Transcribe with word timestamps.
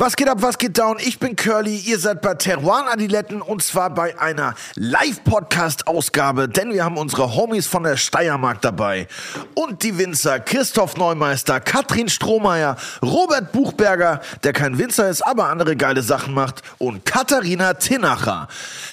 Was 0.00 0.14
geht 0.14 0.28
ab, 0.28 0.42
was 0.42 0.58
geht 0.58 0.78
down? 0.78 0.98
Ich 1.00 1.18
bin 1.18 1.34
Curly, 1.34 1.76
ihr 1.76 1.98
seid 1.98 2.22
bei 2.22 2.34
Teruan 2.34 2.86
Adiletten 2.86 3.42
und 3.42 3.64
zwar 3.64 3.90
bei 3.90 4.16
einer 4.16 4.54
Live-Podcast-Ausgabe, 4.76 6.48
denn 6.48 6.72
wir 6.72 6.84
haben 6.84 6.96
unsere 6.96 7.34
Homies 7.34 7.66
von 7.66 7.82
der 7.82 7.96
Steiermark 7.96 8.60
dabei. 8.60 9.08
Und 9.54 9.82
die 9.82 9.98
Winzer 9.98 10.38
Christoph 10.38 10.96
Neumeister, 10.96 11.58
Katrin 11.58 12.08
Strohmeier, 12.08 12.76
Robert 13.02 13.50
Buchberger, 13.50 14.20
der 14.44 14.52
kein 14.52 14.78
Winzer 14.78 15.08
ist, 15.08 15.22
aber 15.22 15.48
andere 15.48 15.74
geile 15.74 16.02
Sachen 16.02 16.32
macht, 16.32 16.62
und 16.78 17.04
Katharina 17.04 17.74
Tinacher. 17.74 18.46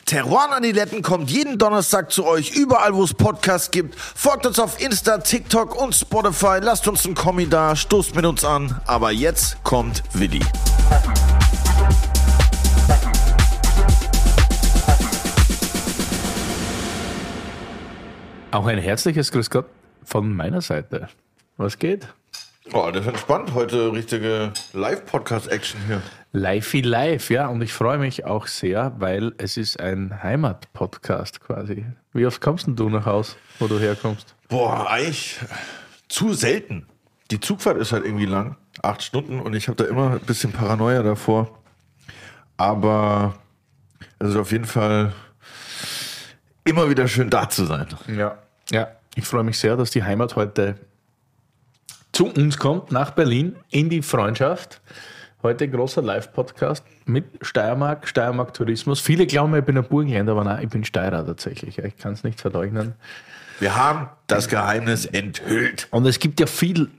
Teruan 0.07 0.53
Adiletten 0.53 1.03
kommt 1.03 1.29
jeden 1.29 1.59
Donnerstag 1.59 2.11
zu 2.11 2.25
euch, 2.25 2.55
überall 2.55 2.95
wo 2.95 3.03
es 3.03 3.13
Podcasts 3.13 3.69
gibt. 3.69 3.93
Folgt 3.99 4.47
uns 4.47 4.57
auf 4.57 4.81
Insta, 4.81 5.19
TikTok 5.19 5.79
und 5.79 5.93
Spotify. 5.93 6.57
Lasst 6.61 6.87
uns 6.87 7.05
einen 7.05 7.13
Kommi 7.13 7.47
da, 7.47 7.75
stoßt 7.75 8.15
mit 8.15 8.25
uns 8.25 8.43
an. 8.43 8.81
Aber 8.87 9.11
jetzt 9.11 9.63
kommt 9.63 10.01
Willi. 10.13 10.41
Auch 18.51 18.67
ein 18.67 18.77
herzliches 18.77 19.33
Grüß 19.33 19.49
Gott 19.49 19.65
von 20.05 20.33
meiner 20.33 20.61
Seite. 20.61 21.09
Was 21.57 21.77
geht? 21.77 22.07
Oh, 22.71 22.89
das 22.91 23.01
ist 23.01 23.07
entspannt. 23.07 23.53
Heute 23.53 23.91
richtige 23.91 24.53
Live-Podcast-Action 24.71 25.81
hier. 25.87 26.01
Live 26.31 26.73
live, 26.73 27.29
ja. 27.29 27.47
Und 27.47 27.61
ich 27.61 27.73
freue 27.73 27.97
mich 27.97 28.25
auch 28.25 28.47
sehr, 28.47 28.93
weil 28.97 29.33
es 29.37 29.57
ist 29.57 29.79
ein 29.79 30.23
Heimat-Podcast 30.23 31.41
quasi. 31.41 31.85
Wie 32.13 32.25
oft 32.25 32.39
kommst 32.41 32.65
denn 32.65 32.75
du 32.77 32.89
nach 32.89 33.05
Haus, 33.05 33.35
wo 33.59 33.67
du 33.67 33.77
herkommst? 33.77 34.35
Boah, 34.47 34.89
eigentlich 34.89 35.37
zu 36.07 36.33
selten. 36.33 36.87
Die 37.31 37.39
Zugfahrt 37.39 37.77
ist 37.77 37.91
halt 37.91 38.05
irgendwie 38.05 38.25
lang. 38.25 38.55
Acht 38.81 39.03
Stunden 39.03 39.39
und 39.39 39.55
ich 39.55 39.67
habe 39.67 39.75
da 39.75 39.85
immer 39.85 40.11
ein 40.11 40.19
bisschen 40.19 40.51
Paranoia 40.51 41.01
davor. 41.03 41.57
Aber 42.57 43.35
es 44.19 44.29
ist 44.29 44.35
auf 44.35 44.51
jeden 44.51 44.65
Fall 44.65 45.13
immer 46.63 46.89
wieder 46.89 47.07
schön 47.07 47.29
da 47.29 47.49
zu 47.49 47.65
sein. 47.65 47.87
Ja. 48.07 48.37
Ja, 48.71 48.87
ich 49.15 49.25
freue 49.25 49.43
mich 49.43 49.59
sehr, 49.59 49.77
dass 49.77 49.91
die 49.91 50.03
Heimat 50.03 50.35
heute 50.35 50.75
zu 52.11 52.27
uns 52.27 52.57
kommt, 52.57 52.91
nach 52.91 53.11
Berlin, 53.11 53.55
in 53.69 53.89
die 53.89 54.01
Freundschaft. 54.01 54.81
Heute 55.43 55.69
großer 55.69 56.01
Live-Podcast 56.01 56.83
mit 57.05 57.25
Steiermark, 57.41 58.07
Steiermark 58.07 58.53
Tourismus. 58.53 58.99
Viele 58.99 59.27
glauben, 59.27 59.53
ich 59.55 59.63
bin 59.63 59.77
ein 59.77 59.83
Burgenländer, 59.83 60.31
aber 60.31 60.43
nein, 60.43 60.63
ich 60.63 60.69
bin 60.69 60.83
Steirer 60.83 61.23
tatsächlich. 61.23 61.77
Ich 61.77 61.97
kann 61.97 62.13
es 62.13 62.23
nicht 62.23 62.41
verleugnen. 62.41 62.95
Wir 63.59 63.75
haben 63.75 64.09
das 64.27 64.47
Geheimnis 64.47 65.05
enthüllt. 65.05 65.87
Und 65.91 66.05
es 66.07 66.19
gibt 66.19 66.39
ja 66.39 66.47
viel, 66.47 66.89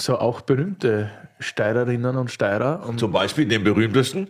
so 0.00 0.18
auch 0.18 0.40
berühmte 0.40 1.10
Steirerinnen 1.40 2.16
und 2.16 2.30
Steirer. 2.30 2.86
Und 2.86 2.98
Zum 2.98 3.12
Beispiel 3.12 3.46
den 3.46 3.64
berühmtesten. 3.64 4.28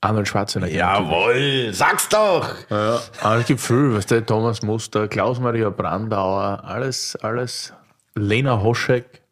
Arnold 0.00 0.26
Schwarzenegger. 0.26 0.74
Jawohl, 0.74 1.72
sag's 1.72 2.08
doch! 2.08 2.48
Ja, 2.68 3.00
aber 3.20 3.36
es 3.36 3.46
gibt 3.46 3.60
viel, 3.60 3.94
was 3.94 4.06
der 4.06 4.26
Thomas 4.26 4.60
Muster, 4.62 5.06
Klaus-Maria 5.06 5.70
Brandauer, 5.70 6.64
alles, 6.64 7.14
alles, 7.22 7.72
Lena 8.16 8.60
Hoschek, 8.60 9.22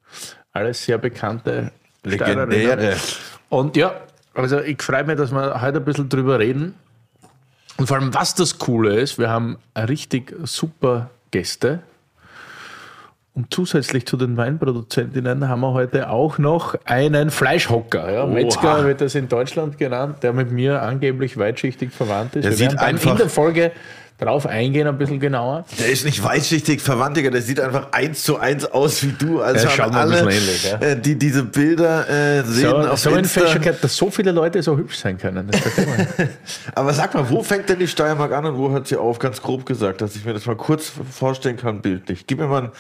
alles 0.52 0.84
sehr 0.84 0.98
bekannte 0.98 1.72
Legendäre. 2.05 2.96
Und 3.48 3.77
ja, 3.77 3.94
also 4.32 4.60
ich 4.60 4.80
freue 4.80 5.02
mich, 5.02 5.16
dass 5.16 5.32
wir 5.32 5.60
heute 5.60 5.78
ein 5.78 5.84
bisschen 5.84 6.08
drüber 6.08 6.38
reden. 6.38 6.77
Und 7.77 7.88
vor 7.88 7.96
allem, 7.96 8.14
was 8.14 8.36
das 8.36 8.58
Coole 8.58 8.94
ist, 9.00 9.18
wir 9.18 9.28
haben 9.28 9.58
richtig 9.77 10.32
super 10.44 11.10
Gäste. 11.32 11.82
Und 13.33 13.55
zusätzlich 13.55 14.06
zu 14.06 14.17
den 14.17 14.36
Weinproduzentinnen 14.36 15.48
haben 15.48 15.61
wir 15.61 15.73
heute 15.73 16.11
auch 16.11 16.39
noch 16.39 16.75
einen 16.84 17.31
Fleischhocker. 17.31 18.12
Ja? 18.12 18.27
Metzger 18.27 18.84
wird 18.84 19.00
das 19.00 19.14
in 19.14 19.28
Deutschland 19.28 19.78
genannt, 19.78 20.17
der 20.23 20.33
mit 20.33 20.50
mir 20.50 20.83
angeblich 20.83 21.39
weitschichtig 21.39 21.92
verwandt 21.92 22.34
ist. 22.36 22.42
Der 22.45 22.51
wir 22.51 22.56
sieht 22.56 22.78
einfach- 22.78 23.12
in 23.12 23.17
der 23.19 23.28
Folge 23.28 23.70
drauf 24.19 24.47
eingehen, 24.47 24.86
ein 24.86 24.98
bisschen 24.98 25.20
genauer. 25.20 25.64
Der 25.79 25.89
ist 25.90 26.05
nicht 26.05 26.23
weitsichtig 26.23 26.83
verwandt, 26.83 27.17
Digga. 27.17 27.30
Der 27.30 27.40
sieht 27.40 27.58
einfach 27.61 27.92
eins 27.92 28.23
zu 28.24 28.36
eins 28.36 28.67
aus 28.67 29.02
wie 29.05 29.13
du. 29.13 29.40
Also 29.40 29.67
Ja, 29.67 29.79
haben 29.79 29.92
mal 29.92 30.01
ein 30.02 30.13
alle, 30.13 30.27
bisschen 30.27 30.48
ähnlich, 30.48 30.70
ja. 30.70 30.79
äh, 30.79 31.01
die 31.01 31.14
diese 31.19 31.45
Bilder 31.45 32.07
äh, 32.11 32.42
sehen 32.42 32.69
So, 32.69 32.77
auf 32.77 32.98
so 32.98 33.11
ein 33.11 33.20
Insta. 33.20 33.40
Fashion 33.42 33.63
Cat, 33.63 33.83
dass 33.83 33.96
so 33.96 34.11
viele 34.11 34.33
Leute 34.33 34.61
so 34.63 34.77
hübsch 34.77 34.98
sein 34.98 35.17
können. 35.17 35.48
Aber 36.74 36.92
sag 36.92 37.14
mal, 37.14 37.30
wo 37.30 37.42
fängt 37.42 37.69
denn 37.69 37.79
die 37.79 37.89
Steiermark 37.89 38.33
an 38.33 38.45
und 38.46 38.58
wo 38.58 38.70
hört 38.70 38.89
sie 38.89 38.96
auf? 38.96 39.19
Ganz 39.19 39.40
grob 39.40 39.64
gesagt, 39.64 40.01
dass 40.02 40.17
ich 40.17 40.24
mir 40.24 40.35
das 40.35 40.45
mal 40.46 40.57
kurz 40.57 40.92
vorstellen 41.11 41.57
kann, 41.57 41.80
bildlich. 41.80 42.27
Gib 42.27 42.39
mir 42.40 42.46
mal, 42.46 42.64
ein, 42.64 42.70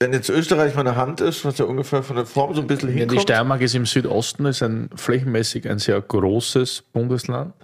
wenn 0.00 0.12
jetzt 0.12 0.28
Österreich 0.28 0.74
meine 0.76 0.96
Hand 0.96 1.20
ist, 1.20 1.44
was 1.44 1.58
ja 1.58 1.64
ungefähr 1.64 2.02
von 2.02 2.16
der 2.16 2.26
Form 2.26 2.54
so 2.54 2.60
ein 2.60 2.66
bisschen 2.66 2.90
ja, 2.90 2.94
die 2.94 3.00
hinkommt. 3.00 3.22
Steiermark 3.22 3.60
ist 3.62 3.74
im 3.74 3.86
Südosten, 3.86 4.46
ist 4.46 4.62
ein 4.62 4.90
flächenmäßig 4.94 5.68
ein 5.68 5.78
sehr 5.78 6.00
großes 6.00 6.82
Bundesland. 6.92 7.54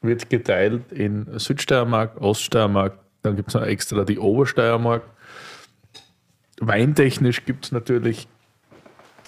Wird 0.00 0.30
geteilt 0.30 0.90
in 0.90 1.38
Südsteiermark, 1.38 2.20
Oststeiermark, 2.20 2.98
dann 3.22 3.36
gibt 3.36 3.48
es 3.48 3.54
noch 3.54 3.62
extra 3.62 4.04
die 4.04 4.18
Obersteiermark. 4.18 5.02
Weintechnisch 6.60 7.44
gibt 7.44 7.66
es 7.66 7.72
natürlich 7.72 8.26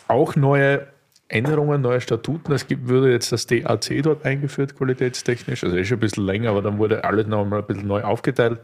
auch 0.09 0.37
neue 0.37 0.87
Änderungen, 1.29 1.83
neue 1.83 2.01
Statuten. 2.01 2.53
Es 2.53 2.67
gibt, 2.67 2.89
würde 2.89 3.13
jetzt 3.13 3.31
das 3.31 3.47
DAC 3.47 4.03
dort 4.03 4.25
eingeführt, 4.25 4.77
qualitätstechnisch. 4.77 5.63
Also 5.63 5.77
ist 5.77 5.89
schon 5.89 5.99
ein 5.99 6.01
bisschen 6.01 6.25
länger, 6.25 6.51
aber 6.51 6.63
dann 6.63 6.79
wurde 6.79 7.05
alles 7.05 7.27
noch 7.27 7.45
mal 7.45 7.61
ein 7.61 7.67
bisschen 7.67 7.87
neu 7.87 8.03
aufgeteilt. 8.03 8.59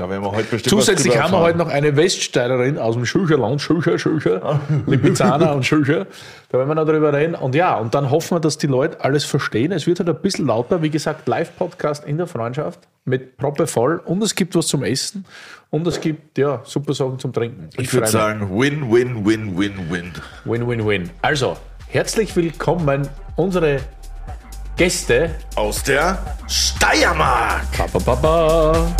Da 0.00 0.08
werden 0.08 0.22
wir 0.22 0.32
heute 0.32 0.48
bestimmt 0.48 0.70
Zusätzlich 0.70 1.20
haben 1.20 1.30
wir 1.30 1.40
heute 1.40 1.58
noch 1.58 1.68
eine 1.68 1.94
Weststeirerin 1.94 2.78
aus 2.78 2.94
dem 2.94 3.04
Schöcherland, 3.04 3.60
Schöcher, 3.60 3.98
Schöcher, 3.98 4.58
Lipizzaner 4.86 5.54
und 5.54 5.66
Schöcher. 5.66 6.06
Da 6.48 6.56
werden 6.56 6.68
wir 6.68 6.74
noch 6.74 6.86
drüber 6.86 7.12
reden. 7.12 7.34
Und 7.34 7.54
ja, 7.54 7.76
und 7.76 7.94
dann 7.94 8.10
hoffen 8.10 8.36
wir, 8.36 8.40
dass 8.40 8.56
die 8.56 8.66
Leute 8.66 9.04
alles 9.04 9.26
verstehen. 9.26 9.72
Es 9.72 9.86
wird 9.86 9.98
halt 9.98 10.08
ein 10.08 10.22
bisschen 10.22 10.46
lauter. 10.46 10.80
Wie 10.80 10.88
gesagt, 10.88 11.28
Live-Podcast 11.28 12.06
in 12.06 12.16
der 12.16 12.26
Freundschaft 12.26 12.80
mit 13.04 13.36
Proppe 13.36 13.66
voll. 13.66 14.00
Und 14.02 14.22
es 14.22 14.34
gibt 14.34 14.54
was 14.54 14.68
zum 14.68 14.84
Essen. 14.84 15.26
Und 15.68 15.86
es 15.86 16.00
gibt, 16.00 16.38
ja, 16.38 16.62
super 16.64 16.94
Sachen 16.94 17.18
zum 17.18 17.34
Trinken. 17.34 17.68
Ich 17.76 17.92
würde 17.92 17.92
freu 17.92 18.00
mich. 18.00 18.10
sagen, 18.10 18.58
win, 18.58 18.90
win, 18.90 19.26
win, 19.26 19.58
win, 19.58 19.90
win. 19.90 20.12
Win, 20.46 20.66
win, 20.66 20.86
win. 20.86 21.10
Also, 21.20 21.58
herzlich 21.88 22.34
willkommen, 22.34 23.06
unsere 23.36 23.80
Gäste. 24.78 25.32
Aus 25.56 25.82
der 25.82 26.18
Steiermark. 26.48 27.66
Ba, 27.92 27.98
ba, 27.98 28.14
ba, 28.14 28.96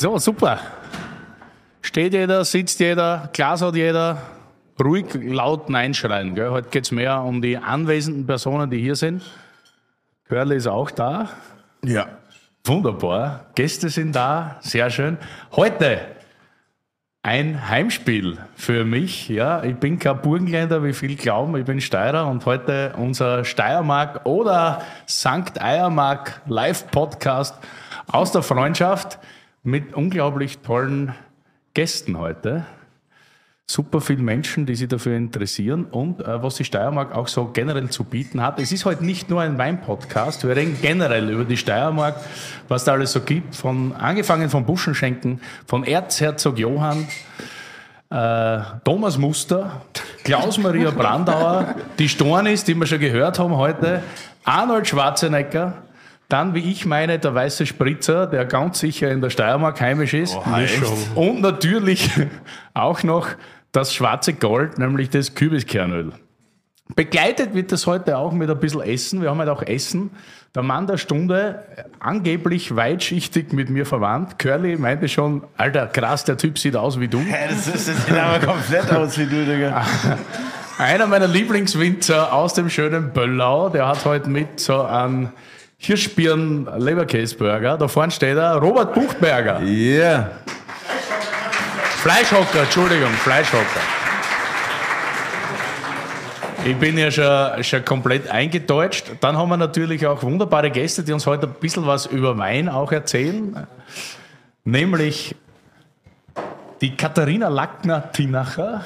So, 0.00 0.16
super. 0.16 0.58
Steht 1.82 2.14
jeder, 2.14 2.42
sitzt 2.46 2.80
jeder, 2.80 3.28
Glas 3.34 3.60
hat 3.60 3.74
jeder. 3.76 4.16
Ruhig 4.82 5.12
laut 5.12 5.68
Nein 5.68 5.92
schreien. 5.92 6.34
Gell? 6.34 6.48
Heute 6.48 6.70
geht 6.70 6.84
es 6.84 6.90
mehr 6.90 7.20
um 7.20 7.42
die 7.42 7.58
anwesenden 7.58 8.26
Personen, 8.26 8.70
die 8.70 8.80
hier 8.80 8.96
sind. 8.96 9.22
Curly 10.26 10.56
ist 10.56 10.68
auch 10.68 10.90
da. 10.90 11.28
Ja. 11.84 12.08
Wunderbar. 12.64 13.50
Gäste 13.54 13.90
sind 13.90 14.16
da. 14.16 14.56
Sehr 14.62 14.88
schön. 14.88 15.18
Heute 15.52 16.00
ein 17.22 17.68
Heimspiel 17.68 18.38
für 18.54 18.86
mich. 18.86 19.28
Ja, 19.28 19.62
ich 19.64 19.76
bin 19.76 19.98
kein 19.98 20.22
Burgenländer, 20.22 20.82
wie 20.82 20.94
viele 20.94 21.16
glauben. 21.16 21.54
Ich 21.58 21.66
bin 21.66 21.82
Steirer 21.82 22.26
und 22.26 22.46
heute 22.46 22.94
unser 22.96 23.44
Steiermark 23.44 24.24
oder 24.24 24.80
Sankt 25.04 25.60
Eiermark 25.60 26.40
Live-Podcast 26.46 27.54
aus 28.10 28.32
der 28.32 28.42
Freundschaft 28.42 29.18
mit 29.62 29.94
unglaublich 29.94 30.58
tollen 30.58 31.14
Gästen 31.74 32.18
heute. 32.18 32.64
Super 33.66 34.00
viele 34.00 34.22
Menschen, 34.22 34.66
die 34.66 34.74
sich 34.74 34.88
dafür 34.88 35.16
interessieren 35.16 35.84
und 35.84 36.20
äh, 36.20 36.42
was 36.42 36.56
die 36.56 36.64
Steiermark 36.64 37.14
auch 37.14 37.28
so 37.28 37.46
generell 37.46 37.88
zu 37.88 38.02
bieten 38.02 38.42
hat. 38.42 38.58
Es 38.58 38.72
ist 38.72 38.84
heute 38.84 39.04
nicht 39.04 39.30
nur 39.30 39.42
ein 39.42 39.58
Wein-Podcast, 39.58 40.44
wir 40.44 40.56
reden 40.56 40.76
generell 40.82 41.30
über 41.30 41.44
die 41.44 41.56
Steiermark, 41.56 42.16
was 42.66 42.84
da 42.84 42.92
alles 42.92 43.12
so 43.12 43.20
gibt, 43.20 43.54
von 43.54 43.92
angefangen 43.94 44.50
von 44.50 44.64
Buschenschenken, 44.64 45.40
von 45.66 45.84
Erzherzog 45.84 46.58
Johann, 46.58 47.06
äh, 48.10 48.58
Thomas 48.82 49.18
Muster, 49.18 49.82
Klaus-Maria 50.24 50.90
Brandauer, 50.90 51.76
die 51.98 52.08
Stornis, 52.08 52.64
die 52.64 52.74
wir 52.74 52.86
schon 52.86 52.98
gehört 52.98 53.38
haben 53.38 53.56
heute, 53.56 54.02
Arnold 54.42 54.88
Schwarzenegger, 54.88 55.74
dann, 56.32 56.54
wie 56.54 56.70
ich 56.70 56.86
meine, 56.86 57.18
der 57.18 57.34
weiße 57.34 57.66
Spritzer, 57.66 58.26
der 58.26 58.44
ganz 58.44 58.78
sicher 58.78 59.10
in 59.10 59.20
der 59.20 59.30
Steiermark 59.30 59.80
heimisch 59.80 60.14
ist. 60.14 60.36
echt? 60.56 60.82
Und 61.14 61.40
natürlich 61.40 62.10
auch 62.74 63.02
noch 63.02 63.28
das 63.72 63.94
schwarze 63.94 64.32
Gold, 64.32 64.78
nämlich 64.78 65.10
das 65.10 65.34
Kürbiskernöl. 65.34 66.12
Begleitet 66.96 67.54
wird 67.54 67.70
das 67.72 67.86
heute 67.86 68.16
auch 68.16 68.32
mit 68.32 68.50
ein 68.50 68.58
bisschen 68.58 68.80
Essen. 68.80 69.22
Wir 69.22 69.30
haben 69.30 69.38
halt 69.38 69.48
auch 69.48 69.62
Essen. 69.62 70.10
Der 70.54 70.62
Mann 70.62 70.88
der 70.88 70.96
Stunde, 70.96 71.62
angeblich 72.00 72.74
weitschichtig 72.74 73.52
mit 73.52 73.70
mir 73.70 73.86
verwandt. 73.86 74.38
Curly 74.40 74.76
meinte 74.76 75.08
schon, 75.08 75.44
Alter, 75.56 75.86
krass, 75.86 76.24
der 76.24 76.36
Typ 76.36 76.58
sieht 76.58 76.74
aus 76.74 76.98
wie 76.98 77.06
du. 77.06 77.22
Das, 77.48 77.68
ist, 77.68 77.88
das 77.88 78.06
sieht 78.06 78.16
aber 78.16 78.44
komplett 78.44 78.90
aus 78.92 79.16
wie 79.16 79.26
du, 79.26 79.44
Digga. 79.44 79.84
Einer 80.78 81.06
meiner 81.06 81.28
Lieblingswinzer 81.28 82.32
aus 82.32 82.54
dem 82.54 82.68
schönen 82.70 83.12
Böllau, 83.12 83.68
der 83.68 83.86
hat 83.86 84.04
heute 84.04 84.28
mit 84.28 84.58
so 84.58 84.82
einen 84.82 85.30
Hirschbirn 85.82 86.68
Leberkäseburger. 86.76 87.78
Da 87.78 87.88
vorne 87.88 88.12
steht 88.12 88.36
er, 88.36 88.56
Robert 88.56 88.92
Buchberger. 88.92 89.62
Ja. 89.62 90.30
Fleischhocker, 92.02 92.60
Entschuldigung, 92.64 93.08
Fleischhocker. 93.08 93.80
Ich 96.66 96.76
bin 96.76 96.98
ja 96.98 97.10
schon, 97.10 97.64
schon 97.64 97.82
komplett 97.86 98.30
eingedeutscht. 98.30 99.06
Dann 99.20 99.38
haben 99.38 99.48
wir 99.48 99.56
natürlich 99.56 100.06
auch 100.06 100.22
wunderbare 100.22 100.70
Gäste, 100.70 101.02
die 101.02 101.14
uns 101.14 101.26
heute 101.26 101.46
ein 101.46 101.54
bisschen 101.54 101.86
was 101.86 102.04
über 102.04 102.36
Wein 102.36 102.68
auch 102.68 102.92
erzählen. 102.92 103.66
Nämlich 104.64 105.34
die 106.82 106.94
Katharina 106.94 107.48
Lackner-Tinacher. 107.48 108.82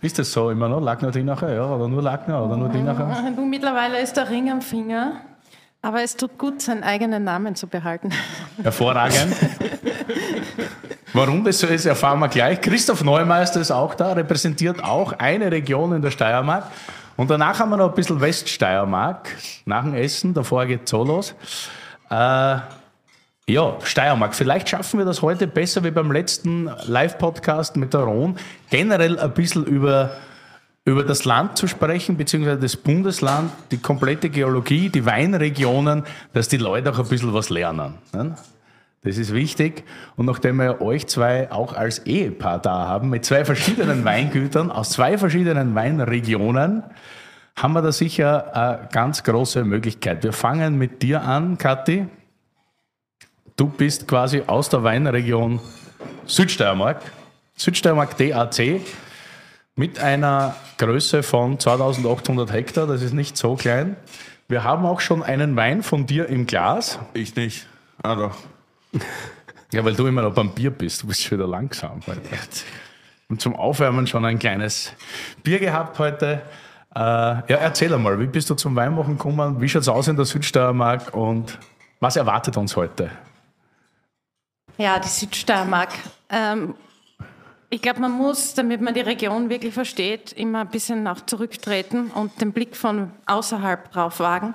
Ist 0.00 0.18
das 0.18 0.32
so 0.32 0.48
immer 0.48 0.70
noch? 0.70 0.80
Lackner-Tinacher? 0.80 1.54
Ja, 1.54 1.66
oder 1.66 1.86
nur 1.86 2.00
Lackner 2.00 2.42
oder 2.42 2.56
nur 2.56 2.72
Tinacher? 2.72 3.30
Du, 3.36 3.44
mittlerweile 3.44 4.00
ist 4.00 4.16
der 4.16 4.30
Ring 4.30 4.50
am 4.50 4.62
Finger. 4.62 5.20
Aber 5.88 6.02
es 6.02 6.18
tut 6.18 6.36
gut, 6.36 6.60
seinen 6.60 6.82
eigenen 6.82 7.24
Namen 7.24 7.54
zu 7.54 7.66
behalten. 7.66 8.10
Hervorragend. 8.62 9.34
Warum 11.14 11.42
das 11.44 11.60
so 11.60 11.66
ist, 11.66 11.86
erfahren 11.86 12.18
wir 12.18 12.28
gleich. 12.28 12.60
Christoph 12.60 13.02
Neumeister 13.02 13.58
ist 13.58 13.70
auch 13.70 13.94
da, 13.94 14.12
repräsentiert 14.12 14.84
auch 14.84 15.14
eine 15.14 15.50
Region 15.50 15.94
in 15.94 16.02
der 16.02 16.10
Steiermark. 16.10 16.64
Und 17.16 17.30
danach 17.30 17.58
haben 17.58 17.70
wir 17.70 17.78
noch 17.78 17.88
ein 17.88 17.94
bisschen 17.94 18.20
Weststeiermark 18.20 19.34
nach 19.64 19.82
dem 19.82 19.94
Essen. 19.94 20.34
Davor 20.34 20.66
geht 20.66 20.84
es 20.84 20.90
so 20.90 21.02
los. 21.04 21.34
Äh, 22.10 22.58
ja, 23.46 23.78
Steiermark. 23.82 24.34
Vielleicht 24.34 24.68
schaffen 24.68 24.98
wir 24.98 25.06
das 25.06 25.22
heute 25.22 25.46
besser 25.46 25.84
wie 25.84 25.90
beim 25.90 26.12
letzten 26.12 26.70
Live-Podcast 26.84 27.76
mit 27.78 27.94
der 27.94 28.00
Ron. 28.00 28.36
Generell 28.68 29.18
ein 29.18 29.32
bisschen 29.32 29.64
über 29.64 30.10
über 30.88 31.04
das 31.04 31.26
Land 31.26 31.58
zu 31.58 31.66
sprechen, 31.66 32.16
beziehungsweise 32.16 32.60
das 32.60 32.76
Bundesland, 32.76 33.52
die 33.70 33.76
komplette 33.76 34.30
Geologie, 34.30 34.88
die 34.88 35.04
Weinregionen, 35.04 36.04
dass 36.32 36.48
die 36.48 36.56
Leute 36.56 36.90
auch 36.90 36.98
ein 36.98 37.08
bisschen 37.08 37.34
was 37.34 37.50
lernen. 37.50 37.98
Ne? 38.14 38.34
Das 39.02 39.18
ist 39.18 39.34
wichtig. 39.34 39.84
Und 40.16 40.24
nachdem 40.24 40.56
wir 40.56 40.80
euch 40.80 41.06
zwei 41.06 41.52
auch 41.52 41.74
als 41.74 42.00
Ehepaar 42.00 42.58
da 42.58 42.86
haben, 42.88 43.10
mit 43.10 43.26
zwei 43.26 43.44
verschiedenen 43.44 44.04
Weingütern 44.06 44.70
aus 44.70 44.90
zwei 44.90 45.18
verschiedenen 45.18 45.74
Weinregionen, 45.74 46.82
haben 47.54 47.72
wir 47.74 47.82
da 47.82 47.92
sicher 47.92 48.56
eine 48.56 48.88
ganz 48.90 49.22
große 49.24 49.64
Möglichkeit. 49.64 50.24
Wir 50.24 50.32
fangen 50.32 50.78
mit 50.78 51.02
dir 51.02 51.20
an, 51.20 51.58
Kathi. 51.58 52.06
Du 53.56 53.68
bist 53.68 54.08
quasi 54.08 54.42
aus 54.46 54.70
der 54.70 54.84
Weinregion 54.84 55.60
Südsteiermark, 56.24 57.02
Südsteiermark 57.56 58.16
DAC 58.16 58.80
mit 59.78 60.00
einer 60.00 60.56
Größe 60.78 61.22
von 61.22 61.60
2800 61.60 62.52
Hektar. 62.52 62.88
Das 62.88 63.00
ist 63.00 63.14
nicht 63.14 63.36
so 63.36 63.54
klein. 63.54 63.96
Wir 64.48 64.64
haben 64.64 64.84
auch 64.84 65.00
schon 65.00 65.22
einen 65.22 65.54
Wein 65.54 65.84
von 65.84 66.04
dir 66.04 66.26
im 66.26 66.46
Glas. 66.46 66.98
Ich 67.14 67.36
nicht. 67.36 67.66
Ah 68.02 68.14
doch. 68.14 68.36
Ja, 69.70 69.84
weil 69.84 69.94
du 69.94 70.06
immer 70.06 70.22
noch 70.22 70.32
beim 70.32 70.48
Bier 70.48 70.70
bist. 70.70 71.02
Du 71.02 71.08
bist 71.08 71.22
schon 71.22 71.36
wieder 71.36 71.46
langsam 71.46 72.00
heute. 72.06 72.22
Und 73.28 73.42
zum 73.42 73.54
Aufwärmen 73.54 74.06
schon 74.06 74.24
ein 74.24 74.38
kleines 74.38 74.94
Bier 75.42 75.58
gehabt 75.58 75.98
heute. 75.98 76.40
Äh, 76.94 77.00
ja, 77.00 77.42
erzähl 77.48 77.92
einmal, 77.92 78.18
wie 78.18 78.28
bist 78.28 78.48
du 78.48 78.54
zum 78.54 78.74
Weinmachen 78.76 79.18
gekommen? 79.18 79.60
Wie 79.60 79.68
schaut 79.68 79.82
es 79.82 79.88
aus 79.88 80.08
in 80.08 80.16
der 80.16 80.24
Südsteiermark 80.24 81.12
und 81.12 81.58
was 82.00 82.16
erwartet 82.16 82.56
uns 82.56 82.76
heute? 82.76 83.10
Ja, 84.78 84.98
die 84.98 85.08
Südsteiermark. 85.08 85.90
Ähm, 86.30 86.74
ich 87.70 87.82
glaube, 87.82 88.00
man 88.00 88.12
muss, 88.12 88.54
damit 88.54 88.80
man 88.80 88.94
die 88.94 89.00
Region 89.00 89.50
wirklich 89.50 89.74
versteht, 89.74 90.32
immer 90.32 90.60
ein 90.60 90.70
bisschen 90.70 91.06
auch 91.06 91.20
zurücktreten 91.20 92.10
und 92.10 92.40
den 92.40 92.52
Blick 92.52 92.76
von 92.76 93.10
außerhalb 93.26 93.92
drauf 93.92 94.20
wagen. 94.20 94.54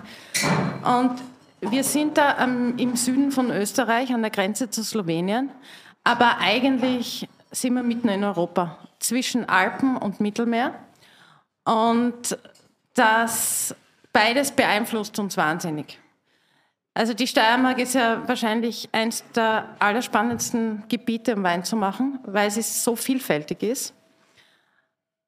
Und 0.83 1.21
wir 1.61 1.83
sind 1.83 2.17
da 2.17 2.43
ähm, 2.43 2.75
im 2.77 2.95
Süden 2.95 3.31
von 3.31 3.51
Österreich 3.51 4.13
an 4.13 4.21
der 4.21 4.31
Grenze 4.31 4.69
zu 4.69 4.83
Slowenien, 4.83 5.49
aber 6.03 6.39
eigentlich 6.39 7.29
sind 7.51 7.75
wir 7.75 7.83
mitten 7.83 8.09
in 8.09 8.23
Europa, 8.23 8.79
zwischen 8.99 9.47
Alpen 9.47 9.95
und 9.95 10.19
Mittelmeer. 10.19 10.73
Und 11.65 12.37
das 12.95 13.75
beides 14.11 14.51
beeinflusst 14.51 15.17
uns 15.19 15.37
wahnsinnig. 15.37 15.99
Also 16.93 17.13
die 17.13 17.27
Steiermark 17.27 17.79
ist 17.79 17.95
ja 17.95 18.27
wahrscheinlich 18.27 18.87
eines 18.91 19.23
der 19.31 19.69
allerspannendsten 19.79 20.83
Gebiete, 20.89 21.35
um 21.35 21.43
Wein 21.43 21.63
zu 21.63 21.75
machen, 21.75 22.19
weil 22.25 22.51
sie 22.51 22.61
so 22.61 22.95
vielfältig 22.95 23.63
ist. 23.63 23.93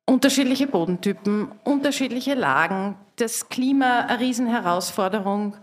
Unterschiedliche 0.06 0.67
Bodentypen, 0.67 1.51
unterschiedliche 1.63 2.35
Lagen, 2.35 2.95
das 3.15 3.50
Klima 3.50 4.01
eine 4.01 4.19
Riesenherausforderung, 4.19 5.57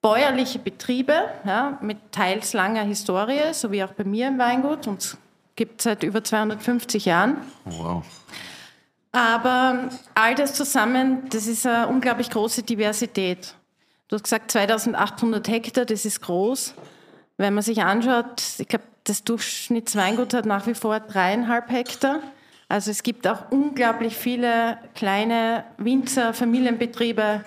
bäuerliche 0.00 0.58
Betriebe 0.58 1.28
ja, 1.44 1.78
mit 1.82 1.98
teils 2.12 2.54
langer 2.54 2.82
Historie, 2.82 3.52
so 3.52 3.70
wie 3.70 3.84
auch 3.84 3.92
bei 3.92 4.04
mir 4.04 4.28
im 4.28 4.38
Weingut, 4.38 4.86
uns 4.86 5.18
gibt 5.56 5.80
es 5.80 5.84
seit 5.84 6.02
über 6.02 6.24
250 6.24 7.04
Jahren. 7.04 7.36
Wow. 7.64 8.04
Aber 9.12 9.90
all 10.14 10.34
das 10.34 10.54
zusammen, 10.54 11.28
das 11.28 11.46
ist 11.46 11.66
eine 11.66 11.88
unglaublich 11.88 12.30
große 12.30 12.62
Diversität. 12.62 13.54
Du 14.12 14.16
hast 14.16 14.24
gesagt 14.24 14.50
2800 14.50 15.48
Hektar, 15.48 15.86
das 15.86 16.04
ist 16.04 16.20
groß. 16.20 16.74
Wenn 17.38 17.54
man 17.54 17.62
sich 17.62 17.82
anschaut, 17.82 18.42
ich 18.58 18.68
glaube, 18.68 18.84
das 19.04 19.24
Durchschnittsweingut 19.24 20.34
hat 20.34 20.44
nach 20.44 20.66
wie 20.66 20.74
vor 20.74 21.00
dreieinhalb 21.00 21.70
Hektar. 21.70 22.18
Also 22.68 22.90
es 22.90 23.04
gibt 23.04 23.26
auch 23.26 23.50
unglaublich 23.50 24.14
viele 24.14 24.76
kleine 24.94 25.64
Winzer, 25.78 26.34
Familienbetriebe 26.34 27.42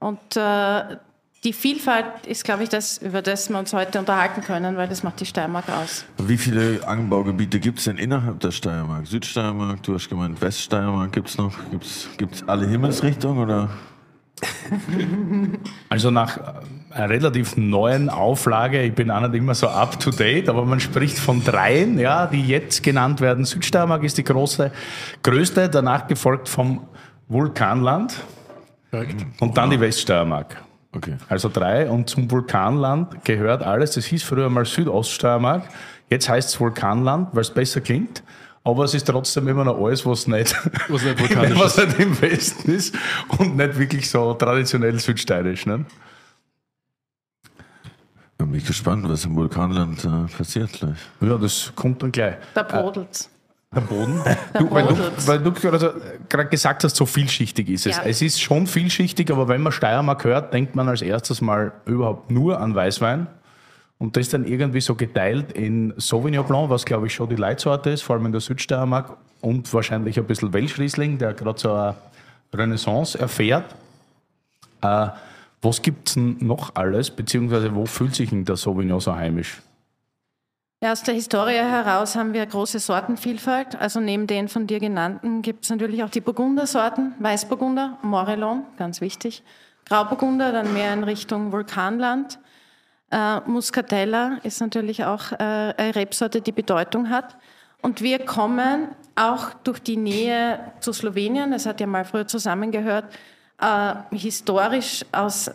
und 0.00 0.18
äh, 0.34 0.96
die 1.44 1.52
Vielfalt 1.52 2.26
ist, 2.26 2.42
glaube 2.42 2.64
ich, 2.64 2.68
das, 2.68 2.98
über 2.98 3.22
das 3.22 3.48
wir 3.48 3.60
uns 3.60 3.72
heute 3.72 4.00
unterhalten 4.00 4.42
können, 4.42 4.76
weil 4.76 4.88
das 4.88 5.04
macht 5.04 5.20
die 5.20 5.26
Steiermark 5.26 5.68
aus. 5.68 6.04
Wie 6.18 6.38
viele 6.38 6.86
Anbaugebiete 6.88 7.60
gibt 7.60 7.78
es 7.78 7.84
denn 7.84 7.98
innerhalb 7.98 8.40
der 8.40 8.50
Steiermark? 8.50 9.06
Südsteiermark, 9.06 9.84
du 9.84 9.94
hast 9.94 10.08
gemeint 10.08 10.40
Weststeiermark, 10.40 11.12
gibt 11.12 11.28
es 11.28 11.38
noch? 11.38 11.54
Gibt 11.70 12.34
es 12.34 12.48
alle 12.48 12.66
Himmelsrichtungen 12.66 13.44
oder? 13.44 13.70
Also 15.88 16.10
nach 16.10 16.38
einer 16.90 17.08
relativ 17.08 17.56
neuen 17.56 18.08
Auflage, 18.08 18.82
ich 18.82 18.94
bin 18.94 19.10
auch 19.10 19.20
nicht 19.20 19.34
immer 19.34 19.54
so 19.54 19.68
up 19.68 19.98
to 19.98 20.10
date, 20.10 20.48
aber 20.48 20.64
man 20.64 20.80
spricht 20.80 21.18
von 21.18 21.42
dreien, 21.42 21.98
ja, 21.98 22.26
die 22.26 22.46
jetzt 22.46 22.82
genannt 22.82 23.20
werden. 23.20 23.44
Südsteiermark 23.44 24.02
ist 24.04 24.18
die 24.18 24.24
große, 24.24 24.72
größte, 25.22 25.68
danach 25.68 26.06
gefolgt 26.06 26.48
vom 26.48 26.86
Vulkanland 27.28 28.14
und 29.40 29.56
dann 29.56 29.70
die 29.70 29.80
Weststeiermark. 29.80 30.62
Okay. 30.92 31.16
Also 31.28 31.48
drei 31.48 31.88
und 31.88 32.08
zum 32.08 32.30
Vulkanland 32.30 33.24
gehört 33.24 33.62
alles. 33.62 33.92
Das 33.92 34.06
hieß 34.06 34.24
früher 34.24 34.50
mal 34.50 34.64
Südoststeiermark, 34.64 35.68
jetzt 36.08 36.28
heißt 36.28 36.48
es 36.48 36.60
Vulkanland, 36.60 37.28
weil 37.32 37.42
es 37.42 37.50
besser 37.50 37.80
klingt. 37.80 38.22
Aber 38.70 38.84
es 38.84 38.94
ist 38.94 39.06
trotzdem 39.06 39.48
immer 39.48 39.64
noch 39.64 39.84
alles, 39.84 40.06
was 40.06 40.26
nicht, 40.26 40.54
was 40.88 41.02
nicht, 41.02 41.18
vulkanisch 41.20 41.58
was 41.58 41.76
nicht 41.76 41.98
im 41.98 42.20
Westen 42.20 42.70
ist 42.70 42.94
und 43.38 43.56
nicht 43.56 43.78
wirklich 43.78 44.08
so 44.08 44.32
traditionell 44.34 44.98
südsteirisch. 44.98 45.66
Ne? 45.66 45.84
Ich 48.38 48.46
bin 48.46 48.64
gespannt, 48.64 49.08
was 49.08 49.24
im 49.24 49.34
Vulkanland 49.36 50.04
äh, 50.04 50.36
passiert 50.36 50.72
gleich. 50.72 50.96
Ja, 51.20 51.36
das 51.36 51.72
kommt 51.74 52.02
dann 52.02 52.12
gleich. 52.12 52.36
Da 52.54 52.62
brodelt's. 52.62 53.28
Der 53.74 53.82
Boden? 53.82 54.20
Du, 54.58 54.70
weil 54.70 54.86
du, 54.86 54.96
weil 55.26 55.38
du 55.38 55.52
gerade 55.52 56.00
gerade 56.28 56.48
gesagt 56.48 56.82
hast, 56.82 56.96
so 56.96 57.06
vielschichtig 57.06 57.68
ist 57.68 57.86
es. 57.86 57.96
Ja. 57.96 58.02
Es 58.04 58.20
ist 58.20 58.40
schon 58.40 58.66
vielschichtig, 58.66 59.30
aber 59.30 59.46
wenn 59.48 59.62
man 59.62 59.72
Steiermark 59.72 60.24
hört, 60.24 60.52
denkt 60.52 60.74
man 60.74 60.88
als 60.88 61.02
erstes 61.02 61.40
mal 61.40 61.72
überhaupt 61.86 62.30
nur 62.30 62.60
an 62.60 62.74
Weißwein. 62.74 63.28
Und 64.00 64.16
das 64.16 64.30
dann 64.30 64.46
irgendwie 64.46 64.80
so 64.80 64.94
geteilt 64.94 65.52
in 65.52 65.92
Sauvignon 65.98 66.46
Blanc, 66.46 66.70
was 66.70 66.86
glaube 66.86 67.06
ich 67.06 67.14
schon 67.14 67.28
die 67.28 67.36
Leitsorte 67.36 67.90
ist, 67.90 68.00
vor 68.00 68.16
allem 68.16 68.26
in 68.26 68.32
der 68.32 68.40
Südsteiermark. 68.40 69.18
Und 69.42 69.72
wahrscheinlich 69.74 70.18
ein 70.18 70.24
bisschen 70.24 70.54
Welschriesling, 70.54 71.18
der 71.18 71.34
gerade 71.34 71.60
so 71.60 71.70
eine 71.72 71.94
Renaissance 72.54 73.18
erfährt. 73.18 73.74
Äh, 74.80 75.08
was 75.60 75.82
gibt 75.82 76.08
es 76.08 76.16
noch 76.16 76.74
alles, 76.76 77.10
beziehungsweise 77.10 77.74
wo 77.74 77.84
fühlt 77.84 78.14
sich 78.14 78.30
denn 78.30 78.46
der 78.46 78.56
Sauvignon 78.56 79.00
so 79.00 79.14
heimisch? 79.14 79.60
Ja, 80.82 80.92
aus 80.92 81.02
der 81.02 81.12
Historie 81.12 81.56
heraus 81.56 82.16
haben 82.16 82.32
wir 82.32 82.46
große 82.46 82.78
Sortenvielfalt. 82.78 83.78
Also 83.78 84.00
neben 84.00 84.26
den 84.26 84.48
von 84.48 84.66
dir 84.66 84.80
genannten 84.80 85.42
gibt 85.42 85.64
es 85.64 85.70
natürlich 85.70 86.02
auch 86.02 86.08
die 86.08 86.22
Burgundersorten, 86.22 87.12
Weißburgunder, 87.18 87.98
Morellon, 88.00 88.62
ganz 88.78 89.02
wichtig, 89.02 89.42
Grauburgunder, 89.84 90.52
dann 90.52 90.72
mehr 90.72 90.94
in 90.94 91.04
Richtung 91.04 91.52
Vulkanland. 91.52 92.38
Äh, 93.10 93.40
Muscatella 93.46 94.38
ist 94.42 94.60
natürlich 94.60 95.04
auch 95.04 95.32
äh, 95.32 95.36
eine 95.38 95.94
Rebsorte, 95.94 96.40
die 96.40 96.52
Bedeutung 96.52 97.10
hat. 97.10 97.36
Und 97.82 98.02
wir 98.02 98.24
kommen 98.24 98.88
auch 99.16 99.54
durch 99.64 99.80
die 99.80 99.96
Nähe 99.96 100.60
zu 100.80 100.92
Slowenien, 100.92 101.50
das 101.50 101.66
hat 101.66 101.80
ja 101.80 101.86
mal 101.86 102.04
früher 102.04 102.26
zusammengehört, 102.26 103.06
äh, 103.60 103.94
historisch 104.12 105.04
aus 105.12 105.50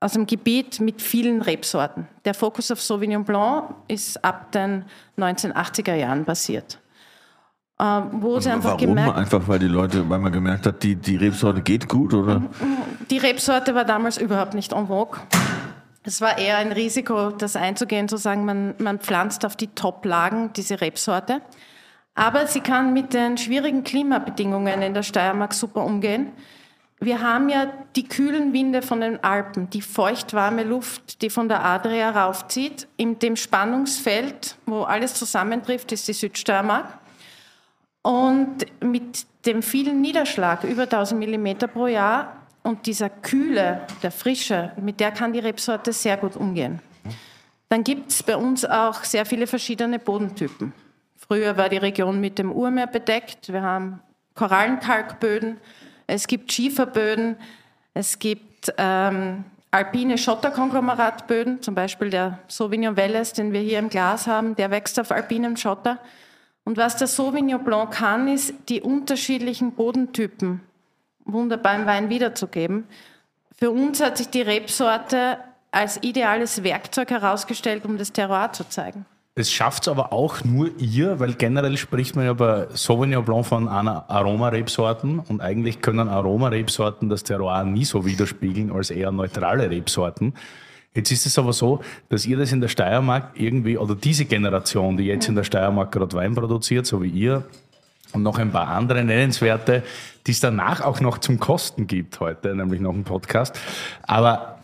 aus 0.00 0.14
einem 0.14 0.26
Gebiet 0.26 0.80
mit 0.80 1.02
vielen 1.02 1.42
Rebsorten. 1.42 2.06
Der 2.24 2.34
Fokus 2.34 2.70
auf 2.70 2.80
Sauvignon 2.80 3.24
Blanc 3.24 3.74
ist 3.88 4.22
ab 4.24 4.52
den 4.52 4.84
1980er 5.18 5.94
Jahren 5.94 6.24
basiert. 6.24 6.78
Äh, 7.80 7.84
wo 8.12 8.38
sie 8.40 8.50
einfach 8.50 8.70
Warum? 8.70 8.80
gemerkt 8.80 9.16
Einfach 9.16 9.46
weil 9.46 9.58
die 9.58 9.66
Leute, 9.66 10.08
weil 10.08 10.18
man 10.18 10.32
gemerkt 10.32 10.66
hat, 10.66 10.82
die, 10.82 10.94
die 10.94 11.16
Rebsorte 11.16 11.62
geht 11.62 11.88
gut, 11.88 12.14
oder? 12.14 12.42
die 13.10 13.18
Rebsorte 13.18 13.74
war 13.74 13.84
damals 13.84 14.18
überhaupt 14.18 14.54
nicht 14.54 14.72
en 14.72 14.86
vogue. 14.86 15.18
Es 16.08 16.22
war 16.22 16.38
eher 16.38 16.56
ein 16.56 16.72
Risiko, 16.72 17.32
das 17.32 17.54
einzugehen, 17.54 18.08
zu 18.08 18.16
sagen, 18.16 18.46
man, 18.46 18.74
man 18.78 18.98
pflanzt 18.98 19.44
auf 19.44 19.56
die 19.56 19.66
Top-Lagen 19.66 20.54
diese 20.54 20.80
Rebsorte. 20.80 21.42
Aber 22.14 22.46
sie 22.46 22.60
kann 22.60 22.94
mit 22.94 23.12
den 23.12 23.36
schwierigen 23.36 23.84
Klimabedingungen 23.84 24.80
in 24.80 24.94
der 24.94 25.02
Steiermark 25.02 25.52
super 25.52 25.84
umgehen. 25.84 26.32
Wir 26.98 27.20
haben 27.20 27.50
ja 27.50 27.70
die 27.94 28.08
kühlen 28.08 28.54
Winde 28.54 28.80
von 28.80 29.02
den 29.02 29.22
Alpen, 29.22 29.68
die 29.68 29.82
feuchtwarme 29.82 30.64
Luft, 30.64 31.20
die 31.20 31.28
von 31.28 31.46
der 31.46 31.62
Adria 31.62 32.08
raufzieht. 32.10 32.88
In 32.96 33.18
dem 33.18 33.36
Spannungsfeld, 33.36 34.56
wo 34.64 34.84
alles 34.84 35.12
zusammentrifft, 35.12 35.92
ist 35.92 36.08
die 36.08 36.14
Südsteiermark. 36.14 36.86
Und 38.00 38.64
mit 38.82 39.26
dem 39.44 39.62
vielen 39.62 40.00
Niederschlag, 40.00 40.64
über 40.64 40.84
1000 40.84 41.20
Millimeter 41.20 41.66
pro 41.66 41.86
Jahr, 41.86 42.37
und 42.68 42.84
dieser 42.84 43.08
Kühle, 43.08 43.80
der 44.02 44.10
Frische, 44.10 44.72
mit 44.76 45.00
der 45.00 45.10
kann 45.10 45.32
die 45.32 45.38
Rebsorte 45.38 45.94
sehr 45.94 46.18
gut 46.18 46.36
umgehen. 46.36 46.80
Dann 47.70 47.82
gibt 47.82 48.10
es 48.10 48.22
bei 48.22 48.36
uns 48.36 48.66
auch 48.66 49.04
sehr 49.04 49.24
viele 49.24 49.46
verschiedene 49.46 49.98
Bodentypen. 49.98 50.74
Früher 51.16 51.56
war 51.56 51.70
die 51.70 51.78
Region 51.78 52.20
mit 52.20 52.38
dem 52.38 52.52
Urmeer 52.52 52.86
bedeckt. 52.86 53.50
Wir 53.50 53.62
haben 53.62 54.00
Korallenkalkböden, 54.34 55.56
es 56.06 56.26
gibt 56.26 56.52
Schieferböden, 56.52 57.36
es 57.94 58.18
gibt 58.18 58.70
ähm, 58.76 59.44
alpine 59.70 60.18
Schotterkonglomeratböden, 60.18 61.62
zum 61.62 61.74
Beispiel 61.74 62.10
der 62.10 62.38
Sauvignon 62.48 62.98
Welles, 62.98 63.32
den 63.32 63.54
wir 63.54 63.60
hier 63.60 63.78
im 63.78 63.88
Glas 63.88 64.26
haben, 64.26 64.56
der 64.56 64.70
wächst 64.70 65.00
auf 65.00 65.10
alpinem 65.10 65.56
Schotter. 65.56 65.98
Und 66.64 66.76
was 66.76 66.96
der 66.96 67.06
Sauvignon 67.06 67.64
Blanc 67.64 67.92
kann, 67.92 68.28
ist, 68.28 68.52
die 68.68 68.82
unterschiedlichen 68.82 69.72
Bodentypen 69.72 70.60
wunderbar 71.28 71.76
im 71.76 71.86
Wein 71.86 72.10
wiederzugeben. 72.10 72.84
Für 73.56 73.70
uns 73.70 74.02
hat 74.02 74.18
sich 74.18 74.28
die 74.28 74.42
Rebsorte 74.42 75.38
als 75.70 76.02
ideales 76.02 76.62
Werkzeug 76.62 77.10
herausgestellt, 77.10 77.84
um 77.84 77.98
das 77.98 78.12
Terroir 78.12 78.52
zu 78.52 78.68
zeigen. 78.68 79.04
Das 79.34 79.52
schafft 79.52 79.84
es 79.84 79.88
aber 79.88 80.12
auch 80.12 80.42
nur 80.42 80.70
ihr, 80.78 81.20
weil 81.20 81.34
generell 81.34 81.76
spricht 81.76 82.16
man 82.16 82.24
ja 82.24 82.32
bei 82.32 82.66
Sauvignon 82.70 83.24
Blanc 83.24 83.46
von 83.46 83.68
einer 83.68 84.10
Aromarebsorten 84.10 85.20
und 85.20 85.40
eigentlich 85.40 85.80
können 85.80 86.08
Aromarebsorten 86.08 87.08
das 87.08 87.22
Terroir 87.22 87.62
nie 87.62 87.84
so 87.84 88.04
widerspiegeln 88.04 88.72
als 88.72 88.90
eher 88.90 89.12
neutrale 89.12 89.70
Rebsorten. 89.70 90.34
Jetzt 90.92 91.12
ist 91.12 91.26
es 91.26 91.38
aber 91.38 91.52
so, 91.52 91.80
dass 92.08 92.26
ihr 92.26 92.36
das 92.36 92.50
in 92.50 92.60
der 92.60 92.66
Steiermark 92.66 93.30
irgendwie, 93.34 93.78
oder 93.78 93.94
diese 93.94 94.24
Generation, 94.24 94.96
die 94.96 95.04
jetzt 95.04 95.28
in 95.28 95.36
der 95.36 95.44
Steiermark 95.44 95.92
gerade 95.92 96.16
Wein 96.16 96.34
produziert, 96.34 96.86
so 96.86 97.00
wie 97.00 97.08
ihr, 97.08 97.44
und 98.12 98.24
noch 98.24 98.38
ein 98.38 98.50
paar 98.50 98.66
andere 98.68 99.04
nennenswerte, 99.04 99.84
die 100.28 100.32
es 100.32 100.40
danach 100.40 100.82
auch 100.82 101.00
noch 101.00 101.18
zum 101.18 101.40
Kosten 101.40 101.86
gibt 101.86 102.20
heute, 102.20 102.54
nämlich 102.54 102.82
noch 102.82 102.92
ein 102.92 103.04
Podcast. 103.04 103.58
Aber 104.02 104.58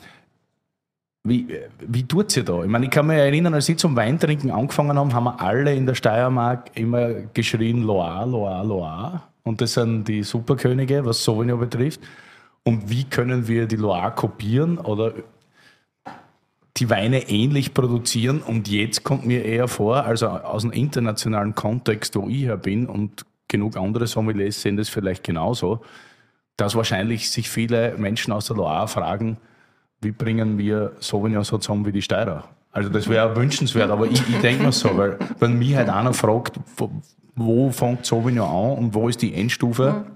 wie, 1.26 1.48
wie 1.80 2.06
tut 2.06 2.36
ihr 2.36 2.44
da? 2.44 2.62
Ich 2.62 2.68
meine, 2.68 2.84
ich 2.84 2.90
kann 2.90 3.06
mich 3.06 3.16
erinnern, 3.16 3.54
als 3.54 3.66
ich 3.70 3.78
zum 3.78 3.96
Weintrinken 3.96 4.50
angefangen 4.50 4.98
habe, 4.98 5.14
haben 5.14 5.24
wir 5.24 5.40
alle 5.40 5.74
in 5.74 5.86
der 5.86 5.94
Steiermark 5.94 6.70
immer 6.74 7.14
geschrien 7.32 7.82
Loire, 7.82 8.28
Loire, 8.28 8.66
Loire. 8.66 9.22
Und 9.42 9.62
das 9.62 9.72
sind 9.72 10.06
die 10.06 10.22
Superkönige, 10.22 11.06
was 11.06 11.24
Sauvignon 11.24 11.58
betrifft. 11.58 12.00
Und 12.62 12.90
wie 12.90 13.04
können 13.04 13.48
wir 13.48 13.66
die 13.66 13.76
Loire 13.76 14.10
kopieren 14.10 14.76
oder 14.76 15.14
die 16.76 16.90
Weine 16.90 17.30
ähnlich 17.30 17.72
produzieren? 17.72 18.42
Und 18.42 18.68
jetzt 18.68 19.02
kommt 19.02 19.24
mir 19.24 19.46
eher 19.46 19.66
vor, 19.66 20.04
also 20.04 20.28
aus 20.28 20.64
einem 20.64 20.74
internationalen 20.74 21.54
Kontext, 21.54 22.16
wo 22.16 22.28
ich 22.28 22.42
her 22.42 22.58
bin 22.58 22.86
und 22.86 23.24
genug 23.54 23.76
andere 23.76 24.08
Sommeliers 24.08 24.60
sehen 24.60 24.76
das 24.76 24.88
vielleicht 24.88 25.22
genauso, 25.22 25.80
dass 26.56 26.74
wahrscheinlich 26.74 27.30
sich 27.30 27.48
viele 27.48 27.94
Menschen 27.96 28.32
aus 28.32 28.46
der 28.46 28.56
Loire 28.56 28.88
fragen, 28.88 29.36
wie 30.00 30.10
bringen 30.10 30.58
wir 30.58 30.92
Sauvignon 30.98 31.44
so 31.44 31.58
zusammen 31.58 31.86
wie 31.86 31.92
die 31.92 32.02
Steirer? 32.02 32.48
Also 32.72 32.88
das 32.88 33.08
wäre 33.08 33.36
wünschenswert, 33.36 33.90
aber 33.92 34.06
ich, 34.06 34.20
ich 34.28 34.40
denke 34.40 34.64
mir 34.64 34.72
so, 34.72 34.96
weil 34.96 35.18
wenn 35.38 35.56
mich 35.56 35.76
halt 35.76 35.88
einer 35.88 36.12
fragt, 36.12 36.58
wo, 36.76 36.90
wo 37.36 37.70
fängt 37.70 38.04
Sauvignon 38.04 38.48
an 38.48 38.78
und 38.84 38.94
wo 38.94 39.08
ist 39.08 39.22
die 39.22 39.32
Endstufe, 39.34 39.92
mhm. 39.92 40.10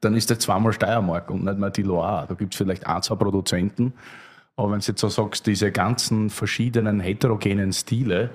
dann 0.00 0.16
ist 0.16 0.28
das 0.28 0.40
zweimal 0.40 0.72
Steiermark 0.72 1.30
und 1.30 1.44
nicht 1.44 1.58
mehr 1.58 1.70
die 1.70 1.82
Loire. 1.82 2.26
Da 2.28 2.34
gibt 2.34 2.54
es 2.54 2.58
vielleicht 2.58 2.84
ein, 2.88 3.00
zwei 3.02 3.14
Produzenten, 3.14 3.92
aber 4.56 4.72
wenn 4.72 4.80
du 4.80 4.86
jetzt 4.86 5.00
so 5.00 5.08
sagst, 5.08 5.46
diese 5.46 5.70
ganzen 5.70 6.30
verschiedenen 6.30 6.98
heterogenen 6.98 7.72
Stile, 7.72 8.30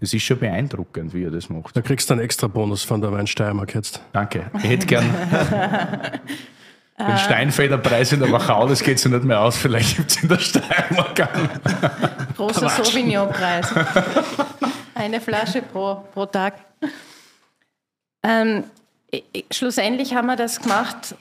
das 0.00 0.12
ist 0.12 0.22
schon 0.22 0.38
beeindruckend, 0.38 1.14
wie 1.14 1.24
er 1.24 1.30
das 1.30 1.48
macht. 1.48 1.76
Da 1.76 1.82
kriegst 1.82 2.10
du 2.10 2.14
einen 2.14 2.22
extra 2.22 2.46
Bonus 2.46 2.82
von 2.82 3.00
der 3.00 3.12
Wein 3.12 3.26
Steiermark 3.26 3.74
jetzt. 3.74 4.00
Danke. 4.12 4.50
Ich 4.58 4.64
hätte 4.64 4.86
gern 4.86 5.04
Den 6.98 7.18
Steinfelder 7.18 7.78
Preis 7.78 8.12
in 8.12 8.20
der 8.20 8.30
Wachau, 8.30 8.68
das 8.68 8.80
geht 8.80 9.00
sich 9.00 9.10
nicht 9.10 9.24
mehr 9.24 9.40
aus. 9.40 9.56
Vielleicht 9.56 9.96
gibt 9.96 10.12
es 10.12 10.22
in 10.22 10.28
der 10.28 10.38
Steiermark 10.38 11.20
einen. 11.20 11.50
Großer 12.36 12.68
Sauvignon-Preis. 12.68 13.74
Eine 14.94 15.20
Flasche 15.20 15.60
pro, 15.60 16.04
pro 16.14 16.26
Tag. 16.26 16.54
Ähm, 18.22 18.62
schlussendlich 19.50 20.14
haben 20.14 20.26
wir 20.26 20.36
das 20.36 20.60
gemacht, 20.60 21.16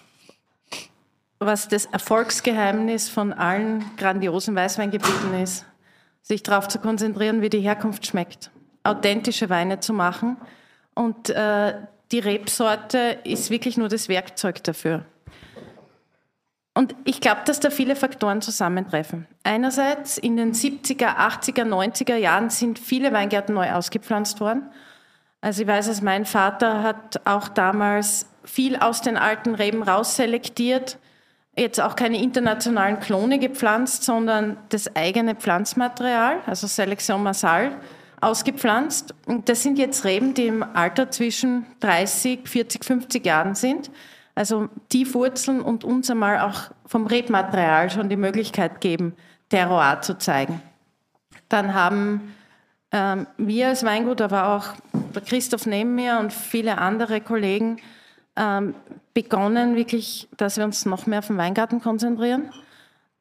was 1.40 1.68
das 1.68 1.86
Erfolgsgeheimnis 1.86 3.10
von 3.10 3.34
allen 3.34 3.84
grandiosen 3.98 4.56
Weißweingebieten 4.56 5.34
ist. 5.42 5.66
Sich 6.22 6.44
darauf 6.44 6.68
zu 6.68 6.78
konzentrieren, 6.78 7.42
wie 7.42 7.50
die 7.50 7.62
Herkunft 7.62 8.06
schmeckt. 8.06 8.52
Authentische 8.84 9.50
Weine 9.50 9.80
zu 9.80 9.94
machen. 9.94 10.38
Und 10.94 11.30
äh, 11.30 11.74
die 12.12 12.20
Rebsorte 12.20 13.18
ist 13.24 13.50
wirklich 13.50 13.78
nur 13.78 13.90
das 13.90 14.10
Werkzeug 14.10 14.64
dafür. 14.64 15.06
Und 16.76 16.96
ich 17.06 17.22
glaube, 17.22 17.42
dass 17.46 17.60
da 17.60 17.70
viele 17.70 17.96
Faktoren 17.96 18.42
zusammentreffen. 18.42 19.28
Einerseits 19.44 20.18
in 20.18 20.38
den 20.38 20.54
70er, 20.54 21.18
80er, 21.18 21.66
90er 21.66 22.16
Jahren 22.16 22.50
sind 22.50 22.80
viele 22.80 23.14
Weingärten 23.14 23.54
neu 23.54 23.72
ausgepflanzt 23.72 24.40
worden. 24.40 24.64
Also 25.42 25.64
ich 25.64 25.68
weiß 25.68 25.88
es, 25.88 26.02
mein 26.02 26.26
Vater 26.26 26.82
hat 26.82 27.22
auch 27.26 27.48
damals 27.48 28.28
viel 28.44 28.78
aus 28.78 29.02
den 29.02 29.18
alten 29.18 29.56
Reben 29.56 29.84
rausselektiert, 29.84 30.98
jetzt 31.56 31.80
auch 31.80 31.96
keine 31.96 32.22
internationalen 32.22 33.00
Klone 33.00 33.38
gepflanzt, 33.40 34.04
sondern 34.04 34.58
das 34.70 34.96
eigene 34.96 35.36
Pflanzmaterial, 35.36 36.40
also 36.48 36.66
Selektion 36.66 37.22
Massal, 37.22 37.72
ausgepflanzt. 38.24 39.14
Und 39.26 39.50
das 39.50 39.64
sind 39.64 39.78
jetzt 39.78 40.06
Reben, 40.06 40.34
die 40.34 40.48
im 40.48 40.64
Alter 40.64 41.12
zwischen 41.12 41.66
30, 41.80 42.48
40, 42.48 42.84
50 42.84 43.26
Jahren 43.26 43.56
sind 43.56 43.90
also 44.36 44.70
Tiefwurzeln 44.90 45.62
und 45.62 45.84
uns 45.84 46.10
einmal 46.10 46.40
auch 46.40 46.72
vom 46.86 47.06
Rebmaterial 47.06 47.90
schon 47.90 48.10
die 48.10 48.16
Möglichkeit 48.16 48.82
geben, 48.82 49.14
Terroir 49.50 50.02
zu 50.02 50.18
zeigen. 50.18 50.62
Dann 51.50 51.74
haben 51.74 52.34
ähm, 52.92 53.28
wir 53.38 53.70
als 53.70 53.84
Weingut, 53.84 54.22
aber 54.22 54.48
auch 54.50 54.68
der 55.14 55.22
Christoph 55.22 55.66
neben 55.66 55.96
mir 55.96 56.18
und 56.20 56.34
viele 56.34 56.80
andere 56.80 57.22
Kollegen 57.22 57.78
ähm, 58.36 58.74
begonnen, 59.14 59.76
wirklich, 59.76 60.28
dass 60.38 60.58
wir 60.58 60.64
uns 60.64 60.86
noch 60.86 61.06
mehr 61.06 61.20
auf 61.20 61.28
den 61.28 61.38
Weingarten 61.38 61.82
konzentrieren. 61.82 62.52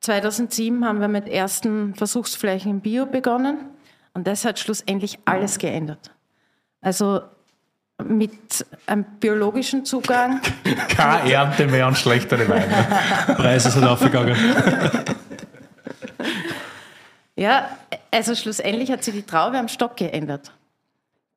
2007 0.01 0.85
haben 0.85 1.01
wir 1.01 1.09
mit 1.09 1.29
ersten 1.29 1.95
Versuchsflächen 1.95 2.71
im 2.71 2.81
Bio 2.81 3.07
begonnen 3.07 3.59
und 4.15 4.27
das 4.27 4.45
hat 4.45 4.59
schlussendlich 4.59 5.19
alles 5.25 5.59
geändert. 5.59 6.11
Also 6.81 7.23
mit 8.05 8.67
einem 8.87 9.05
biologischen 9.21 9.85
Zugang. 9.85 10.41
Keine 10.89 11.33
Ernte 11.33 11.67
mehr 11.67 11.87
und 11.87 11.97
schlechtere 11.97 12.49
Weine. 12.49 12.87
Preise 13.37 13.71
sind 13.71 13.85
aufgegangen. 13.85 14.37
Ja, 17.37 17.77
also 18.11 18.35
schlussendlich 18.35 18.91
hat 18.91 19.05
sich 19.05 19.15
die 19.15 19.23
Traube 19.23 19.59
am 19.59 19.69
Stock 19.69 19.97
geändert. 19.97 20.53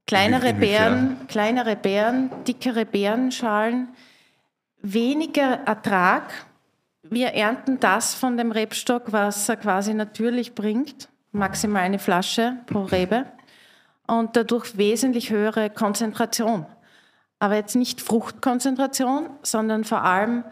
Kleinere 0.08 0.54
Beeren, 0.54 1.18
kleinere 1.28 1.76
Beeren, 1.76 2.30
dickere 2.48 2.86
Beerenschalen, 2.86 3.88
weniger 4.82 5.62
Ertrag. 5.66 6.46
Wir 7.02 7.30
ernten 7.30 7.80
das 7.80 8.14
von 8.14 8.38
dem 8.38 8.52
Rebstock, 8.52 9.12
was 9.12 9.50
er 9.50 9.58
quasi 9.58 9.96
natürlich 9.96 10.54
bringt, 10.54 11.10
maximal 11.36 11.84
eine 11.84 12.00
Flasche 12.00 12.58
pro 12.66 12.84
Rebe 12.84 13.26
und 14.08 14.36
dadurch 14.36 14.78
wesentlich 14.78 15.30
höhere 15.30 15.70
Konzentration. 15.70 16.66
Aber 17.40 17.56
jetzt 17.56 17.76
nicht 17.76 18.02
Fruchtkonzentration, 18.02 19.30
sondern 19.44 19.84
vor 19.84 20.04
allem 20.04 20.44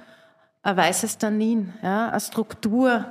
ein 0.63 0.77
weißes 0.77 1.17
Tannin, 1.17 1.73
ja, 1.81 2.09
eine 2.09 2.19
Struktur, 2.19 3.05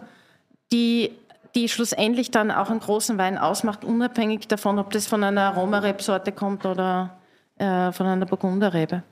die, 0.72 1.12
die 1.54 1.68
schlussendlich 1.68 2.30
dann 2.30 2.50
auch 2.50 2.70
einen 2.70 2.80
großen 2.80 3.18
Wein 3.18 3.38
ausmacht, 3.38 3.84
unabhängig 3.84 4.48
davon, 4.48 4.78
ob 4.78 4.90
das 4.90 5.06
von 5.06 5.22
einer 5.24 5.42
Aromarebsorte 5.48 6.32
kommt 6.32 6.64
oder 6.64 7.16
äh, 7.58 7.92
von 7.92 8.06
einer 8.06 8.26
Burgunderrebe. 8.26 9.02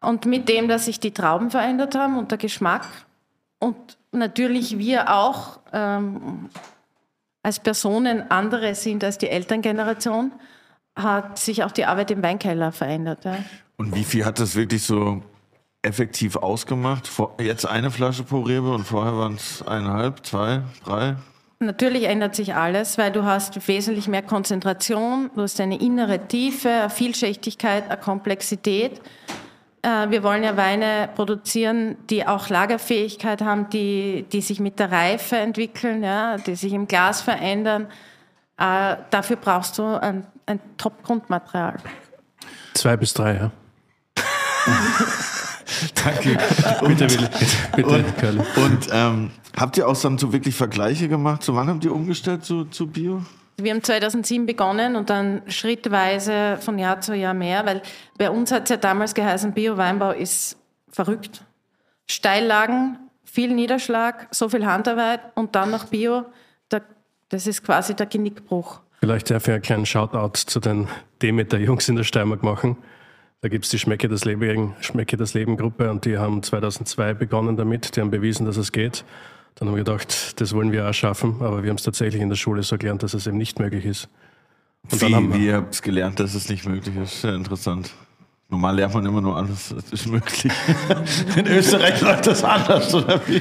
Und 0.00 0.26
mit 0.26 0.48
dem, 0.48 0.68
dass 0.68 0.86
sich 0.86 0.98
die 0.98 1.12
Trauben 1.12 1.50
verändert 1.50 1.94
haben 1.94 2.18
und 2.18 2.30
der 2.30 2.38
Geschmack 2.38 2.86
und 3.58 3.76
natürlich 4.10 4.78
wir 4.78 5.14
auch 5.14 5.60
ähm, 5.72 6.50
als 7.42 7.60
Personen 7.60 8.30
andere 8.30 8.74
sind 8.74 9.04
als 9.04 9.18
die 9.18 9.28
Elterngeneration, 9.28 10.32
hat 10.96 11.38
sich 11.38 11.64
auch 11.64 11.72
die 11.72 11.84
Arbeit 11.84 12.10
im 12.10 12.22
Weinkeller 12.22 12.72
verändert. 12.72 13.24
Ja. 13.24 13.38
Und 13.76 13.94
wie 13.94 14.04
viel 14.04 14.24
hat 14.24 14.38
das 14.38 14.54
wirklich 14.54 14.82
so 14.82 15.22
effektiv 15.82 16.36
ausgemacht? 16.36 17.10
Jetzt 17.40 17.66
eine 17.66 17.90
Flasche 17.90 18.22
pro 18.22 18.40
Rebe 18.40 18.72
und 18.72 18.84
vorher 18.84 19.16
waren 19.16 19.34
es 19.34 19.62
eineinhalb, 19.66 20.24
zwei, 20.24 20.62
drei? 20.84 21.16
Natürlich 21.58 22.04
ändert 22.04 22.34
sich 22.34 22.54
alles, 22.54 22.98
weil 22.98 23.12
du 23.12 23.24
hast 23.24 23.68
wesentlich 23.68 24.08
mehr 24.08 24.22
Konzentration, 24.22 25.30
du 25.34 25.42
hast 25.42 25.60
eine 25.60 25.80
innere 25.80 26.26
Tiefe, 26.26 26.68
eine 26.68 26.90
Vielschichtigkeit, 26.90 27.88
eine 27.88 28.00
Komplexität. 28.00 29.00
Äh, 29.82 30.10
wir 30.10 30.22
wollen 30.22 30.44
ja 30.44 30.56
Weine 30.56 31.08
produzieren, 31.14 31.96
die 32.08 32.26
auch 32.26 32.48
Lagerfähigkeit 32.48 33.42
haben, 33.42 33.68
die, 33.70 34.24
die 34.32 34.40
sich 34.40 34.60
mit 34.60 34.78
der 34.78 34.92
Reife 34.92 35.36
entwickeln, 35.36 36.02
ja, 36.04 36.36
die 36.38 36.54
sich 36.54 36.72
im 36.72 36.86
Glas 36.86 37.20
verändern. 37.20 37.88
Äh, 38.58 38.96
dafür 39.10 39.36
brauchst 39.36 39.78
du 39.78 40.00
ein, 40.00 40.26
ein 40.46 40.60
Top-Grundmaterial. 40.76 41.78
Zwei 42.74 42.96
bis 42.96 43.12
drei, 43.12 43.34
ja. 43.34 43.50
Danke. 46.04 46.38
Bitte, 46.86 47.10
Willi. 47.10 47.28
Bitte, 47.74 47.88
Und, 47.88 48.18
Curly. 48.18 48.40
und 48.56 48.88
ähm, 48.92 49.30
habt 49.56 49.76
ihr 49.76 49.88
auch 49.88 50.00
dann 50.00 50.18
so 50.18 50.32
wirklich 50.32 50.54
Vergleiche 50.54 51.08
gemacht? 51.08 51.42
Zu 51.42 51.56
wann 51.56 51.68
habt 51.68 51.84
ihr 51.84 51.92
umgestellt 51.92 52.44
zu, 52.44 52.66
zu 52.66 52.86
Bio? 52.86 53.22
Wir 53.62 53.72
haben 53.72 53.82
2007 53.82 54.46
begonnen 54.46 54.96
und 54.96 55.10
dann 55.10 55.42
schrittweise 55.46 56.58
von 56.60 56.78
Jahr 56.78 57.00
zu 57.00 57.14
Jahr 57.14 57.34
mehr, 57.34 57.66
weil 57.66 57.82
bei 58.18 58.30
uns 58.30 58.52
hat 58.52 58.64
es 58.64 58.70
ja 58.70 58.76
damals 58.76 59.14
geheißen, 59.14 59.52
Bio-Weinbau 59.52 60.12
ist 60.12 60.58
verrückt. 60.88 61.44
Steillagen, 62.08 62.98
viel 63.24 63.54
Niederschlag, 63.54 64.28
so 64.30 64.48
viel 64.48 64.66
Handarbeit 64.66 65.20
und 65.34 65.54
dann 65.54 65.70
noch 65.70 65.86
Bio, 65.86 66.26
da, 66.68 66.80
das 67.28 67.46
ist 67.46 67.64
quasi 67.64 67.94
der 67.94 68.06
Genickbruch. 68.06 68.80
Vielleicht 69.00 69.30
darf 69.30 69.48
ich 69.48 69.54
einen 69.54 69.62
kleinen 69.62 69.86
Shoutout 69.86 70.38
zu 70.46 70.60
den 70.60 70.88
Demeter-Jungs 71.22 71.88
in 71.88 71.96
der 71.96 72.04
Steiermark 72.04 72.42
machen. 72.42 72.76
Da 73.40 73.48
gibt 73.48 73.64
es 73.64 73.70
die 73.72 73.78
Schmecke 73.80 74.08
das 74.08 74.24
Leben, 74.24 74.76
Schmecke 74.80 75.16
das 75.16 75.34
Leben 75.34 75.56
Gruppe 75.56 75.90
und 75.90 76.04
die 76.04 76.18
haben 76.18 76.42
2002 76.42 77.14
begonnen 77.14 77.56
damit. 77.56 77.96
Die 77.96 78.00
haben 78.00 78.12
bewiesen, 78.12 78.46
dass 78.46 78.56
es 78.56 78.70
geht. 78.70 79.04
Dann 79.56 79.68
haben 79.68 79.76
wir 79.76 79.84
gedacht, 79.84 80.40
das 80.40 80.54
wollen 80.54 80.72
wir 80.72 80.88
auch 80.88 80.94
schaffen, 80.94 81.36
aber 81.40 81.62
wir 81.62 81.70
haben 81.70 81.76
es 81.76 81.82
tatsächlich 81.82 82.20
in 82.22 82.28
der 82.28 82.36
Schule 82.36 82.62
so 82.62 82.78
gelernt, 82.78 83.02
dass 83.02 83.14
es 83.14 83.26
eben 83.26 83.38
nicht 83.38 83.58
möglich 83.58 83.84
ist. 83.84 84.08
Und 84.90 85.00
dann 85.00 85.08
wie, 85.10 85.14
haben 85.14 85.32
wir, 85.32 85.40
wie 85.40 85.46
ihr 85.46 85.56
habt 85.56 85.82
gelernt, 85.82 86.18
dass 86.20 86.34
es 86.34 86.48
nicht 86.48 86.66
möglich 86.66 86.96
ist? 86.96 87.20
Sehr 87.20 87.34
interessant. 87.34 87.92
Normal 88.48 88.76
lernt 88.76 88.94
man 88.94 89.06
immer 89.06 89.20
nur 89.20 89.36
alles, 89.36 89.70
es 89.70 89.92
ist 89.92 90.06
möglich. 90.08 90.52
In 91.36 91.46
Österreich 91.46 92.00
läuft 92.02 92.26
das 92.26 92.44
anders, 92.44 92.94
oder 92.94 93.20
wie? 93.26 93.36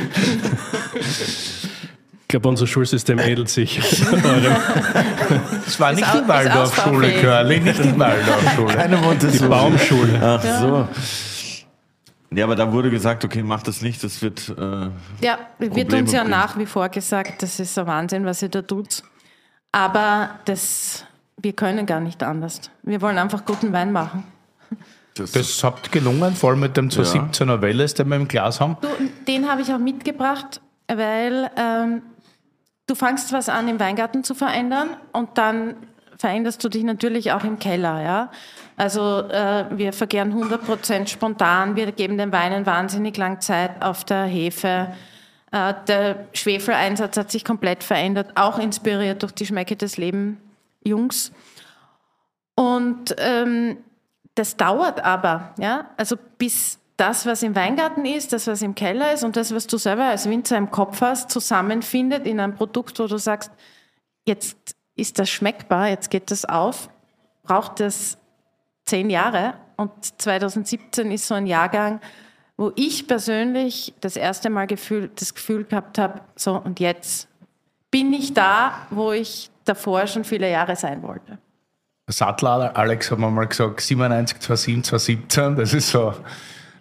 ich 0.95 2.27
glaube, 2.29 2.47
unser 2.47 2.65
Schulsystem 2.65 3.19
ähnelt 3.19 3.49
sich. 3.49 3.79
Es 5.67 5.79
war 5.79 5.93
nicht 5.93 6.07
die 6.13 6.27
Waldorfschule. 6.27 7.21
Curly, 7.21 7.59
nicht 7.61 7.83
die 7.83 7.97
Waldorfschule. 7.97 8.73
Keine 8.73 8.97
Die 8.97 9.01
Montessori. 9.01 9.49
Baumschule. 9.49 10.19
Ach 10.21 10.43
so. 10.43 10.87
Ja, 12.33 12.45
aber 12.45 12.55
da 12.55 12.71
wurde 12.71 12.89
gesagt, 12.89 13.25
okay, 13.25 13.43
mach 13.43 13.61
das 13.63 13.81
nicht, 13.81 14.03
das 14.03 14.21
wird. 14.21 14.49
Äh, 14.49 14.89
Ja, 15.21 15.37
wird 15.59 15.73
Probleme 15.73 15.99
uns 16.03 16.11
ja 16.13 16.21
bringen. 16.21 16.31
nach 16.31 16.57
wie 16.57 16.65
vor 16.65 16.87
gesagt, 16.89 17.41
das 17.43 17.59
ist 17.59 17.77
ein 17.77 17.87
Wahnsinn, 17.87 18.25
was 18.25 18.41
ihr 18.41 18.47
da 18.49 18.61
tut. 18.61 19.03
Aber 19.73 20.31
das, 20.45 21.05
wir 21.37 21.53
können 21.53 21.85
gar 21.85 21.99
nicht 21.99 22.23
anders. 22.23 22.61
Wir 22.83 23.01
wollen 23.01 23.17
einfach 23.17 23.45
guten 23.45 23.73
Wein 23.73 23.91
machen. 23.91 24.23
das, 25.15 25.33
Das 25.33 25.63
habt 25.63 25.91
gelungen, 25.91 26.33
vor 26.35 26.51
allem 26.51 26.61
mit 26.61 26.77
dem 26.77 26.87
217er 26.89 27.61
Welles, 27.61 27.93
den 27.95 28.07
wir 28.07 28.15
im 28.15 28.27
Glas 28.29 28.61
haben. 28.61 28.77
Du, 28.81 28.87
den 29.27 29.49
habe 29.49 29.61
ich 29.61 29.73
auch 29.73 29.77
mitgebracht, 29.79 30.61
weil 30.87 31.49
ähm, 31.57 32.01
du 32.87 32.95
fangst 32.95 33.33
was 33.33 33.49
an, 33.49 33.67
im 33.67 33.79
Weingarten 33.79 34.23
zu 34.23 34.35
verändern 34.35 34.89
und 35.11 35.37
dann 35.37 35.75
veränderst 36.17 36.63
du 36.63 36.69
dich 36.69 36.83
natürlich 36.83 37.31
auch 37.33 37.43
im 37.43 37.59
Keller. 37.59 38.01
Ja? 38.01 38.31
Also 38.77 39.19
äh, 39.29 39.65
wir 39.71 39.93
vergären 39.93 40.33
100% 40.33 41.07
spontan, 41.07 41.75
wir 41.75 41.91
geben 41.91 42.17
den 42.17 42.31
Weinen 42.31 42.65
wahnsinnig 42.65 43.17
lang 43.17 43.41
Zeit 43.41 43.81
auf 43.81 44.03
der 44.03 44.23
Hefe. 44.23 44.93
Äh, 45.51 45.73
der 45.87 46.27
Schwefeleinsatz 46.33 47.17
hat 47.17 47.31
sich 47.31 47.45
komplett 47.45 47.83
verändert, 47.83 48.31
auch 48.35 48.57
inspiriert 48.57 49.21
durch 49.21 49.33
die 49.33 49.45
Schmecke 49.45 49.75
des 49.75 49.97
Lebens 49.97 50.37
Jungs. 50.83 51.31
Und 52.55 53.15
ähm, 53.17 53.77
das 54.35 54.57
dauert 54.57 55.03
aber, 55.03 55.53
ja, 55.57 55.89
also 55.97 56.15
bis 56.37 56.79
das, 56.97 57.25
was 57.25 57.43
im 57.43 57.55
Weingarten 57.55 58.05
ist, 58.05 58.33
das, 58.33 58.47
was 58.47 58.61
im 58.61 58.75
Keller 58.75 59.13
ist 59.13 59.23
und 59.23 59.35
das, 59.35 59.53
was 59.53 59.67
du 59.67 59.77
selber 59.77 60.05
als 60.05 60.29
Winzer 60.29 60.57
im 60.57 60.69
Kopf 60.69 61.01
hast, 61.01 61.31
zusammenfindet 61.31 62.27
in 62.27 62.39
einem 62.39 62.55
Produkt, 62.55 62.99
wo 62.99 63.07
du 63.07 63.17
sagst, 63.17 63.51
jetzt 64.25 64.75
ist 64.95 65.17
das 65.17 65.29
schmeckbar, 65.29 65.89
jetzt 65.89 66.11
geht 66.11 66.29
das 66.29 66.45
auf, 66.45 66.89
braucht 67.43 67.79
das 67.79 68.17
zehn 68.91 69.09
Jahre. 69.09 69.53
Und 69.77 69.91
2017 70.21 71.11
ist 71.11 71.25
so 71.25 71.33
ein 71.33 71.47
Jahrgang, 71.47 72.01
wo 72.57 72.73
ich 72.75 73.07
persönlich 73.07 73.93
das 74.01 74.17
erste 74.17 74.49
Mal 74.49 74.67
Gefühl, 74.67 75.09
das 75.15 75.33
Gefühl 75.33 75.63
gehabt 75.63 75.97
habe, 75.97 76.21
so 76.35 76.55
und 76.57 76.79
jetzt 76.79 77.29
bin 77.89 78.11
ich 78.13 78.33
da, 78.33 78.73
wo 78.89 79.13
ich 79.13 79.49
davor 79.65 80.07
schon 80.07 80.23
viele 80.25 80.51
Jahre 80.51 80.75
sein 80.75 81.01
wollte. 81.03 81.39
Sattler 82.07 82.75
Alex 82.75 83.09
hat 83.09 83.19
mir 83.19 83.31
mal 83.31 83.47
gesagt, 83.47 83.79
97, 83.79 84.37
27, 84.41 84.83
2017, 85.29 85.55
das 85.55 85.73
ist 85.73 85.89
so 85.89 86.13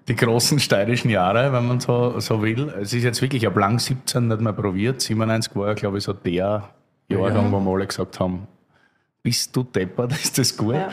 die 0.09 0.16
großen 0.16 0.59
steirischen 0.59 1.11
Jahre, 1.11 1.53
wenn 1.53 1.68
man 1.68 1.79
so, 1.79 2.18
so 2.18 2.42
will. 2.42 2.75
Es 2.81 2.92
ist 2.92 3.05
jetzt 3.05 3.23
wirklich 3.23 3.46
ab 3.46 3.57
lang 3.57 3.79
17 3.79 4.27
nicht 4.27 4.40
mehr 4.40 4.53
probiert. 4.53 5.01
97 5.01 5.55
war 5.55 5.68
ja, 5.68 5.75
glaube 5.75 5.99
ich, 5.99 6.05
so 6.05 6.12
der 6.12 6.68
Jahrgang, 7.09 7.53
wo 7.53 7.61
wir 7.61 7.73
alle 7.73 7.87
gesagt 7.87 8.18
haben, 8.18 8.49
bist 9.23 9.55
du 9.55 9.62
deppert, 9.62 10.12
ist 10.23 10.37
das 10.37 10.57
gut? 10.57 10.75
Äh, 10.75 10.88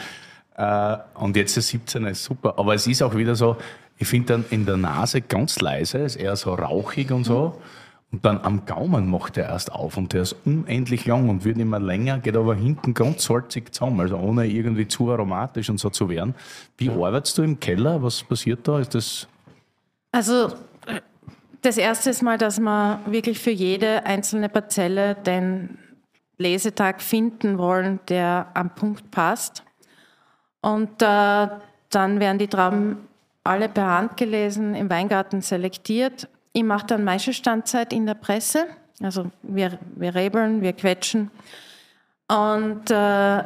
und 0.57 1.35
jetzt 1.35 1.55
ist 1.57 1.67
17 1.67 2.05
ist 2.05 2.23
super. 2.23 2.55
Aber 2.57 2.73
es 2.73 2.87
ist 2.87 3.03
auch 3.03 3.15
wieder 3.15 3.35
so, 3.35 3.57
ich 3.97 4.07
finde 4.07 4.33
dann 4.33 4.45
in 4.49 4.65
der 4.65 4.77
Nase 4.77 5.21
ganz 5.21 5.59
leise, 5.59 5.99
ist 5.99 6.15
eher 6.15 6.35
so 6.35 6.53
rauchig 6.53 7.11
und 7.11 7.23
so. 7.23 7.61
Und 8.11 8.23
dann 8.23 8.39
am 8.41 8.65
Gaumen 8.65 9.09
macht 9.09 9.37
er 9.37 9.49
erst 9.49 9.71
auf 9.71 9.97
und 9.97 10.13
der 10.13 10.21
ist 10.21 10.35
unendlich 10.45 11.05
lang 11.05 11.27
und 11.27 11.43
wird 11.43 11.57
immer 11.57 11.79
länger, 11.79 12.19
geht 12.19 12.37
aber 12.37 12.55
hinten 12.55 12.93
ganz 12.93 13.25
salzig 13.25 13.73
zusammen, 13.73 13.99
also 13.99 14.15
ohne 14.15 14.47
irgendwie 14.47 14.87
zu 14.87 15.11
aromatisch 15.11 15.69
und 15.69 15.77
so 15.77 15.89
zu 15.89 16.07
werden. 16.07 16.33
Wie 16.77 16.89
arbeitest 16.89 17.37
du 17.37 17.43
im 17.43 17.59
Keller? 17.59 18.01
Was 18.01 18.23
passiert 18.23 18.65
da? 18.65 18.79
Ist 18.79 18.95
das 18.95 19.27
Also 20.13 20.53
das 21.61 21.77
erste 21.77 22.11
ist 22.11 22.21
mal, 22.21 22.37
dass 22.37 22.59
wir 22.61 23.01
wirklich 23.07 23.39
für 23.39 23.51
jede 23.51 24.05
einzelne 24.05 24.47
Parzelle 24.47 25.15
den 25.15 25.77
Lesetag 26.37 27.01
finden 27.01 27.57
wollen, 27.57 27.99
der 28.07 28.47
am 28.53 28.73
Punkt 28.73 29.11
passt. 29.11 29.63
Und 30.61 31.01
äh, 31.01 31.47
dann 31.89 32.19
werden 32.19 32.37
die 32.37 32.47
Trauben 32.47 33.07
alle 33.43 33.69
per 33.69 33.87
Hand 33.87 34.17
gelesen, 34.17 34.75
im 34.75 34.89
Weingarten 34.89 35.41
selektiert. 35.41 36.27
Ich 36.53 36.63
mache 36.63 36.87
dann 36.87 37.03
Maischestandzeit 37.03 37.93
in 37.93 38.05
der 38.05 38.15
Presse. 38.15 38.65
Also 39.01 39.31
wir, 39.43 39.77
wir 39.95 40.15
rebeln, 40.15 40.61
wir 40.61 40.73
quetschen 40.73 41.29
und 42.27 42.89
äh, 42.91 43.43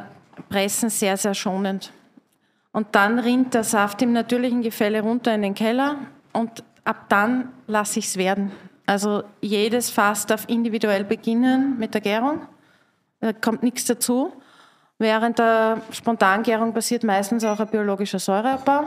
pressen 0.48 0.90
sehr, 0.90 1.16
sehr 1.16 1.34
schonend. 1.34 1.92
Und 2.72 2.88
dann 2.92 3.18
rinnt 3.18 3.54
der 3.54 3.64
Saft 3.64 4.00
im 4.02 4.12
natürlichen 4.12 4.62
Gefälle 4.62 5.02
runter 5.02 5.34
in 5.34 5.42
den 5.42 5.54
Keller 5.54 5.98
und 6.32 6.64
ab 6.84 7.08
dann 7.08 7.50
lasse 7.66 7.98
ich 7.98 8.06
es 8.06 8.16
werden. 8.16 8.50
Also 8.86 9.22
jedes 9.40 9.90
Fass 9.90 10.26
darf 10.26 10.46
individuell 10.48 11.04
beginnen 11.04 11.78
mit 11.78 11.94
der 11.94 12.00
Gärung. 12.00 12.46
Da 13.20 13.32
kommt 13.32 13.62
nichts 13.62 13.84
dazu. 13.84 14.32
Während 15.02 15.40
der 15.40 15.82
Spontangärung 15.90 16.72
passiert 16.72 17.02
meistens 17.02 17.42
auch 17.42 17.58
ein 17.58 17.66
biologischer 17.66 18.20
Säureabbau. 18.20 18.84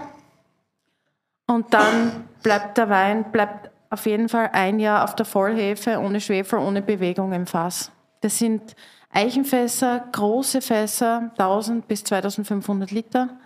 Und 1.45 1.73
dann 1.73 2.23
bleibt 2.41 2.77
der 2.77 2.89
Wein 2.89 3.33
bleibt 3.33 3.69
auf 3.89 4.05
jeden 4.05 4.29
Fall 4.29 4.49
ein 4.53 4.79
Jahr 4.79 5.03
auf 5.03 5.17
der 5.17 5.25
Vollhefe, 5.25 5.99
ohne 5.99 6.21
Schwefel, 6.21 6.59
ohne 6.59 6.81
Bewegung 6.81 7.33
im 7.33 7.45
Fass. 7.45 7.91
Das 8.21 8.37
sind 8.37 8.77
Eichenfässer, 9.11 10.05
große 10.13 10.61
Fässer, 10.61 11.31
1000 11.37 11.85
bis 11.85 12.05
2500 12.05 12.91
Liter. 12.91 13.37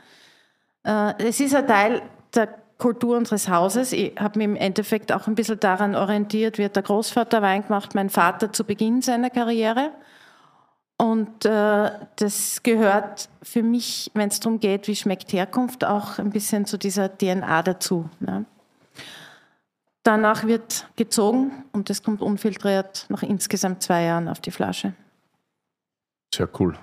Äh, 0.83 1.13
Es 1.27 1.39
ist 1.39 1.55
ein 1.55 1.65
Teil 1.65 2.03
der 2.35 2.49
Kultur 2.77 3.17
unseres 3.17 3.49
Hauses. 3.49 3.93
Ich 3.93 4.13
habe 4.19 4.37
mich 4.37 4.45
im 4.45 4.55
Endeffekt 4.55 5.11
auch 5.11 5.25
ein 5.25 5.33
bisschen 5.33 5.59
daran 5.59 5.95
orientiert, 5.95 6.59
wie 6.59 6.65
hat 6.65 6.75
der 6.75 6.83
Großvater 6.83 7.41
Wein 7.41 7.63
gemacht, 7.63 7.95
mein 7.95 8.11
Vater 8.11 8.53
zu 8.53 8.63
Beginn 8.63 9.01
seiner 9.01 9.31
Karriere. 9.31 9.89
Und 11.01 11.45
äh, 11.45 11.91
das 12.17 12.61
gehört 12.61 13.29
für 13.41 13.63
mich, 13.63 14.11
wenn 14.15 14.27
es 14.27 14.41
darum 14.41 14.59
geht, 14.59 14.89
wie 14.89 14.97
schmeckt 14.97 15.31
Herkunft, 15.31 15.85
auch 15.85 16.19
ein 16.19 16.29
bisschen 16.29 16.65
zu 16.65 16.77
dieser 16.77 17.07
DNA 17.17 17.63
dazu. 17.63 18.09
Ne? 18.19 18.43
Danach 20.03 20.45
wird 20.45 20.89
gezogen 20.97 21.63
und 21.71 21.89
das 21.89 22.03
kommt 22.03 22.21
unfiltriert 22.21 23.05
nach 23.07 23.23
insgesamt 23.23 23.81
zwei 23.81 24.03
Jahren 24.03 24.27
auf 24.27 24.41
die 24.41 24.51
Flasche. 24.51 24.93
sehr 26.35 26.49
cool? 26.59 26.77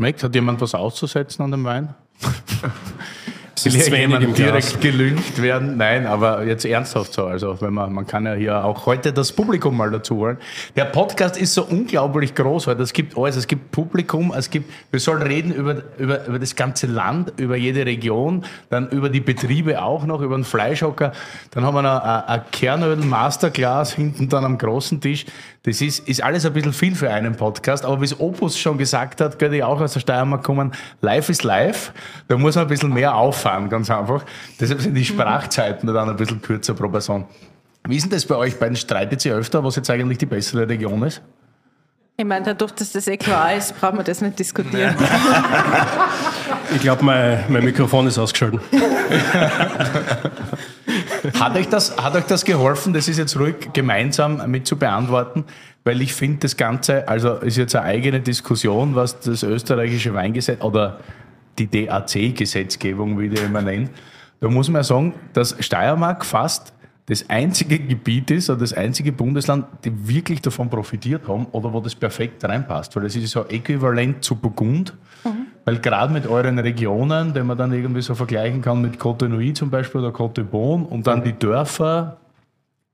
Schmeckt? 0.00 0.22
Hat 0.22 0.34
jemand 0.34 0.62
was 0.62 0.74
auszusetzen 0.74 1.42
an 1.42 1.50
dem 1.50 1.64
Wein? 1.64 1.94
will 3.64 3.72
hier 3.72 3.82
zu 3.82 3.92
wenig 3.92 4.04
im 4.04 4.10
jemand 4.10 4.34
Glas. 4.34 4.36
direkt 4.36 4.80
gelüncht 4.80 5.42
werden. 5.42 5.76
Nein, 5.76 6.06
aber 6.06 6.44
jetzt 6.44 6.64
ernsthaft 6.64 7.12
so. 7.12 7.26
Also 7.26 7.60
wenn 7.60 7.74
man, 7.74 7.92
man 7.92 8.06
kann 8.06 8.26
ja 8.26 8.34
hier 8.34 8.64
auch 8.64 8.86
heute 8.86 9.12
das 9.12 9.32
Publikum 9.32 9.76
mal 9.76 9.90
dazu 9.90 10.16
holen. 10.16 10.38
Der 10.76 10.84
Podcast 10.84 11.36
ist 11.36 11.54
so 11.54 11.64
unglaublich 11.64 12.34
groß 12.34 12.66
heute. 12.66 12.82
Es 12.82 12.92
gibt 12.92 13.16
alles. 13.16 13.36
Es 13.36 13.46
gibt 13.46 13.70
Publikum, 13.70 14.32
es 14.36 14.50
gibt, 14.50 14.70
wir 14.90 15.00
sollen 15.00 15.22
reden 15.22 15.52
über, 15.52 15.82
über, 15.98 16.26
über 16.26 16.38
das 16.38 16.56
ganze 16.56 16.86
Land, 16.86 17.32
über 17.38 17.56
jede 17.56 17.86
Region, 17.86 18.44
dann 18.70 18.88
über 18.90 19.08
die 19.08 19.20
Betriebe 19.20 19.82
auch 19.82 20.04
noch, 20.04 20.20
über 20.20 20.36
den 20.36 20.44
Fleischhocker. 20.44 21.12
Dann 21.50 21.64
haben 21.64 21.74
wir 21.74 21.82
noch 21.82 22.02
ein, 22.02 22.24
ein 22.24 22.42
Kernöl-Masterclass 22.50 23.92
hinten 23.92 24.28
dann 24.28 24.44
am 24.44 24.58
großen 24.58 25.00
Tisch. 25.00 25.26
Das 25.64 25.82
ist, 25.82 26.08
ist 26.08 26.22
alles 26.22 26.46
ein 26.46 26.52
bisschen 26.52 26.72
viel 26.72 26.94
für 26.94 27.10
einen 27.10 27.34
Podcast, 27.34 27.84
aber 27.84 28.00
wie 28.00 28.06
es 28.06 28.18
Opus 28.18 28.58
schon 28.58 28.78
gesagt 28.78 29.20
hat, 29.20 29.38
gell, 29.38 29.50
die 29.50 29.62
auch 29.62 29.80
aus 29.80 29.92
der 29.92 30.00
Steiermark 30.00 30.42
kommen, 30.42 30.72
live 31.02 31.28
ist 31.28 31.44
live, 31.44 31.92
da 32.28 32.38
muss 32.38 32.54
man 32.54 32.64
ein 32.64 32.68
bisschen 32.68 32.94
mehr 32.94 33.14
auffahren, 33.14 33.47
ganz 33.68 33.90
einfach. 33.90 34.24
Deshalb 34.60 34.80
sind 34.80 34.94
die 34.94 35.04
Sprachzeiten 35.04 35.92
dann 35.92 36.08
ein 36.08 36.16
bisschen 36.16 36.40
kürzer 36.40 36.74
pro 36.74 36.88
Person. 36.88 37.26
Wie 37.86 37.96
ist 37.96 38.02
denn 38.02 38.10
das 38.10 38.26
bei 38.26 38.36
euch 38.36 38.58
beiden? 38.58 38.76
Streitet 38.76 39.24
ihr 39.24 39.34
öfter, 39.34 39.64
was 39.64 39.76
jetzt 39.76 39.90
eigentlich 39.90 40.18
die 40.18 40.26
bessere 40.26 40.68
Region 40.68 41.02
ist? 41.02 41.22
Ich 42.16 42.24
meine, 42.24 42.44
dadurch, 42.44 42.72
dass 42.72 42.90
das 42.90 43.06
Äquar 43.06 43.54
ist, 43.54 43.78
brauchen 43.78 43.98
wir 43.98 44.04
das 44.04 44.20
nicht 44.20 44.38
diskutieren. 44.38 44.94
Ich 46.74 46.82
glaube, 46.82 47.02
mein, 47.02 47.44
mein 47.48 47.64
Mikrofon 47.64 48.06
ist 48.08 48.18
ausgeschaltet. 48.18 48.60
Hat 51.40 51.56
euch, 51.56 51.68
das, 51.68 51.96
hat 51.96 52.14
euch 52.14 52.24
das 52.24 52.44
geholfen, 52.44 52.92
das 52.92 53.08
ist 53.08 53.18
jetzt 53.18 53.38
ruhig 53.38 53.72
gemeinsam 53.72 54.50
mit 54.50 54.66
zu 54.66 54.76
beantworten, 54.76 55.44
weil 55.84 56.02
ich 56.02 56.12
finde, 56.14 56.40
das 56.40 56.56
Ganze, 56.56 57.08
also 57.08 57.36
ist 57.36 57.56
jetzt 57.56 57.74
eine 57.74 57.86
eigene 57.86 58.20
Diskussion, 58.20 58.94
was 58.94 59.18
das 59.20 59.42
österreichische 59.42 60.12
Weingesetz 60.14 60.62
oder 60.62 61.00
die 61.58 61.66
DAC-Gesetzgebung, 61.66 63.18
wie 63.18 63.28
die 63.28 63.40
immer 63.40 63.62
nennen. 63.62 63.90
Da 64.40 64.48
muss 64.48 64.68
man 64.68 64.80
ja 64.80 64.84
sagen, 64.84 65.14
dass 65.32 65.56
Steiermark 65.58 66.24
fast 66.24 66.72
das 67.06 67.28
einzige 67.30 67.78
Gebiet 67.78 68.30
ist 68.30 68.50
oder 68.50 68.60
das 68.60 68.74
einzige 68.74 69.12
Bundesland, 69.12 69.64
die 69.84 70.08
wirklich 70.08 70.42
davon 70.42 70.68
profitiert 70.68 71.26
haben 71.26 71.46
oder 71.52 71.72
wo 71.72 71.80
das 71.80 71.94
perfekt 71.94 72.44
reinpasst. 72.44 72.94
Weil 72.94 73.04
das 73.04 73.16
ist 73.16 73.30
so 73.30 73.46
äquivalent 73.46 74.22
zu 74.22 74.36
Burgund. 74.36 74.94
Weil 75.64 75.78
gerade 75.80 76.12
mit 76.12 76.26
euren 76.26 76.58
Regionen, 76.58 77.34
die 77.34 77.42
man 77.42 77.56
dann 77.58 77.72
irgendwie 77.72 78.02
so 78.02 78.14
vergleichen 78.14 78.62
kann 78.62 78.80
mit 78.80 78.98
Côte 78.98 79.28
Nui 79.28 79.52
zum 79.52 79.70
Beispiel 79.70 80.00
oder 80.00 80.16
Côte 80.16 80.42
Bon 80.44 80.84
und 80.84 81.06
dann 81.06 81.22
die 81.22 81.32
Dörfer 81.32 82.18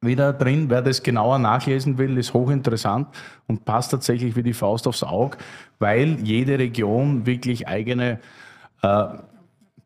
wieder 0.01 0.33
drin, 0.33 0.67
wer 0.69 0.83
das 0.83 1.03
genauer 1.03 1.39
nachlesen 1.39 1.99
will, 1.99 2.19
ist 2.19 2.35
hochinteressant 2.35 3.09
und 3.47 3.65
passt 3.65 3.91
tatsächlich 3.91 4.37
wie 4.37 4.43
die 4.43 4.53
Faust 4.53 4.87
aufs 4.87 5.03
Auge, 5.03 5.39
weil 5.79 6.19
jede 6.23 6.59
Region 6.59 7.27
wirklich 7.27 7.69
eigene 7.69 8.19
äh, 8.85 9.07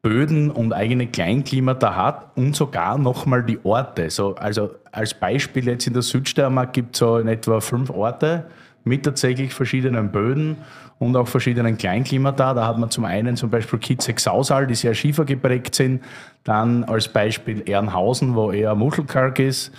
Böden 0.03 0.51
und 0.51 0.73
eigene 0.73 1.09
Kleinklimata 1.09 1.97
hat 1.97 2.37
und 2.37 2.55
sogar 2.55 2.99
nochmal 2.99 3.43
die 3.43 3.59
Orte. 3.65 4.11
So, 4.11 4.37
also 4.37 4.71
als 4.93 5.13
Beispiel 5.13 5.67
jetzt 5.67 5.87
in 5.87 5.93
der 5.93 6.03
Südsteiermark 6.03 6.73
gibt 6.73 6.95
es 6.95 7.01
so 7.01 7.19
in 7.19 7.27
etwa 7.27 7.61
fünf 7.61 7.91
Orte 7.91 8.47
mit 8.85 9.05
tatsächlich 9.05 9.53
verschiedenen 9.53 10.13
Böden 10.13 10.57
und 10.99 11.17
auch 11.17 11.27
verschiedenen 11.27 11.77
Kleinklimata. 11.77 12.55
Da 12.55 12.67
hat 12.67 12.79
man 12.79 12.91
zum 12.91 13.05
einen 13.05 13.37
zum 13.37 13.51
Beispiel 13.51 13.79
Kitzek-Sausal, 13.79 14.67
die 14.67 14.77
sehr 14.77 14.95
schiefergeprägt 14.95 15.75
sind. 15.75 16.03
Dann 16.45 16.85
als 16.85 17.09
Beispiel 17.09 17.69
Ehrenhausen, 17.69 18.35
wo 18.35 18.53
eher 18.53 18.75
Muschelkalk 18.77 19.41
ist. 19.41 19.73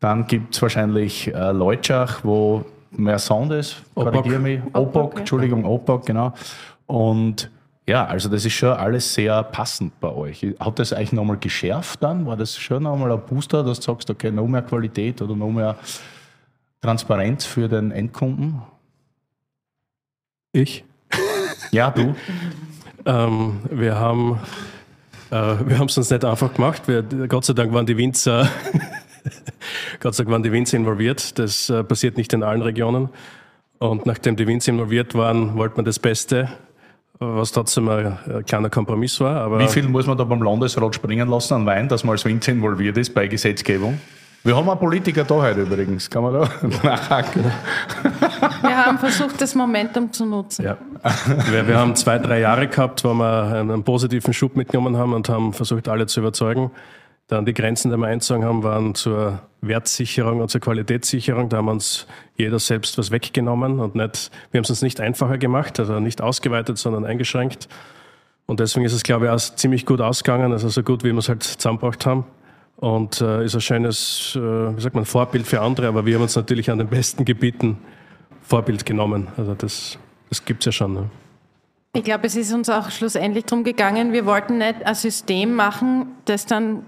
Dann 0.00 0.26
gibt 0.26 0.54
es 0.54 0.62
wahrscheinlich 0.62 1.32
äh, 1.32 1.52
Leutschach, 1.52 2.20
wo 2.22 2.64
mehr 2.90 3.18
Sand 3.18 3.52
ist. 3.52 3.82
Opok. 3.94 4.26
Opok, 4.26 4.68
Opok. 4.72 5.18
Entschuldigung, 5.18 5.64
Opok, 5.66 6.06
genau. 6.06 6.32
Und 6.86 7.50
ja, 7.88 8.04
also 8.04 8.28
das 8.28 8.44
ist 8.44 8.52
schon 8.52 8.70
alles 8.70 9.14
sehr 9.14 9.42
passend 9.42 9.98
bei 9.98 10.12
euch. 10.12 10.46
Hat 10.60 10.78
das 10.78 10.92
eigentlich 10.92 11.12
nochmal 11.12 11.38
geschärft 11.38 12.02
dann? 12.02 12.26
War 12.26 12.36
das 12.36 12.56
schon 12.56 12.82
nochmal 12.82 13.12
ein 13.12 13.20
Booster, 13.26 13.64
dass 13.64 13.80
du 13.80 13.86
sagst, 13.86 14.10
okay, 14.10 14.30
noch 14.30 14.46
mehr 14.46 14.62
Qualität 14.62 15.22
oder 15.22 15.34
noch 15.34 15.50
mehr 15.50 15.76
Transparenz 16.80 17.44
für 17.46 17.68
den 17.68 17.90
Endkunden? 17.90 18.62
Ich? 20.52 20.84
Ja, 21.72 21.90
du. 21.90 22.14
Ähm, 23.06 23.60
wir 23.70 23.94
haben 23.96 24.38
äh, 25.30 25.34
wir 25.34 25.80
es 25.80 25.96
uns 25.96 26.10
nicht 26.10 26.24
einfach 26.24 26.52
gemacht. 26.52 26.82
Wir, 26.86 27.02
Gott 27.02 27.44
sei 27.44 27.54
Dank 27.54 27.72
waren 27.72 27.86
die 27.86 27.96
Winzer 27.96 28.50
Gott 30.00 30.14
sei 30.14 30.24
Dank 30.24 30.32
waren 30.32 30.42
die 30.42 30.52
Winzer 30.52 30.76
involviert. 30.76 31.38
Das 31.38 31.70
äh, 31.70 31.84
passiert 31.84 32.16
nicht 32.16 32.32
in 32.32 32.42
allen 32.42 32.60
Regionen. 32.60 33.08
Und 33.78 34.06
nachdem 34.06 34.36
die 34.36 34.46
Winzer 34.46 34.72
involviert 34.72 35.14
waren, 35.14 35.56
wollte 35.56 35.76
man 35.76 35.84
das 35.84 35.98
Beste, 35.98 36.48
was 37.18 37.52
trotzdem 37.52 37.88
ein, 37.88 38.18
ein 38.28 38.46
kleiner 38.46 38.70
Kompromiss 38.70 39.20
war. 39.20 39.40
Aber 39.42 39.58
Wie 39.58 39.68
viel 39.68 39.88
muss 39.88 40.06
man 40.06 40.16
da 40.16 40.24
beim 40.24 40.42
Landesrat 40.42 40.94
springen 40.94 41.28
lassen 41.28 41.54
an 41.54 41.66
Wein, 41.66 41.88
dass 41.88 42.04
man 42.04 42.12
als 42.12 42.24
Winzer 42.24 42.52
involviert 42.52 42.96
ist 42.96 43.14
bei 43.14 43.26
Gesetzgebung? 43.26 43.98
Wir 44.44 44.56
haben 44.56 44.68
einen 44.70 44.78
Politiker 44.78 45.24
da 45.24 45.34
heute 45.34 45.62
übrigens, 45.62 46.08
kann 46.08 46.22
man 46.22 46.32
da 46.32 46.48
nachhaken? 46.84 47.44
Wir 48.62 48.86
haben 48.86 48.98
versucht, 48.98 49.40
das 49.40 49.54
Momentum 49.54 50.12
zu 50.12 50.24
nutzen. 50.24 50.64
Ja. 50.64 50.78
Wir, 51.50 51.66
wir 51.66 51.76
haben 51.76 51.96
zwei, 51.96 52.18
drei 52.18 52.40
Jahre 52.40 52.68
gehabt, 52.68 53.02
wo 53.04 53.12
wir 53.14 53.42
einen, 53.42 53.70
einen 53.70 53.82
positiven 53.82 54.32
Schub 54.32 54.54
mitgenommen 54.54 54.96
haben 54.96 55.12
und 55.12 55.28
haben 55.28 55.52
versucht, 55.52 55.88
alle 55.88 56.06
zu 56.06 56.20
überzeugen. 56.20 56.70
Dann 57.28 57.44
die 57.44 57.54
Grenzen, 57.54 57.90
die 57.90 57.96
wir 57.96 58.06
einzogen 58.06 58.44
haben, 58.44 58.62
waren 58.62 58.94
zur 58.94 59.40
Wertsicherung 59.60 60.40
und 60.40 60.48
zur 60.50 60.62
Qualitätssicherung. 60.62 61.50
Da 61.50 61.58
haben 61.58 61.68
uns 61.68 62.06
jeder 62.36 62.58
selbst 62.58 62.96
was 62.96 63.10
weggenommen 63.10 63.80
und 63.80 63.94
nicht, 63.94 64.30
wir 64.50 64.58
haben 64.58 64.64
es 64.64 64.70
uns 64.70 64.82
nicht 64.82 65.00
einfacher 65.00 65.36
gemacht, 65.36 65.78
also 65.78 66.00
nicht 66.00 66.22
ausgeweitet, 66.22 66.78
sondern 66.78 67.04
eingeschränkt. 67.04 67.68
Und 68.46 68.60
deswegen 68.60 68.86
ist 68.86 68.94
es, 68.94 69.02
glaube 69.02 69.26
ich, 69.26 69.30
auch 69.30 69.38
ziemlich 69.38 69.84
gut 69.84 70.00
ausgegangen, 70.00 70.52
also 70.52 70.70
so 70.70 70.82
gut, 70.82 71.04
wie 71.04 71.12
wir 71.12 71.18
es 71.18 71.28
halt 71.28 71.42
zusammengebracht 71.42 72.06
haben. 72.06 72.24
Und 72.76 73.20
äh, 73.20 73.44
ist 73.44 73.54
ein 73.54 73.60
schönes, 73.60 74.32
äh, 74.36 74.40
wie 74.40 74.80
sagt 74.80 74.94
man, 74.94 75.04
Vorbild 75.04 75.46
für 75.46 75.60
andere, 75.60 75.88
aber 75.88 76.06
wir 76.06 76.14
haben 76.14 76.22
uns 76.22 76.36
natürlich 76.36 76.70
an 76.70 76.78
den 76.78 76.86
besten 76.86 77.26
Gebieten 77.26 77.76
Vorbild 78.40 78.86
genommen. 78.86 79.26
Also 79.36 79.54
das, 79.54 79.98
das 80.30 80.44
gibt 80.44 80.62
es 80.62 80.66
ja 80.66 80.72
schon. 80.72 80.94
Ne? 80.94 81.10
Ich 81.92 82.04
glaube, 82.04 82.26
es 82.26 82.36
ist 82.36 82.54
uns 82.54 82.70
auch 82.70 82.90
schlussendlich 82.90 83.44
darum 83.44 83.64
gegangen, 83.64 84.12
wir 84.12 84.24
wollten 84.24 84.58
nicht 84.58 84.86
ein 84.86 84.94
System 84.94 85.54
machen, 85.54 86.06
das 86.24 86.46
dann 86.46 86.84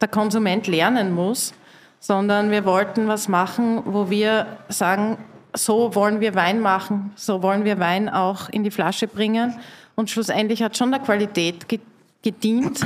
der 0.00 0.08
Konsument 0.08 0.66
lernen 0.66 1.14
muss, 1.14 1.54
sondern 2.00 2.50
wir 2.50 2.64
wollten 2.64 3.08
was 3.08 3.28
machen, 3.28 3.82
wo 3.86 4.10
wir 4.10 4.46
sagen, 4.68 5.16
so 5.56 5.94
wollen 5.94 6.20
wir 6.20 6.34
Wein 6.34 6.60
machen, 6.60 7.12
so 7.16 7.42
wollen 7.42 7.64
wir 7.64 7.78
Wein 7.78 8.08
auch 8.08 8.48
in 8.48 8.64
die 8.64 8.70
Flasche 8.70 9.06
bringen. 9.06 9.54
Und 9.94 10.10
schlussendlich 10.10 10.62
hat 10.62 10.76
schon 10.76 10.90
der 10.90 11.00
Qualität 11.00 11.68
ge- 11.68 11.80
gedient, 12.22 12.84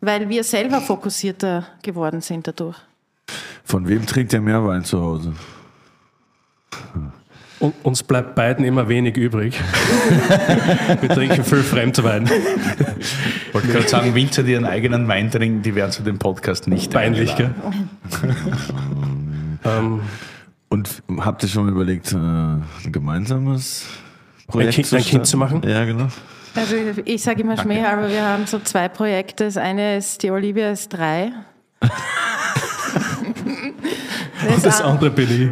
weil 0.00 0.28
wir 0.28 0.42
selber 0.44 0.80
fokussierter 0.80 1.64
geworden 1.82 2.20
sind 2.20 2.46
dadurch. 2.48 2.76
Von 3.64 3.86
wem 3.88 4.04
trinkt 4.06 4.32
ihr 4.32 4.40
mehr 4.40 4.64
Wein 4.66 4.84
zu 4.84 5.00
Hause? 5.00 5.32
Und 7.60 7.74
uns 7.82 8.02
bleibt 8.04 8.34
beiden 8.36 8.64
immer 8.64 8.88
wenig 8.88 9.16
übrig. 9.16 9.60
Wir 11.00 11.08
trinken 11.08 11.42
viel 11.44 11.62
Fremdwein. 11.62 12.24
Ich 12.28 13.54
wollte 13.54 13.68
gerade 13.68 13.88
sagen, 13.88 14.14
Winzer, 14.14 14.44
die 14.44 14.52
ihren 14.52 14.64
eigenen 14.64 15.08
Wein 15.08 15.30
trinken, 15.30 15.62
die 15.62 15.74
werden 15.74 15.90
zu 15.90 16.02
dem 16.02 16.18
Podcast 16.18 16.68
nicht 16.68 16.92
Peinlich, 16.92 17.34
gell? 17.34 17.50
ähm, 19.64 20.00
Und 20.68 21.02
habt 21.18 21.42
ihr 21.42 21.48
schon 21.48 21.68
überlegt, 21.68 22.12
äh, 22.12 22.16
ein 22.16 22.64
gemeinsames 22.92 23.86
Projekt 24.46 24.74
Kind- 24.74 24.92
ein 24.94 25.02
Kind 25.02 25.26
zu 25.26 25.36
machen? 25.36 25.62
Ja, 25.66 25.84
genau. 25.84 26.08
Also 26.54 26.76
ich 27.04 27.22
sage 27.22 27.42
immer 27.42 27.56
Schmäh, 27.56 27.84
aber 27.84 28.08
wir 28.08 28.24
haben 28.24 28.46
so 28.46 28.58
zwei 28.60 28.88
Projekte. 28.88 29.44
Das 29.44 29.56
eine 29.56 29.96
ist, 29.96 30.22
die 30.22 30.30
Olivia 30.30 30.70
ist 30.70 30.88
drei. 30.92 31.32
und 34.48 34.64
das 34.64 34.80
an- 34.80 34.92
andere 34.92 35.10
bin 35.10 35.28
ich. 35.30 35.50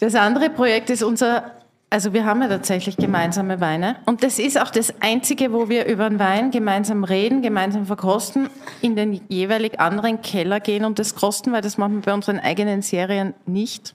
Das 0.00 0.14
andere 0.14 0.50
Projekt 0.50 0.90
ist 0.90 1.02
unser, 1.02 1.52
also 1.90 2.12
wir 2.12 2.24
haben 2.24 2.42
ja 2.42 2.48
tatsächlich 2.48 2.96
gemeinsame 2.96 3.60
Weine. 3.60 3.96
Und 4.06 4.22
das 4.22 4.38
ist 4.38 4.60
auch 4.60 4.70
das 4.70 4.94
Einzige, 5.00 5.52
wo 5.52 5.68
wir 5.68 5.86
über 5.86 6.08
den 6.08 6.18
Wein 6.18 6.50
gemeinsam 6.50 7.04
reden, 7.04 7.42
gemeinsam 7.42 7.86
verkosten, 7.86 8.50
in 8.80 8.96
den 8.96 9.20
jeweilig 9.28 9.80
anderen 9.80 10.20
Keller 10.22 10.60
gehen 10.60 10.84
und 10.84 10.98
das 10.98 11.14
kosten, 11.14 11.52
weil 11.52 11.62
das 11.62 11.78
machen 11.78 11.96
wir 11.96 12.02
bei 12.02 12.14
unseren 12.14 12.40
eigenen 12.40 12.82
Serien 12.82 13.34
nicht. 13.46 13.94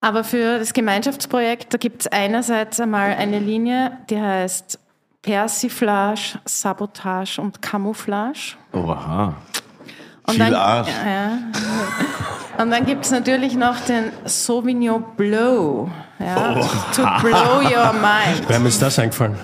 Aber 0.00 0.22
für 0.22 0.58
das 0.58 0.74
Gemeinschaftsprojekt, 0.74 1.72
da 1.72 1.78
gibt 1.78 2.02
es 2.02 2.12
einerseits 2.12 2.78
einmal 2.78 3.14
eine 3.14 3.38
Linie, 3.38 3.96
die 4.10 4.20
heißt 4.20 4.78
Persiflage, 5.22 6.38
Sabotage 6.44 7.40
und 7.40 7.62
Camouflage. 7.62 8.56
Oha. 8.74 9.34
Und 10.26 10.34
Viel 10.34 10.44
dann, 10.44 10.54
Arsch. 10.54 10.88
Ja, 10.88 11.10
ja. 11.10 11.38
Und 12.62 12.70
dann 12.70 12.86
gibt 12.86 13.04
es 13.04 13.10
natürlich 13.10 13.54
noch 13.56 13.80
den 13.80 14.04
Sauvignon 14.24 15.04
Blow. 15.16 15.90
Ja, 16.18 16.54
To 16.94 17.02
blow 17.20 17.60
your 17.62 17.92
mind. 17.92 18.44
Wer 18.46 18.60
mir 18.60 18.68
ist 18.68 18.80
das 18.80 18.98
eingefallen? 18.98 19.36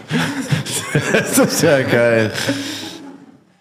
Das 1.13 1.39
ist 1.39 1.63
ja 1.63 1.83
geil. 1.83 2.33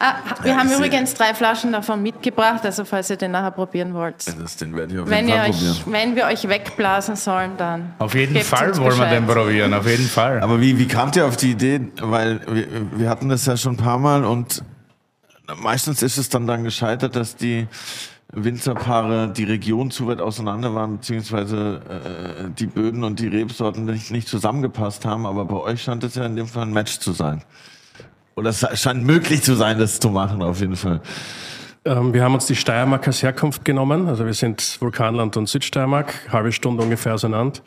Ah, 0.01 0.13
wir 0.43 0.55
haben 0.55 0.71
übrigens 0.71 1.13
drei 1.13 1.34
Flaschen 1.34 1.73
davon 1.73 2.01
mitgebracht, 2.01 2.62
also 2.63 2.86
falls 2.86 3.10
ihr 3.10 3.17
den 3.17 3.32
nachher 3.32 3.51
probieren 3.51 3.93
wollt. 3.93 4.25
Das, 4.41 4.55
den 4.55 4.73
werde 4.73 4.93
ich 4.93 4.99
auf 5.01 5.10
Wenn, 5.10 5.27
jeden 5.27 5.39
Fall 5.41 5.49
euch, 5.49 5.58
probieren. 5.58 5.84
wenn 5.88 6.15
wir 6.15 6.25
euch 6.27 6.47
wegblasen 6.47 7.15
sollen, 7.17 7.51
dann. 7.58 7.93
Auf 7.99 8.15
jeden 8.15 8.39
Fall 8.39 8.69
uns 8.69 8.77
wollen 8.79 8.91
wir 8.97 9.05
Bescheid. 9.05 9.17
den 9.17 9.25
probieren, 9.27 9.73
auf 9.73 9.86
jeden 9.86 10.08
Fall. 10.08 10.41
Aber 10.41 10.62
wie, 10.62 10.79
wie 10.79 10.88
kamt 10.88 11.17
ihr 11.17 11.25
auf 11.25 11.36
die 11.36 11.51
Idee? 11.51 11.82
Weil 12.01 12.39
wir, 12.47 12.67
wir 12.93 13.10
hatten 13.10 13.27
das 13.27 13.45
ja 13.45 13.58
schon 13.58 13.73
ein 13.73 13.77
paar 13.77 13.97
Mal 13.99 14.23
und 14.23 14.63
meistens 15.58 16.02
ist 16.02 16.18
es 16.18 16.30
dann 16.30 16.48
dann 16.48 16.64
gescheitert, 16.64 17.16
dass 17.16 17.36
die 17.36 17.68
Winzerpaare 18.32 19.32
die 19.36 19.44
Region 19.44 19.90
zu 19.90 20.08
weit 20.08 20.22
auseinander 20.22 20.76
waren, 20.76 20.98
beziehungsweise 20.98 21.82
äh, 21.90 22.50
die 22.58 22.68
Böden 22.68 23.04
und 23.04 23.20
die 23.20 23.28
Rebsorten 23.28 23.86
nicht, 23.86 24.12
nicht 24.12 24.28
zusammengepasst 24.28 25.06
haben. 25.06 25.26
Aber 25.26 25.46
bei 25.46 25.58
euch 25.58 25.82
scheint 25.82 26.04
es 26.04 26.16
ja 26.16 26.26
in 26.26 26.36
dem 26.36 26.48
Fall 26.48 26.64
ein 26.64 26.74
Match 26.74 27.00
zu 27.00 27.12
sein. 27.12 27.44
Oder 28.36 28.52
es 28.52 28.66
scheint 28.80 29.04
möglich 29.04 29.42
zu 29.42 29.56
sein, 29.56 29.80
das 29.80 30.00
zu 30.00 30.10
machen, 30.10 30.42
auf 30.44 30.60
jeden 30.60 30.76
Fall. 30.76 31.02
Ähm, 31.86 32.14
wir 32.14 32.24
haben 32.24 32.36
uns 32.36 32.46
die 32.46 32.56
Steiermark 32.56 33.08
als 33.08 33.24
Herkunft 33.24 33.66
genommen. 33.66 34.08
Also 34.08 34.26
wir 34.26 34.34
sind 34.34 34.78
Vulkanland 34.80 35.36
und 35.36 35.50
Südsteiermark, 35.50 36.32
halbe 36.32 36.52
Stunde 36.52 36.84
ungefähr 36.84 37.16
auseinander. 37.16 37.60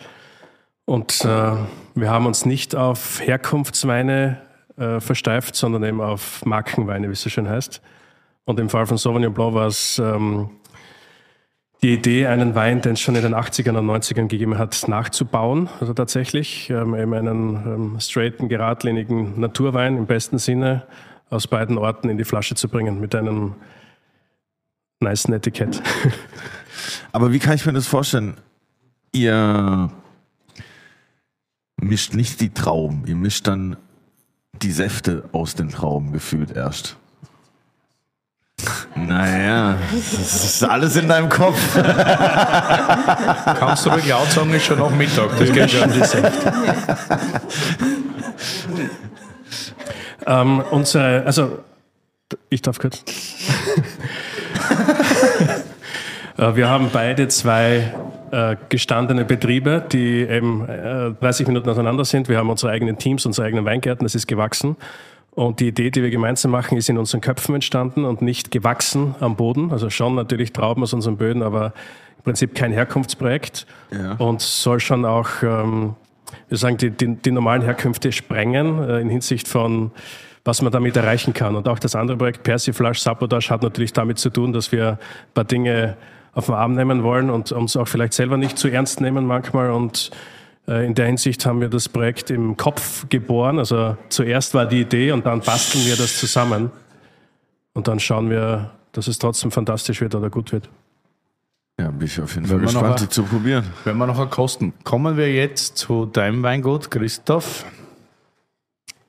Und 0.85 1.25
äh, 1.25 1.53
wir 1.95 2.11
haben 2.11 2.27
uns 2.27 2.47
nicht 2.47 2.77
auf 2.77 3.21
Herkunftsweine 3.21 4.41
äh, 4.77 5.01
versteift, 5.01 5.55
sondern 5.55 5.85
eben 5.85 6.01
auf 6.01 6.45
Markenweine, 6.45 7.09
wie 7.09 7.13
es 7.13 7.23
so 7.23 7.31
schön 7.31 7.49
heißt. 7.49 7.83
Und 8.45 8.59
im 8.59 8.69
Fall 8.69 8.87
von 8.87 8.99
Sauvignon 8.99 9.33
Blanc 9.33 9.55
war 9.55 9.67
es 9.67 9.99
ähm, 9.99 10.51
die 11.83 11.95
Idee, 11.95 12.27
einen 12.27 12.55
Wein, 12.55 12.81
den 12.81 12.93
es 12.93 13.01
schon 13.01 13.17
in 13.17 13.23
den 13.23 13.35
80ern 13.35 13.77
und 13.77 13.87
90ern 13.87 14.29
gegeben 14.29 14.57
hat, 14.57 14.87
nachzubauen. 14.87 15.69
Also 15.81 15.95
tatsächlich 15.95 16.71
ähm, 16.71 16.95
eben 16.95 17.13
einen 17.13 17.55
ähm, 17.55 18.01
straighten, 18.01 18.49
geradlinigen 18.49 19.41
Naturwein 19.41 19.97
im 19.97 20.07
besten 20.07 20.39
Sinne 20.39 20.87
aus 21.29 21.47
beiden 21.47 21.79
Orten 21.79 22.09
in 22.09 22.19
die 22.19 22.25
Flasche 22.25 22.55
zu 22.55 22.69
bringen 22.69 23.01
mit 23.01 23.15
einem 23.15 23.55
niceen 25.01 25.35
Etikett. 25.35 25.83
Aber 27.13 27.33
wie 27.33 27.39
kann 27.39 27.55
ich 27.55 27.67
mir 27.67 27.73
das 27.73 27.87
vorstellen? 27.87 28.37
Ihr 29.13 29.91
mischt 31.77 32.15
nicht 32.15 32.41
die 32.41 32.51
Trauben, 32.51 33.05
ihr 33.07 33.17
mischt 33.17 33.47
dann 33.47 33.77
die 34.63 34.73
Säfte 34.73 35.25
aus 35.33 35.55
den 35.55 35.69
Trauben 35.71 36.13
gefühlt 36.13 36.57
erst. 36.57 36.97
Naja, 38.95 39.79
das 39.91 40.45
ist 40.45 40.63
alles 40.63 40.97
in 40.97 41.09
deinem 41.09 41.31
Kopf. 41.31 41.59
Kannst 41.75 43.87
du 43.87 43.91
ruhig 43.91 44.07
laut 44.07 44.31
sagen, 44.31 44.53
ist 44.53 44.67
schon 44.67 44.79
noch 44.79 44.91
Mittag. 44.91 45.31
Das 45.39 45.51
geht 45.51 45.71
schon. 45.71 45.91
Ähm, 50.27 50.63
unsere, 50.71 51.25
also, 51.25 51.61
ich 52.51 52.61
darf 52.63 52.79
kurz. 52.79 53.03
Äh, 56.39 56.57
Wir 56.57 56.71
haben 56.71 56.89
beide 56.91 57.29
zwei 57.29 57.93
äh, 58.33 58.57
gestandene 58.71 59.27
Betriebe, 59.27 59.85
die 59.93 60.23
eben 60.23 60.67
äh, 60.67 61.13
30 61.21 61.47
Minuten 61.47 61.69
auseinander 61.69 62.05
sind. 62.07 62.31
Wir 62.31 62.39
haben 62.39 62.49
unsere 62.49 62.73
eigenen 62.73 62.97
Teams, 62.97 63.27
unsere 63.27 63.47
eigenen 63.47 63.67
Weingärten, 63.67 64.05
das 64.05 64.15
ist 64.15 64.27
gewachsen. 64.27 64.77
Und 65.35 65.61
die 65.61 65.69
Idee, 65.69 65.91
die 65.91 66.03
wir 66.03 66.11
gemeinsam 66.11 66.51
machen, 66.51 66.79
ist 66.79 66.89
in 66.89 66.97
unseren 66.97 67.21
Köpfen 67.21 67.55
entstanden 67.55 68.07
und 68.07 68.23
nicht 68.23 68.51
gewachsen 68.51 69.15
am 69.21 69.37
Boden. 69.37 69.71
Also 69.71 69.91
schon 69.91 70.15
natürlich 70.15 70.53
Trauben 70.53 70.83
aus 70.83 70.95
unseren 70.95 71.19
Böden, 71.19 71.43
aber 71.43 71.75
im 72.19 72.25
Prinzip 72.25 72.55
kein 72.55 72.73
Herkunftsprojekt. 72.73 73.67
Ja. 73.91 74.13
Und 74.15 74.41
soll 74.41 74.81
schon 74.81 75.05
auch, 75.05 75.29
ähm, 75.43 75.95
wir 76.49 76.57
sagen, 76.57 76.79
die, 76.79 76.91
die, 76.91 77.17
die 77.17 77.31
normalen 77.31 77.61
Herkünfte 77.61 78.13
sprengen 78.13 78.83
äh, 78.83 79.01
in 79.01 79.11
Hinsicht 79.11 79.47
von, 79.47 79.91
was 80.45 80.63
man 80.63 80.73
damit 80.73 80.97
erreichen 80.97 81.35
kann. 81.35 81.55
Und 81.55 81.69
auch 81.69 81.79
das 81.79 81.95
andere 81.95 82.17
Projekt 82.17 82.45
Persiflage 82.45 82.99
Sabotage 82.99 83.51
hat 83.51 83.63
natürlich 83.63 83.93
damit 83.93 84.19
zu 84.19 84.31
tun, 84.31 84.55
dass 84.55 84.73
wir 84.73 84.93
ein 84.93 84.99
paar 85.35 85.45
Dinge 85.45 85.97
auf 86.33 86.47
den 86.47 86.55
Arm 86.55 86.73
nehmen 86.73 87.03
wollen 87.03 87.31
und 87.31 87.53
uns 87.53 87.77
auch 87.77 87.89
vielleicht 87.89 88.15
selber 88.15 88.37
nicht 88.37 88.59
zu 88.59 88.69
ernst 88.69 89.01
nehmen 89.01 89.27
manchmal. 89.27 89.71
Und 89.71 90.11
äh, 90.67 90.87
in 90.87 90.95
der 90.95 91.07
Hinsicht 91.07 91.45
haben 91.47 91.61
wir 91.61 91.69
das 91.69 91.89
Projekt 91.89 92.31
im 92.31 92.57
Kopf 92.57 93.09
geboren. 93.09 93.59
Also 93.59 93.97
zuerst 94.09 94.55
war 94.55 94.67
die 94.67 94.81
Idee 94.81 95.13
und 95.13 95.27
dann 95.27 95.41
basteln 95.41 95.85
wir 95.85 95.97
das 95.97 96.19
zusammen. 96.19 96.71
Und 97.75 97.89
dann 97.89 98.01
schauen 98.01 98.31
wir, 98.31 98.71
dass 98.93 99.09
es 99.09 99.19
trotzdem 99.19 99.51
fantastisch 99.51 100.01
wird 100.01 100.15
oder 100.15 100.31
gut 100.31 100.53
wird. 100.53 100.69
Ja, 101.81 101.91
bin 101.91 102.07
ich 102.07 102.21
auf 102.21 102.35
jeden 102.35 102.47
Fall 102.47 102.59
gespannt, 102.59 103.01
die 103.01 103.09
zu 103.09 103.25
probieren. 103.25 103.65
Wenn 103.85 103.97
wir 103.97 104.07
noch 104.07 104.31
kosten. 104.31 104.75
Kommen 104.85 105.17
wir 105.17 105.33
jetzt 105.33 105.79
zu 105.79 106.07
deinem 106.07 106.43
Weingut, 106.43 106.91
Christoph 106.91 107.65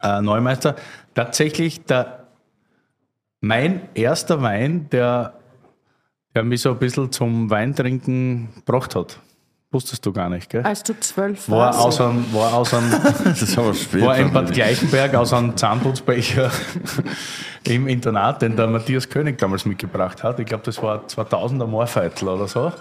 äh, 0.01 0.21
Neumeister. 0.21 0.75
Tatsächlich 1.13 1.83
der, 1.85 2.27
mein 3.41 3.81
erster 3.93 4.41
Wein, 4.41 4.89
der, 4.91 5.33
der 6.35 6.43
mich 6.43 6.61
so 6.61 6.71
ein 6.71 6.79
bisschen 6.79 7.11
zum 7.11 7.49
Weintrinken 7.49 8.49
gebracht 8.55 8.95
hat. 8.95 9.19
Wusstest 9.71 10.05
du 10.05 10.13
gar 10.13 10.29
nicht, 10.29 10.51
gell? 10.51 10.61
Als 10.61 10.83
du 10.83 10.93
zwölf 10.99 11.49
War 11.49 11.73
warst. 11.73 11.79
aus 11.79 12.01
einem, 12.01 12.31
war 12.31 12.53
aus 12.53 12.73
einem, 12.75 12.91
spät. 13.73 14.01
war 14.03 14.15
in 14.17 14.31
Bad 14.31 14.53
Gleichenberg 14.53 15.15
aus 15.15 15.33
einem 15.33 15.57
Zahnputzbecher 15.57 16.51
im 17.63 17.87
Internat, 17.87 18.43
den 18.43 18.55
der 18.55 18.67
Matthias 18.67 19.09
König 19.09 19.39
damals 19.39 19.65
mitgebracht 19.65 20.21
hat. 20.21 20.39
Ich 20.39 20.45
glaube, 20.45 20.63
das 20.63 20.81
war 20.83 21.05
2000er 21.07 21.65
Moorfeitel 21.65 22.27
oder 22.27 22.47
so. 22.47 22.71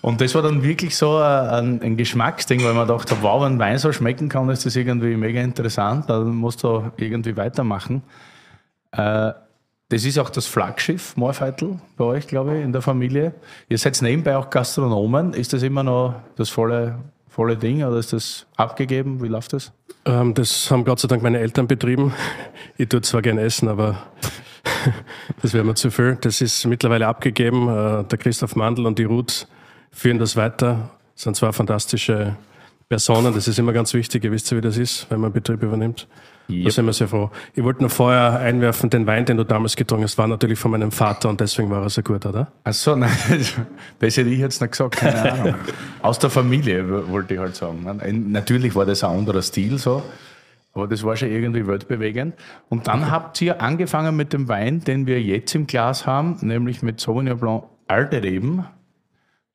Und 0.00 0.20
das 0.20 0.34
war 0.34 0.42
dann 0.42 0.64
wirklich 0.64 0.96
so 0.96 1.16
ein, 1.16 1.80
ein 1.80 1.96
Geschmacksding, 1.96 2.62
weil 2.64 2.74
man 2.74 2.88
dachte, 2.88 3.16
wow, 3.20 3.44
wenn 3.44 3.60
Wein 3.60 3.78
so 3.78 3.92
schmecken 3.92 4.28
kann, 4.28 4.48
ist 4.50 4.66
das 4.66 4.74
irgendwie 4.74 5.16
mega 5.16 5.40
interessant. 5.40 6.10
Da 6.10 6.18
musst 6.20 6.64
du 6.64 6.90
irgendwie 6.96 7.36
weitermachen. 7.36 8.02
Äh, 8.90 9.32
das 9.88 10.04
ist 10.04 10.18
auch 10.18 10.30
das 10.30 10.46
Flaggschiff 10.46 11.16
Moorfeitel 11.16 11.78
bei 11.96 12.04
euch, 12.04 12.26
glaube 12.26 12.58
ich, 12.58 12.64
in 12.64 12.72
der 12.72 12.82
Familie. 12.82 13.34
Ihr 13.68 13.78
seid 13.78 14.00
nebenbei 14.02 14.36
auch 14.36 14.50
Gastronomen. 14.50 15.32
Ist 15.32 15.52
das 15.52 15.62
immer 15.62 15.82
noch 15.84 16.14
das 16.36 16.48
volle, 16.48 16.98
volle 17.28 17.56
Ding 17.56 17.84
oder 17.84 17.96
ist 17.98 18.12
das 18.12 18.46
abgegeben? 18.56 19.22
Wie 19.22 19.28
läuft 19.28 19.52
das? 19.52 19.72
Ähm, 20.04 20.34
das 20.34 20.70
haben 20.70 20.84
Gott 20.84 20.98
sei 20.98 21.08
Dank 21.08 21.22
meine 21.22 21.38
Eltern 21.38 21.68
betrieben. 21.68 22.12
Ich 22.76 22.88
tue 22.88 23.00
zwar 23.02 23.22
gern 23.22 23.38
essen, 23.38 23.68
aber 23.68 24.02
das 25.42 25.52
wäre 25.54 25.64
mir 25.64 25.74
zu 25.74 25.90
viel. 25.90 26.18
Das 26.20 26.40
ist 26.40 26.66
mittlerweile 26.66 27.06
abgegeben. 27.06 27.68
Äh, 27.68 28.04
Der 28.04 28.18
Christoph 28.18 28.56
Mandl 28.56 28.86
und 28.86 28.98
die 28.98 29.04
Ruth 29.04 29.46
führen 29.92 30.18
das 30.18 30.34
weiter. 30.36 30.90
Das 31.14 31.22
sind 31.22 31.36
zwei 31.36 31.52
fantastische 31.52 32.36
Personen. 32.88 33.34
Das 33.34 33.46
ist 33.46 33.58
immer 33.58 33.72
ganz 33.72 33.94
wichtig. 33.94 34.24
Ihr 34.24 34.32
wisst 34.32 34.50
ja, 34.50 34.56
wie 34.56 34.60
das 34.60 34.76
ist, 34.76 35.06
wenn 35.10 35.20
man 35.20 35.28
einen 35.28 35.34
Betrieb 35.34 35.62
übernimmt. 35.62 36.08
Da 36.48 36.70
sind 36.70 36.86
wir 36.86 36.92
sehr 36.92 37.08
froh. 37.08 37.30
Ich 37.54 37.64
wollte 37.64 37.82
noch 37.82 37.90
vorher 37.90 38.38
einwerfen, 38.38 38.88
den 38.88 39.06
Wein, 39.06 39.24
den 39.24 39.36
du 39.36 39.44
damals 39.44 39.74
getrunken 39.74 40.04
hast, 40.04 40.16
war 40.16 40.28
natürlich 40.28 40.58
von 40.58 40.70
meinem 40.70 40.92
Vater 40.92 41.28
und 41.28 41.40
deswegen 41.40 41.70
war 41.70 41.82
er 41.82 41.90
so 41.90 42.02
gut, 42.02 42.24
oder? 42.24 42.52
Achso, 42.64 42.94
nein, 42.96 43.10
das 43.98 44.16
hätte 44.16 44.30
ich 44.30 44.38
jetzt 44.38 44.60
nicht 44.60 44.70
gesagt, 44.70 44.96
keine 44.96 45.32
Ahnung. 45.32 45.54
Aus 46.02 46.18
der 46.18 46.30
Familie 46.30 47.08
wollte 47.10 47.34
ich 47.34 47.40
halt 47.40 47.56
sagen. 47.56 47.82
Nein, 47.84 48.30
Natürlich 48.30 48.74
war 48.74 48.86
das 48.86 49.02
ein 49.02 49.10
anderer 49.10 49.42
Stil 49.42 49.78
so, 49.78 50.02
aber 50.72 50.86
das 50.86 51.02
war 51.02 51.16
schon 51.16 51.30
irgendwie 51.30 51.66
weltbewegend. 51.66 52.34
Und 52.68 52.86
dann 52.86 53.10
habt 53.10 53.40
ihr 53.42 53.60
angefangen 53.60 54.14
mit 54.14 54.32
dem 54.32 54.46
Wein, 54.48 54.80
den 54.84 55.06
wir 55.06 55.20
jetzt 55.20 55.54
im 55.54 55.66
Glas 55.66 56.06
haben, 56.06 56.36
nämlich 56.42 56.82
mit 56.82 57.00
Sauvignon 57.00 57.38
Blanc 57.38 57.64
Alte 57.88 58.22
Reben. 58.22 58.66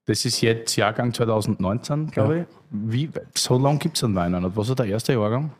Das 0.06 0.25
ist 0.25 0.41
jetzt 0.41 0.75
Jahrgang 0.75 1.13
2019, 1.13 2.08
glaube 2.08 2.39
ich. 2.39 2.45
Wie, 2.71 3.10
so 3.36 3.58
lange 3.58 3.77
gibt 3.80 3.97
es 3.97 4.04
einen 4.04 4.15
Wein 4.15 4.32
nicht. 4.32 4.56
Was 4.56 4.69
war 4.69 4.75
der 4.75 4.88
erste 4.88 5.13
Jahrgang? 5.13 5.51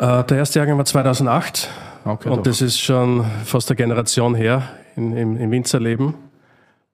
Äh, 0.00 0.24
Der 0.24 0.38
erste 0.38 0.58
Jahrgang 0.58 0.78
war 0.78 0.84
2008 0.84 1.68
Okay, 2.02 2.30
und 2.30 2.38
doch. 2.38 2.42
das 2.44 2.62
ist 2.62 2.80
schon 2.80 3.24
fast 3.44 3.68
eine 3.70 3.76
Generation 3.76 4.34
her 4.34 4.62
in, 4.96 5.14
im, 5.14 5.36
im 5.36 5.50
Winzerleben. 5.50 6.14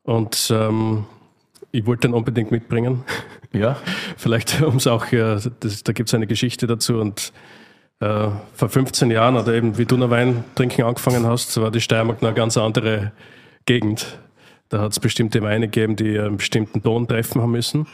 Und 0.02 0.52
ähm, 0.52 1.04
ich 1.70 1.86
wollte 1.86 2.08
den 2.08 2.14
unbedingt 2.14 2.50
mitbringen. 2.50 3.04
Ja, 3.52 3.76
Vielleicht, 4.18 4.60
um 4.60 4.76
es 4.76 4.86
auch, 4.86 5.10
äh, 5.12 5.38
das, 5.60 5.82
da 5.82 5.92
gibt 5.92 6.10
es 6.10 6.14
eine 6.14 6.26
Geschichte 6.26 6.66
dazu. 6.66 6.98
Und 6.98 7.32
äh, 8.00 8.28
vor 8.52 8.68
15 8.68 9.10
Jahren, 9.10 9.36
oder 9.36 9.54
eben 9.54 9.78
wie 9.78 9.86
du 9.86 9.96
noch 9.96 10.10
Wein 10.10 10.44
trinken 10.56 10.82
angefangen 10.82 11.24
hast, 11.24 11.58
war 11.58 11.70
die 11.70 11.80
Steiermark 11.80 12.22
eine 12.22 12.34
ganz 12.34 12.58
andere 12.58 13.12
Gegend. 13.64 14.18
Da 14.68 14.80
hat 14.80 14.92
es 14.92 15.00
bestimmte 15.00 15.40
Weine 15.42 15.68
gegeben, 15.68 15.96
die 15.96 16.18
einen 16.18 16.36
bestimmten 16.36 16.82
Ton 16.82 17.08
treffen 17.08 17.40
haben 17.40 17.52
müssen. 17.52 17.86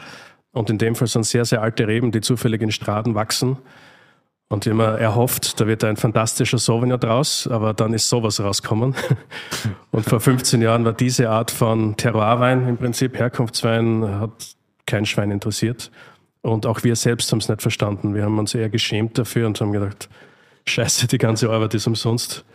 Und 0.51 0.69
in 0.69 0.79
dem 0.79 0.95
Fall 0.95 1.07
sind 1.07 1.25
sehr, 1.25 1.45
sehr 1.45 1.61
alte 1.61 1.87
Reben, 1.87 2.11
die 2.11 2.19
zufällig 2.19 2.61
in 2.61 2.71
Straden 2.71 3.15
wachsen. 3.15 3.57
Und 4.53 4.67
immer 4.67 4.99
erhofft, 4.99 5.59
da 5.59 5.65
wird 5.65 5.83
ein 5.83 5.97
fantastischer 5.97 6.59
Sauvignon 6.59 6.99
draus, 6.99 7.47
aber 7.47 7.73
dann 7.73 7.91
ist 7.91 8.07
sowas 8.07 8.39
rausgekommen. 8.39 8.93
Und 9.91 10.05
vor 10.05 10.19
15 10.19 10.61
Jahren 10.61 10.85
war 10.85 10.93
diese 10.93 11.31
Art 11.31 11.49
von 11.49 11.97
Terroirwein 11.97 12.67
im 12.67 12.77
Prinzip, 12.77 13.17
Herkunftswein, 13.17 14.19
hat 14.19 14.29
kein 14.85 15.07
Schwein 15.07 15.31
interessiert. 15.31 15.89
Und 16.43 16.67
auch 16.67 16.83
wir 16.83 16.95
selbst 16.95 17.31
haben 17.31 17.39
es 17.39 17.49
nicht 17.49 17.63
verstanden. 17.63 18.13
Wir 18.13 18.25
haben 18.25 18.37
uns 18.37 18.53
eher 18.53 18.69
geschämt 18.69 19.17
dafür 19.17 19.47
und 19.47 19.59
haben 19.59 19.71
gedacht, 19.71 20.07
scheiße, 20.67 21.07
die 21.07 21.17
ganze 21.17 21.49
Arbeit 21.49 21.73
ist 21.73 21.87
umsonst. 21.87 22.45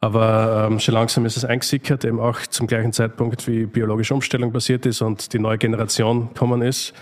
Aber 0.00 0.66
ähm, 0.70 0.80
schon 0.80 0.94
langsam 0.94 1.26
ist 1.26 1.36
es 1.36 1.44
eingesickert, 1.44 2.06
eben 2.06 2.20
auch 2.20 2.40
zum 2.46 2.66
gleichen 2.66 2.94
Zeitpunkt, 2.94 3.46
wie 3.46 3.66
biologische 3.66 4.14
Umstellung 4.14 4.50
passiert 4.50 4.86
ist 4.86 5.02
und 5.02 5.30
die 5.34 5.38
neue 5.38 5.58
Generation 5.58 6.28
gekommen 6.28 6.62
ist. 6.62 6.94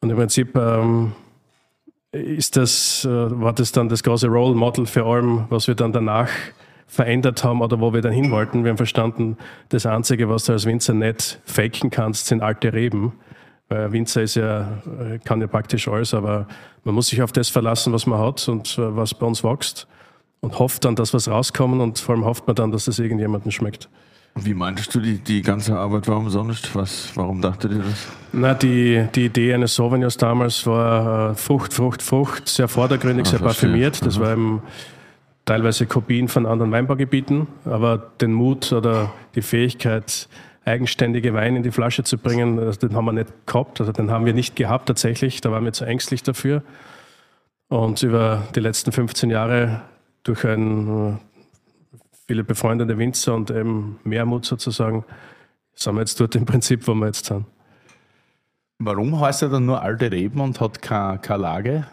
Und 0.00 0.08
im 0.08 0.16
Prinzip 0.16 0.56
ähm, 0.56 1.12
ist 2.16 2.56
das, 2.56 3.04
äh, 3.04 3.08
war 3.08 3.52
das 3.52 3.72
dann 3.72 3.88
das 3.88 4.02
große 4.02 4.28
Role 4.28 4.54
Model 4.54 4.86
für 4.86 5.04
allem, 5.04 5.46
was 5.48 5.68
wir 5.68 5.74
dann 5.74 5.92
danach 5.92 6.28
verändert 6.86 7.42
haben 7.42 7.60
oder 7.60 7.80
wo 7.80 7.92
wir 7.92 8.00
dann 8.00 8.12
hin 8.12 8.30
wollten. 8.30 8.64
Wir 8.64 8.70
haben 8.70 8.76
verstanden, 8.76 9.36
das 9.68 9.86
Einzige, 9.86 10.28
was 10.28 10.44
du 10.44 10.52
als 10.52 10.66
Winzer 10.66 10.94
nicht 10.94 11.40
faken 11.44 11.90
kannst, 11.90 12.26
sind 12.26 12.42
alte 12.42 12.72
Reben. 12.72 13.12
Weil 13.68 13.92
Winzer 13.92 14.22
ist 14.22 14.36
ja, 14.36 14.80
kann 15.24 15.40
ja 15.40 15.48
praktisch 15.48 15.88
alles, 15.88 16.14
aber 16.14 16.46
man 16.84 16.94
muss 16.94 17.08
sich 17.08 17.22
auf 17.22 17.32
das 17.32 17.48
verlassen, 17.48 17.92
was 17.92 18.06
man 18.06 18.20
hat 18.20 18.48
und 18.48 18.78
äh, 18.78 18.96
was 18.96 19.12
bei 19.14 19.26
uns 19.26 19.42
wächst 19.42 19.88
und 20.40 20.58
hofft 20.58 20.84
dann, 20.84 20.94
dass 20.94 21.12
was 21.12 21.28
rauskommt 21.28 21.80
und 21.80 21.98
vor 21.98 22.14
allem 22.14 22.24
hofft 22.24 22.46
man 22.46 22.54
dann, 22.54 22.70
dass 22.70 22.86
es 22.86 23.00
irgendjemandem 23.00 23.50
schmeckt. 23.50 23.88
Wie 24.36 24.54
meintest 24.54 24.94
du, 24.94 25.00
die, 25.00 25.18
die 25.18 25.40
ganze 25.40 25.76
Arbeit 25.76 26.08
war 26.08 26.18
umsonst? 26.18 26.74
Was, 26.74 27.10
warum 27.14 27.40
dachtet 27.40 27.72
ihr 27.72 27.78
das? 27.78 28.06
Na, 28.32 28.52
die, 28.52 29.06
die 29.14 29.26
Idee 29.26 29.54
eines 29.54 29.74
Sauvignons 29.74 30.18
damals 30.18 30.66
war 30.66 31.30
äh, 31.30 31.34
Frucht, 31.34 31.72
Frucht, 31.72 32.02
Frucht, 32.02 32.48
sehr 32.48 32.68
vordergründig, 32.68 33.26
Ah, 33.26 33.30
sehr 33.30 33.38
parfümiert. 33.38 34.04
Das 34.04 34.20
war 34.20 34.32
eben 34.32 34.62
teilweise 35.46 35.86
Kopien 35.86 36.28
von 36.28 36.44
anderen 36.44 36.70
Weinbaugebieten, 36.70 37.46
aber 37.64 37.96
den 38.20 38.32
Mut 38.32 38.72
oder 38.72 39.12
die 39.34 39.42
Fähigkeit, 39.42 40.28
eigenständige 40.66 41.32
Weine 41.32 41.58
in 41.58 41.62
die 41.62 41.70
Flasche 41.70 42.04
zu 42.04 42.18
bringen, 42.18 42.56
den 42.56 42.94
haben 42.94 43.04
wir 43.06 43.12
nicht 43.12 43.46
gehabt, 43.46 43.80
also 43.80 43.92
den 43.92 44.10
haben 44.10 44.26
wir 44.26 44.34
nicht 44.34 44.56
gehabt 44.56 44.86
tatsächlich, 44.86 45.40
da 45.40 45.52
waren 45.52 45.64
wir 45.64 45.72
zu 45.72 45.84
ängstlich 45.84 46.22
dafür. 46.24 46.62
Und 47.68 48.02
über 48.02 48.42
die 48.54 48.60
letzten 48.60 48.92
15 48.92 49.30
Jahre 49.30 49.82
durch 50.24 50.44
ein, 50.44 51.14
äh, 51.14 51.16
viele 52.26 52.44
befreundete 52.44 52.98
Winzer 52.98 53.34
und 53.34 53.50
eben 53.50 53.98
Mehrmut 54.04 54.44
sozusagen, 54.44 55.04
sind 55.74 55.94
wir 55.94 56.00
jetzt 56.00 56.18
dort 56.20 56.34
im 56.34 56.44
Prinzip, 56.44 56.86
wo 56.86 56.94
wir 56.94 57.06
jetzt 57.06 57.26
sind. 57.26 57.46
Warum 58.78 59.18
heißt 59.20 59.42
er 59.42 59.48
dann 59.48 59.66
nur 59.66 59.82
alte 59.82 60.10
Reben 60.10 60.40
und 60.40 60.60
hat 60.60 60.82
keine, 60.82 61.18
keine 61.18 61.42
Lage? 61.42 61.86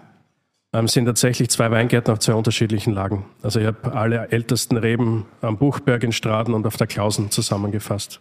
Ähm, 0.74 0.88
sind 0.88 1.06
tatsächlich 1.06 1.50
zwei 1.50 1.70
Weingärten 1.70 2.12
auf 2.12 2.20
zwei 2.20 2.34
unterschiedlichen 2.34 2.94
Lagen. 2.94 3.26
Also 3.42 3.60
ich 3.60 3.68
habe 3.68 3.94
alle 3.94 4.32
ältesten 4.32 4.76
Reben 4.76 5.26
am 5.42 5.58
Buchberg 5.58 6.04
in 6.04 6.12
Straden 6.12 6.54
und 6.54 6.66
auf 6.66 6.78
der 6.78 6.88
Klausen 6.88 7.30
zusammengefasst. 7.30 8.20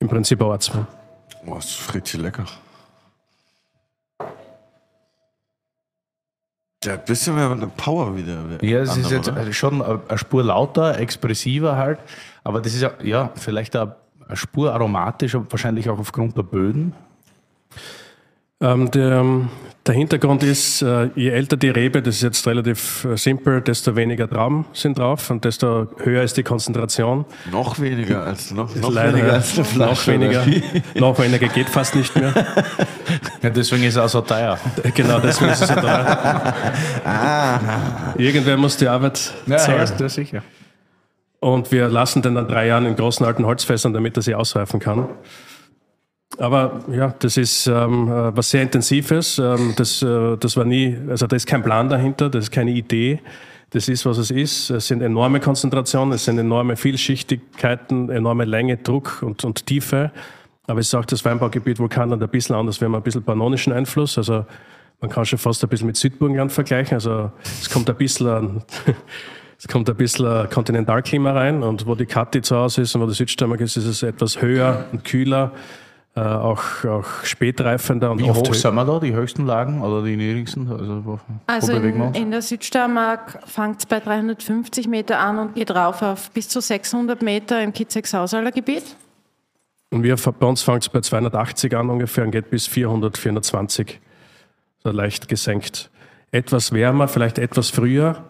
Im 0.00 0.08
Prinzip 0.08 0.40
Ortswein. 0.40 0.86
Boah, 1.44 1.58
ist 1.58 1.94
richtig 1.94 2.20
lecker. 2.20 2.44
Der 6.82 6.94
hat 6.94 7.00
ein 7.00 7.04
bisschen 7.04 7.34
mehr 7.34 7.50
eine 7.50 7.66
Power 7.66 8.16
wieder. 8.16 8.38
Ja, 8.62 8.78
es 8.78 8.96
ist 8.96 9.10
jetzt 9.10 9.28
oder? 9.28 9.52
schon 9.52 9.82
eine 9.82 10.16
Spur 10.16 10.42
lauter, 10.42 10.98
expressiver 10.98 11.76
halt, 11.76 11.98
aber 12.42 12.62
das 12.62 12.72
ist 12.72 12.80
ja, 12.80 12.92
ja 13.02 13.30
vielleicht 13.34 13.76
eine 13.76 13.94
Spur 14.32 14.72
aromatischer, 14.72 15.44
wahrscheinlich 15.50 15.90
auch 15.90 15.98
aufgrund 15.98 16.38
der 16.38 16.42
Böden. 16.42 16.94
Ähm, 18.62 18.90
der, 18.90 19.24
der 19.86 19.94
Hintergrund 19.94 20.42
ist, 20.42 20.82
äh, 20.82 21.08
je 21.14 21.30
älter 21.30 21.56
die 21.56 21.70
Rebe, 21.70 22.02
das 22.02 22.16
ist 22.16 22.22
jetzt 22.22 22.46
relativ 22.46 23.06
äh, 23.06 23.16
simpel, 23.16 23.62
desto 23.62 23.96
weniger 23.96 24.28
Trauben 24.28 24.66
sind 24.74 24.98
drauf 24.98 25.30
und 25.30 25.46
desto 25.46 25.86
höher 26.02 26.22
ist 26.22 26.36
die 26.36 26.42
Konzentration. 26.42 27.24
Noch 27.50 27.80
weniger 27.80 28.22
als 28.22 28.50
noch, 28.50 28.74
noch 28.76 28.92
Leider, 28.92 29.14
weniger 29.14 29.28
ja. 29.28 29.34
als 29.34 29.56
eine 29.56 29.64
Flasche. 29.64 30.12
Noch 30.12 30.20
weniger, 30.20 30.44
noch 30.94 31.18
weniger 31.18 31.48
geht 31.48 31.70
fast 31.70 31.94
nicht 31.96 32.14
mehr. 32.14 32.34
Ja, 33.42 33.48
deswegen 33.48 33.82
ist 33.84 33.96
er 33.96 34.04
auch 34.04 34.08
so 34.10 34.20
teuer. 34.20 34.58
genau, 34.94 35.18
deswegen 35.18 35.50
ist 35.50 35.62
es 35.62 35.68
so 35.68 35.74
teuer. 35.74 36.54
Irgendwer 38.18 38.58
muss 38.58 38.76
die 38.76 38.86
Arbeit 38.86 39.16
zahlen. 39.16 39.90
ja, 39.98 40.08
sicher. 40.10 40.42
Und 41.40 41.72
wir 41.72 41.88
lassen 41.88 42.20
den 42.20 42.34
dann 42.34 42.46
drei 42.46 42.66
Jahren 42.66 42.84
in 42.84 42.96
großen 42.96 43.24
alten 43.24 43.46
Holzfässern, 43.46 43.94
damit 43.94 44.16
er 44.18 44.22
sie 44.22 44.34
ausreifen 44.34 44.78
kann. 44.78 45.08
Aber 46.38 46.80
ja, 46.90 47.14
das 47.18 47.36
ist 47.36 47.66
ähm, 47.66 48.08
äh, 48.08 48.36
was 48.36 48.50
sehr 48.50 48.62
Intensives. 48.62 49.38
Ähm, 49.38 49.74
das, 49.76 50.02
äh, 50.02 50.36
das 50.36 50.56
war 50.56 50.64
nie, 50.64 50.96
also 51.08 51.26
da 51.26 51.36
ist 51.36 51.46
kein 51.46 51.62
Plan 51.62 51.88
dahinter, 51.88 52.30
das 52.30 52.44
ist 52.44 52.50
keine 52.50 52.70
Idee. 52.70 53.20
Das 53.70 53.88
ist, 53.88 54.04
was 54.04 54.18
es 54.18 54.30
ist. 54.30 54.70
Es 54.70 54.88
sind 54.88 55.00
enorme 55.00 55.38
Konzentrationen, 55.38 56.14
es 56.14 56.24
sind 56.24 56.38
enorme 56.38 56.76
Vielschichtigkeiten, 56.76 58.10
enorme 58.10 58.44
Länge, 58.44 58.78
Druck 58.78 59.22
und, 59.22 59.44
und 59.44 59.64
Tiefe. 59.66 60.10
Aber 60.66 60.80
es 60.80 60.88
ist 60.88 60.94
auch 60.94 61.04
das 61.04 61.24
Weinbaugebiet 61.24 61.78
Vulkanland 61.78 62.22
ein 62.22 62.28
bisschen 62.28 62.56
anders. 62.56 62.80
Wir 62.80 62.86
haben 62.86 62.94
ein 62.94 63.02
bisschen 63.02 63.22
pannonischen 63.22 63.72
Einfluss. 63.72 64.18
Also 64.18 64.44
man 65.00 65.10
kann 65.10 65.24
schon 65.24 65.38
fast 65.38 65.62
ein 65.62 65.68
bisschen 65.68 65.86
mit 65.86 65.96
Südburgenland 65.96 66.52
vergleichen. 66.52 66.94
Also 66.94 67.30
es 67.42 67.70
kommt 67.70 67.88
ein 67.88 67.96
bisschen 67.96 68.26
an, 68.28 68.62
es 69.58 69.68
kommt 69.68 69.88
ein 69.88 69.96
bisschen 69.96 70.48
Kontinentalklima 70.50 71.32
rein 71.32 71.62
und 71.62 71.86
wo 71.86 71.94
die 71.94 72.06
Kati 72.06 72.42
zu 72.42 72.56
Hause 72.56 72.82
ist 72.82 72.94
und 72.94 73.02
wo 73.02 73.06
der 73.06 73.14
Südsteiermark 73.14 73.60
ist, 73.60 73.76
ist 73.76 73.86
es 73.86 74.02
etwas 74.02 74.42
höher 74.42 74.84
und 74.92 75.04
kühler, 75.04 75.52
äh, 76.16 76.20
auch, 76.20 76.84
auch 76.84 77.24
spätreifender 77.24 78.10
und 78.10 78.18
Wie 78.18 78.28
oft 78.28 78.48
hoch 78.48 78.54
sind 78.54 78.74
wir 78.74 78.84
da, 78.84 78.98
die 78.98 79.14
höchsten 79.14 79.46
Lagen 79.46 79.80
oder 79.80 80.02
die 80.02 80.16
niedrigsten? 80.16 80.68
Also, 80.70 81.04
wo, 81.04 81.20
Also 81.46 81.72
wo 81.74 81.76
in, 81.76 82.14
in 82.14 82.30
der 82.32 82.42
Südsteiermark 82.42 83.40
fängt 83.46 83.78
es 83.78 83.86
bei 83.86 84.00
350 84.00 84.88
Meter 84.88 85.20
an 85.20 85.38
und 85.38 85.54
geht 85.54 85.70
rauf 85.70 86.02
auf 86.02 86.30
bis 86.32 86.48
zu 86.48 86.60
600 86.60 87.22
Meter 87.22 87.62
im 87.62 87.72
Kitzek-Sausaler 87.72 88.50
Gebiet. 88.50 88.96
Und 89.90 90.02
wir, 90.02 90.16
bei 90.16 90.46
uns 90.46 90.62
fängt 90.62 90.82
es 90.82 90.88
bei 90.88 91.00
280 91.00 91.76
an 91.76 91.90
ungefähr 91.90 92.24
und 92.24 92.32
geht 92.32 92.50
bis 92.50 92.66
400, 92.66 93.16
420. 93.16 94.00
So 94.82 94.90
leicht 94.90 95.28
gesenkt. 95.28 95.90
Etwas 96.32 96.72
wärmer, 96.72 97.06
vielleicht 97.06 97.38
etwas 97.38 97.70
früher 97.70 98.24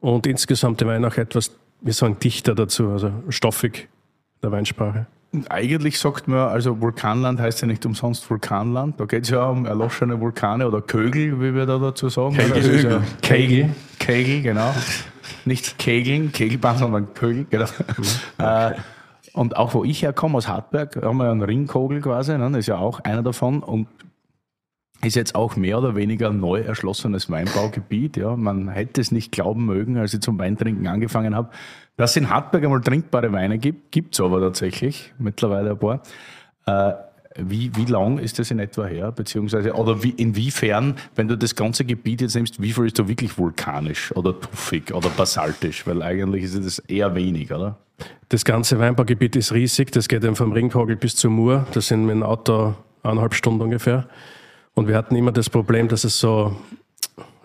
und 0.00 0.26
insgesamt 0.26 0.80
der 0.80 0.88
Wein 0.88 1.04
auch 1.04 1.16
etwas, 1.16 1.50
wir 1.80 1.92
sagen 1.92 2.18
dichter 2.20 2.54
dazu, 2.54 2.90
also 2.90 3.10
stoffig 3.28 3.88
der 4.42 4.50
Weinsprache. 4.50 5.06
Eigentlich 5.50 5.98
sagt 5.98 6.26
man, 6.26 6.48
also 6.48 6.80
Vulkanland 6.80 7.38
heißt 7.38 7.60
ja 7.60 7.66
nicht 7.66 7.84
umsonst 7.84 8.28
Vulkanland. 8.30 8.98
Da 8.98 9.04
geht 9.04 9.24
es 9.24 9.30
ja 9.30 9.44
um 9.44 9.66
erloschene 9.66 10.18
Vulkane 10.20 10.66
oder 10.66 10.80
Kögel, 10.80 11.40
wie 11.40 11.54
wir 11.54 11.66
da 11.66 11.78
dazu 11.78 12.08
sagen. 12.08 12.36
Kegel. 12.36 12.52
Also 12.54 12.88
ja 12.88 13.02
Kegel, 13.20 13.70
Kegel, 13.98 14.42
genau. 14.42 14.74
Nicht 15.44 15.78
Kegeln, 15.78 16.32
Kegelbahn, 16.32 16.78
sondern 16.78 17.12
Kögel, 17.12 17.44
genau. 17.50 17.66
äh, 18.38 18.74
und 19.34 19.56
auch 19.56 19.74
wo 19.74 19.84
ich 19.84 20.02
herkomme, 20.02 20.38
aus 20.38 20.48
Hartberg, 20.48 20.96
haben 20.96 21.18
wir 21.18 21.26
ja 21.26 21.30
einen 21.30 21.42
Ringkogel 21.42 22.00
quasi, 22.00 22.36
ne? 22.36 22.50
das 22.50 22.60
ist 22.60 22.66
ja 22.66 22.78
auch 22.78 23.00
einer 23.00 23.22
davon. 23.22 23.62
Und 23.62 23.86
ist 25.02 25.14
jetzt 25.14 25.34
auch 25.34 25.54
mehr 25.54 25.78
oder 25.78 25.94
weniger 25.94 26.30
ein 26.30 26.40
neu 26.40 26.60
erschlossenes 26.60 27.30
Weinbaugebiet. 27.30 28.16
Ja. 28.16 28.36
Man 28.36 28.68
hätte 28.68 29.00
es 29.00 29.12
nicht 29.12 29.30
glauben 29.30 29.64
mögen, 29.64 29.96
als 29.96 30.12
ich 30.12 30.20
zum 30.20 30.38
Weintrinken 30.38 30.88
angefangen 30.88 31.36
habe, 31.36 31.50
dass 31.98 32.12
es 32.12 32.16
in 32.16 32.30
Hartberg 32.30 32.64
einmal 32.64 32.80
trinkbare 32.80 33.30
Weine 33.32 33.58
gibt. 33.58 33.90
Gibt 33.90 34.14
es 34.14 34.20
aber 34.20 34.40
tatsächlich 34.40 35.12
mittlerweile 35.18 35.72
ein 35.72 35.78
paar. 35.78 36.00
Äh, 36.64 36.94
wie, 37.40 37.74
wie 37.76 37.84
lang 37.84 38.18
ist 38.18 38.38
das 38.38 38.50
in 38.50 38.60
etwa 38.60 38.86
her? 38.86 39.12
Beziehungsweise, 39.12 39.74
oder 39.74 40.02
wie, 40.02 40.10
inwiefern, 40.10 40.94
wenn 41.16 41.28
du 41.28 41.36
das 41.36 41.54
ganze 41.54 41.84
Gebiet 41.84 42.20
jetzt 42.20 42.36
nimmst, 42.36 42.62
wie 42.62 42.72
viel 42.72 42.86
ist 42.86 42.98
da 42.98 43.08
wirklich 43.08 43.36
vulkanisch 43.36 44.14
oder 44.16 44.40
tuffig 44.40 44.94
oder 44.94 45.08
basaltisch? 45.10 45.86
Weil 45.86 46.02
eigentlich 46.02 46.44
ist 46.44 46.54
es 46.54 46.78
eher 46.78 47.14
wenig, 47.16 47.52
oder? 47.52 47.78
Das 48.28 48.44
ganze 48.44 48.78
Weinbaugebiet 48.78 49.34
ist 49.34 49.52
riesig. 49.52 49.90
Das 49.90 50.08
geht 50.08 50.22
eben 50.22 50.36
vom 50.36 50.52
Ringkogel 50.52 50.94
bis 50.94 51.16
zur 51.16 51.32
Mur. 51.32 51.66
Das 51.72 51.88
sind 51.88 52.06
mit 52.06 52.14
dem 52.14 52.22
Auto 52.22 52.74
eineinhalb 53.02 53.34
Stunden 53.34 53.60
ungefähr. 53.60 54.08
Und 54.74 54.86
wir 54.86 54.96
hatten 54.96 55.16
immer 55.16 55.32
das 55.32 55.50
Problem, 55.50 55.88
dass 55.88 56.04
es 56.04 56.20
so 56.20 56.56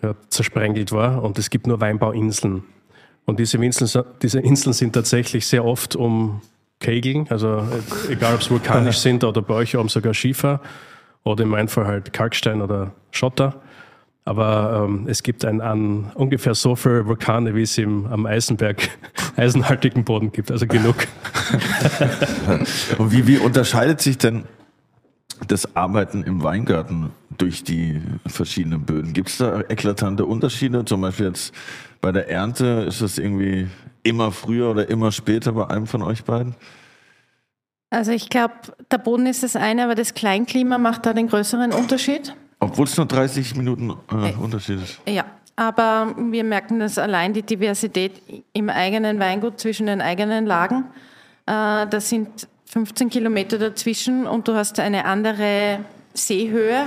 ja, 0.03 0.13
zersprengelt 0.29 0.91
war 0.91 1.23
und 1.23 1.39
es 1.39 1.49
gibt 1.49 1.65
nur 1.65 1.81
Weinbauinseln. 1.81 2.63
Und 3.25 3.39
diese 3.39 3.57
Inseln, 3.57 4.05
diese 4.21 4.39
Inseln 4.39 4.73
sind 4.73 4.93
tatsächlich 4.93 5.47
sehr 5.47 5.63
oft 5.63 5.95
um 5.95 6.41
Kegeln, 6.79 7.27
also 7.29 7.59
äh, 7.59 8.11
egal 8.11 8.35
ob 8.35 8.41
es 8.41 8.51
vulkanisch 8.51 8.97
sind 8.99 9.23
oder 9.23 9.41
bei 9.41 9.53
euch 9.55 9.77
oben 9.77 9.89
sogar 9.89 10.13
Schiefer 10.13 10.59
oder 11.23 11.43
in 11.43 11.49
meinem 11.49 11.69
Fall 11.69 11.87
halt 11.87 12.13
Kalkstein 12.13 12.61
oder 12.61 12.91
Schotter. 13.11 13.61
Aber 14.25 14.85
ähm, 14.85 15.05
es 15.07 15.21
gibt 15.21 15.43
ein, 15.43 15.59
an 15.59 16.11
ungefähr 16.15 16.55
so 16.55 16.75
viele 16.75 17.05
Vulkane, 17.05 17.55
wie 17.55 17.63
es 17.63 17.77
im, 17.77 18.05
am 18.05 18.25
Eisenberg 18.25 18.89
eisenhaltigen 19.35 20.05
Boden 20.05 20.31
gibt. 20.31 20.51
Also 20.51 20.65
genug. 20.65 20.95
Und 22.97 23.11
wie, 23.11 23.27
wie 23.27 23.37
unterscheidet 23.37 23.99
sich 23.99 24.17
denn 24.17 24.45
das 25.47 25.75
Arbeiten 25.75 26.23
im 26.23 26.41
Weingarten 26.41 27.11
durch 27.37 27.63
die 27.63 28.01
verschiedenen 28.25 28.85
Böden? 28.85 29.11
Gibt 29.11 29.29
es 29.29 29.37
da 29.37 29.59
eklatante 29.61 30.25
Unterschiede? 30.25 30.85
Zum 30.85 31.01
Beispiel 31.01 31.27
jetzt 31.27 31.53
bei 32.03 32.11
der 32.11 32.29
Ernte, 32.29 32.85
ist 32.85 33.01
das 33.01 33.17
irgendwie 33.17 33.69
immer 34.03 34.33
früher 34.33 34.69
oder 34.69 34.89
immer 34.89 35.13
später 35.13 35.53
bei 35.53 35.69
einem 35.69 35.87
von 35.87 36.03
euch 36.03 36.25
beiden? 36.25 36.53
Also 37.89 38.11
ich 38.11 38.29
glaube, 38.29 38.55
der 38.91 38.97
Boden 38.97 39.25
ist 39.25 39.41
das 39.41 39.55
eine, 39.55 39.85
aber 39.85 39.95
das 39.95 40.13
Kleinklima 40.13 40.77
macht 40.77 41.05
da 41.05 41.13
den 41.13 41.29
größeren 41.29 41.71
Unterschied. 41.71 42.35
Obwohl 42.59 42.87
es 42.87 42.97
nur 42.97 43.05
30 43.05 43.55
Minuten 43.55 43.91
äh, 44.11 44.33
Unterschied 44.33 44.83
ist. 44.83 44.99
Ja, 45.07 45.23
aber 45.55 46.13
wir 46.17 46.43
merken, 46.43 46.79
dass 46.79 46.97
allein 46.97 47.31
die 47.31 47.43
Diversität 47.43 48.21
im 48.51 48.69
eigenen 48.69 49.17
Weingut 49.19 49.61
zwischen 49.61 49.85
den 49.85 50.01
eigenen 50.01 50.45
Lagen, 50.45 50.83
äh, 51.45 51.87
das 51.87 52.09
sind 52.09 52.49
15 52.65 53.11
Kilometer 53.11 53.57
dazwischen 53.57 54.27
und 54.27 54.49
du 54.49 54.55
hast 54.55 54.77
eine 54.81 55.05
andere 55.05 55.79
Seehöhe. 56.13 56.83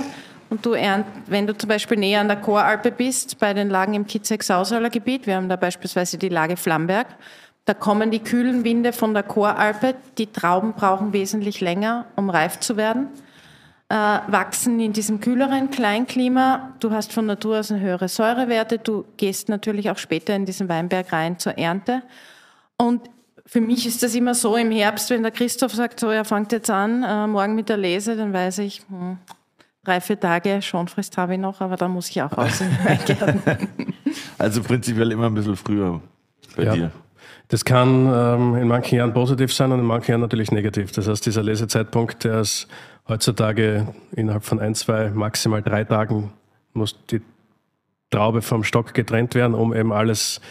Und 0.49 0.65
du 0.65 0.73
ernt, 0.73 1.05
wenn 1.27 1.45
du 1.45 1.57
zum 1.57 1.67
Beispiel 1.67 1.97
näher 1.97 2.21
an 2.21 2.27
der 2.27 2.37
Choralpe 2.37 2.91
bist, 2.91 3.37
bei 3.39 3.53
den 3.53 3.69
Lagen 3.69 3.93
im 3.93 4.07
Kitzek-Sausaler 4.07 4.89
Gebiet, 4.89 5.27
wir 5.27 5.35
haben 5.35 5.49
da 5.49 5.55
beispielsweise 5.57 6.17
die 6.17 6.29
Lage 6.29 6.55
Flamberg, 6.55 7.07
da 7.65 7.73
kommen 7.73 8.11
die 8.11 8.19
kühlen 8.19 8.63
Winde 8.63 8.93
von 8.93 9.13
der 9.13 9.23
Choralpe. 9.23 9.95
Die 10.17 10.27
Trauben 10.27 10.71
brauchen 10.71 11.11
wesentlich 11.11 11.59
länger, 11.59 12.05
um 12.15 12.29
reif 12.29 12.61
zu 12.61 12.77
werden. 12.77 13.09
äh, 13.89 13.95
wachsen 14.27 14.79
in 14.79 14.93
diesem 14.93 15.19
kühleren 15.21 15.69
Kleinklima. 15.71 16.73
Du 16.79 16.91
hast 16.91 17.13
von 17.13 17.25
Natur 17.25 17.59
aus 17.59 17.71
eine 17.71 17.79
höhere 17.79 18.07
Säurewerte. 18.09 18.79
Du 18.79 19.05
gehst 19.15 19.49
natürlich 19.49 19.89
auch 19.89 19.97
später 19.97 20.35
in 20.35 20.45
diesen 20.45 20.67
Weinberg 20.67 21.11
rein 21.13 21.39
zur 21.39 21.57
Ernte. 21.57 22.03
Und 22.77 23.09
für 23.45 23.61
mich 23.61 23.87
ist 23.87 24.03
das 24.03 24.13
immer 24.13 24.33
so 24.33 24.57
im 24.57 24.71
Herbst, 24.71 25.09
wenn 25.09 25.23
der 25.23 25.31
Christoph 25.31 25.73
sagt, 25.73 26.01
so, 26.01 26.09
er 26.09 26.25
fängt 26.25 26.51
jetzt 26.51 26.69
an, 26.69 27.03
äh, 27.03 27.27
morgen 27.27 27.55
mit 27.55 27.69
der 27.69 27.77
Lese, 27.77 28.17
dann 28.17 28.33
weiß 28.33 28.57
ich, 28.59 28.81
hm, 28.89 29.17
drei, 29.87 30.01
vier 30.01 30.19
Tage 30.19 30.61
Schonfrist 30.61 31.17
habe 31.17 31.35
ich 31.35 31.39
noch, 31.39 31.61
aber 31.61 31.77
da 31.77 31.87
muss 31.87 32.09
ich 32.09 32.21
auch 32.21 32.37
raus 32.37 32.61
in 32.61 32.67
den 32.69 32.85
Weingärten. 32.85 33.41
Also 34.37 34.61
prinzipiell 34.61 35.11
immer 35.11 35.27
ein 35.27 35.33
bisschen 35.33 35.55
früher 35.55 36.01
bei 36.55 36.63
Ja. 36.63 36.73
dir. 36.75 36.91
Das 37.47 37.63
kann 37.63 38.11
ähm, 38.13 38.55
in 38.55 38.67
manchen 38.67 38.97
Jahren 38.97 39.13
positiv 39.13 39.53
sein 39.53 39.71
und 39.71 39.79
in 39.79 39.85
manchen 39.85 40.11
Jahren 40.11 40.21
natürlich 40.21 40.51
negativ. 40.51 40.91
Das 40.91 41.07
heißt, 41.07 41.25
dieser 41.25 41.43
Lesezeitpunkt, 41.43 42.25
der 42.25 42.41
ist 42.41 42.67
heutzutage 43.07 43.87
innerhalb 44.11 44.43
von 44.43 44.59
ein, 44.59 44.75
zwei, 44.75 45.09
maximal 45.11 45.61
drei 45.61 45.85
Tagen, 45.85 46.33
muss 46.73 46.97
die 47.09 47.21
Traube 48.09 48.41
vom 48.41 48.65
Stock 48.65 48.93
getrennt 48.93 49.33
werden, 49.33 49.53
um 49.53 49.73
eben 49.73 49.93
alles 49.93 50.41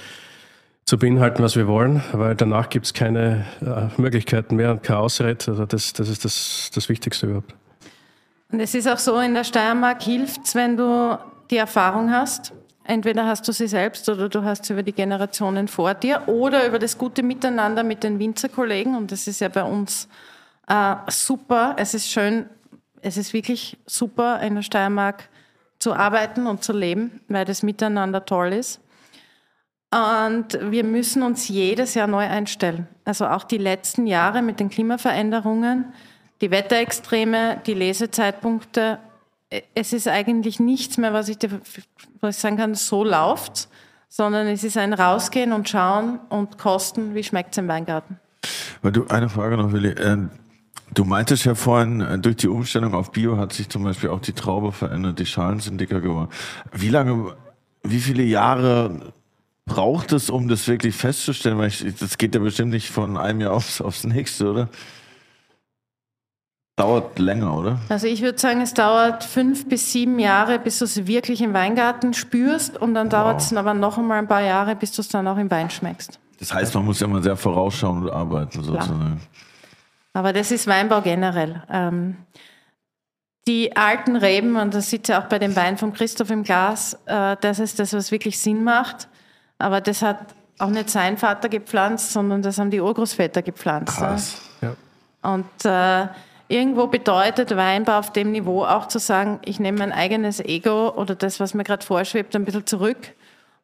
zu 0.87 0.97
beinhalten, 0.99 1.43
was 1.43 1.55
wir 1.57 1.66
wollen, 1.66 2.03
weil 2.12 2.34
danach 2.34 2.70
gibt 2.70 2.87
es 2.87 2.95
keine 2.95 3.45
äh, 3.61 4.01
Möglichkeiten 4.01 4.57
mehr 4.57 4.70
und 4.70 4.82
kein 4.82 4.97
Ausred. 4.97 5.47
Also 5.49 5.66
das, 5.66 5.93
das 5.93 6.09
ist 6.09 6.24
das, 6.24 6.70
das 6.74 6.89
Wichtigste 6.89 7.26
überhaupt. 7.26 7.55
Und 8.51 8.61
es 8.61 8.74
ist 8.74 8.88
auch 8.88 8.99
so, 8.99 9.18
in 9.18 9.34
der 9.34 9.44
Steiermark 9.44 10.03
hilft's, 10.03 10.55
wenn 10.55 10.76
du 10.76 11.18
die 11.51 11.57
Erfahrung 11.57 12.12
hast. 12.12 12.53
Entweder 12.84 13.26
hast 13.26 13.47
du 13.49 13.53
sie 13.53 13.66
selbst 13.66 14.09
oder 14.09 14.28
du 14.28 14.44
hast 14.44 14.64
sie 14.64 14.72
über 14.72 14.84
die 14.84 14.92
Generationen 14.92 15.66
vor 15.66 15.94
dir 15.94 16.28
oder 16.28 16.66
über 16.66 16.78
das 16.78 16.97
gute 16.97 17.24
Miteinander 17.24 17.82
mit 17.82 18.05
den 18.05 18.20
Winzerkollegen. 18.20 18.94
Und 18.97 19.11
das 19.11 19.26
ist 19.26 19.40
ja 19.40 19.49
bei 19.49 19.64
uns 19.64 20.09
äh, 20.68 20.94
super. 21.09 21.74
Es 21.78 21.94
ist 21.94 22.09
schön, 22.09 22.47
es 23.03 23.16
ist 23.16 23.32
wirklich 23.32 23.76
super, 23.86 24.40
in 24.40 24.55
der 24.55 24.62
Steiermark 24.62 25.28
zu 25.80 25.94
arbeiten 25.94 26.47
und 26.47 26.62
zu 26.62 26.72
leben, 26.72 27.20
weil 27.28 27.44
das 27.44 27.64
Miteinander 27.64 28.24
toll 28.24 28.53
ist. 28.53 28.80
Und 29.90 30.59
wir 30.61 30.84
müssen 30.84 31.22
uns 31.22 31.49
jedes 31.49 31.94
Jahr 31.94 32.07
neu 32.07 32.26
einstellen. 32.26 32.86
Also 33.05 33.26
auch 33.26 33.44
die 33.44 33.59
letzten 33.59 34.07
Jahre 34.07 34.42
mit 34.42 34.61
den 34.61 34.68
Klimaveränderungen, 34.68 35.92
die 36.41 36.51
Wetterextreme, 36.51 37.61
die 37.66 37.74
Lesezeitpunkte. 37.74 38.99
Es 39.74 39.93
ist 39.93 40.09
eigentlich 40.09 40.61
nichts 40.61 40.99
mehr, 40.99 41.12
was 41.12 41.28
ich, 41.28 41.39
dir, 41.39 41.61
was 42.20 42.37
ich 42.37 42.43
sagen 42.43 42.57
kann, 42.57 42.74
so 42.74 43.05
läuft, 43.05 43.68
sondern 44.09 44.47
es 44.47 44.64
ist 44.64 44.76
ein 44.76 44.93
Rausgehen 44.93 45.53
und 45.53 45.68
schauen 45.68 46.20
und 46.28 46.59
kosten, 46.59 47.14
wie 47.14 47.22
schmeckt 47.22 47.53
es 47.53 47.59
im 47.59 47.68
Weingarten. 47.68 48.18
Weil 48.82 48.93
du, 48.93 49.07
eine 49.07 49.28
Frage 49.28 49.57
noch, 49.57 49.72
Willi. 49.72 49.91
Äh, 49.91 50.28
Du 50.95 51.05
meintest 51.05 51.45
ja 51.45 51.55
vorhin, 51.55 52.01
äh, 52.01 52.18
durch 52.18 52.37
die 52.37 52.49
Umstellung 52.49 52.95
auf 52.95 53.11
Bio 53.11 53.37
hat 53.37 53.53
sich 53.53 53.68
zum 53.68 53.82
Beispiel 53.82 54.11
auch 54.11 54.20
die 54.20 54.32
Traube 54.32 54.72
verändert, 54.72 55.18
die 55.18 55.26
Schalen 55.26 55.61
sind 55.61 55.80
dicker 55.80 56.01
geworden. 56.01 56.30
Wie 56.72 56.89
lange, 56.89 57.34
wie 57.82 57.99
viele 57.99 58.22
Jahre 58.22 59.12
braucht 59.64 60.12
es, 60.12 60.30
um 60.30 60.49
das 60.49 60.68
wirklich 60.68 60.95
festzustellen? 60.95 61.59
Weil 61.59 61.68
ich, 61.68 61.84
das 61.99 62.16
geht 62.18 62.34
ja 62.34 62.41
bestimmt 62.41 62.70
nicht 62.70 62.89
von 62.89 63.16
einem 63.16 63.41
Jahr 63.41 63.53
aufs, 63.53 63.80
aufs 63.80 64.05
nächste, 64.05 64.51
oder? 64.51 64.68
Dauert 66.77 67.18
länger, 67.18 67.57
oder? 67.57 67.81
Also 67.89 68.07
ich 68.07 68.20
würde 68.20 68.39
sagen, 68.39 68.61
es 68.61 68.74
dauert 68.74 69.24
fünf 69.24 69.66
bis 69.66 69.93
sieben 69.93 70.18
Jahre, 70.18 70.59
bis 70.59 70.79
du 70.79 70.85
es 70.85 71.07
wirklich 71.07 71.41
im 71.41 71.55
Weingarten 71.55 72.12
spürst 72.12 72.77
und 72.77 72.93
dann 72.93 73.09
dauert 73.09 73.41
es 73.41 73.55
aber 73.55 73.72
noch 73.72 73.97
einmal 73.97 74.18
ein 74.18 74.29
paar 74.29 74.43
Jahre, 74.43 74.77
bis 74.77 74.93
du 74.93 75.01
es 75.01 75.09
dann 75.09 75.27
auch 75.27 75.39
im 75.39 75.51
Wein 75.51 75.70
schmeckst. 75.70 76.18
Das 76.39 76.53
heißt, 76.53 76.74
man 76.74 76.85
muss 76.85 77.01
ja 77.01 77.07
mal 77.07 77.22
sehr 77.22 77.37
vorausschauend 77.37 78.11
arbeiten, 78.11 78.62
sozusagen. 78.62 79.22
Aber 80.12 80.35
das 80.35 80.51
ist 80.51 80.66
Weinbau 80.66 81.01
generell. 81.01 81.62
Ähm, 81.70 82.16
die 83.49 83.74
alten 83.74 84.16
Reben, 84.16 84.57
und 84.57 84.74
das 84.74 84.91
sieht 84.91 85.09
ja 85.09 85.22
auch 85.22 85.29
bei 85.29 85.39
dem 85.39 85.57
Wein 85.57 85.79
von 85.79 85.95
Christoph 85.95 86.31
im 86.31 86.43
Glas, 86.43 86.99
äh, 87.07 87.37
das 87.41 87.59
ist 87.59 87.79
das, 87.79 87.95
was 87.95 88.11
wirklich 88.11 88.39
Sinn 88.39 88.64
macht. 88.64 89.09
Aber 89.59 89.81
das 89.81 90.03
hat 90.03 90.18
auch 90.59 90.68
nicht 90.68 90.91
sein 90.91 91.16
Vater 91.16 91.49
gepflanzt, 91.49 92.12
sondern 92.12 92.43
das 92.43 92.59
haben 92.59 92.70
die 92.70 92.81
Urgroßväter 92.81 93.41
gepflanzt. 93.41 93.97
Krass. 93.97 94.43
Ja. 94.61 94.74
Und 95.22 95.64
äh, 95.64 96.09
irgendwo 96.49 96.86
bedeutet 96.86 97.57
Weinbau 97.57 97.99
auf 97.99 98.12
dem 98.12 98.32
Niveau 98.32 98.64
auch 98.64 98.88
zu 98.88 98.99
sagen, 98.99 99.40
ich 99.44 99.59
nehme 99.61 99.78
mein 99.78 99.92
eigenes 99.92 100.40
Ego 100.40 100.90
oder 100.94 101.14
das, 101.14 101.40
was 101.40 101.55
mir 101.55 101.64
gerade 101.64 101.84
vorschwebt, 101.84 102.34
ein 102.36 102.44
bisschen 102.44 102.66
zurück 102.66 103.14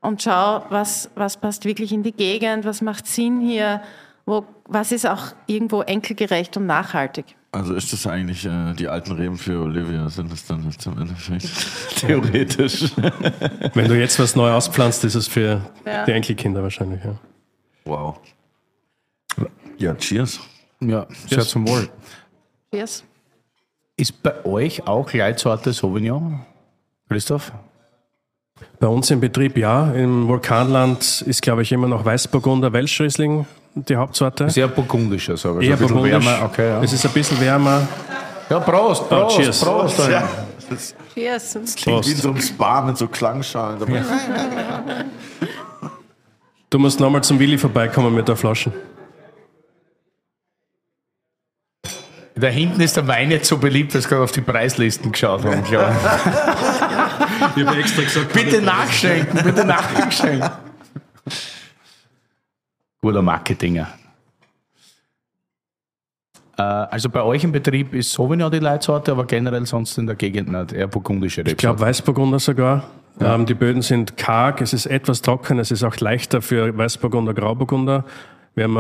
und 0.00 0.22
schaue, 0.22 0.64
was, 0.70 1.10
was 1.14 1.36
passt 1.36 1.64
wirklich 1.64 1.92
in 1.92 2.02
die 2.02 2.12
Gegend, 2.12 2.64
was 2.64 2.80
macht 2.80 3.06
Sinn 3.06 3.40
hier, 3.40 3.82
wo, 4.26 4.44
was 4.66 4.92
ist 4.92 5.06
auch 5.06 5.26
irgendwo 5.46 5.82
enkelgerecht 5.82 6.56
und 6.56 6.66
nachhaltig. 6.66 7.24
Also 7.54 7.74
ist 7.74 7.92
das 7.92 8.06
eigentlich 8.06 8.46
äh, 8.46 8.72
die 8.72 8.88
alten 8.88 9.12
Reben 9.12 9.36
für 9.36 9.60
Olivia, 9.60 10.08
sind 10.08 10.32
das 10.32 10.46
dann 10.46 10.64
jetzt 10.70 10.86
im 10.86 10.98
Endeffekt? 10.98 11.46
Theoretisch. 11.96 12.90
Wenn 13.74 13.88
du 13.88 13.98
jetzt 13.98 14.18
was 14.18 14.34
neu 14.34 14.50
auspflanzt, 14.52 15.04
ist 15.04 15.14
es 15.16 15.28
für 15.28 15.60
Ja. 15.84 16.04
die 16.06 16.12
Enkelkinder 16.12 16.62
wahrscheinlich. 16.62 17.04
Ja. 17.04 17.14
wow. 17.84 18.18
Ja, 19.78 19.94
cheers. 19.94 20.40
Ja, 20.80 21.06
sehr 21.28 21.40
zum 21.40 21.66
Wohl. 21.68 21.88
Cheers. 22.72 23.04
Ist 23.98 24.22
bei 24.22 24.44
euch 24.46 24.86
auch 24.86 25.12
Leitsorte 25.12 25.74
Sauvignon, 25.74 26.40
Christoph? 27.08 27.52
Bei 28.80 28.86
uns 28.86 29.10
im 29.10 29.20
Betrieb 29.20 29.58
ja. 29.58 29.92
Im 29.92 30.26
Vulkanland 30.26 31.22
ist, 31.26 31.42
glaube 31.42 31.62
ich, 31.62 31.72
immer 31.72 31.86
noch 31.86 32.04
Weißburgunder 32.04 32.72
Welschriesling 32.72 33.44
die 33.74 33.96
Hauptsorte. 33.96 34.48
Sehr 34.48 34.68
burgundischer, 34.68 35.36
sage 35.36 35.60
ich. 35.62 35.68
Eher 35.68 35.74
ein 35.74 35.78
bisschen 35.80 35.96
burgundisch. 35.96 36.26
wärmer. 36.26 36.44
Okay, 36.46 36.68
ja. 36.68 36.82
Es 36.82 36.92
ist 36.94 37.04
ein 37.04 37.12
bisschen 37.12 37.38
wärmer. 37.40 37.86
ja, 38.48 38.60
Prost, 38.60 39.08
Prost, 39.08 39.36
cheers. 39.36 39.60
Prost. 39.60 39.98
Ja, 40.08 40.28
das 40.70 40.94
Cheers. 41.12 41.58
klingt 41.76 42.06
wie 42.06 42.12
in 42.12 42.16
so 42.16 42.30
einem 42.30 42.40
Spa 42.40 42.80
mit 42.80 42.96
so 42.96 43.06
Klangschalen. 43.06 43.78
dabei. 43.80 44.02
Du 46.70 46.78
musst 46.78 46.98
nochmal 47.00 47.22
zum 47.22 47.38
Willi 47.38 47.58
vorbeikommen 47.58 48.14
mit 48.14 48.26
der 48.28 48.36
Flaschen. 48.36 48.72
Da 52.34 52.46
hinten 52.48 52.80
ist 52.80 52.96
der 52.96 53.06
Wein 53.06 53.30
jetzt 53.30 53.48
so 53.48 53.58
beliebt, 53.58 53.94
dass 53.94 54.04
wir 54.04 54.10
gerade 54.10 54.24
auf 54.24 54.32
die 54.32 54.40
Preislisten 54.40 55.12
geschaut 55.12 55.44
haben. 55.44 55.62
Klar. 55.64 55.94
Ich 57.56 57.66
habe 57.66 57.78
extra 57.78 58.02
gesagt, 58.02 58.32
bitte 58.32 58.62
nachschenken, 58.62 59.42
bitte 59.44 59.64
nachschenken. 59.64 60.50
Guter 63.02 63.22
Marketinger. 63.22 63.88
Äh, 66.56 66.62
Also 66.62 67.10
bei 67.10 67.22
euch 67.22 67.44
im 67.44 67.52
Betrieb 67.52 67.94
ist 67.94 68.12
Sauvignon 68.12 68.50
die 68.50 68.60
Leitsorte, 68.60 69.12
aber 69.12 69.26
generell 69.26 69.66
sonst 69.66 69.98
in 69.98 70.06
der 70.06 70.16
Gegend 70.16 70.50
nicht. 70.52 70.72
Eher 70.72 70.86
burgundische 70.86 71.42
Ich 71.42 71.56
glaube 71.56 71.80
Weißburgunder 71.80 72.38
sogar. 72.38 72.84
Ähm, 73.20 73.44
die 73.44 73.54
Böden 73.54 73.82
sind 73.82 74.16
karg, 74.16 74.62
es 74.62 74.72
ist 74.72 74.86
etwas 74.86 75.20
trocken, 75.20 75.58
es 75.58 75.70
ist 75.70 75.82
auch 75.82 75.96
leichter 75.98 76.40
für 76.40 76.76
Weißburgunder, 76.76 77.34
Grauburgunder. 77.34 78.04
Wir 78.54 78.64
haben 78.64 78.76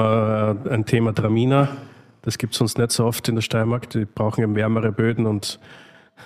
äh, 0.68 0.74
ein 0.74 0.86
Thema 0.86 1.14
Traminer, 1.14 1.68
das 2.22 2.38
gibt 2.38 2.52
es 2.54 2.58
sonst 2.58 2.78
nicht 2.78 2.92
so 2.92 3.04
oft 3.04 3.28
in 3.28 3.34
der 3.34 3.42
Steiermark. 3.42 3.90
Die 3.90 4.04
brauchen 4.04 4.42
eben 4.42 4.54
wärmere 4.54 4.92
Böden 4.92 5.26
und 5.26 5.58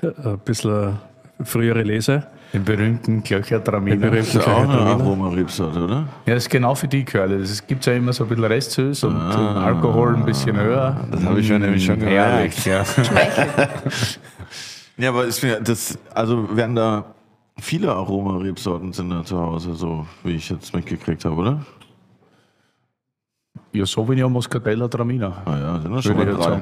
äh, 0.02 0.08
ein 0.24 0.38
bisschen 0.38 0.98
frühere 1.42 1.82
Lese. 1.82 2.26
Den 2.52 2.64
berühmten 2.64 3.22
Klöcher 3.22 3.58
Den 3.58 3.64
Traminer. 3.64 4.10
Das 4.10 4.28
ist 4.28 4.32
berühmten 4.34 4.50
auch 4.50 4.64
Traminer. 4.64 5.04
Aromarebsorte, 5.04 5.84
oder? 5.84 6.08
Ja, 6.26 6.34
das 6.34 6.44
ist 6.44 6.50
genau 6.50 6.74
für 6.74 6.88
die 6.88 7.04
Curly. 7.04 7.42
Es 7.42 7.66
gibt 7.66 7.84
ja 7.86 7.94
immer 7.94 8.12
so 8.12 8.24
ein 8.24 8.28
bisschen 8.28 8.44
Restsüß 8.44 9.04
und 9.04 9.16
Alkohol 9.16 10.16
ein 10.16 10.24
bisschen 10.24 10.56
höher. 10.56 11.06
Das 11.10 11.24
habe 11.24 11.40
ich 11.40 11.48
ja 11.48 11.58
nämlich 11.58 11.84
schon 11.84 12.00
Herrlich, 12.00 12.64
ja. 12.64 12.84
Ja, 14.98 15.10
aber 15.10 15.26
ist 15.26 15.42
mir 15.42 15.60
das, 15.60 15.98
also 16.14 16.56
werden 16.56 16.74
da 16.74 17.04
viele 17.58 17.92
Aromarebsorten 17.92 18.94
sind 18.94 19.10
da 19.10 19.24
zu 19.24 19.38
Hause, 19.38 19.74
so 19.74 20.06
wie 20.24 20.36
ich 20.36 20.48
jetzt 20.48 20.74
mitgekriegt 20.74 21.24
habe, 21.26 21.36
oder? 21.36 21.66
Ja, 23.78 23.86
Sauvignon, 23.86 24.32
Muscatella, 24.32 24.88
Traminer. 24.88 25.42
Ah 25.44 25.58
ja, 25.58 25.80
sind 25.80 25.92
das 25.94 26.04
schon 26.04 26.16
mal 26.16 26.26
drei. 26.26 26.60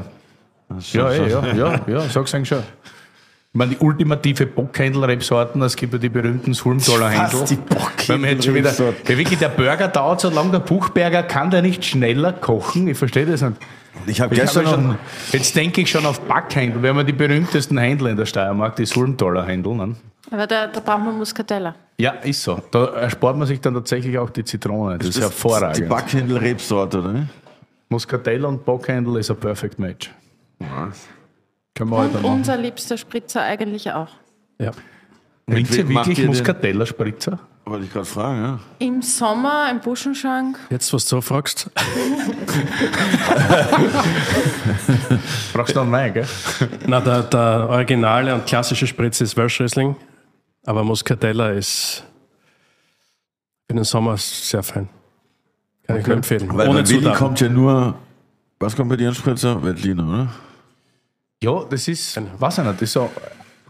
Ja, 0.93 1.11
eh, 1.11 1.31
ja, 1.31 1.55
ja, 1.55 1.81
ja, 1.87 2.01
sag's 2.09 2.35
eigentlich 2.35 2.49
schon. 2.49 2.59
Ich 2.59 3.59
meine, 3.59 3.71
die 3.77 3.79
ultimative 3.85 4.47
Bockhändel-Rebsorten, 4.47 5.63
es 5.63 5.77
gibt 5.77 5.93
ja 5.93 5.99
die 6.01 6.09
berühmten 6.09 6.55
Sulmtaler 6.55 7.11
Händel. 7.11 7.45
Die 7.49 7.55
Bockhändel- 7.55 8.09
Wenn 8.09 8.21
man 8.23 8.31
jetzt 8.31 8.45
schon 8.45 8.55
wieder, 8.55 8.71
Rebsorten? 8.71 8.97
ja, 9.09 9.17
wirklich, 9.19 9.39
der 9.39 9.49
Burger 9.51 9.87
dauert 9.89 10.21
so 10.21 10.31
lange, 10.31 10.51
der 10.51 10.59
Buchberger 10.59 11.23
kann 11.23 11.51
der 11.51 11.63
nicht 11.63 11.85
schneller 11.85 12.33
kochen. 12.33 12.89
Ich 12.89 12.99
verstehe 12.99 13.27
das 13.27 13.43
nicht. 13.43 13.57
Ich 14.07 14.21
habe 14.21 14.35
gestern 14.35 14.67
schon, 14.67 14.99
jetzt 15.31 15.55
denke 15.55 15.83
ich 15.83 15.91
schon 15.91 16.05
auf 16.05 16.21
Backhändel. 16.23 16.83
Wir 16.83 16.91
haben 16.91 16.97
ja 16.97 17.05
die 17.05 17.13
berühmtesten 17.13 17.79
Händler 17.79 18.11
in 18.11 18.17
der 18.17 18.27
Steiermark, 18.27 18.75
die 18.75 18.87
Sulmtaler 18.87 19.45
Händel. 19.47 19.75
Ne? 19.75 19.95
Aber 20.35 20.49
da, 20.49 20.67
da 20.67 20.81
braucht 20.81 21.05
man 21.05 21.17
Muscatella. 21.17 21.77
Ja, 21.97 22.11
ist 22.11 22.43
so. 22.43 22.61
Da 22.73 22.87
erspart 22.87 23.37
man 23.37 23.47
sich 23.47 23.61
dann 23.61 23.73
tatsächlich 23.75 24.19
auch 24.19 24.31
die 24.31 24.43
Zitrone. 24.43 24.99
Das 24.99 25.11
ist 25.11 25.17
die 25.19 25.21
hervorragend. 25.23 25.89
Backhändel-Rebsorte, 25.89 26.99
oder? 26.99 27.27
Muscatella 27.89 28.49
und 28.49 28.65
Bockhändel 28.65 29.19
ist 29.19 29.31
ein 29.31 29.37
perfect 29.37 29.79
match. 29.79 30.11
Können 30.59 31.91
wir 31.91 31.97
heute 31.99 32.19
Und 32.19 32.25
unser 32.25 32.57
liebster 32.57 32.97
Spritzer 32.97 33.43
eigentlich 33.43 33.93
auch. 33.93 34.09
Ja. 34.59 34.73
Wirklich 35.47 35.79
ihr 35.79 35.85
den- 36.17 36.27
Muscatella-Spritzer? 36.27 37.39
Wollte 37.67 37.85
ich 37.85 37.93
gerade 37.93 38.05
fragen, 38.07 38.43
ja. 38.43 38.59
Im 38.81 39.01
Sommer 39.03 39.69
im 39.71 39.79
Buschenschank. 39.81 40.59
Jetzt, 40.71 40.93
was 40.93 41.05
du 41.05 41.11
so 41.17 41.21
fragst. 41.21 41.71
Brauchst 45.53 45.75
du 45.75 45.79
noch 45.79 45.85
einen 45.85 45.93
Wein, 45.93 46.13
gell? 46.13 46.27
Na, 46.87 47.01
der, 47.01 47.23
der 47.23 47.67
originale 47.71 48.35
und 48.35 48.47
klassische 48.47 48.87
Spritz 48.87 49.21
ist 49.21 49.37
Welsh 49.37 49.61
Riesling, 49.61 49.95
aber 50.65 50.85
Muscatella 50.85 51.51
ist 51.51 52.05
für 53.69 53.75
den 53.75 53.85
Sommer 53.85 54.17
sehr 54.17 54.63
fein. 54.63 54.89
Kann 55.87 55.99
ich 55.99 56.07
nur 56.07 56.17
empfehlen. 56.17 56.49
Weil 56.53 56.69
Ohne 56.69 56.89
Willi 56.89 57.13
kommt 57.13 57.41
ja 57.41 57.49
nur, 57.49 57.95
was 58.59 58.75
kommt 58.75 58.89
bei 58.91 58.97
dir 58.97 59.09
an 59.09 59.15
Spritzer? 59.15 59.63
Veltliner, 59.63 60.07
oder? 60.09 60.29
Ja, 61.43 61.65
das 61.69 61.89
ist, 61.89 62.19
weiß 62.39 62.59
ich 62.59 62.65
nicht, 62.65 62.75
das 62.77 62.83
ist 62.83 62.93
so 62.95 63.11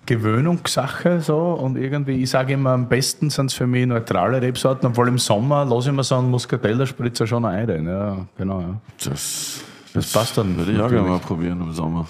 Gewöhnungssache 0.06 1.20
so 1.20 1.38
und 1.54 1.76
irgendwie, 1.76 2.22
ich 2.22 2.30
sage 2.30 2.52
immer, 2.52 2.70
am 2.72 2.88
besten 2.88 3.30
sind 3.30 3.46
es 3.46 3.54
für 3.54 3.66
mich 3.66 3.86
neutrale 3.86 4.40
Rebsorten, 4.40 4.86
obwohl 4.90 5.08
im 5.08 5.18
Sommer 5.18 5.64
lasse 5.64 5.88
ich 5.90 5.96
mir 5.96 6.04
so 6.04 6.16
einen 6.16 6.30
Muscatella-Spritzer 6.30 7.26
schon 7.26 7.44
ein. 7.46 7.86
Ja, 7.86 8.26
genau, 8.36 8.60
ja. 8.60 8.80
Das, 9.02 9.60
Das 9.92 10.12
passt 10.12 10.36
dann. 10.38 10.56
würde 10.56 10.72
ich 10.72 10.80
auch 10.80 10.90
gerne 10.90 11.08
mal 11.08 11.18
probieren 11.18 11.60
im 11.62 11.72
Sommer. 11.72 12.06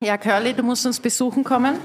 Ja, 0.00 0.18
Curly, 0.18 0.52
du 0.52 0.62
musst 0.62 0.84
uns 0.86 1.00
besuchen 1.00 1.42
kommen, 1.42 1.76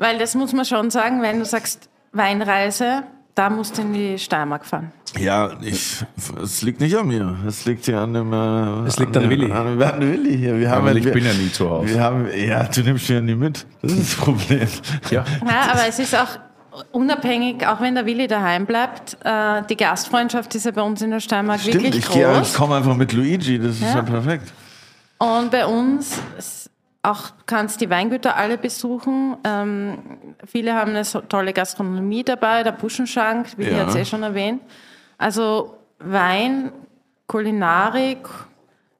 weil 0.00 0.18
das 0.18 0.34
muss 0.34 0.52
man 0.52 0.64
schon 0.64 0.90
sagen, 0.90 1.22
wenn 1.22 1.38
du 1.38 1.44
sagst 1.44 1.88
Weinreise, 2.12 3.04
da 3.36 3.48
musst 3.48 3.78
du 3.78 3.82
in 3.82 3.92
die 3.92 4.18
Steiermark 4.18 4.66
fahren. 4.66 4.90
Ja, 5.18 5.50
ich, 5.62 6.04
es 6.42 6.62
liegt 6.62 6.80
nicht 6.80 6.96
an 6.96 7.06
mir. 7.08 7.36
Es 7.46 7.64
liegt 7.64 7.84
hier 7.84 7.98
an 8.00 8.12
dem. 8.14 8.32
Äh, 8.32 8.86
Es 8.88 8.98
liegt 8.98 9.16
an 9.16 9.22
dem- 9.24 9.30
Willi. 9.30 9.50
An, 9.52 9.80
an 9.82 10.00
Willi 10.00 10.36
hier. 10.38 10.58
Wir 10.58 10.70
haben 10.70 10.86
Aber 10.88 10.92
ja- 10.98 11.04
ich 11.06 11.12
bin 11.12 11.24
ja 11.24 11.32
nie 11.32 11.50
zu 11.50 11.68
Hause. 11.70 11.88
Wir 11.94 12.00
haben, 12.00 12.26
ja, 12.36 12.64
du 12.64 12.80
nimmst 12.82 13.08
mich 13.08 13.16
ja 13.16 13.20
nie 13.20 13.34
mit. 13.34 13.66
Das 13.82 13.92
ist 13.92 14.12
das 14.12 14.24
Problem. 14.24 14.68
Ja. 15.10 15.24
Ja, 15.46 15.72
aber 15.72 15.86
es 15.88 15.98
ist 15.98 16.14
auch 16.14 16.38
unabhängig, 16.92 17.66
auch 17.66 17.80
wenn 17.80 17.94
der 17.96 18.06
Willi 18.06 18.28
daheim 18.28 18.66
bleibt, 18.66 19.16
äh, 19.24 19.62
die 19.68 19.76
Gastfreundschaft 19.76 20.54
ist 20.54 20.66
ja 20.66 20.70
bei 20.70 20.82
uns 20.82 21.02
in 21.02 21.10
der 21.10 21.20
Steiermark 21.20 21.60
Stimmt, 21.60 21.74
wirklich 21.82 21.96
ich, 22.06 22.10
gehe- 22.12 22.30
ich 22.32 22.38
groß. 22.38 22.54
komme 22.54 22.76
einfach 22.76 22.96
mit 22.96 23.12
Luigi. 23.12 23.58
Das 23.58 23.72
ist 23.76 23.82
Ja. 23.82 23.96
ja 23.96 24.02
perfekt. 24.02 24.52
Und 25.18 25.50
bei 25.50 25.66
uns 25.66 26.69
auch 27.02 27.30
du 27.30 27.34
kannst 27.46 27.80
die 27.80 27.88
Weingüter 27.88 28.36
alle 28.36 28.58
besuchen. 28.58 29.36
Ähm, 29.44 29.98
viele 30.46 30.74
haben 30.74 30.90
eine 30.90 31.04
so 31.04 31.20
tolle 31.20 31.52
Gastronomie 31.52 32.24
dabei, 32.24 32.62
der 32.62 32.72
Buschenschank, 32.72 33.46
wie 33.56 33.62
ich 33.62 33.70
Ja. 33.72 33.84
jetzt 33.84 33.96
eh 33.96 34.04
schon 34.04 34.22
erwähnt. 34.22 34.60
Also 35.16 35.76
Wein, 35.98 36.72
Kulinarik, 37.26 38.28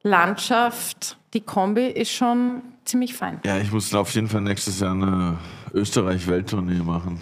Landschaft, 0.03 1.17
die 1.33 1.41
Kombi 1.41 1.87
ist 1.87 2.11
schon 2.11 2.61
ziemlich 2.85 3.13
fein. 3.13 3.39
Ja, 3.45 3.57
ich 3.57 3.71
muss 3.71 3.93
auf 3.93 4.13
jeden 4.15 4.27
Fall 4.27 4.41
nächstes 4.41 4.79
Jahr 4.79 4.93
eine 4.93 5.37
Österreich-Welttournee 5.73 6.81
machen. 6.81 7.21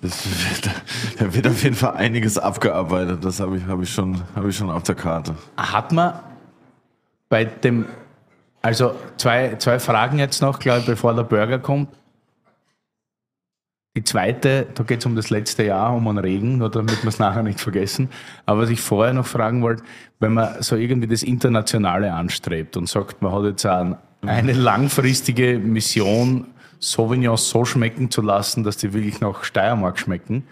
Das 0.00 0.24
wird, 0.26 0.70
da 1.18 1.34
wird 1.34 1.46
auf 1.46 1.62
jeden 1.62 1.76
Fall 1.76 1.94
einiges 1.96 2.38
abgearbeitet. 2.38 3.24
Das 3.24 3.40
habe 3.40 3.56
ich, 3.56 3.64
habe 3.66 3.82
ich, 3.84 3.92
schon, 3.92 4.22
habe 4.34 4.50
ich 4.50 4.56
schon 4.56 4.70
auf 4.70 4.82
der 4.82 4.94
Karte. 4.94 5.34
Hat 5.56 5.92
man 5.92 6.14
bei 7.28 7.44
dem, 7.44 7.86
also 8.64 8.94
zwei, 9.18 9.56
zwei 9.56 9.78
Fragen 9.78 10.18
jetzt 10.18 10.40
noch, 10.40 10.58
glaube 10.58 10.80
ich, 10.80 10.86
bevor 10.86 11.14
der 11.14 11.24
Burger 11.24 11.58
kommt. 11.58 11.90
Die 13.94 14.02
zweite, 14.02 14.66
da 14.74 14.84
geht 14.84 15.00
es 15.00 15.06
um 15.06 15.14
das 15.14 15.28
letzte 15.28 15.64
Jahr, 15.64 15.94
um 15.94 16.08
einen 16.08 16.16
Regen, 16.16 16.56
nur 16.56 16.70
damit 16.70 17.02
wir 17.02 17.08
es 17.10 17.18
nachher 17.18 17.42
nicht 17.42 17.60
vergessen. 17.60 18.08
Aber 18.46 18.62
was 18.62 18.70
ich 18.70 18.80
vorher 18.80 19.12
noch 19.12 19.26
fragen 19.26 19.60
wollte, 19.60 19.84
wenn 20.18 20.32
man 20.32 20.62
so 20.62 20.76
irgendwie 20.76 21.06
das 21.06 21.22
Internationale 21.22 22.14
anstrebt 22.14 22.78
und 22.78 22.88
sagt, 22.88 23.20
man 23.20 23.32
hat 23.32 23.44
jetzt 23.44 23.66
ein, 23.66 23.98
eine 24.22 24.54
langfristige 24.54 25.58
Mission, 25.58 26.46
Sauvignons 26.80 27.50
so 27.50 27.66
schmecken 27.66 28.10
zu 28.10 28.22
lassen, 28.22 28.64
dass 28.64 28.78
die 28.78 28.94
wirklich 28.94 29.20
nach 29.20 29.44
Steiermark 29.44 29.98
schmecken, 29.98 30.48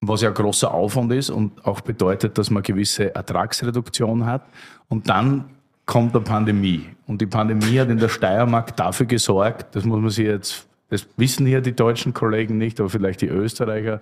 was 0.00 0.22
ja 0.22 0.30
ein 0.30 0.34
großer 0.34 0.74
Aufwand 0.74 1.12
ist 1.12 1.30
und 1.30 1.64
auch 1.64 1.82
bedeutet, 1.82 2.36
dass 2.36 2.50
man 2.50 2.64
gewisse 2.64 3.14
Ertragsreduktion 3.14 4.26
hat. 4.26 4.42
Und 4.88 5.08
dann 5.08 5.53
kommt 5.86 6.14
eine 6.14 6.24
Pandemie. 6.24 6.86
Und 7.06 7.20
die 7.20 7.26
Pandemie 7.26 7.78
hat 7.78 7.90
in 7.90 7.98
der 7.98 8.08
Steiermark 8.08 8.76
dafür 8.76 9.06
gesorgt, 9.06 9.74
das 9.74 9.84
muss 9.84 10.00
man 10.00 10.10
sich 10.10 10.26
jetzt, 10.26 10.66
das 10.88 11.06
wissen 11.16 11.46
hier 11.46 11.60
die 11.60 11.74
deutschen 11.74 12.14
Kollegen 12.14 12.58
nicht, 12.58 12.80
aber 12.80 12.88
vielleicht 12.88 13.20
die 13.20 13.28
Österreicher. 13.28 14.00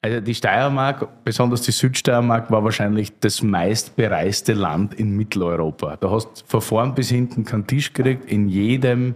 Also 0.00 0.20
die 0.20 0.34
Steiermark, 0.34 1.24
besonders 1.24 1.62
die 1.62 1.70
Südsteiermark, 1.70 2.50
war 2.50 2.64
wahrscheinlich 2.64 3.12
das 3.20 3.42
meistbereiste 3.42 4.52
Land 4.52 4.94
in 4.94 5.16
Mitteleuropa. 5.16 5.96
Da 5.96 6.10
hast 6.10 6.42
du 6.42 6.46
von 6.46 6.60
vorn 6.60 6.94
bis 6.94 7.10
hinten 7.10 7.44
keinen 7.44 7.66
Tisch 7.66 7.92
gekriegt. 7.92 8.28
In 8.28 8.48
jedem, 8.48 9.14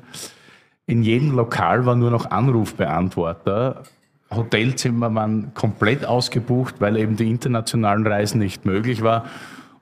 in 0.86 1.02
jedem 1.02 1.32
Lokal 1.32 1.86
war 1.86 1.96
nur 1.96 2.12
noch 2.12 2.30
Anrufbeantworter. 2.30 3.82
Hotelzimmer 4.30 5.12
waren 5.12 5.54
komplett 5.54 6.04
ausgebucht, 6.04 6.76
weil 6.80 6.96
eben 6.96 7.16
die 7.16 7.30
internationalen 7.30 8.06
Reisen 8.06 8.38
nicht 8.38 8.64
möglich 8.64 9.02
war 9.02 9.24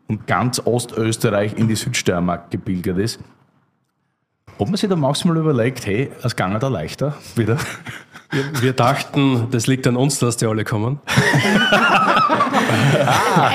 und 0.09 0.27
ganz 0.27 0.61
Ostösterreich 0.65 1.55
in 1.57 1.69
die 1.69 1.77
Südsteiermark 1.77 2.51
gebildet 2.51 2.99
ist. 2.99 3.21
Ob 4.59 4.69
man 4.69 4.77
sich 4.77 4.89
da 4.89 4.97
manchmal 4.97 5.37
überlegt, 5.37 5.85
hey, 5.87 6.11
es 6.23 6.37
ging 6.37 6.59
da 6.61 6.69
leichter 6.69 7.15
wieder. 7.35 7.57
Wir, 8.31 8.63
wir 8.63 8.73
dachten, 8.73 9.49
das 9.51 9.67
liegt 9.67 9.87
an 9.87 9.97
uns, 9.97 10.19
dass 10.19 10.37
die 10.37 10.47
alle 10.47 10.65
kommen. 10.65 11.01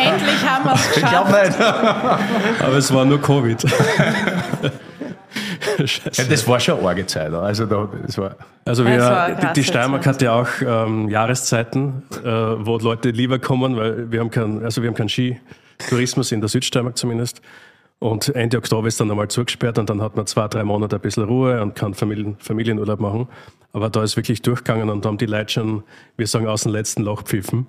Endlich 0.06 0.46
haben 0.48 0.66
wir 0.66 0.74
es 0.74 0.98
Ich 0.98 1.06
glaube 1.06 1.32
geschafft. 1.32 1.60
nicht. 1.60 2.62
Aber 2.64 2.76
es 2.78 2.94
war 2.94 3.06
nur 3.06 3.22
Covid. 3.22 3.64
Ja, 6.14 6.24
das 6.30 6.48
war 6.48 6.60
schon 6.60 6.80
eine 6.80 6.88
arge 6.88 7.06
Zeit. 7.06 7.34
Also 7.34 7.66
da, 7.66 7.88
das 8.06 8.18
war, 8.18 8.36
Also 8.66 8.84
Das 8.84 9.00
war 9.00 9.28
wir, 9.28 9.38
eine 9.38 9.54
die, 9.54 9.64
Steiermark 9.64 10.04
Zeit. 10.04 10.16
hat 10.16 10.22
ja 10.22 10.34
auch 10.34 10.48
ähm, 10.66 11.08
Jahreszeiten, 11.10 12.04
äh, 12.24 12.28
wo 12.28 12.78
Leute 12.78 13.12
lieber 13.12 13.40
kommen, 13.40 13.76
weil 13.78 14.12
wir 14.12 14.20
haben 14.20 14.32
keinen 14.32 14.64
also 14.64 14.82
wir 14.82 14.90
haben 14.90 14.96
keinen 14.96 15.10
Skitourismus 15.82 16.32
in 16.32 16.42
der 16.42 16.50
Südsteiermark 16.50 16.98
zumindest. 16.98 17.42
Und 18.00 18.34
Ende 18.34 18.58
Oktober 18.58 18.88
ist 18.88 19.00
dann 19.00 19.12
einmal 19.12 19.28
zugesperrt 19.28 19.78
und 19.78 19.90
dann 19.90 20.02
hat 20.02 20.16
man 20.16 20.26
zwei, 20.26 20.48
drei 20.48 20.64
Monate 20.64 20.96
ein 20.96 21.02
bisschen 21.02 21.26
Ruhe 21.26 21.62
und 21.62 21.76
kann 21.76 21.94
Familien, 21.94 22.38
Familienurlaub 22.40 23.02
machen. 23.02 23.28
Aber 23.74 23.90
da 23.90 24.04
ist 24.04 24.16
wirklich 24.16 24.42
durchgegangen 24.42 24.90
und 24.90 25.04
da 25.04 25.10
haben 25.10 25.18
die 25.18 25.26
Leute 25.26 25.52
schon, 25.52 25.84
wir 26.16 26.26
sagen, 26.26 26.48
aus 26.48 26.64
dem 26.64 26.72
letzten 26.72 27.04
Loch 27.04 27.24
pfiffen. 27.24 27.68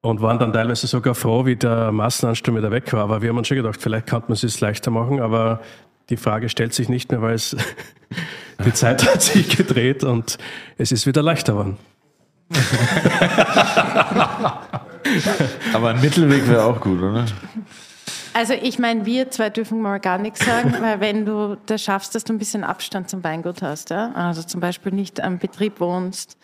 Und 0.00 0.22
waren 0.22 0.38
dann 0.38 0.52
teilweise 0.52 0.86
sogar 0.86 1.14
froh, 1.14 1.46
wie 1.46 1.56
der 1.56 1.92
Massenansturm 1.92 2.56
wieder 2.56 2.70
weg 2.70 2.92
war. 2.92 3.02
Aber 3.02 3.22
wir 3.22 3.28
haben 3.28 3.38
uns 3.38 3.48
schon 3.48 3.56
gedacht, 3.56 3.82
vielleicht 3.82 4.06
kann 4.06 4.22
man 4.22 4.32
es 4.32 4.40
sich 4.40 4.58
leichter 4.60 4.90
machen. 4.90 5.20
Aber 5.20 5.60
die 6.08 6.16
Frage 6.16 6.48
stellt 6.48 6.72
sich 6.72 6.88
nicht 6.88 7.10
mehr, 7.10 7.22
weil 7.22 7.34
es 7.34 7.56
die 8.64 8.72
Zeit 8.72 9.04
hat 9.04 9.20
sich 9.20 9.56
gedreht 9.56 10.04
und 10.04 10.38
es 10.78 10.92
ist 10.92 11.06
wieder 11.06 11.22
leichter 11.22 11.52
geworden. 11.52 11.76
Aber 15.72 15.90
ein 15.90 16.00
Mittelweg 16.00 16.48
wäre 16.48 16.64
auch 16.64 16.80
gut, 16.80 17.00
oder? 17.00 17.26
Also 18.36 18.52
ich 18.52 18.78
meine, 18.78 19.06
wir 19.06 19.30
zwei 19.30 19.48
dürfen 19.48 19.80
mal 19.80 19.98
gar 19.98 20.18
nichts 20.18 20.44
sagen, 20.44 20.76
weil 20.80 21.00
wenn 21.00 21.24
du 21.24 21.56
das 21.66 21.82
schaffst, 21.82 22.14
dass 22.14 22.24
du 22.24 22.34
ein 22.34 22.38
bisschen 22.38 22.64
Abstand 22.64 23.08
zum 23.08 23.24
Weingut 23.24 23.62
hast, 23.62 23.88
ja? 23.90 24.12
also 24.12 24.42
zum 24.42 24.60
Beispiel 24.60 24.92
nicht 24.92 25.22
am 25.22 25.38
Betrieb 25.38 25.80
wohnst, 25.80 26.36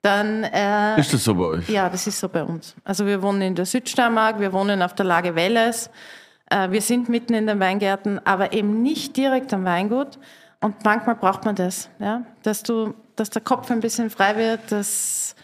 dann 0.00 0.44
äh, 0.44 0.98
Ist 0.98 1.12
das 1.12 1.24
so 1.24 1.34
bei 1.34 1.44
euch? 1.44 1.68
ja, 1.68 1.88
das 1.88 2.06
ist 2.06 2.18
so 2.20 2.28
bei 2.28 2.42
uns. 2.44 2.74
Also 2.84 3.06
wir 3.06 3.20
wohnen 3.22 3.42
in 3.42 3.54
der 3.54 3.66
Südsteiermark, 3.66 4.40
wir 4.40 4.52
wohnen 4.52 4.80
auf 4.80 4.94
der 4.94 5.04
Lage 5.04 5.34
Welles, 5.34 5.90
äh, 6.50 6.70
wir 6.70 6.80
sind 6.80 7.10
mitten 7.10 7.34
in 7.34 7.46
den 7.46 7.60
Weingärten, 7.60 8.24
aber 8.26 8.52
eben 8.52 8.82
nicht 8.82 9.16
direkt 9.16 9.52
am 9.52 9.64
Weingut. 9.64 10.18
Und 10.60 10.82
manchmal 10.82 11.16
braucht 11.16 11.44
man 11.44 11.54
das, 11.54 11.90
ja? 11.98 12.22
dass, 12.42 12.62
du, 12.62 12.94
dass 13.16 13.28
der 13.28 13.42
Kopf 13.42 13.70
ein 13.70 13.80
bisschen 13.80 14.08
frei 14.08 14.36
wird, 14.36 14.72
dass, 14.72 15.34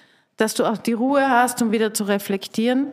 dass 0.41 0.55
du 0.55 0.65
auch 0.65 0.79
die 0.79 0.95
Ruhe 0.95 1.29
hast, 1.29 1.61
um 1.63 1.71
wieder 1.71 1.93
zu 1.93 2.05
reflektieren. 2.05 2.89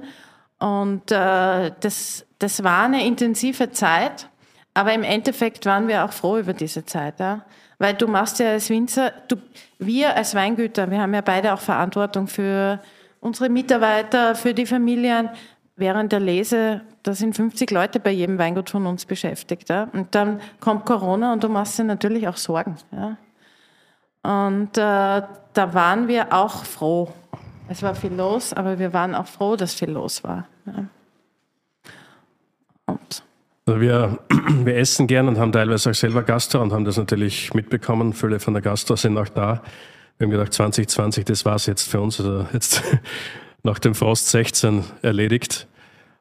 Und 0.60 1.12
äh, 1.12 1.72
das, 1.80 2.26
das 2.40 2.64
war 2.64 2.84
eine 2.84 3.06
intensive 3.06 3.72
Zeit, 3.72 4.30
aber 4.74 4.94
im 4.94 5.04
Endeffekt 5.04 5.66
waren 5.66 5.88
wir 5.88 6.04
auch 6.04 6.12
froh 6.12 6.38
über 6.38 6.54
diese 6.54 6.86
Zeit. 6.86 7.20
Ja? 7.20 7.46
Weil 7.80 7.94
du 7.94 8.08
machst 8.08 8.40
ja 8.40 8.52
als 8.52 8.70
Winzer, 8.70 9.12
du, 9.28 9.38
wir 9.80 10.16
als 10.16 10.36
Weingüter, 10.36 10.90
wir 10.92 11.00
haben 11.00 11.14
ja 11.14 11.22
beide 11.22 11.54
auch 11.54 11.60
Verantwortung 11.60 12.28
für 12.28 12.80
unsere 13.20 13.50
Mitarbeiter, 13.50 14.36
für 14.36 14.54
die 14.54 14.66
Familien. 14.66 15.30
Während 15.80 16.12
der 16.12 16.20
Lese, 16.20 16.82
da 17.04 17.14
sind 17.14 17.36
50 17.36 17.70
Leute 17.70 18.00
bei 18.00 18.10
jedem 18.10 18.40
Weingut 18.40 18.72
von 18.72 18.88
uns 18.88 19.06
beschäftigt. 19.06 19.70
Ja? 19.70 19.90
Und 19.94 20.16
dann 20.16 20.42
kommt 20.60 20.86
Corona 20.86 21.34
und 21.34 21.44
du 21.44 21.50
machst 21.50 21.78
dir 21.78 21.84
natürlich 21.84 22.28
auch 22.28 22.38
Sorgen. 22.38 22.78
Ja? 22.92 23.18
Und 24.24 24.78
äh, 24.78 25.22
da 25.54 25.74
waren 25.74 26.08
wir 26.08 26.34
auch 26.34 26.66
froh. 26.66 27.12
Es 27.70 27.82
war 27.82 27.96
viel 27.96 28.14
los, 28.14 28.54
aber 28.54 28.80
wir 28.80 28.94
waren 28.94 29.16
auch 29.16 29.28
froh, 29.28 29.56
dass 29.56 29.74
viel 29.74 29.90
los 29.90 30.24
war. 30.24 30.48
Ja. 30.66 30.86
Und 32.86 33.24
Also 33.66 33.82
wir, 33.82 34.20
wir 34.30 34.78
essen 34.78 35.08
gern 35.08 35.28
und 35.28 35.38
haben 35.38 35.52
teilweise 35.52 35.90
auch 35.90 35.96
selber 35.96 36.24
Gastro 36.24 36.62
und 36.62 36.72
haben 36.72 36.86
das 36.86 36.98
natürlich 36.98 37.54
mitbekommen. 37.54 38.14
Viele 38.14 38.40
von 38.40 38.54
der 38.54 38.62
Gastro 38.62 38.96
sind 38.96 39.18
auch 39.18 39.30
da. 39.30 39.62
Wir 40.18 40.26
haben 40.26 40.32
gedacht, 40.32 40.54
2020, 40.54 41.26
das 41.26 41.46
war's 41.46 41.66
jetzt 41.66 41.90
für 41.90 42.00
uns. 42.00 42.20
Also 42.20 42.46
jetzt 42.54 42.82
nach 43.64 43.80
dem 43.80 43.96
Frost 43.96 44.30
16 44.30 44.84
erledigt. 45.02 45.68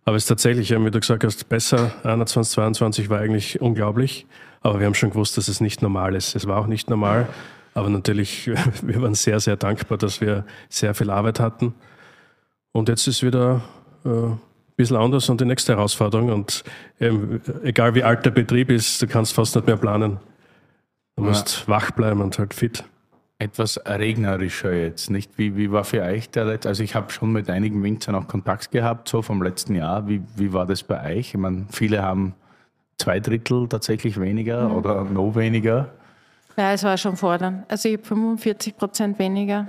Aber 0.04 0.16
es 0.16 0.24
ist 0.24 0.28
tatsächlich, 0.28 0.70
wie 0.70 0.90
du 0.90 1.00
gesagt 1.00 1.24
hast, 1.24 1.48
besser. 1.48 1.92
21, 2.04 2.54
22 2.54 3.10
war 3.10 3.20
eigentlich 3.20 3.60
unglaublich. 3.60 4.26
Aber 4.60 4.78
wir 4.78 4.86
haben 4.86 4.94
schon 4.94 5.10
gewusst, 5.10 5.36
dass 5.36 5.48
es 5.48 5.60
nicht 5.60 5.82
normal 5.82 6.14
ist. 6.14 6.34
Es 6.36 6.46
war 6.46 6.58
auch 6.58 6.66
nicht 6.66 6.90
normal. 6.90 7.28
Aber 7.76 7.90
natürlich, 7.90 8.46
wir 8.82 9.02
waren 9.02 9.14
sehr, 9.14 9.38
sehr 9.38 9.56
dankbar, 9.56 9.98
dass 9.98 10.22
wir 10.22 10.46
sehr 10.70 10.94
viel 10.94 11.10
Arbeit 11.10 11.40
hatten. 11.40 11.74
Und 12.72 12.88
jetzt 12.88 13.06
ist 13.06 13.22
wieder 13.22 13.60
äh, 14.04 14.08
ein 14.08 14.40
bisschen 14.76 14.96
anders 14.96 15.28
und 15.28 15.42
die 15.42 15.44
nächste 15.44 15.74
Herausforderung. 15.74 16.30
Und 16.30 16.64
ähm, 17.00 17.42
egal 17.62 17.94
wie 17.94 18.02
alt 18.02 18.24
der 18.24 18.30
Betrieb 18.30 18.70
ist, 18.70 19.02
du 19.02 19.06
kannst 19.06 19.34
fast 19.34 19.54
nicht 19.56 19.66
mehr 19.66 19.76
planen. 19.76 20.18
Du 21.16 21.24
musst 21.24 21.60
ja. 21.60 21.68
wach 21.68 21.90
bleiben 21.90 22.22
und 22.22 22.38
halt 22.38 22.54
fit. 22.54 22.82
Etwas 23.38 23.78
regnerischer 23.84 24.72
jetzt, 24.72 25.10
nicht? 25.10 25.36
Wie, 25.36 25.58
wie 25.58 25.70
war 25.70 25.84
für 25.84 26.00
euch 26.00 26.30
der 26.30 26.46
letzte? 26.46 26.70
Also 26.70 26.82
ich 26.82 26.94
habe 26.94 27.12
schon 27.12 27.30
mit 27.30 27.50
einigen 27.50 27.82
Winzern 27.82 28.14
auch 28.14 28.26
Kontakt 28.26 28.70
gehabt, 28.70 29.06
so 29.08 29.20
vom 29.20 29.42
letzten 29.42 29.74
Jahr. 29.74 30.08
Wie, 30.08 30.22
wie 30.36 30.54
war 30.54 30.64
das 30.64 30.82
bei 30.82 31.16
euch? 31.16 31.34
Ich 31.34 31.36
meine, 31.36 31.66
viele 31.70 32.02
haben 32.02 32.34
zwei 32.96 33.20
Drittel 33.20 33.68
tatsächlich 33.68 34.18
weniger 34.18 34.70
mhm. 34.70 34.76
oder 34.76 35.04
noch 35.04 35.34
weniger. 35.36 35.90
Ja, 36.56 36.72
es 36.72 36.82
war 36.84 36.96
schon 36.96 37.16
fordernd. 37.16 37.64
Also 37.70 37.88
ich 37.88 37.98
habe 37.98 38.06
45 38.06 38.76
Prozent 38.76 39.18
weniger. 39.18 39.68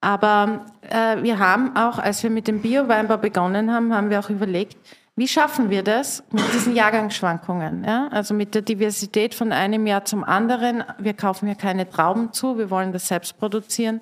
Aber 0.00 0.66
äh, 0.88 1.22
wir 1.22 1.38
haben 1.38 1.76
auch, 1.76 1.98
als 1.98 2.22
wir 2.22 2.30
mit 2.30 2.46
dem 2.46 2.60
Bio-Weinbau 2.60 3.16
begonnen 3.16 3.72
haben, 3.72 3.94
haben 3.94 4.10
wir 4.10 4.20
auch 4.20 4.30
überlegt, 4.30 4.76
wie 5.16 5.26
schaffen 5.26 5.70
wir 5.70 5.82
das 5.82 6.22
mit 6.30 6.44
diesen 6.52 6.76
Jahrgangsschwankungen? 6.76 7.82
Ja? 7.84 8.06
Also 8.12 8.34
mit 8.34 8.54
der 8.54 8.62
Diversität 8.62 9.34
von 9.34 9.50
einem 9.50 9.86
Jahr 9.86 10.04
zum 10.04 10.22
anderen. 10.22 10.84
Wir 10.98 11.14
kaufen 11.14 11.48
ja 11.48 11.54
keine 11.54 11.88
Trauben 11.90 12.32
zu, 12.32 12.56
wir 12.56 12.70
wollen 12.70 12.92
das 12.92 13.08
selbst 13.08 13.36
produzieren. 13.38 14.00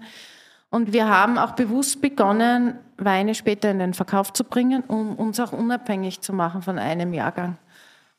Und 0.69 0.93
wir 0.93 1.09
haben 1.09 1.39
auch 1.39 1.53
bewusst 1.53 2.03
begonnen, 2.03 2.79
Weine 2.99 3.35
später 3.35 3.71
in 3.71 3.79
den 3.79 3.95
Verkauf 3.95 4.33
zu 4.33 4.45
bringen, 4.45 4.83
um 4.89 5.17
uns 5.17 5.41
auch 5.41 5.53
unabhängig 5.53 6.21
zu 6.21 6.33
machen 6.33 6.61
von 6.61 6.79
einem 6.79 7.15
Jahrgang. 7.15 7.57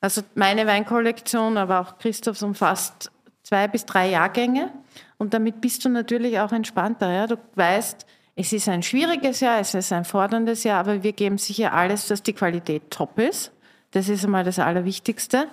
Also 0.01 0.21
meine 0.33 0.65
Weinkollektion, 0.65 1.57
aber 1.57 1.81
auch 1.81 1.97
Christophs 1.99 2.41
umfasst 2.41 3.11
zwei 3.47 3.67
bis 3.69 3.85
drei 3.85 4.09
Jahrgänge. 4.09 4.71
Und 5.17 5.33
damit 5.33 5.61
bist 5.61 5.85
du 5.85 5.89
natürlich 5.89 6.39
auch 6.39 6.51
entspannter. 6.51 7.09
Ja? 7.09 7.27
Du 7.27 7.37
weißt, 7.55 8.05
es 8.35 8.51
ist 8.51 8.67
ein 8.67 8.83
schwieriges 8.83 9.39
Jahr, 9.39 9.59
es 9.59 9.73
ist 9.73 9.93
ein 9.93 10.03
forderndes 10.03 10.65
Jahr, 10.65 10.81
aber 10.81 11.01
wir 11.01 11.13
geben 11.13 11.37
sicher 11.37 11.73
alles, 11.73 12.07
dass 12.07 12.21
die 12.21 12.33
Qualität 12.33 12.91
top 12.91 13.17
ist. 13.17 13.53
Das 13.91 14.09
ist 14.09 14.25
einmal 14.25 14.43
das 14.43 14.59
Allerwichtigste. 14.59 15.47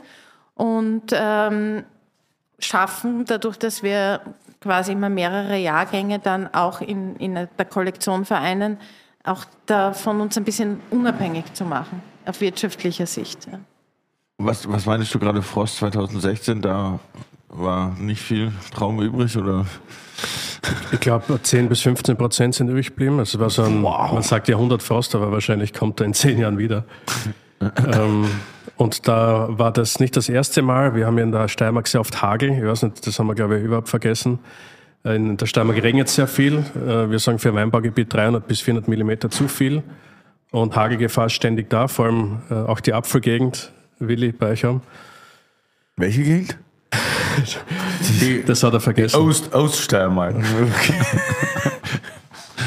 Und 0.55 1.13
ähm, 1.13 1.85
schaffen 2.59 3.27
dadurch, 3.27 3.59
dass 3.59 3.85
wir 3.85 4.21
quasi 4.61 4.93
immer 4.93 5.09
mehrere 5.09 5.57
Jahrgänge 5.57 6.19
dann 6.19 6.53
auch 6.53 6.81
in, 6.81 7.15
in 7.17 7.35
der 7.35 7.65
Kollektion 7.65 8.25
vereinen, 8.25 8.79
auch 9.23 9.45
davon 9.67 10.21
uns 10.21 10.37
ein 10.37 10.45
bisschen 10.45 10.81
unabhängig 10.91 11.53
zu 11.55 11.65
machen, 11.65 12.03
auf 12.27 12.41
wirtschaftlicher 12.41 13.07
Sicht. 13.07 13.47
Ja. 13.51 13.61
Was, 14.39 14.69
was 14.69 14.85
meinst 14.85 15.15
du 15.15 15.19
gerade 15.21 15.43
Frost 15.43 15.77
2016? 15.77 16.61
Da 16.61 16.99
war 17.55 17.95
nicht 17.99 18.21
viel 18.21 18.53
Traum 18.73 19.01
übrig 19.01 19.37
oder? 19.37 19.67
Ich 20.93 21.01
glaube, 21.01 21.41
10 21.43 21.69
bis 21.69 21.83
15 21.83 22.17
Prozent 22.17 22.55
sind 22.55 22.69
übrig 22.69 22.89
geblieben. 22.89 23.19
Also 23.19 23.39
war 23.39 23.51
so 23.51 23.63
ein, 23.63 23.83
wow. 23.83 24.13
man 24.13 24.23
sagt 24.23 24.49
ja 24.49 24.57
100 24.57 24.83
Frost, 24.83 25.15
aber 25.15 25.31
wahrscheinlich 25.31 25.73
kommt 25.73 26.01
er 26.01 26.07
in 26.07 26.15
10 26.15 26.39
Jahren 26.39 26.59
wieder. 26.59 26.85
ähm, 27.61 28.27
und 28.77 29.07
da 29.07 29.49
war 29.51 29.73
das 29.73 30.01
nicht 30.01 30.17
das 30.17 30.29
erste 30.29 30.63
Mal. 30.63 30.95
Wir 30.95 31.07
haben 31.07 31.19
ja 31.19 31.25
in 31.25 31.33
der 31.33 31.49
Steiermark 31.49 31.87
sehr 31.87 32.01
oft 32.01 32.23
Hagel. 32.23 32.51
Ich 32.51 32.65
weiß 32.65 32.83
nicht, 32.83 33.07
das 33.07 33.19
haben 33.19 33.27
wir, 33.27 33.35
glaube 33.35 33.59
ich, 33.59 33.65
überhaupt 33.65 33.89
vergessen. 33.89 34.39
In 35.05 35.37
der 35.37 35.47
Steiermark 35.47 35.83
regnet 35.83 36.09
sehr 36.09 36.27
viel. 36.27 36.65
Äh, 36.75 37.11
wir 37.11 37.19
sagen 37.19 37.39
für 37.39 37.51
ein 37.51 37.55
Weinbaugebiet 37.55 38.13
300 38.13 38.47
bis 38.47 38.61
400 38.61 38.89
Millimeter 38.89 39.31
zu 39.31 39.49
viel. 39.49 39.83
Und 40.51 40.77
Hagelgefahr 40.77 41.27
ist 41.27 41.35
ständig 41.35 41.69
da, 41.69 41.89
vor 41.89 42.07
allem 42.07 42.43
äh, 42.51 42.55
auch 42.55 42.81
die 42.81 42.95
Apfelgegend, 42.95 43.73
Willi, 43.99 44.33
bei 44.33 44.51
euch 44.51 44.65
haben. 44.65 44.83
Welche 45.97 46.23
Gegend? 46.23 46.59
Das 48.47 48.63
hat 48.63 48.73
er 48.73 48.81
vergessen. 48.81 49.17
Ost, 49.17 49.55
Oststeiermark. 49.55 50.37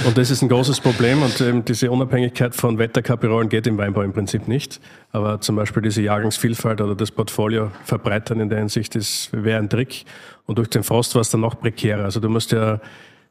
Und 0.06 0.18
das 0.18 0.30
ist 0.32 0.42
ein 0.42 0.50
großes 0.50 0.80
Problem 0.80 1.22
und 1.22 1.42
ähm, 1.42 1.66
diese 1.66 1.92
Unabhängigkeit 1.92 2.56
von 2.56 2.78
Wetterkapirolen 2.78 3.50
geht 3.50 3.68
im 3.68 3.78
Weinbau 3.78 4.04
im 4.04 4.14
Prinzip 4.14 4.48
nicht. 4.48 4.80
Aber 5.12 5.42
zum 5.42 5.56
Beispiel 5.56 5.82
diese 5.82 6.02
Jahrgangsvielfalt 6.02 6.80
oder 6.82 6.96
das 6.96 7.12
Portfolio 7.12 7.72
verbreitern 7.84 8.40
in 8.40 8.50
der 8.50 8.60
Hinsicht 8.60 8.96
wäre 9.34 9.60
ein 9.60 9.70
Trick. 9.70 10.06
Und 10.46 10.60
durch 10.60 10.70
den 10.70 10.84
Frost 10.84 11.16
war 11.16 11.22
es 11.22 11.30
dann 11.30 11.42
noch 11.42 11.60
prekärer. 11.60 12.06
Also 12.06 12.20
du 12.20 12.30
musst 12.30 12.52
ja 12.52 12.80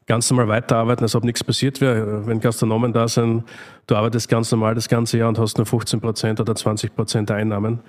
ganz 0.07 0.29
normal 0.29 0.47
weiterarbeiten, 0.49 1.03
als 1.03 1.15
ob 1.15 1.23
nichts 1.23 1.43
passiert 1.43 1.81
wäre. 1.81 2.27
Wenn 2.27 2.39
Gastronomen 2.39 2.93
da 2.93 3.07
sind, 3.07 3.43
du 3.87 3.95
arbeitest 3.95 4.29
ganz 4.29 4.51
normal 4.51 4.75
das 4.75 4.87
ganze 4.87 5.17
Jahr 5.17 5.29
und 5.29 5.39
hast 5.39 5.57
nur 5.57 5.65
15 5.65 5.99
Prozent 5.99 6.39
oder 6.39 6.53
20 6.53 6.95
Prozent 6.95 7.31
Einnahmen 7.31 7.79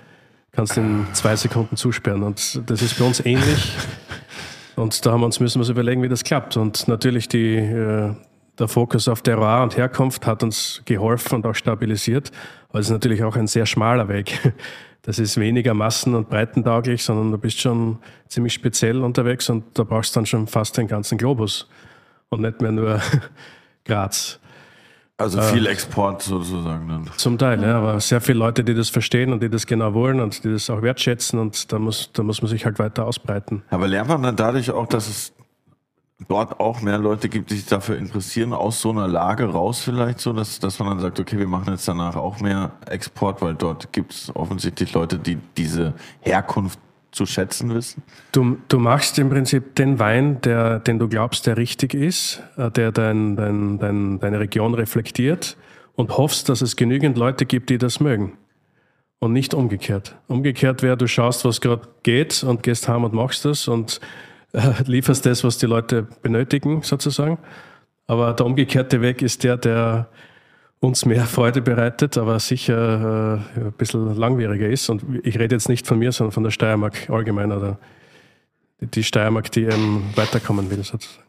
kannst 0.59 0.77
in 0.77 1.07
zwei 1.13 1.37
Sekunden 1.37 1.77
zusperren. 1.77 2.21
Und 2.21 2.69
das 2.69 2.81
ist 2.81 2.99
bei 2.99 3.05
uns 3.05 3.25
ähnlich. 3.25 3.77
Und 4.75 5.05
da 5.05 5.13
haben 5.13 5.21
wir 5.21 5.25
uns 5.25 5.39
müssen 5.39 5.55
wir 5.55 5.61
uns 5.61 5.69
überlegen, 5.69 6.03
wie 6.03 6.09
das 6.09 6.25
klappt. 6.25 6.57
Und 6.57 6.85
natürlich 6.89 7.29
die, 7.29 7.55
äh, 7.55 8.13
der 8.57 8.67
Fokus 8.67 9.07
auf 9.07 9.21
Terroir 9.21 9.63
und 9.63 9.77
Herkunft 9.77 10.27
hat 10.27 10.43
uns 10.43 10.81
geholfen 10.83 11.35
und 11.35 11.45
auch 11.45 11.55
stabilisiert. 11.55 12.31
Aber 12.67 12.79
es 12.79 12.87
ist 12.87 12.91
natürlich 12.91 13.23
auch 13.23 13.37
ein 13.37 13.47
sehr 13.47 13.65
schmaler 13.65 14.09
Weg. 14.09 14.53
Das 15.01 15.17
ist 15.17 15.39
weniger 15.39 15.73
massen- 15.73 16.13
und 16.13 16.29
breitentauglich, 16.29 17.03
sondern 17.03 17.31
du 17.31 17.37
bist 17.37 17.61
schon 17.61 17.99
ziemlich 18.27 18.51
speziell 18.51 19.01
unterwegs 19.01 19.49
und 19.49 19.63
da 19.79 19.83
brauchst 19.83 20.13
du 20.13 20.19
dann 20.19 20.25
schon 20.25 20.45
fast 20.45 20.77
den 20.77 20.87
ganzen 20.87 21.17
Globus 21.17 21.69
und 22.27 22.41
nicht 22.41 22.59
mehr 22.61 22.73
nur 22.73 23.01
Graz. 23.85 24.41
Also 25.19 25.41
viel 25.41 25.67
Export 25.67 26.21
sozusagen 26.21 26.87
dann. 26.87 27.09
Zum 27.17 27.37
Teil, 27.37 27.61
ja, 27.61 27.77
aber 27.77 27.99
sehr 27.99 28.21
viele 28.21 28.39
Leute, 28.39 28.63
die 28.63 28.73
das 28.73 28.87
verstehen 28.87 29.33
und 29.33 29.43
die 29.43 29.49
das 29.49 29.67
genau 29.67 29.93
wollen 29.93 30.21
und 30.21 30.45
die 30.45 30.51
das 30.51 30.69
auch 30.69 30.81
wertschätzen 30.81 31.39
und 31.39 31.73
da 31.73 31.77
muss, 31.77 32.09
da 32.13 32.23
muss 32.23 32.41
man 32.41 32.49
sich 32.49 32.63
halt 32.63 32.79
weiter 32.79 33.05
ausbreiten. 33.05 33.63
Aber 33.69 33.87
lernt 33.89 34.07
man 34.07 34.23
dann 34.23 34.37
dadurch 34.37 34.71
auch, 34.71 34.87
dass 34.87 35.09
es 35.09 35.33
dort 36.29 36.61
auch 36.61 36.81
mehr 36.81 36.97
Leute 36.97 37.27
gibt, 37.27 37.49
die 37.49 37.55
sich 37.55 37.65
dafür 37.65 37.97
interessieren, 37.97 38.53
aus 38.53 38.79
so 38.79 38.91
einer 38.91 39.09
Lage 39.09 39.45
raus 39.45 39.81
vielleicht 39.81 40.21
so, 40.21 40.31
dass, 40.31 40.59
dass 40.59 40.79
man 40.79 40.87
dann 40.87 40.99
sagt, 40.99 41.19
okay, 41.19 41.37
wir 41.37 41.47
machen 41.47 41.71
jetzt 41.73 41.87
danach 41.87 42.15
auch 42.15 42.39
mehr 42.39 42.71
Export, 42.87 43.41
weil 43.41 43.55
dort 43.55 43.91
gibt 43.91 44.13
es 44.13 44.33
offensichtlich 44.33 44.93
Leute, 44.93 45.19
die 45.19 45.37
diese 45.57 45.95
Herkunft 46.21 46.79
zu 47.11 47.25
schätzen 47.25 47.73
wissen? 47.73 48.03
Du, 48.31 48.57
du 48.67 48.79
machst 48.79 49.17
im 49.19 49.29
Prinzip 49.29 49.75
den 49.75 49.99
Wein, 49.99 50.41
der, 50.41 50.79
den 50.79 50.99
du 50.99 51.07
glaubst, 51.07 51.47
der 51.47 51.57
richtig 51.57 51.93
ist, 51.93 52.41
äh, 52.57 52.69
der 52.71 52.91
dein, 52.91 53.35
dein, 53.35 53.79
dein, 53.79 54.19
deine 54.19 54.39
Region 54.39 54.73
reflektiert 54.73 55.57
und 55.95 56.17
hoffst, 56.17 56.49
dass 56.49 56.61
es 56.61 56.75
genügend 56.75 57.17
Leute 57.17 57.45
gibt, 57.45 57.69
die 57.69 57.77
das 57.77 57.99
mögen. 57.99 58.37
Und 59.19 59.33
nicht 59.33 59.53
umgekehrt. 59.53 60.15
Umgekehrt 60.27 60.81
wäre, 60.81 60.95
du 60.95 61.07
schaust, 61.07 61.43
was 61.43 61.59
gerade 61.59 61.87
geht 62.03 62.41
und 62.43 62.63
gehst 62.63 62.87
heim 62.87 63.03
und 63.03 63.13
machst 63.13 63.43
das 63.43 63.67
und 63.67 63.99
äh, 64.53 64.61
lieferst 64.85 65.25
das, 65.25 65.43
was 65.43 65.57
die 65.57 65.65
Leute 65.65 66.07
benötigen, 66.21 66.83
sozusagen. 66.83 67.37
Aber 68.07 68.33
der 68.33 68.45
umgekehrte 68.45 69.01
Weg 69.01 69.21
ist 69.21 69.43
der, 69.43 69.57
der 69.57 70.09
uns 70.79 71.05
mehr 71.05 71.25
Freude 71.25 71.61
bereitet, 71.61 72.17
aber 72.17 72.39
sicher 72.39 73.43
äh, 73.55 73.59
ein 73.59 73.71
bisschen 73.73 74.15
langwieriger 74.15 74.67
ist. 74.67 74.89
Und 74.89 75.03
ich 75.23 75.37
rede 75.37 75.55
jetzt 75.55 75.69
nicht 75.69 75.85
von 75.85 75.99
mir, 75.99 76.11
sondern 76.11 76.31
von 76.31 76.43
der 76.43 76.51
Steiermark 76.51 77.09
allgemein 77.09 77.51
oder 77.51 77.77
die 78.79 79.03
Steiermark, 79.03 79.51
die 79.51 79.63
ähm, 79.63 80.03
weiterkommen 80.15 80.69
will, 80.71 80.83
sozusagen. 80.83 81.23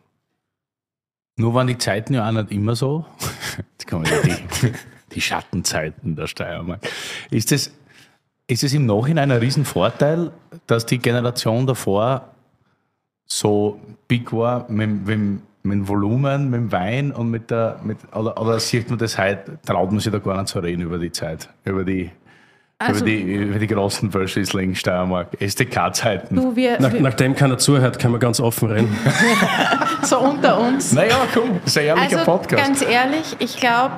Nur 1.37 1.55
waren 1.55 1.67
die 1.67 1.79
Zeiten 1.79 2.15
ja 2.15 2.29
auch 2.29 2.33
nicht 2.33 2.53
immer 2.53 2.77
so. 2.77 3.05
Jetzt 3.73 3.89
kommen 3.89 4.05
die, 4.05 4.73
die 5.13 5.21
Schattenzeiten 5.21 6.15
der 6.15 6.27
Steiermark. 6.27 6.81
Ist 7.31 7.51
es, 7.51 7.73
ist 8.47 8.63
im 8.75 8.87
Nachhinein 8.87 9.33
ein 9.33 9.39
Riesenvorteil, 9.39 10.31
dass 10.67 10.87
die 10.87 10.99
Generation 10.99 11.67
davor 11.67 12.35
so 13.27 13.81
big 14.07 14.33
war 14.33 14.71
mit, 14.71 15.07
mit, 15.07 15.41
mit 15.63 15.75
dem 15.75 15.89
Volumen, 15.89 16.51
mit 16.51 16.61
dem 16.61 16.73
Wein 16.73 17.13
und 17.13 17.31
mit 17.31 17.51
der, 17.51 17.81
mit, 17.83 17.99
oder, 18.15 18.41
oder 18.41 18.59
sieht 18.61 18.89
man 18.89 18.99
das 18.99 19.19
heute, 19.19 19.59
traut 19.65 19.91
man 19.91 20.01
sich 20.01 20.11
da 20.11 20.19
gar 20.19 20.39
nicht 20.39 20.49
zu 20.49 20.59
reden 20.59 20.83
über 20.83 20.99
die 20.99 21.13
Zeit, 21.13 21.49
über 21.65 21.85
die, 21.85 22.11
also, 22.79 23.01
über, 23.01 23.11
die, 23.11 23.21
über 23.21 23.59
die 23.59 23.67
großen 23.67 24.11
Verschießling 24.11 24.75
Steiermark, 24.75 25.39
SDK-Zeiten. 25.39 26.35
Nach, 26.79 26.93
nachdem 26.93 27.35
keiner 27.35 27.59
zuhört, 27.59 27.99
kann 27.99 28.11
man 28.11 28.21
ganz 28.21 28.41
offen 28.41 28.71
reden. 28.71 28.97
so 30.03 30.19
unter 30.19 30.59
uns. 30.59 30.93
Naja, 30.93 31.27
komm, 31.35 31.51
ein 31.51 31.83
ehrlicher 31.83 32.19
also, 32.19 32.25
Podcast. 32.25 32.65
Ganz 32.65 32.83
ehrlich, 32.83 33.37
ich 33.39 33.57
glaube, 33.59 33.97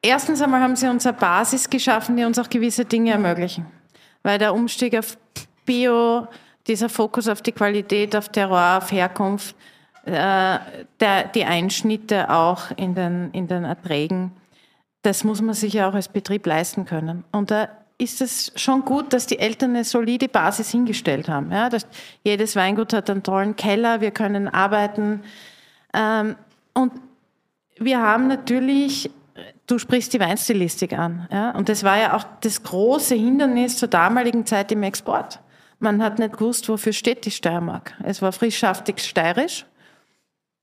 erstens 0.00 0.40
einmal 0.40 0.60
haben 0.60 0.76
sie 0.76 0.88
uns 0.88 1.04
eine 1.06 1.16
Basis 1.16 1.68
geschaffen, 1.68 2.16
die 2.16 2.24
uns 2.24 2.38
auch 2.38 2.48
gewisse 2.48 2.84
Dinge 2.84 3.10
ermöglichen. 3.10 3.66
Weil 4.22 4.38
der 4.38 4.54
Umstieg 4.54 4.96
auf 4.96 5.18
Bio, 5.66 6.28
dieser 6.68 6.88
Fokus 6.88 7.26
auf 7.26 7.42
die 7.42 7.50
Qualität, 7.50 8.14
auf 8.14 8.28
Terroir, 8.28 8.78
auf 8.80 8.92
Herkunft, 8.92 9.56
der, 10.06 11.24
die 11.34 11.44
Einschnitte 11.44 12.30
auch 12.30 12.70
in 12.76 12.94
den, 12.94 13.30
in 13.32 13.46
den 13.46 13.64
Erträgen, 13.64 14.32
das 15.02 15.24
muss 15.24 15.42
man 15.42 15.54
sich 15.54 15.74
ja 15.74 15.88
auch 15.88 15.94
als 15.94 16.08
Betrieb 16.08 16.46
leisten 16.46 16.84
können. 16.84 17.24
Und 17.32 17.50
da 17.50 17.68
ist 17.98 18.20
es 18.20 18.52
schon 18.56 18.84
gut, 18.84 19.12
dass 19.12 19.26
die 19.26 19.38
Eltern 19.38 19.70
eine 19.70 19.84
solide 19.84 20.28
Basis 20.28 20.70
hingestellt 20.70 21.28
haben. 21.28 21.52
Ja, 21.52 21.68
dass 21.68 21.86
jedes 22.24 22.56
Weingut 22.56 22.92
hat 22.92 23.10
einen 23.10 23.22
tollen 23.22 23.56
Keller, 23.56 24.00
wir 24.00 24.10
können 24.10 24.48
arbeiten. 24.48 25.22
Ähm, 25.94 26.36
und 26.74 26.92
wir 27.78 28.00
haben 28.00 28.28
natürlich, 28.28 29.10
du 29.66 29.78
sprichst 29.78 30.12
die 30.12 30.20
Weinstilistik 30.20 30.98
an. 30.98 31.28
Ja, 31.30 31.50
und 31.52 31.68
das 31.68 31.84
war 31.84 31.98
ja 31.98 32.16
auch 32.16 32.24
das 32.40 32.62
große 32.62 33.14
Hindernis 33.14 33.76
zur 33.76 33.88
damaligen 33.88 34.46
Zeit 34.46 34.72
im 34.72 34.82
Export. 34.82 35.40
man 35.78 36.02
hat 36.02 36.18
nicht 36.18 36.34
gewusst, 36.34 36.68
wofür 36.68 36.92
steht 36.92 37.24
die 37.24 37.30
Steiermark. 37.30 37.94
Es 38.04 38.22
war 38.22 38.32
frischsaftig 38.32 39.00
steirisch. 39.00 39.64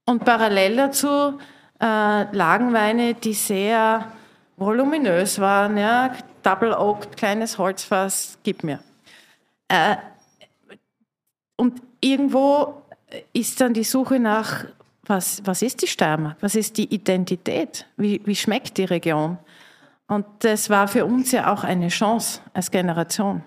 Und 0.10 0.26
parallel 0.26 0.76
dazu 0.76 1.38
äh, 1.80 2.36
Lagenweine, 2.36 3.14
die 3.14 3.36
sehr 3.36 4.12
voluminös 4.58 5.38
waren, 5.38 5.78
ja, 5.78 6.16
Double 6.42 6.74
Oak, 6.74 7.16
kleines 7.16 7.60
Holzfass, 7.60 8.40
gib 8.42 8.64
mir. 8.64 8.80
Äh, 9.68 9.98
und 11.58 11.80
irgendwo 12.02 12.82
ist 13.34 13.62
dann 13.62 13.76
die 13.76 13.84
Suche 13.84 14.20
nach, 14.20 14.66
was, 15.04 15.44
was 15.46 15.62
ist 15.62 15.84
die 15.84 15.88
Steiermark? 15.88 16.38
Was 16.42 16.56
ist 16.56 16.78
die 16.78 16.92
Identität? 16.92 17.86
Wie, 17.96 18.20
wie 18.26 18.36
schmeckt 18.36 18.80
die 18.80 18.86
Region? 18.86 19.38
Und 20.08 20.26
das 20.40 20.72
war 20.72 20.88
für 20.88 21.06
uns 21.06 21.32
ja 21.34 21.54
auch 21.54 21.64
eine 21.64 21.90
Chance 21.90 22.42
als 22.56 22.72
Generation, 22.72 23.44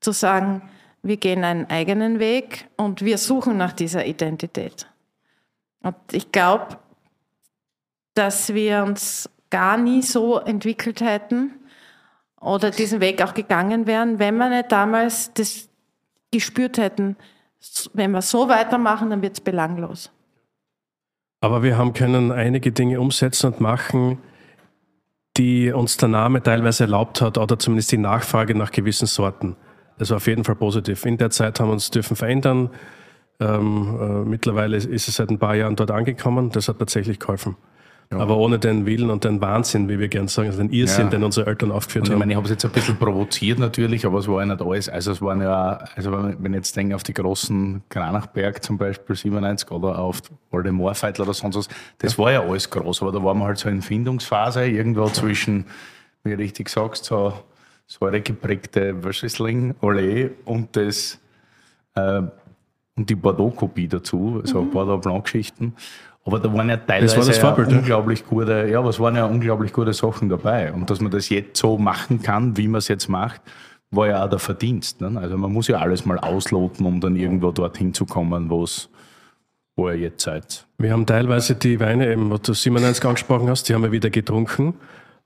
zu 0.00 0.10
sagen, 0.10 0.68
wir 1.04 1.18
gehen 1.18 1.44
einen 1.44 1.70
eigenen 1.70 2.18
Weg 2.18 2.66
und 2.76 3.02
wir 3.02 3.16
suchen 3.16 3.56
nach 3.56 3.72
dieser 3.72 4.04
Identität. 4.04 4.88
Und 5.84 5.96
ich 6.12 6.32
glaube, 6.32 6.78
dass 8.14 8.54
wir 8.54 8.82
uns 8.84 9.28
gar 9.50 9.76
nie 9.76 10.02
so 10.02 10.38
entwickelt 10.38 11.00
hätten 11.00 11.52
oder 12.40 12.70
diesen 12.70 13.00
Weg 13.00 13.22
auch 13.22 13.34
gegangen 13.34 13.86
wären, 13.86 14.18
wenn 14.18 14.36
wir 14.36 14.48
nicht 14.48 14.72
damals 14.72 15.32
das 15.34 15.68
gespürt 16.32 16.78
hätten, 16.78 17.16
wenn 17.92 18.10
wir 18.10 18.22
so 18.22 18.48
weitermachen, 18.48 19.10
dann 19.10 19.22
wird 19.22 19.34
es 19.34 19.40
belanglos. 19.40 20.10
Aber 21.40 21.62
wir 21.62 21.76
haben 21.76 21.92
können 21.92 22.32
einige 22.32 22.72
Dinge 22.72 23.00
umsetzen 23.00 23.52
und 23.52 23.60
machen, 23.60 24.18
die 25.36 25.70
uns 25.70 25.98
der 25.98 26.08
Name 26.08 26.42
teilweise 26.42 26.84
erlaubt 26.84 27.20
hat 27.20 27.36
oder 27.36 27.58
zumindest 27.58 27.92
die 27.92 27.98
Nachfrage 27.98 28.54
nach 28.54 28.70
gewissen 28.70 29.06
Sorten. 29.06 29.56
Das 29.98 30.10
war 30.10 30.16
auf 30.16 30.26
jeden 30.26 30.44
Fall 30.44 30.56
positiv. 30.56 31.04
In 31.04 31.18
der 31.18 31.30
Zeit 31.30 31.60
haben 31.60 31.68
wir 31.68 31.74
uns 31.74 31.90
dürfen 31.90 32.16
verändern. 32.16 32.70
Ähm, 33.40 33.98
äh, 34.00 34.28
mittlerweile 34.28 34.76
ist 34.76 35.08
es 35.08 35.16
seit 35.16 35.30
ein 35.30 35.38
paar 35.38 35.56
Jahren 35.56 35.76
dort 35.76 35.90
angekommen. 35.90 36.50
Das 36.50 36.68
hat 36.68 36.78
tatsächlich 36.78 37.18
geholfen. 37.18 37.56
Ja. 38.12 38.18
Aber 38.18 38.36
ohne 38.36 38.58
den 38.58 38.86
Willen 38.86 39.10
und 39.10 39.24
den 39.24 39.40
Wahnsinn, 39.40 39.88
wie 39.88 39.98
wir 39.98 40.08
gerne 40.08 40.28
sagen, 40.28 40.48
also 40.48 40.60
den 40.60 40.70
Irrsinn, 40.70 41.06
ja. 41.06 41.10
den 41.10 41.24
unsere 41.24 41.46
Eltern 41.46 41.72
aufgeführt 41.72 42.04
und 42.04 42.10
haben. 42.10 42.16
Ich 42.16 42.18
meine, 42.20 42.32
ich 42.32 42.36
habe 42.36 42.44
es 42.44 42.50
jetzt 42.50 42.64
ein 42.64 42.70
bisschen 42.70 42.96
provoziert 42.96 43.58
natürlich, 43.58 44.04
aber 44.04 44.18
es 44.18 44.28
war 44.28 44.40
ja 44.40 44.46
nicht 44.46 44.62
alles. 44.62 44.88
Also 44.88 45.12
es 45.12 45.22
waren 45.22 45.40
ja, 45.40 45.84
also 45.96 46.12
wenn 46.12 46.52
ich 46.52 46.58
jetzt 46.58 46.76
denke 46.76 46.94
auf 46.94 47.02
die 47.02 47.14
großen 47.14 47.82
Granachberg 47.88 48.62
zum 48.62 48.78
Beispiel 48.78 49.16
97 49.16 49.70
oder 49.70 49.98
auf 49.98 50.20
Voldemorfeitel 50.50 51.22
oder 51.22 51.34
sonst 51.34 51.56
was, 51.56 51.68
das 51.98 52.16
ja. 52.16 52.24
war 52.24 52.32
ja 52.32 52.42
alles 52.42 52.68
groß, 52.70 53.02
aber 53.02 53.12
da 53.12 53.24
waren 53.24 53.38
wir 53.38 53.46
halt 53.46 53.58
so 53.58 53.68
in 53.68 53.82
Findungsphase, 53.82 54.66
irgendwo 54.66 55.08
zwischen, 55.08 55.64
wie 56.24 56.30
du 56.30 56.38
richtig 56.38 56.68
sagst, 56.68 57.06
so 57.06 57.32
säuregeprägte 57.86 58.94
Riesling, 59.04 59.74
Olé 59.80 60.30
und 60.44 60.76
das 60.76 61.18
äh, 61.94 62.22
und 62.96 63.10
die 63.10 63.14
Bordeaux-Kopie 63.14 63.88
dazu, 63.88 64.40
also 64.40 64.62
mhm. 64.62 64.70
Bordeaux 64.70 64.98
Blanc-Geschichten. 64.98 65.74
Aber 66.24 66.38
da 66.40 66.52
waren 66.54 66.68
ja 66.68 66.78
teilweise 66.78 67.16
das 67.16 67.16
war 67.16 67.26
das 67.26 67.38
Vorbild, 67.38 67.68
unglaublich 67.68 68.26
gute, 68.26 68.66
ja, 68.70 68.82
was 68.82 68.98
waren 68.98 69.14
ja 69.14 69.26
unglaublich 69.26 69.72
gute 69.72 69.92
Sachen 69.92 70.28
dabei. 70.30 70.72
Und 70.72 70.88
dass 70.88 71.00
man 71.00 71.10
das 71.10 71.28
jetzt 71.28 71.58
so 71.58 71.76
machen 71.76 72.22
kann, 72.22 72.56
wie 72.56 72.66
man 72.66 72.78
es 72.78 72.88
jetzt 72.88 73.08
macht, 73.08 73.42
war 73.90 74.08
ja 74.08 74.24
auch 74.24 74.30
der 74.30 74.38
Verdienst. 74.38 75.00
Ne? 75.02 75.20
Also 75.20 75.36
man 75.36 75.52
muss 75.52 75.68
ja 75.68 75.78
alles 75.78 76.06
mal 76.06 76.18
ausloten, 76.18 76.86
um 76.86 77.00
dann 77.00 77.16
irgendwo 77.16 77.50
dorthin 77.50 77.92
zu 77.92 78.06
kommen, 78.06 78.48
wo 78.48 78.64
es 78.64 78.88
wo 79.76 79.88
ihr 79.88 79.96
jetzt 79.96 80.22
seid. 80.22 80.66
Wir 80.78 80.92
haben 80.92 81.04
teilweise 81.04 81.56
die 81.56 81.80
Weine, 81.80 82.10
eben, 82.10 82.30
was 82.30 82.42
du 82.42 82.54
97 82.54 83.04
angesprochen 83.04 83.48
hast, 83.48 83.68
die 83.68 83.74
haben 83.74 83.82
wir 83.82 83.92
wieder 83.92 84.08
getrunken. 84.08 84.74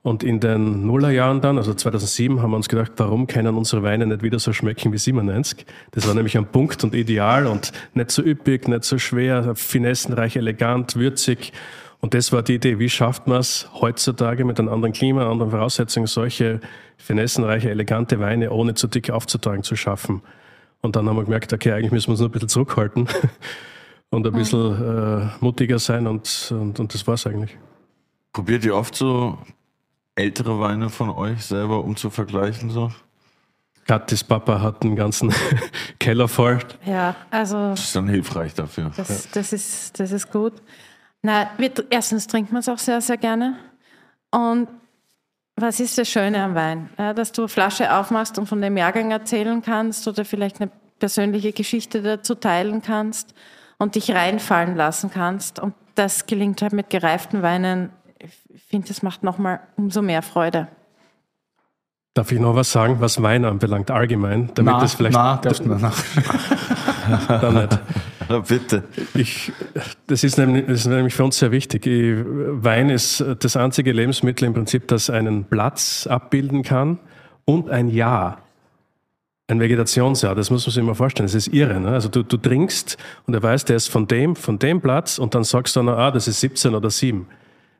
Und 0.01 0.23
in 0.23 0.39
den 0.39 0.85
Nullerjahren 0.85 1.41
dann, 1.41 1.57
also 1.57 1.73
2007, 1.73 2.41
haben 2.41 2.51
wir 2.51 2.55
uns 2.55 2.69
gedacht, 2.69 2.93
warum 2.97 3.27
können 3.27 3.55
unsere 3.55 3.83
Weine 3.83 4.07
nicht 4.07 4.23
wieder 4.23 4.39
so 4.39 4.53
schmecken 4.53 4.93
wie 4.93 4.97
97? 4.97 5.65
Das 5.91 6.07
war 6.07 6.13
nämlich 6.13 6.37
ein 6.37 6.45
Punkt 6.45 6.83
und 6.85 6.95
ideal 6.95 7.47
und 7.47 7.73
nicht 7.93 8.11
so 8.11 8.23
üppig, 8.23 8.69
nicht 8.69 8.85
so 8.85 8.97
schwer, 8.97 9.55
finessenreich, 9.55 10.37
elegant, 10.37 10.95
würzig. 10.95 11.51
Und 11.99 12.13
das 12.13 12.31
war 12.31 12.43
die 12.43 12.55
Idee, 12.55 12.79
wie 12.79 12.89
schafft 12.89 13.27
man 13.27 13.41
es 13.41 13.67
heutzutage 13.73 14.45
mit 14.45 14.57
einem 14.57 14.69
anderen 14.69 14.93
Klima, 14.93 15.29
anderen 15.29 15.51
Voraussetzungen, 15.51 16.07
solche 16.07 16.61
finessenreiche, 16.95 17.69
elegante 17.69 18.21
Weine 18.21 18.51
ohne 18.51 18.75
zu 18.75 18.87
dick 18.87 19.09
aufzutragen 19.09 19.63
zu 19.63 19.75
schaffen. 19.75 20.21
Und 20.81 20.95
dann 20.95 21.09
haben 21.09 21.17
wir 21.17 21.25
gemerkt, 21.25 21.51
okay, 21.51 21.73
eigentlich 21.73 21.91
müssen 21.91 22.07
wir 22.07 22.11
uns 22.11 22.19
nur 22.21 22.29
ein 22.29 22.31
bisschen 22.31 22.47
zurückhalten 22.47 23.09
und 24.11 24.25
ein 24.25 24.31
bisschen 24.31 25.23
äh, 25.23 25.27
mutiger 25.41 25.77
sein 25.77 26.07
und, 26.07 26.53
und, 26.57 26.79
und 26.79 26.93
das 26.93 27.05
war's 27.05 27.27
eigentlich. 27.27 27.57
Probiert 28.31 28.63
ihr 28.63 28.75
oft 28.75 28.95
so 28.95 29.37
ältere 30.19 30.59
Weine 30.59 30.89
von 30.89 31.09
euch 31.09 31.45
selber, 31.45 31.83
um 31.83 31.95
zu 31.95 32.09
vergleichen? 32.09 32.69
So? 32.69 32.91
Katis 33.87 34.23
Papa 34.23 34.61
hat 34.61 34.83
einen 34.83 34.95
ganzen 34.95 35.33
Keller 35.99 36.27
voll. 36.27 36.59
Ja, 36.85 37.15
also. 37.31 37.71
Das 37.71 37.85
ist 37.85 37.95
dann 37.95 38.07
hilfreich 38.07 38.53
dafür. 38.53 38.91
Das, 38.95 39.29
das, 39.31 39.53
ist, 39.53 39.99
das 39.99 40.11
ist 40.11 40.31
gut. 40.31 40.53
Na, 41.21 41.49
wir, 41.57 41.71
erstens 41.89 42.27
trinkt 42.27 42.51
man 42.51 42.59
es 42.59 42.69
auch 42.69 42.77
sehr, 42.77 43.01
sehr 43.01 43.17
gerne. 43.17 43.57
Und 44.31 44.67
was 45.55 45.79
ist 45.79 45.97
das 45.97 46.07
Schöne 46.07 46.41
am 46.43 46.55
Wein? 46.55 46.89
Ja, 46.97 47.13
dass 47.13 47.31
du 47.31 47.41
eine 47.41 47.49
Flasche 47.49 47.93
aufmachst 47.93 48.37
und 48.37 48.45
von 48.45 48.61
dem 48.61 48.77
Jahrgang 48.77 49.11
erzählen 49.11 49.61
kannst 49.61 50.07
oder 50.07 50.23
vielleicht 50.23 50.61
eine 50.61 50.71
persönliche 50.99 51.51
Geschichte 51.51 52.01
dazu 52.01 52.35
teilen 52.35 52.81
kannst 52.81 53.33
und 53.77 53.95
dich 53.95 54.11
reinfallen 54.11 54.75
lassen 54.75 55.09
kannst. 55.11 55.59
Und 55.59 55.73
das 55.95 56.27
gelingt 56.27 56.61
halt 56.61 56.73
mit 56.73 56.89
gereiften 56.89 57.41
Weinen 57.41 57.89
ich 58.19 58.33
finde, 58.67 58.87
das 58.87 59.01
macht 59.01 59.23
nochmal 59.23 59.61
umso 59.77 60.01
mehr 60.01 60.21
Freude. 60.21 60.67
Darf 62.13 62.31
ich 62.31 62.39
noch 62.39 62.55
was 62.55 62.71
sagen, 62.71 62.97
was 62.99 63.21
Wein 63.21 63.45
anbelangt, 63.45 63.91
allgemein? 63.91 64.51
Damit 64.55 64.73
na, 64.73 64.79
das 64.81 64.93
vielleicht. 64.93 65.15
Na, 65.15 65.37
darfst 65.37 65.63
du 65.63 65.69
nach. 65.69 65.95
Dann 67.27 67.53
nicht. 67.53 67.79
Ja, 68.27 68.39
bitte. 68.39 68.83
Ich, 69.13 69.51
das, 70.07 70.23
ist 70.23 70.37
nämlich, 70.37 70.65
das 70.67 70.81
ist 70.81 70.87
nämlich 70.87 71.15
für 71.15 71.23
uns 71.23 71.39
sehr 71.39 71.51
wichtig. 71.51 71.85
Wein 71.85 72.89
ist 72.89 73.23
das 73.39 73.55
einzige 73.55 73.91
Lebensmittel 73.91 74.45
im 74.45 74.53
Prinzip, 74.53 74.87
das 74.87 75.09
einen 75.09 75.45
Platz 75.45 76.07
abbilden 76.07 76.63
kann 76.63 76.99
und 77.45 77.69
ein 77.69 77.89
Jahr. 77.89 78.39
Ein 79.47 79.59
Vegetationsjahr, 79.59 80.35
das 80.35 80.51
muss 80.51 80.67
man 80.67 80.73
sich 80.73 80.83
immer 80.83 80.93
vorstellen. 80.93 81.25
Das 81.25 81.33
ist 81.33 81.47
irre. 81.47 81.79
Ne? 81.79 81.89
Also 81.89 82.09
du, 82.09 82.21
du 82.21 82.37
trinkst 82.37 82.97
und 83.25 83.33
er 83.33 83.41
weiß, 83.41 83.65
der 83.65 83.77
ist 83.77 83.87
von 83.87 84.07
dem, 84.07 84.35
von 84.35 84.59
dem 84.59 84.79
Platz 84.79 85.17
und 85.17 85.33
dann 85.33 85.43
sagst 85.43 85.75
du, 85.75 85.81
noch, 85.81 85.97
ah, 85.97 86.11
das 86.11 86.27
ist 86.27 86.39
17 86.41 86.75
oder 86.75 86.91
7. 86.91 87.25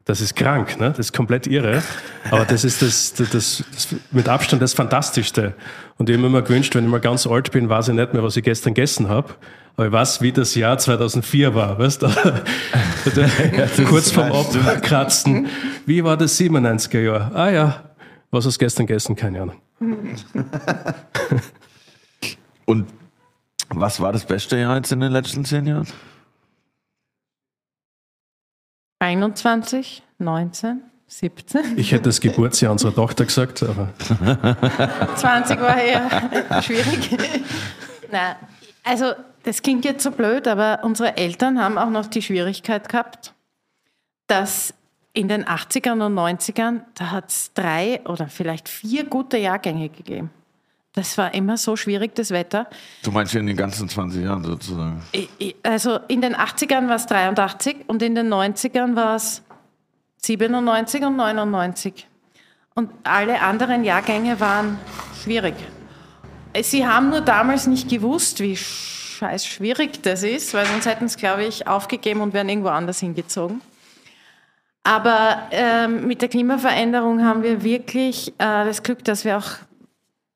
Das 0.09 0.21
ist 0.21 0.35
krank, 0.35 0.79
ne? 0.79 0.89
das 0.89 0.97
ist 0.97 1.13
komplett 1.13 1.45
irre. 1.45 1.83
Aber 2.31 2.43
das 2.43 2.63
ist 2.63 2.81
das, 2.81 3.13
das, 3.13 3.29
das, 3.29 3.63
das 3.71 3.95
mit 4.09 4.27
Abstand 4.27 4.59
das 4.59 4.73
Fantastischste. 4.73 5.53
Und 5.99 6.09
ich 6.09 6.15
habe 6.15 6.23
mir 6.23 6.29
immer 6.29 6.41
gewünscht, 6.41 6.73
wenn 6.73 6.85
ich 6.85 6.89
mal 6.89 6.99
ganz 6.99 7.27
alt 7.27 7.51
bin, 7.51 7.69
weiß 7.69 7.89
ich 7.89 7.93
nicht 7.93 8.15
mehr, 8.15 8.23
was 8.23 8.35
ich 8.35 8.43
gestern 8.43 8.73
gegessen 8.73 9.07
habe. 9.07 9.35
Aber 9.75 9.85
ich 9.85 9.91
weiß, 9.91 10.23
wie 10.23 10.31
das 10.31 10.55
Jahr 10.55 10.79
2004 10.79 11.53
war, 11.53 11.77
weißt 11.77 12.01
du? 12.01 12.07
ja, 13.55 13.67
Kurz 13.87 14.09
vorm 14.09 14.31
Abkratzen. 14.31 15.45
Wie 15.85 16.03
war 16.03 16.17
das 16.17 16.39
97er 16.39 17.01
Jahr? 17.01 17.31
Ah 17.35 17.51
ja, 17.51 17.83
was 18.31 18.47
hast 18.47 18.55
du 18.55 18.65
gestern 18.65 18.87
gegessen? 18.87 19.15
Keine 19.15 19.43
Ahnung. 19.43 19.57
Und 22.65 22.87
was 23.69 23.99
war 23.99 24.11
das 24.11 24.25
beste 24.25 24.57
Jahr 24.57 24.75
jetzt 24.75 24.91
in 24.91 25.01
den 25.01 25.11
letzten 25.11 25.45
zehn 25.45 25.67
Jahren? 25.67 25.85
21, 28.99 30.03
19, 30.19 30.81
17. 31.07 31.77
Ich 31.77 31.91
hätte 31.91 32.03
das 32.03 32.19
Geburtsjahr 32.21 32.71
unserer 32.71 32.93
Tochter 32.93 33.25
gesagt, 33.25 33.63
aber. 33.63 33.89
20 35.15 35.59
war 35.59 35.81
eher 35.81 36.61
schwierig. 36.61 37.17
Nein, 38.11 38.35
also 38.83 39.13
das 39.43 39.61
klingt 39.61 39.85
jetzt 39.85 40.03
so 40.03 40.11
blöd, 40.11 40.47
aber 40.47 40.81
unsere 40.83 41.17
Eltern 41.17 41.59
haben 41.59 41.77
auch 41.77 41.89
noch 41.89 42.07
die 42.07 42.21
Schwierigkeit 42.21 42.89
gehabt, 42.89 43.33
dass 44.27 44.73
in 45.13 45.27
den 45.27 45.45
80ern 45.45 46.05
und 46.05 46.13
90ern, 46.13 46.81
da 46.93 47.11
hat 47.11 47.29
es 47.29 47.53
drei 47.53 48.01
oder 48.05 48.27
vielleicht 48.27 48.69
vier 48.69 49.05
gute 49.05 49.37
Jahrgänge 49.37 49.89
gegeben. 49.89 50.29
Das 50.93 51.17
war 51.17 51.33
immer 51.33 51.57
so 51.57 51.75
schwierig, 51.75 52.15
das 52.15 52.31
Wetter. 52.31 52.67
Du 53.03 53.11
meinst 53.11 53.35
in 53.35 53.45
den 53.45 53.55
ganzen 53.55 53.87
20 53.87 54.23
Jahren 54.23 54.43
sozusagen? 54.43 55.03
Also 55.63 55.99
in 56.07 56.21
den 56.21 56.35
80ern 56.35 56.87
war 56.87 56.95
es 56.95 57.05
83 57.05 57.85
und 57.87 58.01
in 58.01 58.15
den 58.15 58.33
90ern 58.33 58.95
war 58.95 59.15
es 59.15 59.43
97 60.17 61.03
und 61.03 61.15
99. 61.15 62.07
Und 62.73 62.91
alle 63.03 63.41
anderen 63.41 63.83
Jahrgänge 63.83 64.39
waren 64.39 64.79
schwierig. 65.23 65.55
Sie 66.61 66.87
haben 66.87 67.09
nur 67.09 67.21
damals 67.21 67.67
nicht 67.67 67.89
gewusst, 67.89 68.39
wie 68.39 68.55
scheiß 68.55 69.45
schwierig 69.45 70.01
das 70.01 70.23
ist, 70.23 70.53
weil 70.53 70.65
sonst 70.65 70.85
hätten 70.85 71.05
es, 71.05 71.17
glaube 71.17 71.45
ich, 71.45 71.67
aufgegeben 71.67 72.21
und 72.21 72.33
wären 72.33 72.49
irgendwo 72.49 72.69
anders 72.69 72.99
hingezogen. 72.99 73.61
Aber 74.83 75.49
ähm, 75.51 76.07
mit 76.07 76.21
der 76.21 76.29
Klimaveränderung 76.29 77.23
haben 77.23 77.43
wir 77.43 77.63
wirklich 77.63 78.29
äh, 78.39 78.65
das 78.65 78.81
Glück, 78.81 79.03
dass 79.03 79.25
wir 79.25 79.37
auch 79.37 79.51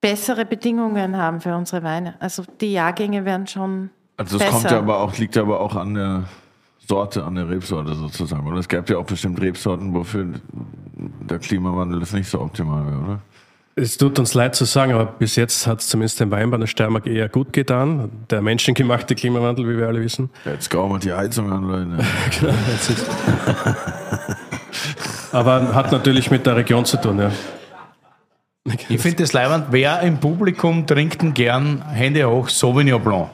bessere 0.03 0.43
Bedingungen 0.43 1.15
haben 1.15 1.39
für 1.39 1.55
unsere 1.55 1.81
Weine. 1.81 2.15
Also 2.19 2.43
die 2.59 2.73
Jahrgänge 2.73 3.23
werden 3.23 3.47
schon. 3.47 3.89
Also 4.17 4.37
das 4.37 4.47
besser. 4.47 4.59
kommt 4.59 4.71
ja 4.71 4.77
aber 4.79 4.99
auch, 4.99 5.17
liegt 5.17 5.35
ja 5.37 5.43
aber 5.43 5.61
auch 5.61 5.77
an 5.77 5.93
der 5.93 6.25
Sorte, 6.85 7.23
an 7.23 7.35
der 7.35 7.49
Rebsorte 7.49 7.95
sozusagen. 7.95 8.45
Oder 8.45 8.57
es 8.57 8.67
gab 8.67 8.89
ja 8.89 8.97
auch 8.97 9.05
bestimmt 9.05 9.39
Rebsorten, 9.39 9.93
wofür 9.93 10.27
der 11.21 11.39
Klimawandel 11.39 12.01
ist 12.01 12.13
nicht 12.13 12.29
so 12.29 12.41
optimal 12.41 12.85
wäre, 12.85 12.97
oder? 12.97 13.19
Es 13.75 13.97
tut 13.97 14.19
uns 14.19 14.33
leid 14.33 14.55
zu 14.55 14.65
sagen, 14.65 14.91
aber 14.93 15.05
bis 15.05 15.37
jetzt 15.37 15.65
hat 15.65 15.79
es 15.79 15.87
zumindest 15.87 16.19
den 16.19 16.29
Weinbau 16.29 16.57
der 16.57 16.67
Steiermark 16.67 17.07
eher 17.07 17.29
gut 17.29 17.53
getan. 17.53 18.11
Der 18.29 18.41
menschengemachte 18.41 19.15
Klimawandel, 19.15 19.67
wie 19.69 19.77
wir 19.77 19.87
alle 19.87 20.01
wissen. 20.01 20.29
Jetzt 20.43 20.69
gehen 20.69 20.91
wir 20.91 20.99
die 20.99 21.13
Heizung 21.13 21.49
an, 21.51 21.63
Leute. 21.63 22.05
Genau, 22.39 22.53
aber 25.31 25.73
hat 25.73 25.91
natürlich 25.91 26.29
mit 26.29 26.45
der 26.45 26.57
Region 26.57 26.85
zu 26.85 26.97
tun, 26.97 27.19
ja. 27.19 27.31
Ich 28.89 29.01
finde 29.01 29.23
das 29.23 29.33
leibend. 29.33 29.67
Wer 29.71 30.01
im 30.01 30.19
Publikum 30.19 30.87
trinkt 30.87 31.21
denn 31.21 31.33
gern 31.33 31.87
Hände 31.89 32.29
hoch 32.29 32.49
Sauvignon 32.49 33.03
Blanc? 33.03 33.29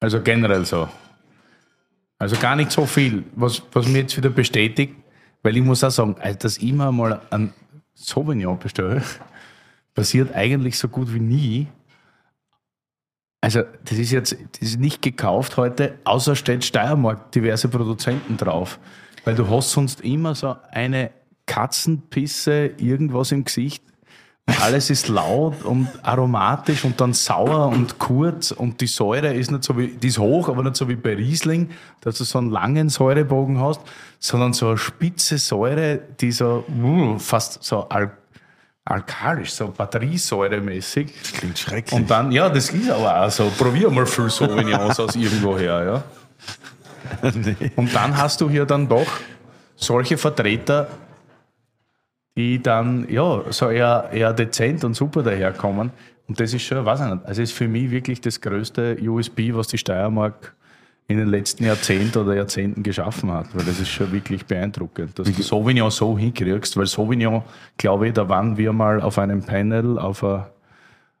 Also 0.00 0.20
generell 0.20 0.64
so. 0.64 0.88
Also 2.18 2.36
gar 2.36 2.56
nicht 2.56 2.70
so 2.70 2.86
viel, 2.86 3.24
was, 3.34 3.62
was 3.72 3.88
mir 3.88 4.00
jetzt 4.00 4.16
wieder 4.16 4.30
bestätigt, 4.30 4.94
weil 5.42 5.56
ich 5.56 5.62
muss 5.62 5.82
auch 5.82 5.90
sagen, 5.90 6.16
also 6.20 6.38
dass 6.38 6.58
ich 6.58 6.72
mir 6.72 6.90
mal 6.92 7.20
ein 7.30 7.52
Sauvignon 7.94 8.58
bestelle, 8.58 9.02
passiert 9.94 10.34
eigentlich 10.34 10.78
so 10.78 10.88
gut 10.88 11.12
wie 11.12 11.20
nie. 11.20 11.66
Also 13.40 13.62
das 13.84 13.98
ist 13.98 14.12
jetzt 14.12 14.32
das 14.32 14.68
ist 14.68 14.80
nicht 14.80 15.02
gekauft 15.02 15.56
heute, 15.56 15.98
außer 16.04 16.36
steht 16.36 16.64
Steiermark 16.64 17.32
diverse 17.32 17.68
Produzenten 17.68 18.36
drauf. 18.36 18.78
Weil 19.24 19.34
du 19.34 19.48
hast 19.48 19.70
sonst 19.70 20.00
immer 20.00 20.34
so 20.34 20.56
eine 20.70 21.10
Katzenpisse, 21.52 22.70
irgendwas 22.78 23.30
im 23.30 23.44
Gesicht. 23.44 23.84
Alles 24.62 24.88
ist 24.88 25.08
laut 25.08 25.62
und 25.64 25.86
aromatisch 26.02 26.84
und 26.84 26.98
dann 26.98 27.12
sauer 27.12 27.68
und 27.68 27.98
kurz 27.98 28.52
und 28.52 28.80
die 28.80 28.86
Säure 28.86 29.34
ist 29.34 29.50
nicht 29.50 29.62
so 29.62 29.76
wie, 29.76 29.88
die 29.88 30.08
ist 30.08 30.18
hoch, 30.18 30.48
aber 30.48 30.62
nicht 30.62 30.76
so 30.76 30.88
wie 30.88 30.96
bei 30.96 31.14
Riesling, 31.14 31.68
dass 32.00 32.16
du 32.16 32.24
so 32.24 32.38
einen 32.38 32.50
langen 32.50 32.88
Säurebogen 32.88 33.60
hast, 33.60 33.82
sondern 34.18 34.54
so 34.54 34.68
eine 34.68 34.78
spitze 34.78 35.36
Säure, 35.36 36.00
die 36.20 36.32
so 36.32 36.64
mm, 36.68 37.18
fast 37.18 37.62
so 37.62 37.86
al 37.88 38.12
alkalisch, 38.84 39.52
so 39.52 39.68
batteriesäuremäßig. 39.68 41.12
Klingt 41.34 41.58
schrecklich. 41.58 42.00
Und 42.00 42.10
dann, 42.10 42.32
ja, 42.32 42.48
das 42.48 42.70
ist 42.70 42.90
aber 42.90 43.24
auch 43.24 43.30
so. 43.30 43.52
Probier 43.56 43.90
mal 43.90 44.06
viel 44.06 44.28
Sauvignons 44.28 44.98
aus 44.98 45.14
irgendwoher, 45.14 45.84
ja. 45.84 47.30
Und 47.76 47.94
dann 47.94 48.16
hast 48.16 48.40
du 48.40 48.50
hier 48.50 48.64
dann 48.64 48.88
doch 48.88 49.06
solche 49.76 50.18
Vertreter, 50.18 50.88
die 52.36 52.62
dann, 52.62 53.06
ja, 53.10 53.42
so 53.50 53.68
eher, 53.68 54.08
eher 54.12 54.32
dezent 54.32 54.84
und 54.84 54.94
super 54.94 55.22
daherkommen. 55.22 55.90
Und 56.28 56.40
das 56.40 56.54
ist 56.54 56.62
schon, 56.62 56.84
weiß 56.84 57.00
ich 57.00 57.06
nicht, 57.06 57.26
also 57.26 57.42
ist 57.42 57.52
für 57.52 57.68
mich 57.68 57.90
wirklich 57.90 58.20
das 58.20 58.40
größte 58.40 58.96
USB, 59.02 59.52
was 59.52 59.68
die 59.68 59.78
Steiermark 59.78 60.54
in 61.08 61.18
den 61.18 61.28
letzten 61.28 61.64
Jahrzehnten 61.64 62.18
oder 62.18 62.34
Jahrzehnten 62.34 62.82
geschaffen 62.82 63.30
hat, 63.32 63.54
weil 63.54 63.64
das 63.64 63.80
ist 63.80 63.90
schon 63.90 64.12
wirklich 64.12 64.46
beeindruckend, 64.46 65.18
dass 65.18 65.30
du 65.30 65.42
Sauvignon 65.42 65.90
so 65.90 66.16
hinkriegst, 66.16 66.76
weil 66.76 66.86
Sauvignon, 66.86 67.42
glaube 67.76 68.08
ich, 68.08 68.14
da 68.14 68.28
waren 68.28 68.56
wir 68.56 68.72
mal 68.72 69.00
auf 69.00 69.18
einem 69.18 69.42
Panel, 69.42 69.98
auf 69.98 70.24
einer 70.24 70.48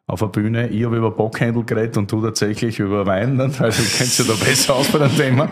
auf 0.06 0.20
der 0.20 0.26
Bühne, 0.26 0.68
ich 0.68 0.84
habe 0.84 0.96
über 0.96 1.10
Bockhändel 1.10 1.64
geredet 1.64 1.96
und 1.96 2.10
du 2.10 2.20
tatsächlich 2.20 2.78
über 2.80 3.06
Wein, 3.06 3.40
also 3.40 3.54
du 3.82 3.88
kennst 3.96 4.18
ja 4.18 4.24
da 4.26 4.34
besser 4.44 4.74
aus 4.74 4.88
bei 4.88 4.98
dem 4.98 5.16
Thema. 5.16 5.48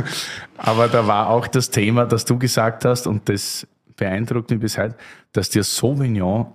Aber 0.56 0.88
da 0.88 1.06
war 1.06 1.30
auch 1.30 1.46
das 1.46 1.70
Thema, 1.70 2.04
das 2.04 2.24
du 2.24 2.38
gesagt 2.38 2.84
hast 2.84 3.06
und 3.06 3.28
das 3.28 3.66
beeindruckt 3.98 4.50
mich 4.50 4.60
bis 4.60 4.78
heute, 4.78 4.96
dass 5.32 5.50
dir 5.50 5.62
Sauvignon 5.62 6.46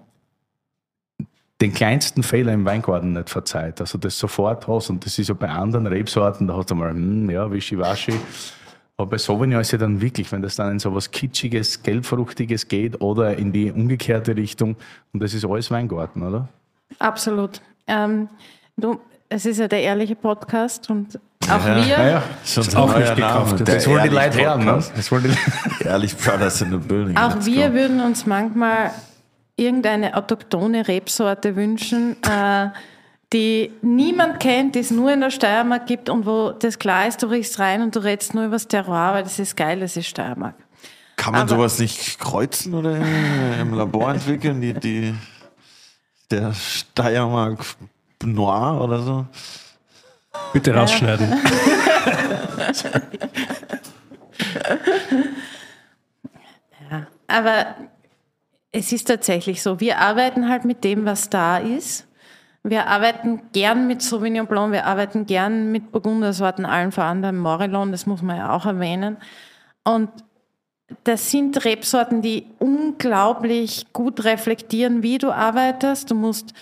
den 1.61 1.73
kleinsten 1.73 2.23
Fehler 2.23 2.53
im 2.53 2.65
Weingarten 2.65 3.13
nicht 3.13 3.29
verzeiht. 3.29 3.79
Also 3.79 3.97
das 3.97 4.17
sofort 4.17 4.67
hast 4.67 4.89
und 4.89 5.05
das 5.05 5.19
ist 5.19 5.29
ja 5.29 5.35
bei 5.35 5.49
anderen 5.49 5.85
Rebsorten, 5.85 6.47
da 6.47 6.57
hast 6.57 6.71
du 6.71 6.75
mal, 6.75 6.89
hm, 6.89 7.29
ja, 7.29 7.49
wischiwaschi. 7.49 8.13
Aber 8.97 9.11
bei 9.11 9.17
Sauvignon 9.17 9.61
ist 9.61 9.71
ja 9.71 9.77
dann 9.77 10.01
wirklich, 10.01 10.31
wenn 10.31 10.41
das 10.41 10.55
dann 10.55 10.73
in 10.73 10.79
so 10.79 10.93
was 10.93 11.11
Kitschiges, 11.11 11.83
Gelbfruchtiges 11.83 12.67
geht 12.67 13.01
oder 13.01 13.37
in 13.37 13.51
die 13.51 13.71
umgekehrte 13.71 14.35
Richtung 14.35 14.75
und 15.13 15.21
das 15.21 15.33
ist 15.33 15.45
alles 15.45 15.71
Weingarten, 15.71 16.23
oder? 16.23 16.49
Absolut. 16.99 17.61
Ähm, 17.87 18.29
du, 18.75 18.99
es 19.29 19.45
ist 19.45 19.59
ja 19.59 19.67
der 19.67 19.81
ehrliche 19.81 20.15
Podcast 20.15 20.89
und 20.89 21.19
auch 21.49 21.65
wir, 21.65 21.77
ja. 21.77 22.23
Schon 22.45 22.75
auch 22.75 22.97
nicht 22.97 23.15
gekauft. 23.15 23.59
Der 23.59 23.75
Das 23.75 23.87
wollen 23.87 24.03
die 24.09 24.15
Ehrlich 24.15 24.35
Leute 24.35 24.41
hören, 24.49 24.65
ne? 24.65 24.83
Das 24.95 25.11
wollen 25.11 25.23
die 25.23 25.29
Leute. 25.29 25.83
Ehrlich 25.89 26.17
Brothers 26.17 26.61
in 26.61 26.71
the 26.71 26.77
Building. 26.77 27.17
auch 27.17 27.35
Let's 27.35 27.45
wir 27.45 27.69
go. 27.69 27.73
würden 27.75 27.99
uns 28.01 28.25
manchmal 28.25 28.91
irgendeine 29.55 30.15
autochtone 30.15 30.87
Rebsorte 30.87 31.55
wünschen, 31.55 32.15
äh, 32.23 32.69
die 33.31 33.71
niemand 33.81 34.39
kennt, 34.39 34.75
die 34.75 34.79
es 34.79 34.91
nur 34.91 35.11
in 35.11 35.21
der 35.21 35.31
Steiermark 35.31 35.87
gibt 35.87 36.09
und 36.09 36.25
wo 36.25 36.51
das 36.51 36.77
klar 36.79 37.07
ist, 37.07 37.21
du 37.23 37.27
riechst 37.27 37.57
rein 37.59 37.81
und 37.81 37.95
du 37.95 37.99
redest 38.03 38.33
nur 38.35 38.45
über 38.45 38.55
das 38.55 38.67
Terroir, 38.67 39.13
weil 39.13 39.23
das 39.23 39.39
ist 39.39 39.55
geil, 39.57 39.79
das 39.79 39.97
ist 39.97 40.07
Steiermark. 40.07 40.55
Kann 41.15 41.33
man 41.33 41.41
aber- 41.41 41.49
sowas 41.49 41.79
nicht 41.79 42.19
kreuzen 42.19 42.73
oder 42.73 42.95
im 43.61 43.73
Labor 43.75 44.11
entwickeln? 44.13 44.61
Die, 44.61 44.73
die, 44.73 45.13
der 46.31 46.53
Steiermark 46.53 47.59
Noir 48.23 48.81
oder 48.81 49.01
so? 49.01 49.25
Bitte 50.53 50.73
rausschneiden. 50.73 51.33
Aber 57.27 57.75
es 58.71 58.91
ist 58.91 59.07
tatsächlich 59.07 59.61
so, 59.61 59.79
wir 59.79 59.99
arbeiten 59.99 60.49
halt 60.49 60.65
mit 60.65 60.83
dem, 60.83 61.05
was 61.05 61.29
da 61.29 61.57
ist. 61.57 62.07
Wir 62.63 62.87
arbeiten 62.87 63.41
gern 63.51 63.87
mit 63.87 64.01
Sauvignon 64.01 64.47
Blanc, 64.47 64.71
wir 64.71 64.85
arbeiten 64.85 65.25
gern 65.25 65.71
mit 65.71 65.91
Burgundersorten, 65.91 66.65
allen 66.65 66.91
voran 66.91 67.21
beim 67.21 67.37
Morillon, 67.37 67.91
das 67.91 68.05
muss 68.05 68.21
man 68.21 68.37
ja 68.37 68.53
auch 68.53 68.65
erwähnen. 68.65 69.17
Und 69.83 70.09
das 71.03 71.29
sind 71.29 71.65
Rebsorten, 71.65 72.21
die 72.21 72.47
unglaublich 72.59 73.87
gut 73.91 74.23
reflektieren, 74.23 75.03
wie 75.03 75.17
du 75.17 75.31
arbeitest. 75.31 76.11
Du 76.11 76.15
musst 76.15 76.53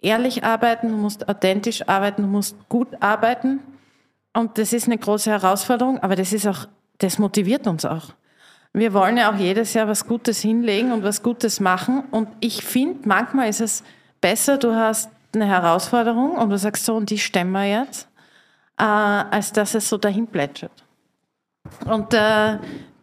ehrlich 0.00 0.44
arbeiten, 0.44 0.88
du 0.88 0.96
musst 0.96 1.28
authentisch 1.28 1.88
arbeiten, 1.88 2.22
du 2.22 2.28
musst 2.28 2.56
gut 2.68 2.88
arbeiten. 3.00 3.60
Und 4.32 4.58
das 4.58 4.72
ist 4.72 4.86
eine 4.86 4.98
große 4.98 5.30
Herausforderung, 5.30 5.98
aber 6.00 6.16
das 6.16 6.32
ist 6.32 6.46
auch, 6.46 6.68
das 6.98 7.18
motiviert 7.18 7.66
uns 7.66 7.84
auch. 7.84 8.10
Wir 8.72 8.92
wollen 8.92 9.16
ja 9.16 9.32
auch 9.32 9.36
jedes 9.36 9.72
Jahr 9.72 9.88
was 9.88 10.06
Gutes 10.06 10.40
hinlegen 10.40 10.92
und 10.92 11.02
was 11.02 11.22
Gutes 11.22 11.60
machen. 11.60 12.04
Und 12.10 12.28
ich 12.40 12.62
finde, 12.62 13.08
manchmal 13.08 13.48
ist 13.48 13.62
es 13.62 13.82
besser, 14.20 14.58
du 14.58 14.74
hast 14.74 15.10
eine 15.34 15.46
Herausforderung 15.46 16.32
und 16.32 16.50
du 16.50 16.58
sagst 16.58 16.84
so, 16.84 16.94
und 16.94 17.08
die 17.08 17.18
stemmen 17.18 17.52
wir 17.52 17.64
jetzt, 17.64 18.06
äh, 18.78 18.82
als 18.82 19.52
dass 19.52 19.74
es 19.74 19.88
so 19.88 19.96
dahin 19.96 20.26
plätschert. 20.26 20.84
Und 21.86 22.12
äh, 22.12 22.58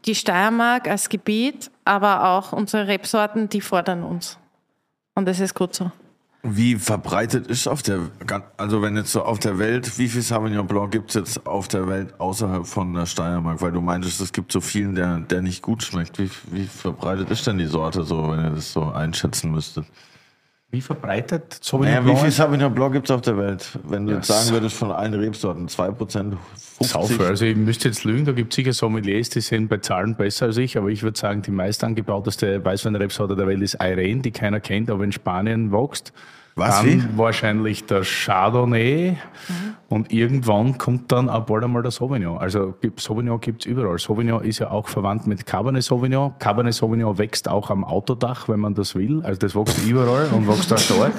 die 0.05 0.15
Steiermark 0.15 0.87
als 0.87 1.09
Gebiet, 1.09 1.71
aber 1.85 2.29
auch 2.29 2.53
unsere 2.53 2.87
Rebsorten, 2.87 3.49
die 3.49 3.61
fordern 3.61 4.03
uns. 4.03 4.37
Und 5.15 5.27
das 5.27 5.39
ist 5.39 5.55
gut 5.55 5.73
so. 5.73 5.91
Wie 6.45 6.75
verbreitet 6.75 7.47
ist 7.47 7.67
auf 7.67 7.83
der, 7.83 7.99
also 8.57 8.81
wenn 8.81 8.97
jetzt 8.97 9.13
so 9.13 9.23
auf 9.23 9.39
der 9.39 9.59
Welt, 9.59 9.97
wie 9.97 10.09
viel 10.09 10.21
Sauvignon 10.21 10.67
Blanc 10.67 10.91
gibt 10.91 11.09
es 11.11 11.15
jetzt 11.15 11.47
auf 11.47 11.69
der 11.69 11.87
Welt 11.87 12.19
außerhalb 12.19 12.67
von 12.67 12.93
der 12.93 13.05
Steiermark? 13.05 13.61
Weil 13.61 13.71
du 13.71 13.79
meintest, 13.79 14.19
es 14.19 14.33
gibt 14.33 14.51
so 14.51 14.59
vielen, 14.59 14.93
der, 14.93 15.19
der 15.19 15.41
nicht 15.41 15.61
gut 15.61 15.83
schmeckt. 15.83 16.19
Wie, 16.19 16.29
wie 16.51 16.65
verbreitet 16.65 17.31
ist 17.31 17.47
denn 17.47 17.57
die 17.59 17.65
Sorte 17.65 18.03
so, 18.03 18.29
wenn 18.29 18.43
ihr 18.43 18.49
das 18.49 18.73
so 18.73 18.83
einschätzen 18.83 19.51
müsstet? 19.51 19.85
Wie 20.69 20.81
verbreitet 20.81 21.59
Sauvignon 21.61 21.93
Naja, 21.93 22.01
wie 22.01 22.05
Blanc 22.07 22.19
viel 22.19 22.29
ist? 22.29 22.35
Sauvignon 22.35 22.73
Blanc 22.73 22.91
gibt 22.91 23.09
es 23.09 23.15
auf 23.15 23.21
der 23.21 23.37
Welt? 23.37 23.79
Wenn 23.85 24.05
du 24.05 24.13
jetzt 24.13 24.27
Ja, 24.27 24.35
sagen 24.35 24.53
würdest 24.55 24.75
von 24.75 24.91
allen 24.91 25.13
Rebsorten, 25.13 25.69
2%, 25.69 25.95
50? 25.95 26.72
Saufer. 26.83 27.27
Also 27.27 27.45
ich 27.45 27.55
müsste 27.55 27.87
jetzt 27.87 28.03
lügen, 28.03 28.25
da 28.25 28.31
gibt 28.31 28.53
es 28.53 28.55
sicher 28.55 28.73
Sommeliers, 28.73 29.29
die 29.29 29.41
sind 29.41 29.67
bei 29.67 29.77
Zahlen 29.77 30.15
besser 30.15 30.47
als 30.47 30.57
ich, 30.57 30.77
aber 30.77 30.89
ich 30.89 31.03
würde 31.03 31.17
sagen, 31.17 31.41
die 31.41 31.51
meist 31.51 31.83
angebauteste 31.83 32.63
Weißweinrebsorte 32.63 33.35
der 33.35 33.47
Welt 33.47 33.61
ist 33.61 33.77
Irene, 33.81 34.21
die 34.21 34.31
keiner 34.31 34.59
kennt, 34.59 34.89
aber 34.89 35.03
in 35.03 35.11
Spanien 35.11 35.71
wächst. 35.71 36.13
Was, 36.55 36.81
Dann 36.81 36.85
wie? 36.85 37.17
wahrscheinlich 37.17 37.85
der 37.85 38.03
Chardonnay 38.03 39.17
und 39.89 40.13
irgendwann 40.13 40.77
kommt 40.77 41.11
dann 41.11 41.27
auch 41.27 41.45
bald 41.45 41.63
einmal 41.63 41.81
der 41.81 41.89
Sauvignon. 41.91 42.37
Also 42.37 42.75
Sauvignon 42.97 43.39
gibt 43.41 43.61
es 43.61 43.65
überall. 43.65 43.97
Sauvignon 43.97 44.43
ist 44.43 44.59
ja 44.59 44.69
auch 44.69 44.87
verwandt 44.87 45.25
mit 45.25 45.47
Cabernet 45.47 45.83
Sauvignon. 45.83 46.33
Cabernet 46.37 46.75
Sauvignon 46.75 47.17
wächst 47.17 47.49
auch 47.49 47.71
am 47.71 47.83
Autodach, 47.83 48.49
wenn 48.49 48.59
man 48.59 48.75
das 48.75 48.93
will. 48.93 49.21
Also 49.23 49.39
das 49.39 49.55
wächst 49.55 49.83
überall 49.83 50.27
und 50.31 50.47
wächst 50.47 50.71
auch 50.73 50.95
dort. 50.95 51.11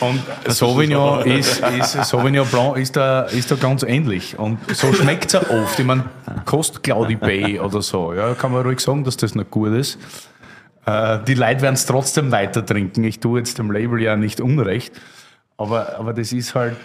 Und 0.00 0.22
Sauvignon 0.54 1.26
ist, 1.26 1.60
ist, 1.60 2.04
Sauvignon 2.04 2.46
Blanc 2.46 2.78
ist 2.78 2.96
da, 2.96 3.22
ist 3.24 3.50
da 3.50 3.56
ganz 3.56 3.82
ähnlich. 3.82 4.38
Und 4.38 4.58
so 4.74 4.90
schmeckt 4.94 5.26
es 5.26 5.32
ja 5.34 5.40
oft. 5.50 5.78
Ich 5.78 5.84
meine, 5.84 6.04
kostet 6.46 6.82
Claudi 6.82 7.16
Bay 7.16 7.60
oder 7.60 7.82
so. 7.82 8.14
Ja, 8.14 8.32
kann 8.34 8.52
man 8.52 8.62
ruhig 8.62 8.80
sagen, 8.80 9.04
dass 9.04 9.18
das 9.18 9.34
nicht 9.34 9.50
gut 9.50 9.72
ist. 9.72 9.98
Äh, 10.86 11.18
die 11.26 11.34
Leute 11.34 11.62
werden 11.62 11.74
es 11.74 11.86
trotzdem 11.86 12.32
weiter 12.32 12.64
trinken. 12.64 13.04
Ich 13.04 13.20
tue 13.20 13.38
jetzt 13.40 13.58
dem 13.58 13.70
Label 13.70 14.00
ja 14.00 14.16
nicht 14.16 14.40
unrecht. 14.40 14.92
Aber, 15.56 15.98
aber 15.98 16.12
das 16.12 16.32
ist 16.32 16.54
halt 16.54 16.76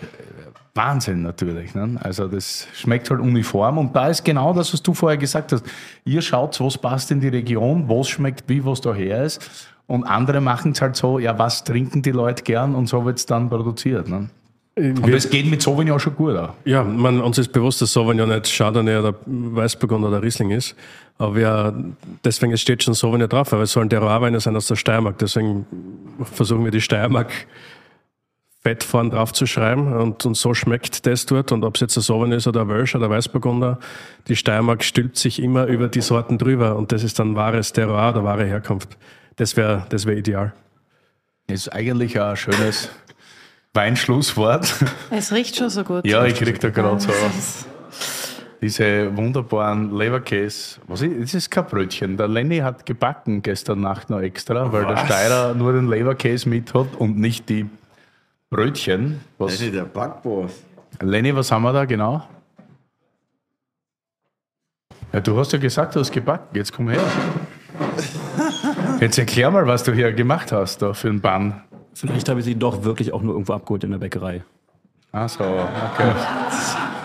Wahnsinn 0.75 1.23
natürlich. 1.23 1.73
Ne? 1.73 1.97
Also 2.01 2.27
das 2.27 2.67
schmeckt 2.75 3.09
halt 3.09 3.19
uniform. 3.19 3.77
Und 3.77 3.95
da 3.95 4.07
ist 4.07 4.23
genau 4.23 4.53
das, 4.53 4.71
was 4.73 4.81
du 4.81 4.93
vorher 4.93 5.17
gesagt 5.17 5.51
hast. 5.51 5.65
Ihr 6.05 6.21
schaut, 6.21 6.59
was 6.59 6.77
passt 6.77 7.11
in 7.11 7.19
die 7.19 7.29
Region, 7.29 7.89
was 7.89 8.09
schmeckt 8.09 8.43
wie, 8.47 8.63
was 8.63 8.81
daher 8.81 9.23
ist. 9.23 9.69
Und 9.87 10.03
andere 10.03 10.41
machen 10.41 10.73
es 10.73 10.81
halt 10.81 10.95
so, 10.95 11.17
ja, 11.17 11.37
was 11.39 11.63
trinken 11.63 12.01
die 12.01 12.11
Leute 12.11 12.43
gern? 12.43 12.75
Und 12.75 12.87
so 12.87 13.05
wird 13.05 13.17
es 13.17 13.25
dann 13.25 13.49
produziert. 13.49 14.07
Ne? 14.07 14.29
Und 14.75 15.11
das 15.11 15.29
geht 15.29 15.49
mit 15.49 15.61
Sauvignon 15.61 15.99
schon 15.99 16.15
gut 16.15 16.35
auch. 16.35 16.53
Ja, 16.65 16.83
man, 16.83 17.19
uns 17.21 17.39
ist 17.39 17.51
bewusst, 17.51 17.81
dass 17.81 17.93
Sauvignon 17.93 18.29
nicht 18.29 18.55
Chardonnay 18.55 18.97
oder 18.97 19.15
Weißburgunder 19.25 20.09
oder 20.09 20.21
Riesling 20.21 20.51
ist. 20.51 20.75
Aber 21.17 21.35
wir, 21.35 21.73
deswegen 22.23 22.53
es 22.53 22.61
steht 22.61 22.83
schon 22.83 22.93
Sauvignon 22.93 23.29
drauf, 23.29 23.51
weil 23.51 23.61
es 23.61 23.71
sollen 23.71 23.89
Terroirweine 23.89 24.39
sein 24.39 24.55
aus 24.55 24.67
der 24.67 24.75
Steiermark. 24.75 25.17
Deswegen 25.17 25.65
versuchen 26.31 26.63
wir 26.63 26.71
die 26.71 26.81
Steiermark 26.81 27.31
fett 28.61 28.83
vorn 28.83 29.09
drauf 29.09 29.33
zu 29.33 29.45
schreiben 29.45 29.93
und, 29.93 30.25
und 30.25 30.35
so 30.35 30.53
schmeckt 30.53 31.05
das 31.05 31.25
dort. 31.25 31.51
Und 31.51 31.63
ob 31.63 31.75
es 31.75 31.81
jetzt 31.81 31.97
ein 31.97 32.01
Sauvignon 32.01 32.37
ist 32.37 32.47
oder 32.47 32.61
ein 32.61 32.69
Welsch 32.69 32.95
oder 32.95 33.09
Weißburgunder, 33.09 33.79
die 34.27 34.35
Steiermark 34.35 34.83
stülpt 34.83 35.17
sich 35.17 35.41
immer 35.41 35.65
über 35.65 35.87
die 35.87 36.01
Sorten 36.01 36.37
drüber 36.37 36.75
und 36.75 36.91
das 36.91 37.03
ist 37.03 37.17
dann 37.17 37.35
wahres 37.35 37.73
Terroir 37.73 38.09
oder 38.09 38.23
wahre 38.23 38.45
Herkunft. 38.45 38.97
Das 39.37 39.55
wäre 39.55 39.85
das 39.89 40.05
wär 40.05 40.17
ideal. 40.17 40.53
Das 41.47 41.61
ist 41.61 41.69
eigentlich 41.69 42.19
ein 42.19 42.35
schönes 42.35 42.89
Weinschlusswort. 43.73 44.73
Es 45.11 45.31
riecht 45.31 45.55
schon 45.55 45.69
so 45.69 45.83
gut. 45.83 46.05
Ja, 46.05 46.25
ich 46.25 46.35
krieg 46.35 46.59
da 46.59 46.69
gerade 46.69 46.99
so 46.99 47.11
diese 48.61 49.15
wunderbaren 49.15 49.95
Leberkäse. 49.95 50.79
Was 50.87 51.01
ist, 51.01 51.21
das 51.21 51.33
ist 51.33 51.51
kein 51.51 51.65
Brötchen. 51.65 52.17
Der 52.17 52.27
Lenny 52.27 52.57
hat 52.57 52.85
gebacken 52.85 53.41
gestern 53.41 53.81
Nacht 53.81 54.09
noch 54.09 54.19
extra, 54.19 54.71
weil 54.71 54.85
der 54.85 54.97
Steirer 54.97 55.53
nur 55.53 55.73
den 55.73 55.87
Leberkäse 55.87 56.49
mit 56.49 56.73
hat 56.73 56.95
und 56.97 57.17
nicht 57.17 57.49
die 57.49 57.69
Brötchen. 58.49 59.19
Was, 59.37 59.59
der 59.59 59.83
Backboss. 59.83 60.51
Lenny, 61.01 61.35
was 61.35 61.51
haben 61.51 61.63
wir 61.63 61.73
da 61.73 61.85
genau? 61.85 62.27
Ja, 65.13 65.19
du 65.21 65.37
hast 65.37 65.53
ja 65.53 65.59
gesagt, 65.59 65.95
du 65.95 65.99
hast 65.99 66.11
gebacken. 66.11 66.55
Jetzt 66.55 66.73
komm 66.73 66.89
her. 66.89 67.01
Jetzt 68.99 69.17
erklär 69.17 69.51
mal, 69.51 69.67
was 69.67 69.83
du 69.83 69.93
hier 69.93 70.11
gemacht 70.11 70.51
hast 70.51 70.81
da 70.81 70.93
für 70.93 71.09
einen 71.09 71.21
Bann. 71.21 71.61
Vielleicht 71.93 72.29
habe 72.29 72.39
ich 72.39 72.45
sie 72.45 72.55
doch 72.55 72.83
wirklich 72.83 73.13
auch 73.13 73.21
nur 73.21 73.33
irgendwo 73.33 73.53
abgeholt 73.53 73.83
in 73.83 73.91
der 73.91 73.97
Bäckerei. 73.99 74.43
Ach 75.11 75.29
so, 75.29 75.43
okay. 75.43 76.11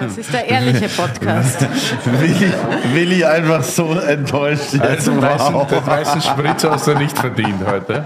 Das 0.00 0.16
ist 0.16 0.32
der 0.32 0.48
ehrliche 0.48 0.88
Podcast. 0.88 1.66
Willi, 2.04 2.52
Willi 2.94 3.24
einfach 3.24 3.62
so 3.62 3.92
enttäuscht. 3.92 4.72
Jetzt. 4.72 4.82
Also 4.82 5.12
den 5.12 5.22
weißen, 5.22 5.54
den 5.68 5.86
weißen 5.86 6.22
Spritzer 6.22 6.70
hast 6.70 6.86
du 6.86 6.94
nicht 6.94 7.18
verdient 7.18 7.66
heute. 7.66 8.04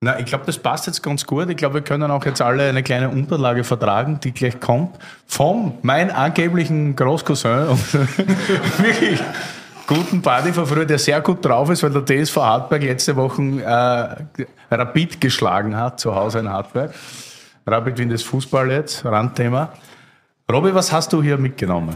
Na, 0.00 0.18
ich 0.20 0.26
glaube, 0.26 0.44
das 0.46 0.58
passt 0.58 0.86
jetzt 0.86 1.02
ganz 1.02 1.26
gut. 1.26 1.50
Ich 1.50 1.56
glaube, 1.56 1.74
wir 1.74 1.82
können 1.82 2.08
auch 2.10 2.24
jetzt 2.24 2.40
alle 2.40 2.68
eine 2.68 2.84
kleine 2.84 3.08
Unterlage 3.08 3.64
vertragen, 3.64 4.20
die 4.22 4.30
gleich 4.30 4.60
kommt. 4.60 4.96
Vom 5.26 5.78
mein 5.82 6.12
angeblichen 6.12 6.94
Großcousin 6.94 7.66
und 7.68 7.94
wirklich 8.78 9.20
guten 9.88 10.22
Buddy 10.22 10.52
von 10.52 10.66
früher, 10.66 10.84
der 10.84 11.00
sehr 11.00 11.20
gut 11.20 11.44
drauf 11.44 11.68
ist, 11.70 11.82
weil 11.82 11.90
der 11.90 12.06
TSV 12.06 12.36
Hartberg 12.36 12.82
letzte 12.82 13.16
Woche 13.16 13.42
äh, 13.42 14.44
Rapid 14.74 15.20
geschlagen 15.20 15.76
hat, 15.76 15.98
zu 15.98 16.14
Hause 16.14 16.40
in 16.40 16.48
Hartberg. 16.48 16.94
Rapid 17.70 17.98
Wien 17.98 18.08
das 18.08 18.22
Fußball 18.22 18.70
jetzt, 18.70 19.04
Randthema. 19.04 19.72
Robby, 20.50 20.74
was 20.74 20.90
hast 20.90 21.12
du 21.12 21.22
hier 21.22 21.36
mitgenommen? 21.36 21.94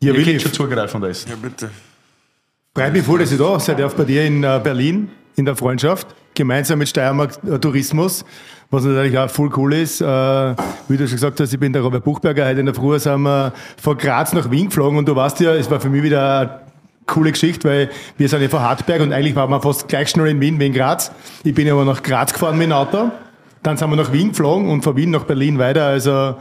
Ja, 0.00 0.12
Ihr 0.14 0.24
könnt 0.24 0.40
schon 0.40 0.52
zugreifen 0.52 1.02
und 1.02 1.08
essen. 1.08 1.30
bitte. 1.40 1.70
freut 2.74 2.92
mich 2.92 3.02
voll, 3.02 3.18
dass 3.18 3.30
ich 3.30 3.38
da 3.38 3.60
seid. 3.60 3.78
Ich 3.78 3.92
bei 3.92 4.04
dir 4.04 4.24
in 4.24 4.42
äh, 4.42 4.60
Berlin 4.62 5.10
in 5.36 5.44
der 5.44 5.54
Freundschaft, 5.54 6.06
gemeinsam 6.34 6.78
mit 6.78 6.88
Steiermark 6.88 7.38
äh, 7.46 7.58
Tourismus, 7.58 8.24
was 8.70 8.84
natürlich 8.84 9.18
auch 9.18 9.28
voll 9.28 9.50
cool 9.58 9.74
ist. 9.74 10.00
Äh, 10.00 10.04
wie 10.04 10.96
du 10.96 11.06
schon 11.06 11.16
gesagt 11.16 11.40
hast, 11.40 11.52
ich 11.52 11.60
bin 11.60 11.74
der 11.74 11.82
Robert 11.82 12.02
Buchberger. 12.04 12.46
Heute 12.46 12.60
in 12.60 12.66
der 12.66 12.74
Früh 12.74 12.98
sind 12.98 13.20
wir 13.20 13.52
von 13.80 13.98
Graz 13.98 14.32
nach 14.32 14.50
Wien 14.50 14.66
geflogen 14.68 14.96
und 14.98 15.06
du 15.06 15.14
weißt 15.14 15.40
ja, 15.40 15.54
es 15.54 15.70
war 15.70 15.78
für 15.78 15.90
mich 15.90 16.02
wieder 16.02 16.40
eine 16.40 16.60
coole 17.06 17.32
Geschichte, 17.32 17.68
weil 17.68 17.90
wir 18.16 18.28
sind 18.30 18.40
ja 18.40 18.48
von 18.48 18.60
Hartberg 18.60 19.02
und 19.02 19.12
eigentlich 19.12 19.36
waren 19.36 19.50
wir 19.50 19.60
fast 19.60 19.88
gleich 19.88 20.08
schnell 20.08 20.28
in 20.28 20.40
Wien 20.40 20.58
wie 20.58 20.66
in 20.66 20.72
Graz. 20.72 21.12
Ich 21.44 21.54
bin 21.54 21.70
aber 21.70 21.84
nach 21.84 22.02
Graz 22.02 22.32
gefahren 22.32 22.56
mit 22.56 22.68
dem 22.68 22.72
Auto. 22.72 23.10
Dann 23.66 23.76
sind 23.76 23.90
wir 23.90 23.96
nach 23.96 24.12
Wien 24.12 24.28
geflogen 24.28 24.68
und 24.68 24.82
von 24.82 24.96
Wien 24.96 25.10
nach 25.10 25.24
Berlin 25.24 25.58
weiter. 25.58 25.86
Also 25.86 26.36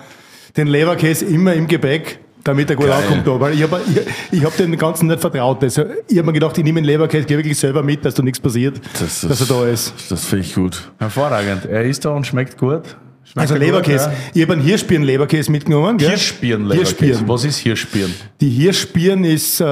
den 0.55 0.67
Leberkäse 0.67 1.25
immer 1.25 1.53
im 1.55 1.65
Gepäck, 1.67 2.19
damit 2.43 2.69
er 2.69 2.75
gut 2.75 2.87
ankommt 2.89 3.25
da. 3.25 3.39
Weil 3.39 3.55
ich 3.55 3.63
habe 3.63 3.81
ich, 3.87 4.37
ich 4.39 4.45
hab 4.45 4.55
dem 4.57 4.77
Ganzen 4.77 5.07
nicht 5.07 5.19
vertraut. 5.19 5.63
Also, 5.63 5.85
ich 6.07 6.17
habe 6.19 6.27
mir 6.27 6.33
gedacht, 6.33 6.55
ich 6.55 6.63
nehme 6.63 6.79
den 6.81 6.85
Leberkäse 6.85 7.25
geh 7.25 7.35
wirklich 7.37 7.57
selber 7.57 7.81
mit, 7.81 8.05
dass 8.05 8.13
da 8.13 8.21
nichts 8.21 8.39
passiert, 8.39 8.79
Das 8.99 9.21
dass 9.21 9.41
er 9.41 9.47
da 9.47 9.65
ist. 9.65 9.93
Das 10.09 10.23
finde 10.25 10.45
ich 10.45 10.53
gut. 10.53 10.91
Hervorragend. 10.99 11.65
Er 11.65 11.83
ist 11.83 12.05
da 12.05 12.11
und 12.11 12.27
schmeckt 12.27 12.59
gut. 12.59 12.83
Schmeckt 13.23 13.37
Also 13.37 13.55
er 13.55 13.59
gut, 13.59 13.65
Leberkäse. 13.67 14.05
ja. 14.05 14.13
Ich 14.35 14.41
habe 14.43 14.53
einen 14.53 14.61
Hirschbirnen-Leberkäse 14.61 15.51
mitgenommen. 15.51 15.97
Hirschbirnen. 15.97 16.77
Was 17.25 17.43
ist 17.43 17.57
Hirschbirnen? 17.57 18.13
Die 18.39 18.49
Hirschbirn 18.51 19.23
ist 19.23 19.59
äh, 19.59 19.65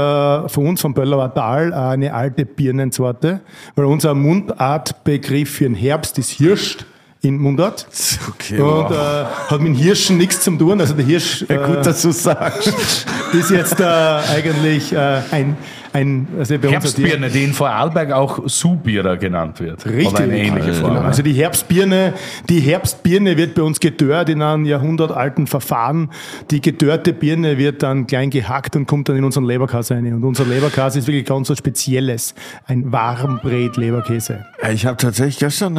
von 0.50 0.66
uns 0.70 0.82
vom 0.82 0.96
Böllauer 0.96 1.32
Tal 1.36 1.72
eine 1.72 2.16
alte 2.16 2.46
Birnensorte, 2.46 3.42
weil 3.76 3.86
unser 3.86 4.16
Mundartbegriff 4.16 5.52
für 5.52 5.66
den 5.66 5.76
Herbst 5.76 6.18
ist 6.18 6.32
Hirscht 6.32 6.88
in 7.24 7.38
Mundart. 7.38 7.88
Okay, 8.30 8.60
Und 8.60 8.68
wow. 8.70 8.92
äh, 8.92 9.26
hat 9.50 9.60
mit 9.62 9.70
dem 9.70 9.76
Hirschen 9.76 10.18
nichts 10.18 10.42
zu 10.42 10.52
tun. 10.58 10.80
Also 10.82 10.94
der 10.94 11.06
Hirsch 11.06 11.44
äh, 11.48 11.56
Gut, 11.56 11.86
dass 11.86 12.02
du 12.02 12.12
sagst. 12.12 13.06
ist 13.34 13.50
jetzt 13.50 13.80
äh, 13.80 13.84
eigentlich 13.86 14.92
äh, 14.92 15.22
ein, 15.32 15.56
ein 15.94 16.28
also 16.38 16.58
bei 16.60 16.68
uns 16.68 16.76
hat 16.86 16.98
die- 16.98 17.04
Herbstbirne, 17.04 17.30
die 17.30 17.46
in 17.46 17.54
Vorarlberg 17.54 18.12
auch 18.12 18.42
Subira 18.48 19.16
genannt 19.16 19.62
wird. 19.62 19.86
Richtig. 19.86 20.08
Oder 20.10 20.20
eine 20.24 20.38
ähnliche 20.38 20.74
Form. 20.74 20.96
Genau. 20.96 21.06
Also 21.06 21.22
die 21.24 21.32
Herbstbirne, 21.32 22.14
die 22.50 22.60
Herbstbirne 22.60 23.38
wird 23.38 23.56
bei 23.56 23.62
uns 23.62 23.80
gedörrt 23.80 24.28
in 24.28 24.42
einem 24.42 24.66
jahrhundertalten 24.66 25.48
Verfahren. 25.48 26.12
Die 26.52 26.60
gedörrte 26.60 27.14
Birne 27.14 27.58
wird 27.58 27.84
dann 27.84 28.06
klein 28.06 28.32
gehackt 28.32 28.76
und 28.76 28.86
kommt 28.86 29.08
dann 29.08 29.16
in 29.16 29.24
unseren 29.24 29.46
Leberkäse 29.46 29.96
rein. 29.96 30.14
Und 30.14 30.26
unser 30.26 30.44
Leberkäse 30.44 31.00
ist 31.00 31.08
wirklich 31.08 31.26
ganz 31.26 31.50
was 31.50 31.58
Spezielles. 31.58 32.36
Ein 32.68 32.92
Warmbret-Leberkäse. 32.92 34.46
Ich 34.74 34.86
habe 34.86 34.98
tatsächlich 34.98 35.40
gestern 35.40 35.78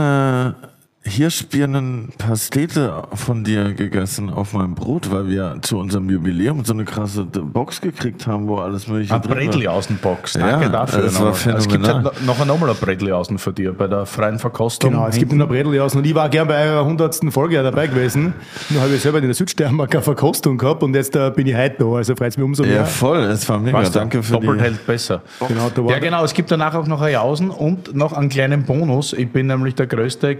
eine 1.05 1.13
Hirschbirnenpastete 1.13 3.03
von 3.15 3.45
dir 3.45 3.73
gegessen 3.75 4.31
auf 4.31 4.53
meinem 4.53 4.75
Brot, 4.75 5.11
weil 5.11 5.29
wir 5.29 5.57
zu 5.63 5.79
unserem 5.79 6.09
Jubiläum 6.09 6.65
so 6.65 6.73
eine 6.73 6.85
krasse 6.85 7.25
Box 7.25 7.81
gekriegt 7.81 8.27
haben, 8.27 8.49
wo 8.49 8.57
alles 8.57 8.89
mögliche 8.89 9.15
Ein 9.15 9.23
drin 9.23 9.35
Bredli. 9.51 9.69
Außenbox. 9.69 10.35
Danke 10.35 10.65
Ja, 10.67 10.69
dafür. 10.71 11.03
das 11.03 11.21
war 11.21 11.57
es 11.57 11.69
gibt 11.69 11.87
halt 11.87 12.05
noch 12.27 12.45
nochmal 12.47 12.71
ein 12.71 12.77
Bredli 12.77 13.13
außen 13.13 13.39
für 13.39 13.53
dir 13.53 13.73
bei 13.73 13.87
der 13.87 14.07
freien 14.07 14.39
Verkostung. 14.39 14.93
Genau, 14.93 15.07
es 15.07 15.17
gibt 15.17 15.33
noch 15.33 15.49
Bredel 15.49 15.79
aus. 15.81 15.95
Und 15.95 16.07
ich 16.07 16.15
war 16.15 16.29
gern 16.29 16.49
bei 16.49 16.69
eurer 16.69 16.81
100. 16.81 17.21
Folge 17.31 17.63
dabei 17.63 17.87
gewesen. 17.87 18.35
Nur 18.71 18.83
habe 18.83 18.95
ich 18.95 19.03
selber 19.03 19.19
in 19.19 19.25
der 19.25 19.35
Südsteiermark 19.35 19.95
eine 19.95 20.03
Verkostung 20.03 20.57
gehabt 20.59 20.83
und 20.83 20.95
jetzt 20.95 21.15
äh, 21.17 21.31
bin 21.35 21.47
ich 21.47 21.55
heute 21.57 21.77
da. 21.79 21.85
Also 21.97 22.15
freut 22.17 22.29
es 22.31 22.37
mich 22.37 22.45
umso 22.45 22.63
mehr. 22.63 22.75
Ja, 22.77 22.85
voll, 22.85 23.19
es 23.25 23.49
war 23.49 23.59
mega. 23.59 23.79
Weißt 23.79 23.95
du, 23.95 23.99
Danke 23.99 24.23
für 24.23 24.33
Doppelt 24.35 24.61
die. 24.61 24.65
hält 24.65 24.87
besser. 24.87 25.23
Genau, 25.47 25.71
da 25.75 25.85
war 25.85 25.91
Ja, 25.93 25.99
genau. 25.99 26.25
Es 26.25 26.33
gibt 26.35 26.51
danach 26.51 26.75
auch 26.75 26.87
noch 26.87 27.01
ein 27.03 27.13
Jausen 27.13 27.51
und 27.51 27.95
noch 27.95 28.13
einen 28.13 28.29
kleinen 28.29 28.65
Bonus. 28.65 29.13
Ich 29.13 29.31
bin 29.31 29.47
nämlich 29.47 29.75
der 29.75 29.87
größte 29.87 30.37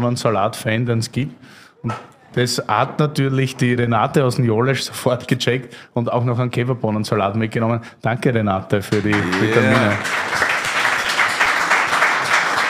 Käferbohnen-Salat-Fan, 0.00 0.86
den 0.86 0.98
es 0.98 1.12
gibt. 1.12 1.34
Und 1.82 1.92
das 2.34 2.62
hat 2.66 2.98
natürlich 2.98 3.56
die 3.56 3.74
Renate 3.74 4.24
aus 4.24 4.36
dem 4.36 4.44
Jolesch 4.44 4.82
sofort 4.82 5.26
gecheckt 5.26 5.74
und 5.94 6.12
auch 6.12 6.24
noch 6.24 6.38
einen 6.38 6.50
Käferbohnensalat 6.50 7.36
mitgenommen. 7.36 7.80
Danke, 8.02 8.32
Renate, 8.32 8.82
für 8.82 9.00
die 9.00 9.14
Vitamine. 9.14 9.98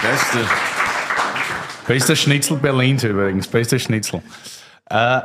Beste. 0.02 0.38
Bester 1.86 2.16
Schnitzel 2.16 2.56
Berlins 2.56 3.04
übrigens. 3.04 3.46
Bester 3.46 3.78
Schnitzel. 3.78 4.22
Äh, 4.88 5.20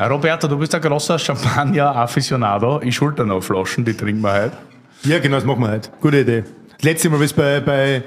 Roberto, 0.00 0.48
du 0.48 0.58
bist 0.58 0.74
ein 0.74 0.80
großer 0.80 1.18
Champagner-Afficionado. 1.18 2.80
Ich 2.82 2.96
schulter 2.96 3.24
noch 3.24 3.42
Flaschen, 3.42 3.84
die 3.84 3.94
trinken 3.94 4.22
wir 4.22 4.32
heute. 4.32 4.56
Ja, 5.04 5.18
genau, 5.18 5.36
das 5.36 5.44
machen 5.44 5.60
wir 5.60 5.70
heute. 5.70 5.90
Gute 6.00 6.20
Idee. 6.20 6.44
Das 6.78 6.82
letzte 6.82 7.10
Mal, 7.10 7.20
wie 7.20 7.24
es 7.24 7.32
bei, 7.32 7.60
bei, 7.60 8.02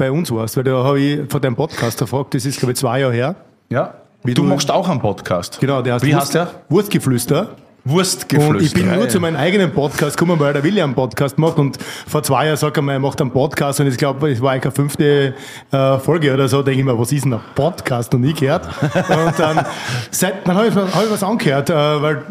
bei 0.00 0.10
uns 0.10 0.30
warst, 0.32 0.56
weil 0.56 0.64
da 0.64 0.82
habe 0.82 0.98
ich 0.98 1.20
von 1.30 1.40
deinem 1.40 1.54
Podcast 1.56 2.00
erfragt, 2.00 2.34
das 2.34 2.44
ist, 2.44 2.58
glaube 2.58 2.72
ich, 2.72 2.78
zwei 2.78 3.00
Jahre 3.00 3.12
her. 3.14 3.34
Ja. 3.70 3.94
Du 4.24 4.32
du- 4.34 4.42
machst 4.42 4.70
auch 4.70 4.88
einen 4.88 5.00
Podcast. 5.00 5.58
Genau, 5.60 5.80
der 5.82 5.94
heißt 5.94 6.04
Wie 6.04 6.12
Wurst- 6.12 6.22
heißt 6.22 6.34
der? 6.34 6.50
Wurstgeflüster. 6.68 7.48
Wurstgeflüster. 7.84 8.50
Und 8.56 8.62
ich 8.62 8.74
bin 8.74 8.86
Ja, 8.86 8.94
nur 8.96 9.04
ja. 9.04 9.08
zu 9.08 9.20
meinem 9.20 9.36
eigenen 9.36 9.72
Podcast 9.72 10.16
gekommen, 10.18 10.38
weil 10.38 10.52
der 10.52 10.62
Willi 10.62 10.82
einen 10.82 10.94
Podcast 10.94 11.38
macht. 11.38 11.56
Und 11.58 11.78
vor 12.06 12.22
zwei 12.22 12.44
Jahren 12.46 12.58
sagt 12.58 12.76
er 12.76 12.82
mir, 12.82 12.92
er 12.92 12.98
macht 12.98 13.20
einen 13.22 13.30
Podcast. 13.30 13.80
Und 13.80 13.86
ich 13.86 13.96
glaube, 13.96 14.30
es 14.30 14.42
war 14.42 14.52
eigentlich 14.52 14.64
eine 14.64 14.72
fünfte 14.72 15.34
äh, 15.72 15.98
Folge 15.98 16.34
oder 16.34 16.46
so. 16.48 16.62
Denke 16.62 16.80
ich 16.80 16.84
mir, 16.84 16.98
was 16.98 17.10
ist 17.12 17.24
denn 17.24 17.32
ein 17.34 17.40
Podcast? 17.54 18.12
Und 18.14 18.20
nie 18.20 18.34
gehört. 18.34 18.66
Und 18.92 19.38
dann, 19.38 19.64
seit, 20.10 20.46
dann 20.46 20.56
habe 20.56 20.68
ich, 20.68 20.74
hab 20.74 21.02
ich 21.04 21.10
was 21.10 21.22
angehört, 21.22 21.70
äh, 21.70 21.74
weil, 21.74 22.22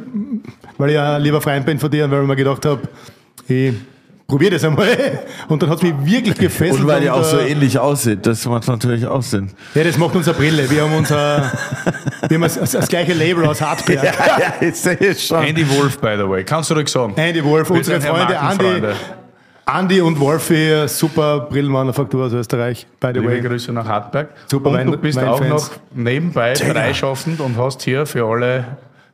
weil 0.77 0.89
ich 0.91 0.99
ein 0.99 1.21
lieber 1.23 1.41
Freund 1.41 1.65
bin 1.65 1.79
von 1.79 1.89
dir 1.89 2.05
und 2.05 2.11
weil 2.11 2.21
ich 2.21 2.27
mir 2.27 2.35
gedacht 2.35 2.65
habe, 2.67 2.81
ich 3.47 3.73
probiere 4.29 4.51
das 4.51 4.63
einmal. 4.63 5.19
Und 5.49 5.61
dann 5.61 5.69
hat 5.69 5.77
es 5.77 5.83
mich 5.83 5.93
wirklich 6.05 6.35
gefesselt. 6.35 6.81
Und 6.81 6.87
weil 6.87 7.03
ihr 7.03 7.13
auch 7.13 7.23
so 7.23 7.37
äh, 7.37 7.51
ähnlich 7.51 7.77
aussieht, 7.77 8.25
das 8.25 8.45
macht 8.45 8.67
natürlich 8.67 9.05
auch 9.05 9.21
Sinn. 9.21 9.51
Ja, 9.75 9.83
das 9.83 9.97
macht 9.97 10.15
unsere 10.15 10.37
Brille. 10.37 10.69
Wir 10.69 10.83
haben 10.83 10.93
unser, 10.93 11.51
wir 12.27 12.35
haben 12.35 12.41
das, 12.43 12.71
das 12.71 12.87
gleiche 12.87 13.13
Label 13.13 13.45
aus 13.45 13.59
Hartberg. 13.59 14.03
ja, 14.39 14.53
ich 14.61 14.75
sehe 14.75 14.97
es 14.99 15.25
schon. 15.25 15.43
Andy 15.43 15.69
Wolf, 15.69 15.99
by 15.99 16.15
the 16.17 16.29
way. 16.29 16.43
Kannst 16.45 16.69
du 16.69 16.75
ruhig 16.75 16.87
sagen. 16.87 17.13
Andy 17.17 17.43
Wolf, 17.43 17.69
Wir 17.69 17.75
unsere 17.77 17.99
ja 17.99 18.13
Freunde 18.13 18.35
Andy. 18.35 18.95
Andy 19.71 20.01
und 20.01 20.19
Wolfi, 20.19 20.87
super 20.87 21.41
Brillenmanufaktur 21.41 22.25
aus 22.25 22.33
Österreich, 22.33 22.87
by 22.99 23.09
the 23.13 23.19
Liebe 23.19 23.33
way. 23.33 23.41
Grüße 23.41 23.71
nach 23.71 23.85
Hartberg. 23.85 24.29
Super 24.47 24.71
und 24.71 24.85
du 24.87 24.97
bist 24.97 25.19
auch 25.19 25.39
Weinfans. 25.39 25.69
noch 25.69 25.71
nebenbei 25.93 26.55
freischaffend 26.55 27.39
und 27.39 27.55
hast 27.55 27.83
hier 27.83 28.07
für 28.07 28.25
alle, 28.25 28.65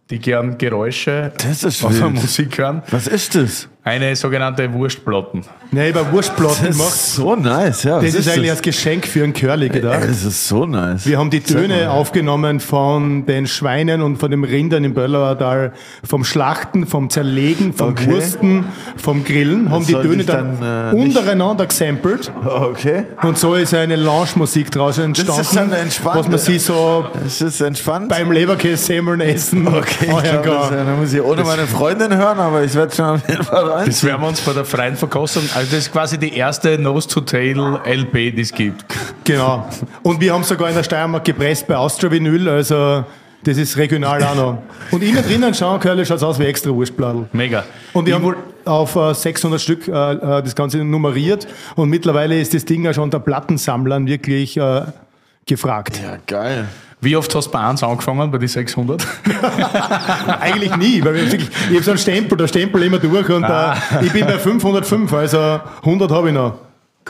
die 0.10 0.20
gern 0.20 0.58
Geräusche 0.58 1.34
Das 1.38 1.64
ist 1.64 1.84
aus 1.84 1.98
der. 1.98 2.10
Musik 2.10 2.58
hören, 2.58 2.84
Was 2.90 3.08
ist 3.08 3.36
das? 3.36 3.68
Eine 3.86 4.16
sogenannte 4.16 4.74
Wurstplatten. 4.74 5.44
Ich 5.72 5.78
habe 5.96 6.12
Wurstplatten 6.12 6.66
Das 6.68 6.76
gemacht. 6.78 6.94
ist 6.96 7.14
so 7.16 7.36
nice, 7.36 7.84
ja. 7.84 8.00
Das 8.00 8.08
Was 8.08 8.16
ist 8.16 8.30
eigentlich 8.30 8.50
als 8.50 8.62
Geschenk 8.64 9.06
für 9.06 9.24
einen 9.24 9.34
Curly 9.34 9.70
gedacht. 9.70 10.00
Das 10.10 10.24
ist 10.24 10.48
so 10.48 10.66
nice. 10.66 11.06
Wir 11.06 11.20
haben 11.20 11.30
die 11.30 11.42
Töne 11.42 11.76
mal. 11.86 11.88
aufgenommen 11.90 12.60
von 12.60 13.28
den 13.28 13.46
Schweinen 13.46 14.02
und 14.02 14.18
von 14.18 14.32
den 14.32 14.44
Rindern 14.44 14.84
im 14.86 14.96
Böllauertal, 14.96 15.72
vom 16.04 16.24
Schlachten, 16.24 16.88
vom 16.88 17.12
Zerlegen, 17.12 17.74
vom 17.74 17.90
Okay. 17.90 18.08
Wursten, 18.10 18.66
vom 18.98 19.24
Grillen, 19.24 19.70
haben 19.70 19.86
die 19.86 19.92
sollte 19.92 20.10
Töne 20.10 20.24
dann, 20.24 20.58
dann, 20.60 20.98
äh, 20.98 21.00
untereinander 21.04 21.68
gesampelt 21.68 22.32
Okay. 22.44 23.04
und 23.22 23.38
so 23.38 23.54
ist 23.54 23.76
eine 23.76 23.96
Lounge-Musik 23.98 24.72
draus 24.72 24.98
entstanden, 24.98 25.42
ist 25.42 25.56
dann 25.56 25.72
entspannt. 25.72 26.18
was 26.18 26.28
man 26.28 26.40
sich 26.40 26.64
so 26.64 27.06
Es 27.24 27.40
ist 27.40 27.62
entspannt. 27.62 28.10
beim 28.10 28.32
Leberkäse-Semmeln 28.32 29.22
essen 29.22 29.68
okay, 29.68 30.06
ich 30.06 30.08
glaub, 30.08 30.44
das, 30.44 30.70
kann. 30.70 30.78
ja, 30.80 30.84
da 30.86 30.96
muss 31.00 31.14
ich 31.14 31.22
ohne 31.22 31.44
meine 31.44 31.68
Freundin 31.68 32.16
hören, 32.18 32.40
aber 32.40 32.64
ich 32.64 32.74
werde 32.74 32.96
schon 32.96 33.06
auf 33.06 33.30
jeden 33.30 33.44
Fall 33.44 33.75
rein. 33.76 33.86
Das 33.86 34.04
werden 34.04 34.22
wir 34.22 34.28
uns 34.28 34.42
bei 34.42 34.54
der 34.54 34.66
freien 34.66 34.96
Verkostung, 34.96 35.44
also 35.54 35.68
das 35.70 35.80
ist 35.86 35.92
quasi 35.92 36.18
die 36.18 36.36
erste 36.36 36.78
Nose-to-Tail-LP, 36.78 38.32
die 38.36 38.42
es 38.42 38.52
gibt. 38.52 38.86
Genau. 39.24 39.68
Und 40.04 40.20
wir 40.22 40.34
haben 40.34 40.44
sogar 40.44 40.70
in 40.70 40.76
der 40.76 40.84
Steiermark 40.84 41.24
gepresst 41.26 41.68
bei 41.68 41.76
Austria 41.76 42.12
Vinyl, 42.12 42.48
also 42.50 43.04
das 43.44 43.58
ist 43.58 43.78
regional 43.78 44.24
auch 44.24 44.36
noch. 44.36 44.58
Und 44.92 45.04
innen 45.04 45.24
drinnen 45.24 45.54
schauen, 45.54 45.80
Curly, 45.80 46.06
schaut 46.06 46.24
aus 46.24 46.40
wie 46.40 46.46
extra 46.46 46.72
Wurstpladel. 46.72 47.26
Mega. 47.32 47.64
Und 47.94 48.06
die 48.06 48.10
Ich 48.12 48.16
haben 48.16 48.24
woll- 48.24 48.38
auf 48.66 48.96
äh, 48.96 49.14
600 49.14 49.62
Stück 49.62 49.88
äh, 49.88 49.92
äh, 49.92 50.18
das 50.42 50.56
Ganze 50.56 50.84
nummeriert 50.84 51.48
und 51.76 51.90
mittlerweile 51.90 52.40
ist 52.40 52.54
das 52.56 52.66
Ding 52.66 52.84
ja 52.84 52.94
schon 52.94 53.12
der 53.12 53.20
Plattensammlern 53.20 54.08
wirklich 54.08 54.58
äh, 54.58 54.82
gefragt. 55.46 56.00
Ja, 56.04 56.18
geil. 56.26 56.68
Wie 57.02 57.16
oft 57.16 57.34
hast 57.36 57.48
du 57.48 57.52
bei 57.52 57.60
1 57.60 57.84
angefangen, 57.84 58.32
bei 58.32 58.38
die 58.38 58.48
600? 58.48 59.06
Eigentlich 60.40 60.76
nie, 60.78 61.04
weil 61.04 61.16
wirklich, 61.16 61.50
ich 61.70 61.74
habe 61.76 61.84
so 61.84 61.92
einen 61.92 61.98
Stempel, 62.00 62.38
der 62.38 62.48
Stempel 62.48 62.84
immer 62.84 63.00
durch 63.00 63.30
und 63.30 63.44
Ah. 63.44 63.76
äh, 64.02 64.06
ich 64.06 64.12
bin 64.14 64.26
bei 64.26 64.40
505, 64.40 65.12
also 65.14 65.60
100 65.84 66.12
habe 66.12 66.30
ich 66.30 66.34
noch. 66.34 66.58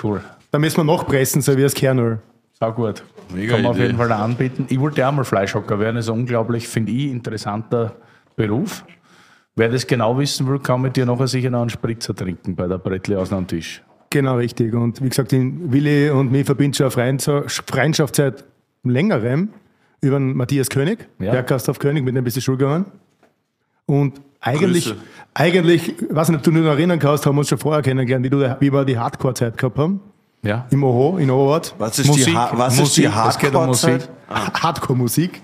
Cool. 0.03 0.21
Da 0.51 0.59
müssen 0.59 0.77
wir 0.77 0.83
nachpressen, 0.83 1.41
so 1.41 1.55
wie 1.55 1.61
das 1.61 1.73
Kernöl. 1.73 2.19
Sau 2.59 2.71
gut. 2.71 3.03
Mega 3.33 3.53
Kann 3.53 3.63
man 3.63 3.71
auf 3.71 3.77
jeden 3.77 3.97
Fall 3.97 4.11
anbieten. 4.11 4.65
Ich 4.69 4.79
wollte 4.79 5.05
auch 5.07 5.11
mal 5.11 5.23
Fleischhocker 5.23 5.79
werden. 5.79 5.95
Das 5.95 6.05
ist 6.05 6.11
ein 6.11 6.19
unglaublich, 6.19 6.67
finde 6.67 6.91
ich, 6.91 7.11
interessanter 7.11 7.93
Beruf. 8.35 8.83
Wer 9.55 9.69
das 9.69 9.87
genau 9.87 10.17
wissen 10.17 10.47
will, 10.47 10.59
kann 10.59 10.81
mit 10.81 10.95
dir 10.95 11.05
nachher 11.05 11.27
sicher 11.27 11.49
noch 11.49 11.61
einen 11.61 11.69
Spritzer 11.69 12.13
trinken 12.15 12.55
bei 12.55 12.67
der 12.67 12.77
Brettle 12.77 13.17
aus 13.19 13.31
am 13.31 13.47
Tisch. 13.47 13.81
Genau, 14.09 14.35
richtig. 14.37 14.73
Und 14.73 15.01
wie 15.01 15.09
gesagt, 15.09 15.31
den 15.31 15.71
Willi 15.71 16.09
und 16.09 16.31
mich 16.31 16.45
verbindet 16.45 16.77
schon 16.77 16.91
eine 17.01 17.17
Freundschaft 17.49 18.15
seit 18.15 18.43
längerem 18.83 19.49
über 20.05 20.17
den 20.19 20.35
Matthias 20.35 20.69
König, 20.69 21.07
Ja. 21.19 21.31
Bergkastorf 21.31 21.79
König, 21.79 22.03
mit 22.03 22.15
dem 22.15 22.23
bist 22.23 22.37
du 22.37 22.41
Schule 22.41 22.57
gegangen. 22.57 22.85
Und 23.85 24.21
eigentlich, 24.39 24.85
Grüße. 24.85 24.97
eigentlich, 25.33 25.93
weiß 26.09 26.29
nicht, 26.29 26.37
ob 26.37 26.43
du 26.43 26.51
dich 26.51 26.61
noch 26.61 26.69
erinnern 26.69 26.99
kannst, 26.99 27.25
haben 27.25 27.35
wir 27.35 27.39
uns 27.39 27.49
schon 27.49 27.57
vorher 27.57 27.81
kennengelernt, 27.81 28.25
wie, 28.25 28.29
du, 28.29 28.57
wie 28.59 28.71
wir 28.71 28.85
die 28.85 28.97
Hardcore-Zeit 28.97 29.57
gehabt 29.57 29.77
haben. 29.77 29.99
Ja. 30.43 30.67
Im 30.69 30.83
OHO, 30.83 31.17
in 31.17 31.31
Oberort. 31.31 31.73
Was 31.79 31.97
ist 31.99 32.07
Musik, 32.07 32.25
die, 32.25 32.35
ha 32.35 32.51
was 32.53 32.79
ist 32.79 32.95
die 32.97 33.07
Musik, 33.07 33.25
es 33.27 33.37
geht 33.39 33.49
um 33.49 33.61
Hardcore-Zeit? 33.61 34.09
Musik. 34.29 34.63
Hardcore-Musik. 34.63 35.41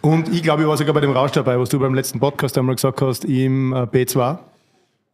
Und 0.00 0.28
ich 0.32 0.42
glaube, 0.42 0.62
ich 0.62 0.68
war 0.68 0.76
sogar 0.78 0.94
bei 0.94 1.00
dem 1.00 1.10
Rausch 1.10 1.32
dabei, 1.32 1.58
was 1.58 1.68
du 1.68 1.78
beim 1.78 1.92
letzten 1.94 2.18
Podcast 2.18 2.56
einmal 2.56 2.74
gesagt 2.74 3.02
hast, 3.02 3.26
im 3.26 3.72
äh, 3.74 3.80
B2. 3.82 4.38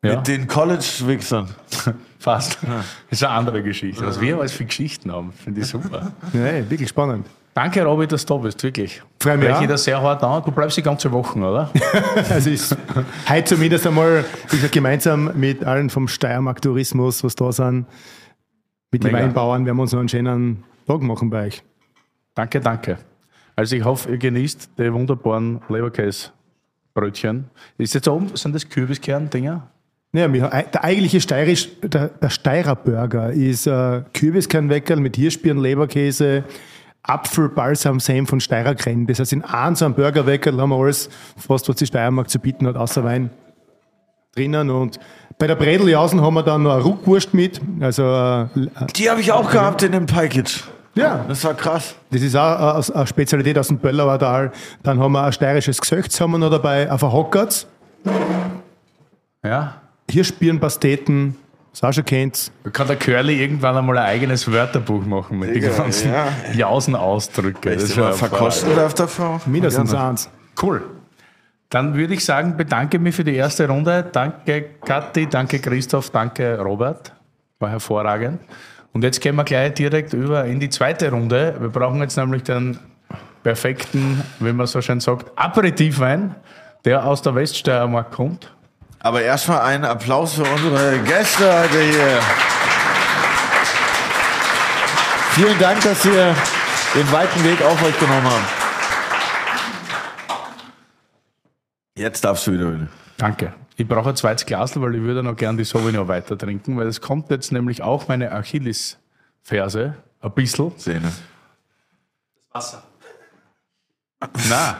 Ja, 0.02 0.16
Mit 0.16 0.28
den 0.28 0.46
College-Wichsern. 0.46 1.48
fast. 2.20 2.58
Das 2.62 2.84
ist 3.10 3.24
eine 3.24 3.32
andere 3.34 3.62
Geschichte. 3.62 4.06
Was 4.06 4.20
wir 4.20 4.38
alles 4.38 4.52
für 4.52 4.64
Geschichten 4.64 5.10
haben, 5.10 5.32
finde 5.32 5.62
ich 5.62 5.66
super. 5.66 6.12
Nee, 6.32 6.64
wirklich 6.68 6.88
spannend. 6.88 7.26
Danke, 7.62 7.84
Robby, 7.84 8.06
dass 8.06 8.24
du 8.24 8.32
da 8.32 8.40
bist, 8.40 8.62
wirklich. 8.62 9.02
Freu 9.18 9.36
mich 9.36 9.50
ich 9.60 9.66
das 9.66 9.84
sehr 9.84 10.00
hart 10.00 10.24
an. 10.24 10.42
Du 10.42 10.50
bleibst 10.50 10.78
die 10.78 10.82
ganze 10.82 11.12
Woche, 11.12 11.38
oder? 11.38 11.70
Also 12.30 12.48
ist 12.48 12.74
heute 13.28 13.44
zumindest 13.44 13.86
einmal, 13.86 14.24
gesagt, 14.48 14.72
gemeinsam 14.72 15.30
mit 15.34 15.62
allen 15.62 15.90
vom 15.90 16.08
Steiermark 16.08 16.62
Tourismus, 16.62 17.22
was 17.22 17.34
da 17.34 17.52
sind, 17.52 17.84
mit 18.90 19.04
den. 19.04 19.12
Weinbauern, 19.12 19.66
werden 19.66 19.76
wir 19.76 19.82
uns 19.82 19.92
noch 19.92 20.00
einen 20.00 20.08
schönen 20.08 20.64
Tag 20.86 21.02
machen 21.02 21.28
bei 21.28 21.48
euch. 21.48 21.62
Danke, 22.34 22.60
danke. 22.60 22.96
Also 23.56 23.76
ich 23.76 23.84
hoffe, 23.84 24.10
ihr 24.10 24.16
genießt 24.16 24.70
die 24.78 24.90
wunderbaren 24.90 25.60
Leberkäse-Brötchen. 25.68 27.50
Ist 27.76 27.92
jetzt 27.92 28.08
oben, 28.08 28.34
sind 28.36 28.54
das 28.54 28.66
Kürbiskern-Dinger? 28.70 29.68
Wir, 30.12 30.28
der 30.28 30.82
eigentliche 30.82 31.20
Steirisch, 31.20 31.68
der, 31.82 32.08
der 32.08 32.30
Steirer 32.30 32.74
Burger 32.74 33.30
ist 33.32 33.66
äh, 33.66 34.00
Kürbiskernweckerl 34.14 34.98
mit 34.98 35.16
Hirschbirn, 35.16 35.58
Leberkäse, 35.58 36.44
Apfel, 37.02 37.48
Balsam, 37.48 37.98
Senf 38.00 38.28
von 38.30 38.40
Steirer. 38.40 38.74
Das 38.74 39.18
heißt, 39.18 39.32
in 39.32 39.42
einem 39.44 39.74
so 39.76 39.84
einem 39.86 39.94
Burgerweckerl 39.94 40.60
haben 40.60 40.70
wir 40.70 40.76
alles, 40.76 41.08
fast 41.36 41.68
was 41.68 41.76
die 41.76 41.86
Steiermark 41.86 42.28
zu 42.30 42.38
bieten 42.38 42.66
hat, 42.66 42.76
außer 42.76 43.02
Wein 43.04 43.30
drinnen. 44.34 44.70
Und 44.70 45.00
bei 45.38 45.46
der 45.46 45.54
Bredeljausen 45.56 46.20
haben 46.20 46.34
wir 46.34 46.42
dann 46.42 46.62
noch 46.62 46.72
eine 46.74 46.82
Ruckwurst 46.82 47.32
mit. 47.34 47.60
Also, 47.80 48.02
äh, 48.04 48.46
Die 48.96 49.08
habe 49.10 49.20
ich 49.20 49.32
auch 49.32 49.50
gehabt 49.50 49.82
in 49.82 49.92
dem 49.92 50.06
Package. 50.06 50.62
ja, 50.94 51.24
Das 51.26 51.42
war 51.44 51.54
krass. 51.54 51.94
Das 52.10 52.20
ist 52.20 52.36
auch 52.36 52.78
äh, 52.90 52.92
eine 52.94 53.06
Spezialität 53.06 53.56
aus 53.58 53.68
dem 53.68 53.78
Böllauer 53.78 54.18
Tal. 54.18 54.52
Dann 54.82 55.00
haben 55.00 55.12
wir 55.12 55.24
ein 55.24 55.32
steirisches 55.32 55.80
Gesöchts 55.80 56.20
haben 56.20 56.32
wir 56.32 56.38
noch 56.38 56.50
dabei, 56.50 56.90
auf 56.90 57.02
Hockertz, 57.02 57.66
Ja. 59.44 59.76
Hirschbirnpasteten, 60.10 61.28
das 61.30 61.36
auch 61.36 61.49
schon 61.72 62.04
kennt. 62.04 62.52
Da 62.64 62.70
kann 62.70 62.86
der 62.86 62.96
Curly 62.96 63.40
irgendwann 63.40 63.76
einmal 63.76 63.98
ein 63.98 64.06
eigenes 64.06 64.50
Wörterbuch 64.50 65.04
machen 65.04 65.38
mit 65.38 65.54
den 65.54 65.62
ganzen 65.62 66.12
ja. 66.12 66.28
Jausenausdrücke. 66.52 67.76
Das 67.76 67.94
ja 67.94 68.12
verkosten 68.12 68.74
darf 68.74 68.94
davor. 68.94 69.40
Mindestens 69.46 69.94
eins. 69.94 70.28
Cool. 70.60 70.82
Dann 71.70 71.94
würde 71.94 72.14
ich 72.14 72.24
sagen, 72.24 72.56
bedanke 72.56 72.98
mich 72.98 73.14
für 73.14 73.22
die 73.22 73.36
erste 73.36 73.68
Runde. 73.68 74.04
Danke 74.10 74.64
Kathi, 74.84 75.28
danke 75.28 75.60
Christoph, 75.60 76.10
danke 76.10 76.58
Robert. 76.58 77.12
War 77.60 77.70
hervorragend. 77.70 78.40
Und 78.92 79.04
jetzt 79.04 79.20
gehen 79.20 79.36
wir 79.36 79.44
gleich 79.44 79.74
direkt 79.74 80.12
über 80.12 80.44
in 80.46 80.58
die 80.58 80.68
zweite 80.68 81.10
Runde. 81.10 81.54
Wir 81.60 81.68
brauchen 81.68 82.00
jetzt 82.00 82.16
nämlich 82.16 82.42
den 82.42 82.78
perfekten, 83.44 84.22
wie 84.40 84.52
man 84.52 84.66
so 84.66 84.80
schön 84.82 84.98
sagt, 84.98 85.30
Aperitivwein, 85.36 86.34
der 86.84 87.06
aus 87.06 87.22
der 87.22 87.34
Weststeiermark 87.34 88.10
kommt. 88.10 88.52
Aber 89.02 89.22
erstmal 89.22 89.60
einen 89.60 89.84
Applaus 89.84 90.34
für 90.34 90.44
unsere 90.44 90.98
Gäste 91.00 91.58
heute 91.58 91.80
hier. 91.80 92.20
Vielen 95.30 95.58
Dank, 95.58 95.80
dass 95.80 96.04
ihr 96.04 96.36
den 96.94 97.10
weiten 97.10 97.42
Weg 97.44 97.62
auf 97.62 97.82
euch 97.82 97.98
genommen 97.98 98.26
habt. 98.26 98.60
Jetzt 101.96 102.24
darfst 102.24 102.46
du 102.46 102.52
wieder. 102.52 102.88
Danke. 103.16 103.54
Ich 103.76 103.88
brauche 103.88 104.10
ein 104.10 104.16
zweites 104.16 104.44
Glas, 104.44 104.78
weil 104.78 104.94
ich 104.94 105.00
würde 105.00 105.22
noch 105.22 105.36
gern 105.36 105.56
die 105.56 105.64
Sauvignon 105.64 106.06
weiter 106.06 106.36
trinken, 106.36 106.76
weil 106.76 106.86
es 106.86 107.00
kommt 107.00 107.30
jetzt 107.30 107.52
nämlich 107.52 107.82
auch 107.82 108.08
meine 108.08 108.30
Achilles-Ferse, 108.32 109.94
ein 110.20 110.32
bisschen. 110.32 110.78
Szene. 110.78 111.10
Nein, 114.20 114.74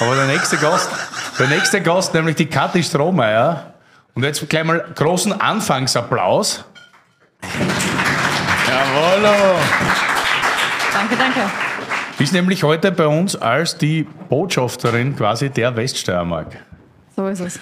aber 0.00 0.14
der 0.16 0.26
nächste 0.26 0.56
Gast, 0.56 0.90
der 1.38 1.48
nächste 1.48 1.82
Gast, 1.82 2.14
nämlich 2.14 2.36
die 2.36 2.46
Kathi 2.46 2.82
Strohmeier. 2.82 3.74
Und 4.14 4.22
jetzt 4.24 4.48
gleich 4.48 4.64
mal 4.64 4.82
großen 4.94 5.38
Anfangsapplaus. 5.38 6.64
Jawollo! 8.66 9.58
Danke, 10.94 11.16
danke. 11.16 11.40
Ist 12.18 12.32
nämlich 12.32 12.62
heute 12.62 12.90
bei 12.92 13.06
uns 13.06 13.36
als 13.36 13.76
die 13.76 14.04
Botschafterin 14.30 15.14
quasi 15.14 15.50
der 15.50 15.76
Weststeiermark. 15.76 16.56
So 17.14 17.26
ist 17.28 17.40
es. 17.40 17.60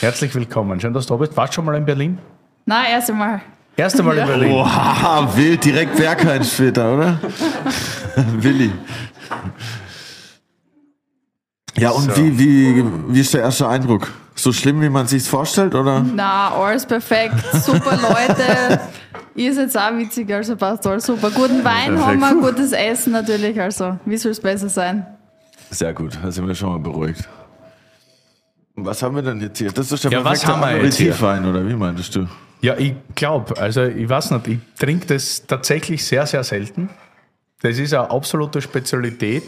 Herzlich 0.00 0.34
willkommen. 0.34 0.78
Schön, 0.78 0.92
dass 0.92 1.06
du 1.06 1.14
da 1.14 1.18
bist. 1.18 1.34
Warst 1.34 1.52
du 1.52 1.56
schon 1.56 1.64
mal 1.64 1.74
in 1.76 1.86
Berlin? 1.86 2.18
Na, 2.66 2.86
erst 2.86 3.08
einmal. 3.08 3.40
Erste 3.78 4.02
Mal 4.02 4.18
in 4.18 4.26
Berlin. 4.26 4.52
Wow, 4.52 5.36
wild, 5.36 5.64
direkt 5.64 5.96
Bergheim 5.96 6.42
später, 6.44 6.94
oder? 6.94 7.18
Willi. 8.16 8.72
Ja, 11.78 11.90
und 11.90 12.04
So. 12.10 12.16
wie, 12.16 12.38
wie, 12.38 12.84
wie 13.08 13.20
ist 13.20 13.34
der 13.34 13.42
erste 13.42 13.68
Eindruck? 13.68 14.10
So 14.34 14.52
schlimm, 14.52 14.80
wie 14.82 14.88
man 14.88 15.06
sich's 15.06 15.28
vorstellt, 15.28 15.74
oder? 15.74 16.04
Na, 16.14 16.50
alles 16.52 16.84
perfekt. 16.86 17.34
Super 17.64 17.96
Leute. 18.02 18.80
Ihr 19.34 19.52
seid 19.54 19.76
auch 19.76 19.96
witzig, 19.98 20.32
also 20.32 20.56
passt 20.56 20.86
alles 20.86 21.04
super. 21.04 21.30
Guten 21.30 21.62
Wein 21.64 21.94
Perfekt. 21.96 22.22
haben 22.22 22.40
wir, 22.40 22.48
gutes 22.50 22.72
Essen 22.72 23.12
natürlich, 23.12 23.60
also 23.60 23.98
wie 24.06 24.16
soll 24.16 24.32
es 24.32 24.40
besser 24.40 24.68
sein? 24.70 25.06
Sehr 25.70 25.92
gut, 25.92 26.18
da 26.22 26.30
sind 26.30 26.46
wir 26.46 26.54
schon 26.54 26.70
mal 26.70 26.78
beruhigt. 26.78 27.28
Und 28.76 28.86
was 28.86 29.02
haben 29.02 29.14
wir 29.14 29.22
denn 29.22 29.40
jetzt 29.40 29.58
hier? 29.58 29.70
Das 29.72 29.90
ist 29.92 30.04
der 30.04 30.10
Ja, 30.10 30.24
was 30.24 30.40
perfekte 30.40 30.48
haben 30.66 30.78
wir 30.78 30.84
jetzt 30.84 30.96
hier? 30.96 31.12
Aperitivwein, 31.12 31.46
oder 31.50 31.66
wie 31.68 31.74
meintest 31.74 32.14
du? 32.14 32.26
Ja, 32.62 32.76
ich 32.78 32.94
glaube, 33.14 33.58
also 33.58 33.82
ich 33.84 34.08
weiß 34.08 34.30
nicht, 34.32 34.48
ich 34.48 34.58
trinke 34.78 35.06
das 35.06 35.46
tatsächlich 35.46 36.04
sehr, 36.04 36.26
sehr 36.26 36.42
selten. 36.44 36.88
Das 37.60 37.78
ist 37.78 37.92
eine 37.92 38.10
absolute 38.10 38.60
Spezialität. 38.62 39.42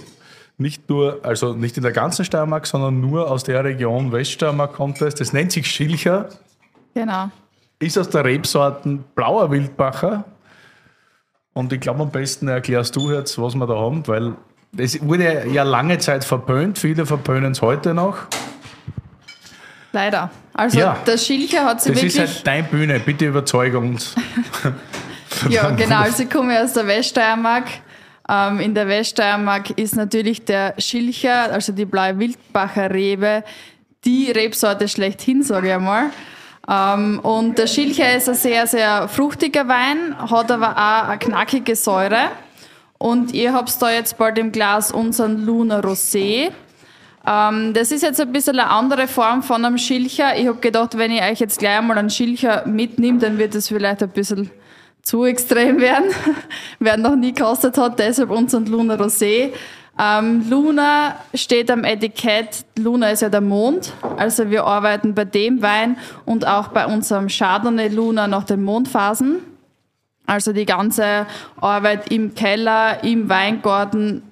Nicht 0.60 0.88
nur, 0.90 1.20
also 1.22 1.52
nicht 1.54 1.76
in 1.76 1.84
der 1.84 1.92
ganzen 1.92 2.24
Steiermark, 2.24 2.66
sondern 2.66 3.00
nur 3.00 3.30
aus 3.30 3.44
der 3.44 3.62
Region 3.62 4.10
Weststeiermark 4.10 4.72
kommt 4.74 5.00
das. 5.00 5.14
Das 5.14 5.32
nennt 5.32 5.52
sich 5.52 5.70
Schilcher, 5.70 6.28
Genau. 6.94 7.30
ist 7.78 7.96
aus 7.96 8.10
der 8.10 8.24
Rebsorten 8.24 9.04
Blauer 9.14 9.50
Wildbacher. 9.52 10.24
Und 11.52 11.72
ich 11.72 11.80
glaube, 11.80 12.02
am 12.02 12.10
besten 12.10 12.48
erklärst 12.48 12.96
du 12.96 13.12
jetzt, 13.12 13.40
was 13.40 13.54
wir 13.54 13.66
da 13.66 13.74
haben, 13.74 14.06
weil 14.08 14.34
es 14.76 15.00
wurde 15.06 15.46
ja 15.48 15.62
lange 15.62 15.98
Zeit 15.98 16.24
verpönt. 16.24 16.78
Viele 16.78 17.06
verpönen 17.06 17.52
es 17.52 17.62
heute 17.62 17.94
noch. 17.94 18.16
Leider. 19.92 20.30
Also 20.54 20.78
Ja. 20.78 20.98
der 21.06 21.18
Schilcher 21.18 21.64
hat 21.64 21.80
sich 21.82 21.94
Das 21.94 22.02
ist 22.02 22.16
wirklich... 22.16 22.34
halt 22.36 22.46
deine 22.46 22.62
Bühne, 22.64 23.00
bitte 23.00 23.26
überzeug 23.26 23.74
uns. 23.74 24.14
Ja, 25.48 25.70
genau. 25.76 26.00
Also 26.00 26.24
ich 26.24 26.30
komme 26.30 26.60
aus 26.60 26.72
der 26.72 26.86
Weststeiermark. 26.86 27.64
Ähm, 28.30 28.60
in 28.60 28.74
der 28.74 28.88
Weststeiermark 28.88 29.70
ist 29.78 29.96
natürlich 29.96 30.44
der 30.44 30.74
Schilcher, 30.78 31.50
also 31.52 31.72
die 31.72 31.86
blaue 31.86 32.18
Wildbacher 32.18 32.90
Rebe, 32.92 33.42
die 34.04 34.30
Rebsorte 34.30 34.88
schlechthin, 34.88 35.42
sage 35.42 35.68
ich 35.68 35.74
einmal. 35.74 36.10
Ähm, 36.68 37.20
und 37.20 37.56
der 37.56 37.66
Schilcher 37.66 38.14
ist 38.14 38.28
ein 38.28 38.34
sehr, 38.34 38.66
sehr 38.66 39.08
fruchtiger 39.08 39.66
Wein, 39.68 40.14
hat 40.18 40.50
aber 40.50 40.72
auch 40.72 41.08
eine 41.08 41.18
knackige 41.18 41.74
Säure. 41.74 42.30
Und 42.98 43.32
ihr 43.32 43.54
habt 43.54 43.80
da 43.80 43.90
jetzt 43.90 44.18
bald 44.18 44.38
im 44.38 44.52
Glas 44.52 44.92
unseren 44.92 45.44
Luna 45.46 45.80
Rosé. 45.80 46.50
Ähm, 47.26 47.72
das 47.72 47.92
ist 47.92 48.02
jetzt 48.02 48.20
ein 48.20 48.32
bisschen 48.32 48.58
eine 48.58 48.68
andere 48.68 49.08
Form 49.08 49.42
von 49.42 49.64
einem 49.64 49.78
Schilcher. 49.78 50.36
Ich 50.36 50.46
habe 50.46 50.58
gedacht, 50.58 50.98
wenn 50.98 51.12
ich 51.12 51.22
euch 51.22 51.40
jetzt 51.40 51.58
gleich 51.58 51.78
einmal 51.78 51.96
einen 51.96 52.10
Schilcher 52.10 52.66
mitnehme, 52.66 53.18
dann 53.18 53.38
wird 53.38 53.54
es 53.54 53.68
vielleicht 53.68 54.02
ein 54.02 54.10
bisschen 54.10 54.50
zu 55.08 55.24
extrem 55.24 55.80
werden. 55.80 56.10
Wer 56.78 56.98
noch 56.98 57.16
nie 57.16 57.32
gekostet 57.32 57.78
hat, 57.78 57.98
deshalb 57.98 58.30
unseren 58.30 58.66
Luna 58.66 58.94
Rosé. 58.94 59.52
Ähm, 59.98 60.44
Luna 60.50 61.16
steht 61.32 61.70
am 61.70 61.82
Etikett, 61.82 62.66
Luna 62.78 63.10
ist 63.10 63.22
ja 63.22 63.30
der 63.30 63.40
Mond, 63.40 63.92
also 64.16 64.48
wir 64.50 64.64
arbeiten 64.64 65.14
bei 65.14 65.24
dem 65.24 65.62
Wein 65.62 65.96
und 66.24 66.46
auch 66.46 66.68
bei 66.68 66.86
unserem 66.86 67.28
Chardonnay 67.28 67.88
Luna 67.88 68.28
nach 68.28 68.44
den 68.44 68.62
Mondphasen. 68.62 69.38
Also 70.26 70.52
die 70.52 70.66
ganze 70.66 71.26
Arbeit 71.58 72.12
im 72.12 72.34
Keller, 72.34 73.02
im 73.02 73.30
Weingarten, 73.30 74.22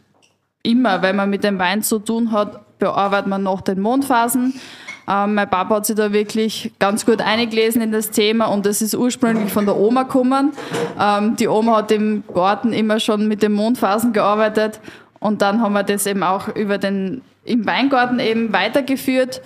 immer, 0.63 1.01
wenn 1.01 1.17
man 1.17 1.31
mit 1.31 1.43
dem 1.43 1.59
Wein 1.59 1.83
zu 1.83 1.99
tun 2.01 2.33
hat, 2.33 2.79
bearbeitet 2.79 3.29
man 3.29 3.43
nach 3.43 3.63
den 3.63 3.81
Mondphasen. 3.81 4.61
Ähm, 5.09 5.35
mein 5.35 5.49
Papa 5.49 5.77
hat 5.77 5.87
sich 5.87 5.97
da 5.97 6.13
wirklich 6.13 6.73
ganz 6.79 7.07
gut 7.07 7.21
eingelesen 7.21 7.81
in 7.81 7.93
das 7.93 8.11
Thema 8.11 8.47
und 8.47 8.67
das 8.67 8.83
ist 8.83 8.95
ursprünglich 8.95 9.53
von 9.53 9.65
der 9.65 9.77
Oma 9.77 10.03
gekommen. 10.03 10.53
Ähm, 11.01 11.37
die 11.37 11.49
Oma 11.49 11.77
hat 11.77 11.93
im 11.93 12.25
Garten 12.33 12.73
immer 12.73 12.99
schon 12.99 13.29
mit 13.29 13.43
den 13.43 13.53
Mondphasen 13.53 14.13
gearbeitet 14.13 14.81
und 15.21 15.43
dann 15.43 15.61
haben 15.61 15.75
wir 15.75 15.85
das 15.85 16.07
eben 16.07 16.23
auch 16.23 16.49
über 16.49 16.79
den, 16.79 17.23
im 17.45 17.67
Weingarten 17.67 18.19
eben 18.19 18.53
weitergeführt. 18.53 19.43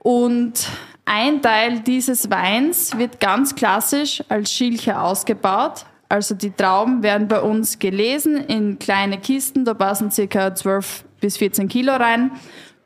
Und 0.00 0.68
ein 1.04 1.42
Teil 1.42 1.80
dieses 1.80 2.30
Weins 2.30 2.96
wird 2.96 3.20
ganz 3.20 3.54
klassisch 3.54 4.22
als 4.28 4.50
Schilcher 4.52 5.02
ausgebaut. 5.02 5.84
Also 6.08 6.34
die 6.34 6.50
Trauben 6.50 7.02
werden 7.02 7.28
bei 7.28 7.40
uns 7.40 7.78
gelesen 7.78 8.36
in 8.36 8.78
kleine 8.78 9.18
Kisten, 9.18 9.64
da 9.64 9.74
passen 9.74 10.10
ca. 10.10 10.54
12 10.54 11.04
bis 11.20 11.36
14 11.38 11.68
Kilo 11.68 11.94
rein, 11.94 12.30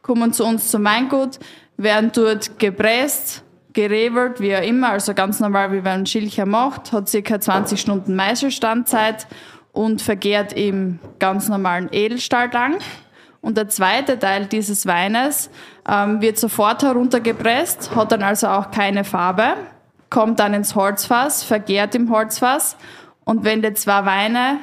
kommen 0.03 0.32
zu 0.32 0.45
uns 0.45 0.70
zum 0.70 0.85
Weingut, 0.85 1.39
werden 1.79 2.11
dort 2.13 2.59
gepresst, 2.59 3.43
gerebelt, 3.73 4.41
wie 4.41 4.55
auch 4.55 4.63
immer, 4.63 4.91
also 4.91 5.15
ganz 5.15 5.41
normal, 5.41 5.73
wie 5.73 5.81
man 5.81 6.05
Schilcher 6.05 6.45
macht, 6.45 6.93
hat 6.93 7.11
ca. 7.11 7.41
20 7.41 7.81
Stunden 7.81 8.17
Meißelstandzeit 8.17 9.27
und 9.73 10.03
vergärt 10.03 10.53
im 10.53 10.99
ganz 11.21 11.49
normalen 11.49 11.89
Edelstahltank. 11.93 12.81
Und 13.41 13.57
der 13.57 13.69
zweite 13.69 14.19
Teil 14.19 14.47
dieses 14.47 14.87
Weines 14.87 15.49
ähm, 15.89 16.21
wird 16.21 16.39
sofort 16.39 16.83
heruntergepresst, 16.83 17.95
hat 17.95 18.11
dann 18.11 18.25
also 18.25 18.49
auch 18.49 18.73
keine 18.73 19.05
Farbe, 19.05 19.55
kommt 20.11 20.41
dann 20.41 20.55
ins 20.55 20.75
Holzfass, 20.75 21.45
vergärt 21.45 21.95
im 21.95 22.11
Holzfass. 22.11 22.77
Und 23.25 23.45
wenn 23.45 23.63
die 23.63 23.75
zwei 23.75 24.05
Weine, 24.05 24.59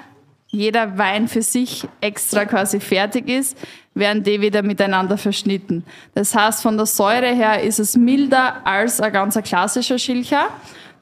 jeder 0.56 0.98
Wein 0.98 1.28
für 1.28 1.42
sich 1.42 1.88
extra 2.02 2.46
quasi 2.46 2.80
fertig 2.80 3.30
ist, 3.30 3.58
werden 3.94 4.24
die 4.24 4.42
wieder 4.42 4.62
miteinander 4.62 5.18
verschnitten. 5.18 5.84
Das 6.14 6.36
heißt, 6.36 6.62
von 6.62 6.78
der 6.78 6.86
Säure 6.86 7.34
her 7.34 7.62
ist 7.62 7.80
es 7.80 7.96
milder 7.96 8.66
als 8.66 9.00
ein 9.00 9.14
ganz 9.14 9.40
klassischer 9.42 10.00
Schilcher. 10.00 10.48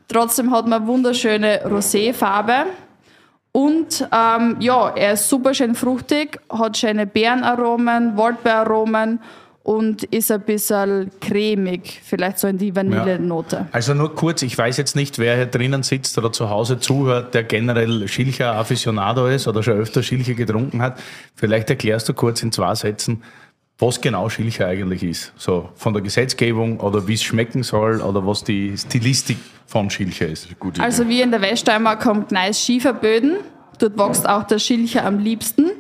Trotzdem 0.08 0.52
hat 0.52 0.68
man 0.68 0.86
wunderschöne 0.86 1.62
Roséfarbe. 1.66 2.66
Und 3.52 4.08
ähm, 4.12 4.58
ja, 4.60 4.90
er 4.96 5.14
ist 5.14 5.30
super 5.30 5.54
schön 5.54 5.76
fruchtig, 5.76 6.40
hat 6.50 6.76
schöne 6.76 7.06
Beerenaromen, 7.06 8.18
Waldbeeraromen 8.18 9.20
und 9.64 10.04
ist 10.04 10.30
ein 10.30 10.42
bisschen 10.42 11.10
cremig, 11.22 12.02
vielleicht 12.04 12.38
so 12.38 12.48
in 12.48 12.58
die 12.58 12.76
Vanillenote. 12.76 13.68
Also 13.72 13.94
nur 13.94 14.14
kurz, 14.14 14.42
ich 14.42 14.58
weiß 14.58 14.76
jetzt 14.76 14.96
nicht, 14.96 15.20
wer 15.20 15.38
hier 15.38 15.46
drinnen 15.46 15.84
sitzt 15.84 16.18
oder 16.18 16.34
zu 16.34 16.50
Hause 16.50 16.80
zuhört, 16.80 17.34
der 17.34 17.44
generell 17.44 18.08
Schilcher 18.10 18.56
Aficionado 18.56 19.28
ist 19.28 19.48
oder 19.48 19.64
schon 19.64 19.76
öfter 19.76 20.04
Schilcher 20.04 20.34
getrunken 20.34 20.82
hat. 20.82 21.00
Vielleicht 21.34 21.70
erklärst 21.70 22.10
du 22.10 22.14
kurz 22.14 22.44
in 22.44 22.52
zwei 22.52 22.76
Sätzen, 22.76 23.24
was 23.80 24.02
genau 24.02 24.28
Schilcher 24.28 24.68
eigentlich 24.68 25.02
ist. 25.02 25.32
So 25.38 25.70
von 25.76 25.94
der 25.94 26.04
Gesetzgebung 26.04 26.82
oder 26.82 27.08
wie 27.08 27.14
es 27.14 27.24
schmecken 27.24 27.64
soll 27.64 28.02
oder 28.02 28.28
was 28.28 28.44
die 28.44 28.78
Stilistik 28.78 29.38
von 29.66 29.90
Schilcher 29.90 30.28
ist. 30.28 30.60
Gut. 30.60 30.78
Also 30.82 31.08
wir 31.08 31.24
in 31.24 31.32
der 31.32 31.42
Weststeiermark 31.42 32.06
haben 32.06 32.28
Gneis 32.28 32.60
Schieferböden. 32.60 33.38
Dort 33.80 33.98
wächst 33.98 34.28
auch 34.28 34.44
der 34.44 34.60
Schilcher 34.60 35.06
am 35.06 35.20
liebsten. 35.20 35.72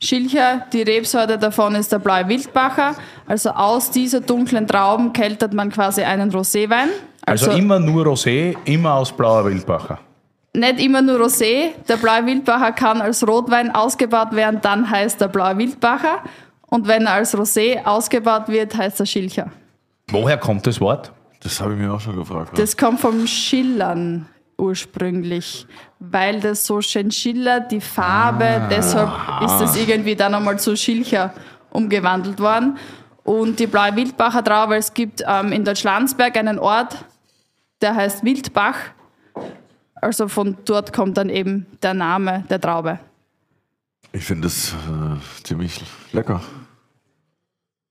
Schilcher, 0.00 0.66
die 0.72 0.82
Rebsorte 0.82 1.38
davon 1.38 1.74
ist 1.74 1.90
der 1.90 1.98
blaue 1.98 2.28
Wildbacher. 2.28 2.94
Also 3.26 3.50
aus 3.50 3.90
dieser 3.90 4.20
dunklen 4.20 4.66
Trauben 4.66 5.12
keltert 5.12 5.54
man 5.54 5.70
quasi 5.70 6.02
einen 6.02 6.30
Roséwein. 6.30 6.88
Also, 7.24 7.50
immer 7.50 7.80
nur 7.80 8.06
Rosé, 8.06 8.56
immer 8.66 8.94
aus 8.94 9.10
blauer 9.10 9.44
Wildbacher. 9.46 9.98
nicht 10.54 10.80
immer 10.80 11.02
nur 11.02 11.20
Rosé. 11.20 11.70
Der 11.88 11.96
blaue 11.96 12.26
Wildbacher 12.26 12.72
kann 12.72 13.00
als 13.00 13.26
Rotwein 13.26 13.74
ausgebaut 13.74 14.32
werden, 14.32 14.60
dann 14.62 14.88
heißt 14.88 15.20
er 15.22 15.28
blaue 15.28 15.58
Wildbacher. 15.58 16.22
Und 16.68 16.86
wenn 16.86 17.06
er 17.06 17.14
als 17.14 17.34
Rosé 17.36 17.84
ausgebaut 17.84 18.48
wird, 18.48 18.76
heißt 18.76 19.00
er 19.00 19.06
Schilcher. 19.06 19.50
Woher 20.08 20.36
kommt 20.36 20.66
das 20.66 20.80
Wort? 20.80 21.12
Das 21.42 21.60
habe 21.60 21.72
ich 21.74 21.78
mir 21.78 21.92
auch 21.92 22.00
schon 22.00 22.16
gefragt. 22.16 22.58
Das 22.58 22.76
kommt 22.76 23.00
vom 23.00 23.26
Schillern 23.26 24.26
ursprünglich, 24.58 25.66
weil 25.98 26.40
das 26.40 26.66
so 26.66 26.80
schön 26.80 27.10
schillert, 27.10 27.70
die 27.70 27.80
Farbe, 27.80 28.66
deshalb 28.70 29.10
ist 29.42 29.58
das 29.58 29.76
irgendwie 29.76 30.16
dann 30.16 30.34
einmal 30.34 30.58
zu 30.58 30.76
Schilcher 30.76 31.32
umgewandelt 31.70 32.40
worden. 32.40 32.78
Und 33.24 33.58
die 33.58 33.66
blaue 33.66 33.96
Wildbacher 33.96 34.42
Traube, 34.42 34.76
es 34.76 34.94
gibt 34.94 35.22
ähm, 35.26 35.52
in 35.52 35.64
Deutschlandsberg 35.64 36.36
einen 36.36 36.58
Ort, 36.58 37.04
der 37.80 37.94
heißt 37.94 38.24
Wildbach. 38.24 38.76
Also 39.94 40.28
von 40.28 40.56
dort 40.64 40.92
kommt 40.92 41.16
dann 41.16 41.28
eben 41.28 41.66
der 41.82 41.94
Name 41.94 42.44
der 42.48 42.60
Traube. 42.60 43.00
Ich 44.12 44.24
finde 44.24 44.44
das 44.44 44.72
äh, 44.72 45.44
ziemlich 45.44 45.82
lecker. 46.12 46.40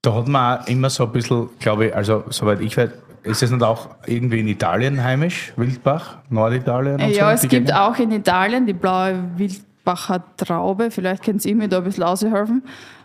Da 0.02 0.14
hat 0.14 0.28
man 0.28 0.60
auch 0.60 0.66
immer 0.66 0.88
so 0.88 1.04
ein 1.04 1.12
bisschen, 1.12 1.50
glaube 1.58 1.86
ich, 1.86 1.94
also 1.94 2.24
soweit 2.30 2.60
ich 2.60 2.76
weiß, 2.76 2.90
ist 3.26 3.42
es 3.42 3.50
nicht 3.50 3.62
auch 3.62 3.88
irgendwie 4.06 4.40
in 4.40 4.48
Italien 4.48 5.02
heimisch, 5.02 5.52
Wildbach, 5.56 6.18
Norditalien? 6.30 6.94
Und 7.00 7.10
Ja, 7.10 7.28
so, 7.28 7.34
es 7.34 7.40
gibt 7.42 7.50
Gegend? 7.66 7.74
auch 7.74 7.98
in 7.98 8.12
Italien 8.12 8.66
die 8.66 8.72
blaue 8.72 9.22
Wildbacher 9.36 10.22
Traube. 10.36 10.90
Vielleicht 10.90 11.22
könnt 11.24 11.44
ihr 11.44 11.54
mir 11.54 11.68
da 11.68 11.78
ein 11.78 11.84
bisschen 11.84 12.04
aushelfen. 12.04 12.62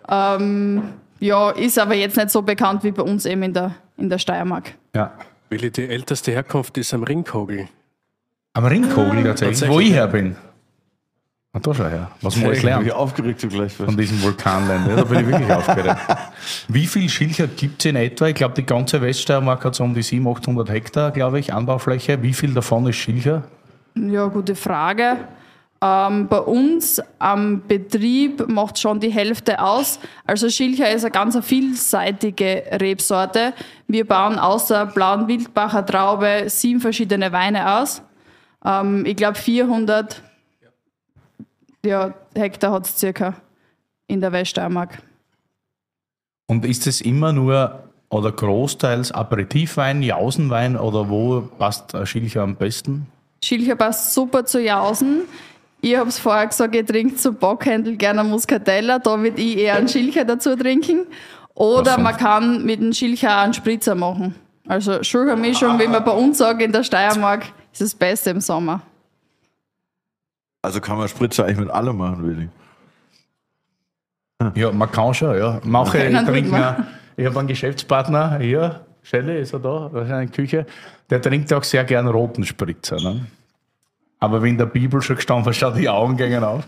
Ähm, 0.10 0.84
ja, 1.20 1.52
ist 1.52 1.78
aber 1.78 1.96
jetzt 1.96 2.18
nicht 2.18 2.30
so 2.30 2.42
bekannt 2.42 2.84
wie 2.84 2.92
bei 2.92 3.04
uns 3.04 3.26
eben 3.26 3.44
in 3.44 3.54
der, 3.54 3.76
in 3.98 4.10
der 4.10 4.18
Steiermark. 4.18 4.72
Ja. 4.96 5.12
Willi, 5.50 5.70
die 5.70 5.88
älteste 5.88 6.32
Herkunft 6.32 6.78
ist 6.78 6.94
am 6.94 7.04
Ringkogel. 7.04 7.68
Am 8.54 8.66
Ringkogel 8.66 9.24
tatsächlich, 9.24 9.70
wo 9.70 9.80
ich 9.82 9.92
her 9.92 10.08
bin. 10.08 10.36
Da 11.54 11.74
schau 11.74 11.84
her, 11.84 12.10
was 12.22 12.38
man 12.38 12.46
alles 12.46 12.60
Ich 12.60 12.64
bin 12.64 12.70
lernt 12.72 12.92
aufgeregt 12.94 13.42
zugleich. 13.42 13.74
von 13.74 13.98
diesem 13.98 14.22
Vulkanland. 14.24 14.88
Ja, 14.88 14.96
da 14.96 15.04
bin 15.04 15.20
ich 15.20 15.28
wirklich 15.28 15.52
aufgeregt. 15.52 15.98
Wie 16.70 16.88
viel 16.88 17.10
Schilcher 17.10 17.48
gibt 17.48 17.82
es 17.84 17.90
in 17.90 17.98
etwa? 17.98 18.28
Ich 18.28 18.36
glaube, 18.36 18.54
die 18.56 18.66
ganze 18.66 19.02
Weststeiermark 19.02 19.66
hat 19.66 19.76
so 19.76 19.84
um 19.84 19.94
die 19.94 20.02
700, 20.02 20.44
800 20.44 20.70
Hektar, 20.70 21.12
glaube 21.12 21.40
ich, 21.40 21.54
Anbaufläche. 21.54 22.24
Wie 22.24 22.34
viel 22.34 22.54
davon 22.54 22.88
ist 22.88 22.96
Schilcher? 22.96 23.44
Ja, 23.96 24.28
gute 24.28 24.56
Frage. 24.56 25.18
Ähm, 25.84 26.30
bei 26.30 26.40
uns 26.40 27.02
am 27.20 27.64
Betrieb 27.68 28.48
macht 28.48 28.80
schon 28.80 29.02
die 29.02 29.10
Hälfte 29.10 29.62
aus. 29.62 30.00
Also 30.26 30.50
Schilcher 30.50 30.90
ist 30.90 31.04
eine 31.04 31.12
ganz 31.12 31.38
vielseitige 31.44 32.64
Rebsorte. 32.80 33.54
Wir 33.88 34.08
bauen 34.08 34.40
außer 34.40 34.86
blauen 34.86 35.28
Wildbacher 35.28 35.86
Traube 35.86 36.44
sieben 36.48 36.80
verschiedene 36.80 37.34
Weine 37.34 37.78
aus. 37.80 38.02
Ähm, 38.64 39.06
ich 39.06 39.18
glaube 39.18 39.38
400 39.38 40.24
ja, 41.86 42.14
Hektar 42.36 42.72
hat 42.72 42.86
es 42.86 42.98
circa 42.98 43.36
in 44.08 44.22
der 44.22 44.32
Weststeiermark. 44.32 45.02
Und 46.48 46.66
ist 46.66 46.88
es 46.88 47.02
immer 47.02 47.34
nur 47.34 47.84
oder 48.10 48.32
großteils 48.32 49.12
Aperitivwein, 49.14 50.04
Jausenwein 50.04 50.76
oder 50.76 51.10
wo 51.10 51.42
passt 51.42 51.96
Schilcher 52.06 52.42
am 52.42 52.56
besten? 52.56 53.08
Schilcher 53.44 53.76
passt 53.76 54.14
super 54.14 54.46
zu 54.46 54.62
Jausen. 54.62 55.22
Ich 55.80 55.96
habe 55.96 56.10
es 56.10 56.20
vorher 56.20 56.46
gesagt, 56.46 56.76
ich 56.76 56.86
trinke 56.86 57.16
zum 57.16 57.36
Bockhändel 57.36 57.96
gerne 57.96 58.24
Muscatella. 58.24 59.00
Da 59.00 59.20
würde 59.20 59.42
ich 59.42 59.58
eher 59.58 59.78
einen 59.78 59.88
Schilcher 59.88 60.26
dazu 60.26 60.56
trinken. 60.56 61.08
Oder 61.56 61.98
man 61.98 62.18
kann 62.18 62.66
mit 62.66 62.82
dem 62.82 62.94
Schilcher 62.94 63.30
auch 63.38 63.44
einen 63.44 63.54
Spritzer 63.54 63.96
machen. 63.96 64.36
Also 64.68 65.02
Sugarmischung, 65.02 65.80
wie 65.80 65.88
man 65.88 66.04
bei 66.04 66.12
uns 66.12 66.38
sagt 66.38 66.62
in 66.62 66.72
der 66.72 66.84
Steiermark, 66.84 67.46
ist 67.72 67.82
das 67.82 67.96
Beste 67.96 68.30
im 68.30 68.42
Sommer. 68.42 68.82
Also 70.62 70.80
kann 70.80 70.98
man 70.98 71.08
Spritzer 71.08 71.46
eigentlich 71.46 71.60
mit 71.60 71.70
allem 71.72 71.98
machen, 71.98 72.28
Willi. 72.28 72.50
Ja, 74.56 74.72
man 74.72 74.92
kann 74.92 75.14
schon, 75.14 75.38
ja. 75.38 75.60
Manche 75.64 76.12
tut 76.12 76.26
trinken 76.26 76.56
auch, 76.56 76.76
ich 77.16 77.26
habe 77.26 77.40
einen 77.40 77.48
Geschäftspartner 77.48 78.40
hier, 78.40 78.86
Shelley 79.04 79.42
ist 79.42 79.54
er 79.54 79.60
da, 79.60 79.90
wahrscheinlich 79.92 80.10
in 80.10 80.18
der 80.18 80.28
Küche. 80.28 80.66
Der 81.10 81.22
trinkt 81.22 81.52
auch 81.54 81.64
sehr 81.64 81.84
gern 81.84 82.08
roten 82.08 82.44
Spritzer. 82.44 82.98
Ne? 82.98 83.26
Aber 84.20 84.44
wie 84.44 84.50
in 84.50 84.58
der 84.58 84.68
Bibel 84.68 85.02
schon 85.02 85.16
gestanden, 85.16 85.54
schaut 85.54 85.78
die 85.78 85.90
Augen 85.90 86.18
gingen 86.18 86.44
auf. 86.44 86.64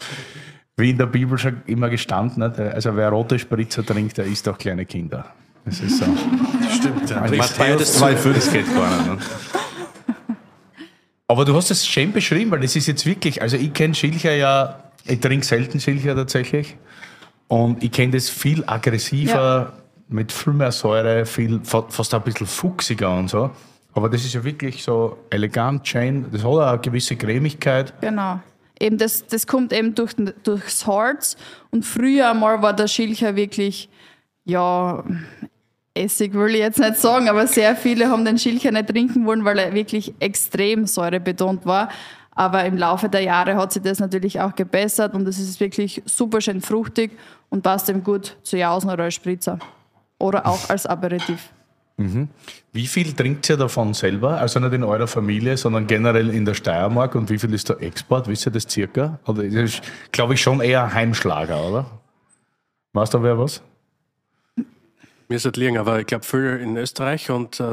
Wie 0.75 0.89
in 0.89 0.97
der 0.97 1.05
Bibel 1.05 1.37
schon 1.37 1.61
immer 1.67 1.89
gestanden, 1.89 2.39
ne? 2.39 2.71
also 2.73 2.95
wer 2.95 3.09
rote 3.09 3.37
Spritzer 3.37 3.85
trinkt, 3.85 4.17
der 4.17 4.25
isst 4.25 4.47
auch 4.49 4.57
kleine 4.57 4.85
Kinder. 4.85 5.25
Das 5.65 5.79
ist 5.79 5.99
so. 5.99 6.05
Stimmt, 6.75 7.09
ja. 7.09 7.21
Matthäus 7.21 8.01
2,5. 8.01 8.33
Das 8.33 8.51
geht 8.51 8.75
gar 8.75 8.97
nicht. 8.97 9.07
Ne? 9.07 9.17
Aber 11.27 11.45
du 11.45 11.55
hast 11.55 11.71
es 11.71 11.87
schön 11.87 12.11
beschrieben, 12.11 12.51
weil 12.51 12.59
das 12.59 12.75
ist 12.75 12.87
jetzt 12.87 13.05
wirklich, 13.05 13.41
also 13.41 13.57
ich 13.57 13.73
kenne 13.73 13.95
Schilcher 13.95 14.35
ja, 14.35 14.79
ich 15.05 15.19
trinke 15.19 15.45
selten 15.45 15.79
Schilcher 15.79 16.15
tatsächlich. 16.15 16.75
Und 17.47 17.83
ich 17.83 17.91
kenne 17.91 18.13
das 18.13 18.29
viel 18.29 18.63
aggressiver, 18.65 19.71
ja. 19.71 19.73
mit 20.09 20.31
viel 20.31 20.53
mehr 20.53 20.71
Säure, 20.71 21.25
viel, 21.25 21.61
fast 21.63 22.13
ein 22.13 22.21
bisschen 22.23 22.47
fuchsiger 22.47 23.15
und 23.15 23.29
so. 23.29 23.51
Aber 23.93 24.09
das 24.09 24.25
ist 24.25 24.33
ja 24.33 24.43
wirklich 24.43 24.83
so 24.83 25.17
elegant, 25.29 25.87
schön, 25.87 26.25
das 26.31 26.41
hat 26.41 26.47
auch 26.47 26.59
eine 26.59 26.79
gewisse 26.79 27.15
Cremigkeit. 27.15 27.93
Genau. 28.01 28.39
Eben 28.79 28.97
das, 28.97 29.25
das 29.27 29.45
kommt 29.45 29.71
eben 29.71 29.93
durch, 29.93 30.13
durchs 30.43 30.87
Harz. 30.87 31.37
Und 31.69 31.85
früher 31.85 32.31
einmal 32.31 32.61
war 32.61 32.73
der 32.73 32.87
Schilcher 32.87 33.35
wirklich, 33.35 33.87
ja, 34.45 35.03
Essig 35.95 36.33
will 36.33 36.55
ich 36.55 36.61
jetzt 36.61 36.79
nicht 36.79 36.97
sagen, 36.97 37.29
aber 37.29 37.45
sehr 37.45 37.75
viele 37.75 38.09
haben 38.09 38.25
den 38.25 38.39
Schilcher 38.39 38.71
nicht 38.71 38.87
trinken 38.87 39.25
wollen, 39.25 39.45
weil 39.45 39.59
er 39.59 39.73
wirklich 39.73 40.13
extrem 40.19 40.87
säurebetont 40.87 41.65
war. 41.65 41.89
Aber 42.31 42.65
im 42.65 42.77
Laufe 42.77 43.09
der 43.09 43.21
Jahre 43.21 43.55
hat 43.55 43.73
sich 43.73 43.83
das 43.83 43.99
natürlich 43.99 44.39
auch 44.39 44.55
gebessert 44.55 45.13
und 45.13 45.27
es 45.27 45.37
ist 45.37 45.59
wirklich 45.59 46.01
super 46.05 46.41
schön 46.41 46.61
fruchtig 46.61 47.11
und 47.49 47.61
passt 47.61 47.89
eben 47.89 48.03
gut 48.03 48.37
zu 48.41 48.57
Jausen 48.57 48.89
oder 48.89 49.03
als 49.03 49.13
Spritzer. 49.13 49.59
Oder 50.17 50.47
auch 50.47 50.69
als 50.69 50.87
Aperitif. 50.87 51.51
Mhm. 51.97 52.27
Wie 52.71 52.87
viel 52.87 53.13
trinkt 53.13 53.47
ihr 53.49 53.57
davon 53.57 53.93
selber? 53.93 54.39
Also 54.39 54.59
nicht 54.59 54.73
in 54.73 54.83
eurer 54.83 55.05
Familie, 55.05 55.57
sondern 55.57 55.85
generell 55.85 56.29
in 56.31 56.43
der 56.43 56.55
Steiermark 56.55 57.13
und 57.13 57.29
wie 57.29 57.37
viel 57.37 57.53
ist 57.53 57.69
der 57.69 57.81
Export? 57.81 58.27
Wisst 58.27 58.47
ihr 58.47 58.51
das 58.51 58.63
circa? 58.67 59.19
Oder 59.27 59.43
ist 59.43 59.81
glaube 60.11 60.33
ich, 60.33 60.41
schon 60.41 60.59
eher 60.59 60.91
Heimschlager, 60.91 61.63
oder? 61.63 61.85
Weißt 62.93 63.13
du 63.13 63.21
wer 63.21 63.37
was? 63.37 63.61
Mir 65.33 65.37
ist 65.37 65.57
liegen, 65.57 65.79
aber 65.79 65.99
ich 65.99 66.05
glaube, 66.05 66.23
viel 66.23 66.59
in 66.61 66.77
Österreich 66.77 67.31
und 67.31 67.59
äh, 67.59 67.65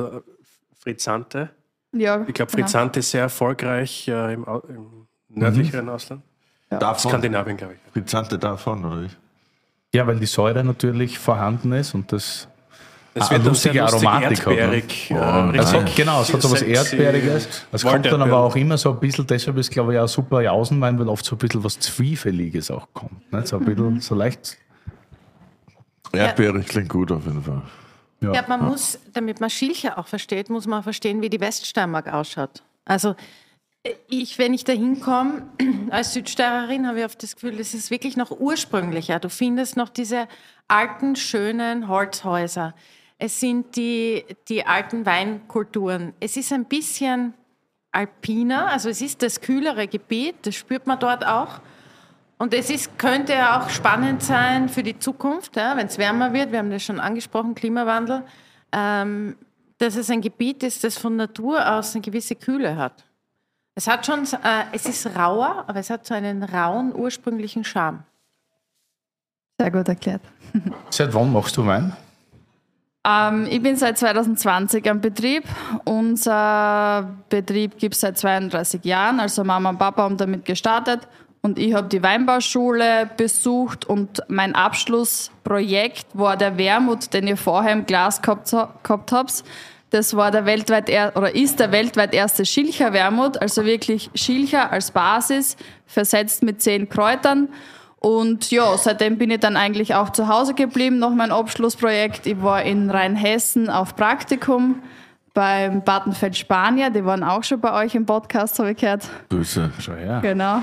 Frizzante. 0.78 1.50
Ja, 1.92 2.24
ich 2.26 2.32
glaube, 2.32 2.50
Frizzante 2.50 2.92
genau. 2.92 3.00
ist 3.00 3.10
sehr 3.10 3.20
erfolgreich 3.20 4.08
äh, 4.08 4.32
im, 4.32 4.46
im 4.46 5.06
nördlicheren 5.28 5.84
mhm. 5.84 5.90
Ausland. 5.90 6.22
Ja. 6.70 6.78
Davon? 6.78 7.10
Skandinavien, 7.10 7.58
glaube 7.58 7.74
ich. 7.74 7.92
Frizzante 7.92 8.38
davon, 8.38 8.82
oder 8.82 9.02
wie? 9.02 9.08
Ja, 9.92 10.06
weil 10.06 10.18
die 10.18 10.24
Säure 10.24 10.64
natürlich 10.64 11.18
vorhanden 11.18 11.72
ist 11.72 11.92
und 11.92 12.10
das 12.12 12.48
es 13.12 13.30
wird 13.30 13.44
lustige 13.44 13.84
Aromatik 13.84 14.38
erdbeerig, 14.38 15.10
hat. 15.10 15.52
Ne? 15.52 15.52
Oh, 15.56 15.58
also, 15.58 15.84
genau, 15.94 16.22
es 16.22 16.32
hat 16.32 16.40
so 16.40 16.50
was 16.50 16.62
Erdbeeriges. 16.62 17.66
Es 17.72 17.82
kommt 17.82 18.06
dann 18.06 18.22
aber 18.22 18.38
auch 18.38 18.56
immer 18.56 18.78
so 18.78 18.92
ein 18.92 19.00
bisschen, 19.00 19.26
deshalb 19.26 19.58
ist 19.58 19.70
glaube 19.70 19.92
ich 19.92 19.98
auch 19.98 20.08
super 20.08 20.40
Jausenwein, 20.40 20.98
weil 20.98 21.10
oft 21.10 21.26
so 21.26 21.34
ein 21.34 21.38
bisschen 21.38 21.62
was 21.62 21.78
Zwiefeliges 21.78 22.70
auch 22.70 22.88
kommt. 22.94 23.30
Ne? 23.30 23.44
So 23.44 23.58
ein 23.58 23.66
bisschen, 23.66 24.00
so 24.00 24.14
leicht 24.14 24.56
Erdbeerig 26.12 26.66
klingt 26.66 26.88
gut 26.88 27.12
auf 27.12 27.24
jeden 27.24 27.42
Fall. 27.42 27.62
Ja, 28.20 28.32
ja 28.32 28.44
man 28.46 28.64
muss, 28.64 28.98
damit 29.12 29.40
man 29.40 29.50
Schilcher 29.50 29.98
auch 29.98 30.06
versteht, 30.06 30.50
muss 30.50 30.66
man 30.66 30.82
verstehen, 30.82 31.22
wie 31.22 31.30
die 31.30 31.40
Weststeiermark 31.40 32.12
ausschaut. 32.12 32.62
Also 32.84 33.14
ich, 34.08 34.38
wenn 34.38 34.52
ich 34.52 34.64
da 34.64 34.72
hinkomme, 34.72 35.48
als 35.90 36.12
Südsteirerin, 36.12 36.86
habe 36.86 37.00
ich 37.00 37.04
oft 37.04 37.22
das 37.22 37.34
Gefühl, 37.34 37.58
es 37.58 37.72
ist 37.74 37.90
wirklich 37.90 38.16
noch 38.16 38.30
ursprünglicher. 38.30 39.18
Du 39.20 39.30
findest 39.30 39.76
noch 39.76 39.88
diese 39.88 40.28
alten, 40.68 41.16
schönen 41.16 41.88
Holzhäuser. 41.88 42.74
Es 43.18 43.40
sind 43.40 43.76
die, 43.76 44.24
die 44.48 44.66
alten 44.66 45.06
Weinkulturen. 45.06 46.14
Es 46.20 46.36
ist 46.36 46.52
ein 46.52 46.66
bisschen 46.66 47.34
alpiner, 47.92 48.68
also 48.68 48.88
es 48.88 49.00
ist 49.00 49.22
das 49.22 49.40
kühlere 49.40 49.88
Gebiet, 49.88 50.36
das 50.42 50.54
spürt 50.54 50.86
man 50.86 50.98
dort 50.98 51.26
auch. 51.26 51.60
Und 52.40 52.54
es 52.54 52.70
ist, 52.70 52.98
könnte 52.98 53.34
ja 53.34 53.60
auch 53.60 53.68
spannend 53.68 54.22
sein 54.22 54.70
für 54.70 54.82
die 54.82 54.98
Zukunft, 54.98 55.56
ja, 55.56 55.76
wenn 55.76 55.88
es 55.88 55.98
wärmer 55.98 56.32
wird, 56.32 56.52
wir 56.52 56.60
haben 56.60 56.70
das 56.70 56.82
schon 56.82 56.98
angesprochen, 56.98 57.54
Klimawandel, 57.54 58.22
ähm, 58.72 59.36
dass 59.76 59.94
es 59.94 60.08
ein 60.08 60.22
Gebiet 60.22 60.62
ist, 60.62 60.82
das 60.82 60.96
von 60.96 61.16
Natur 61.16 61.70
aus 61.70 61.94
eine 61.94 62.00
gewisse 62.00 62.36
Kühle 62.36 62.78
hat. 62.78 63.04
Es 63.74 63.86
hat 63.86 64.06
schon, 64.06 64.20
äh, 64.24 64.64
es 64.72 64.86
ist 64.86 65.06
rauer, 65.14 65.64
aber 65.66 65.80
es 65.80 65.90
hat 65.90 66.06
so 66.06 66.14
einen 66.14 66.42
rauen, 66.42 66.94
ursprünglichen 66.94 67.62
Charme. 67.62 68.04
Sehr 69.58 69.70
gut 69.70 69.88
erklärt. 69.88 70.22
Seit 70.88 71.12
wann 71.12 71.30
machst 71.30 71.58
du 71.58 71.66
Wein? 71.66 71.94
Ähm, 73.06 73.46
ich 73.50 73.62
bin 73.62 73.76
seit 73.76 73.98
2020 73.98 74.88
am 74.90 75.02
Betrieb. 75.02 75.44
Unser 75.84 77.16
Betrieb 77.28 77.78
gibt 77.78 77.94
es 77.94 78.00
seit 78.00 78.16
32 78.16 78.82
Jahren. 78.84 79.20
Also 79.20 79.44
Mama 79.44 79.70
und 79.70 79.78
Papa 79.78 80.02
haben 80.02 80.16
damit 80.16 80.46
gestartet 80.46 81.06
und 81.42 81.58
ich 81.58 81.72
habe 81.72 81.88
die 81.88 82.02
Weinbauschule 82.02 83.10
besucht 83.16 83.86
und 83.86 84.22
mein 84.28 84.54
Abschlussprojekt 84.54 86.06
war 86.12 86.36
der 86.36 86.58
Wermut, 86.58 87.14
den 87.14 87.26
ihr 87.26 87.36
vorher 87.36 87.72
im 87.72 87.86
Glas 87.86 88.20
gehabt, 88.20 88.50
gehabt 88.50 89.12
habt. 89.12 89.44
Das 89.88 90.14
war 90.14 90.30
der 90.30 90.44
weltweit 90.44 90.88
er, 90.88 91.16
oder 91.16 91.34
ist 91.34 91.58
der 91.58 91.72
weltweit 91.72 92.14
erste 92.14 92.44
Schilcher 92.44 92.92
Wermut, 92.92 93.40
also 93.40 93.64
wirklich 93.64 94.10
Schilcher 94.14 94.70
als 94.70 94.90
Basis, 94.90 95.56
versetzt 95.86 96.42
mit 96.42 96.60
zehn 96.62 96.88
Kräutern. 96.88 97.48
Und 97.98 98.50
ja, 98.50 98.76
seitdem 98.78 99.18
bin 99.18 99.30
ich 99.30 99.40
dann 99.40 99.56
eigentlich 99.56 99.94
auch 99.94 100.10
zu 100.10 100.28
Hause 100.28 100.54
geblieben, 100.54 100.98
noch 100.98 101.10
mein 101.10 101.32
Abschlussprojekt. 101.32 102.26
Ich 102.26 102.40
war 102.42 102.62
in 102.62 102.90
Rheinhessen 102.90 103.68
auf 103.68 103.96
Praktikum 103.96 104.82
beim 105.34 105.82
Battenfeld 105.82 106.36
Spanier, 106.36 106.90
die 106.90 107.04
waren 107.04 107.22
auch 107.22 107.44
schon 107.44 107.60
bei 107.60 107.72
euch 107.84 107.94
im 107.94 108.04
Podcast, 108.04 108.58
habe 108.58 108.72
ich 108.72 108.78
gehört. 108.78 109.08
Grüße. 109.28 109.70
Schon 109.80 109.96
her. 109.96 110.20
Genau. 110.22 110.62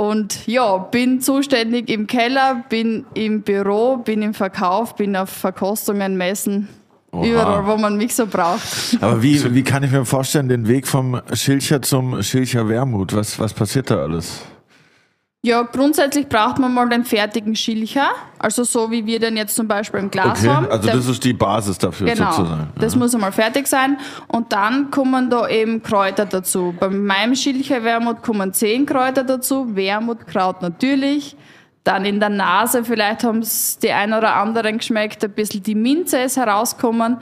Und 0.00 0.46
ja, 0.46 0.78
bin 0.78 1.20
zuständig 1.20 1.90
im 1.90 2.06
Keller, 2.06 2.64
bin 2.70 3.04
im 3.12 3.42
Büro, 3.42 3.98
bin 3.98 4.22
im 4.22 4.32
Verkauf, 4.32 4.96
bin 4.96 5.14
auf 5.14 5.28
Verkostungen, 5.28 6.16
Messen, 6.16 6.68
Oha. 7.12 7.26
überall, 7.26 7.66
wo 7.66 7.76
man 7.76 7.98
mich 7.98 8.14
so 8.14 8.26
braucht. 8.26 8.62
Aber 9.02 9.22
wie, 9.22 9.54
wie 9.54 9.62
kann 9.62 9.82
ich 9.82 9.90
mir 9.90 10.06
vorstellen, 10.06 10.48
den 10.48 10.66
Weg 10.68 10.88
vom 10.88 11.20
Schilcher 11.34 11.82
zum 11.82 12.22
Schilcher 12.22 12.66
Wermut? 12.66 13.12
Was, 13.12 13.38
was 13.38 13.52
passiert 13.52 13.90
da 13.90 13.96
alles? 13.96 14.40
Ja, 15.42 15.62
grundsätzlich 15.62 16.28
braucht 16.28 16.58
man 16.58 16.74
mal 16.74 16.86
den 16.90 17.02
fertigen 17.02 17.56
Schilcher, 17.56 18.10
also 18.38 18.62
so 18.62 18.90
wie 18.90 19.06
wir 19.06 19.18
den 19.20 19.38
jetzt 19.38 19.56
zum 19.56 19.66
Beispiel 19.66 20.00
im 20.00 20.10
Glas 20.10 20.40
okay, 20.40 20.50
haben. 20.50 20.68
Also 20.68 20.88
das 20.88 21.06
ist 21.06 21.24
die 21.24 21.32
Basis 21.32 21.78
dafür 21.78 22.08
genau, 22.08 22.30
sozusagen. 22.30 22.68
Das 22.78 22.94
muss 22.94 23.14
einmal 23.14 23.32
fertig 23.32 23.66
sein 23.66 23.98
und 24.28 24.52
dann 24.52 24.90
kommen 24.90 25.30
da 25.30 25.48
eben 25.48 25.82
Kräuter 25.82 26.26
dazu. 26.26 26.74
Bei 26.78 26.90
meinem 26.90 27.34
Schilcher 27.34 27.82
Wermut 27.84 28.22
kommen 28.22 28.52
zehn 28.52 28.84
Kräuter 28.84 29.24
dazu, 29.24 29.74
Wermutkraut 29.74 30.60
natürlich. 30.60 31.36
Dann 31.84 32.04
in 32.04 32.20
der 32.20 32.28
Nase, 32.28 32.84
vielleicht 32.84 33.24
haben 33.24 33.38
es 33.38 33.78
die 33.78 33.90
ein 33.92 34.12
oder 34.12 34.36
anderen 34.36 34.76
geschmeckt, 34.76 35.24
ein 35.24 35.32
bisschen 35.32 35.62
die 35.62 35.74
Minze 35.74 36.18
ist 36.18 36.36
herauskommen. 36.36 37.16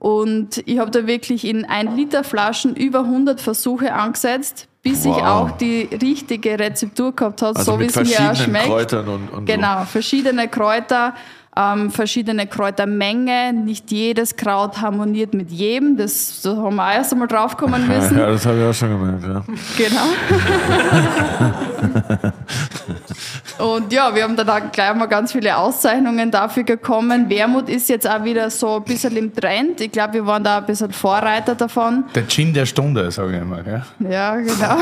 Und 0.00 0.62
ich 0.64 0.78
habe 0.78 0.90
da 0.90 1.06
wirklich 1.06 1.44
in 1.44 1.66
ein 1.66 1.94
Liter 1.94 2.24
Flaschen 2.24 2.74
über 2.74 3.00
100 3.00 3.38
Versuche 3.38 3.92
angesetzt, 3.92 4.66
bis 4.82 5.04
wow. 5.04 5.16
ich 5.16 5.22
auch 5.22 5.50
die 5.58 5.88
richtige 6.02 6.58
Rezeptur 6.58 7.14
gehabt 7.14 7.42
habe, 7.42 7.58
also 7.58 7.72
so 7.72 7.78
wie 7.78 7.84
es 7.84 7.96
mir 7.96 8.30
auch 8.30 8.34
schmeckt. 8.34 8.64
Kräutern 8.64 9.06
und, 9.06 9.28
und 9.28 9.44
genau, 9.44 9.84
verschiedene 9.84 10.48
Kräuter, 10.48 11.14
ähm, 11.56 11.90
verschiedene 11.90 12.46
Kräutermenge. 12.46 13.52
Nicht 13.52 13.90
jedes 13.90 14.36
Kraut 14.36 14.80
harmoniert 14.80 15.34
mit 15.34 15.50
jedem. 15.50 15.96
Das, 15.96 16.42
das 16.42 16.56
haben 16.56 16.76
wir 16.76 16.84
auch 16.84 16.92
erst 16.92 17.12
einmal 17.12 17.28
draufkommen 17.28 17.86
müssen. 17.94 18.18
Ja, 18.18 18.26
das 18.26 18.46
habe 18.46 18.58
ich 18.58 18.64
auch 18.64 18.74
schon 18.74 18.90
gemerkt, 18.90 19.24
ja. 19.24 19.42
Genau. 19.76 20.06
Und 23.74 23.92
ja, 23.92 24.14
wir 24.14 24.22
haben 24.22 24.36
dann 24.36 24.48
auch 24.48 24.72
gleich 24.72 24.94
mal 24.94 25.06
ganz 25.06 25.32
viele 25.32 25.56
Auszeichnungen 25.56 26.30
dafür 26.30 26.64
bekommen. 26.64 27.28
Wermut 27.28 27.68
ist 27.68 27.88
jetzt 27.88 28.08
auch 28.08 28.24
wieder 28.24 28.48
so 28.48 28.76
ein 28.76 28.84
bisschen 28.84 29.16
im 29.16 29.34
Trend. 29.34 29.80
Ich 29.80 29.92
glaube, 29.92 30.14
wir 30.14 30.26
waren 30.26 30.42
da 30.42 30.58
ein 30.58 30.66
bisschen 30.66 30.92
Vorreiter 30.92 31.54
davon. 31.54 32.04
Der 32.14 32.26
Gin 32.26 32.54
der 32.54 32.64
Stunde, 32.64 33.10
sage 33.10 33.38
ich 33.38 33.44
mal. 33.44 33.64
Ja, 33.66 34.08
ja 34.08 34.36
genau. 34.36 34.78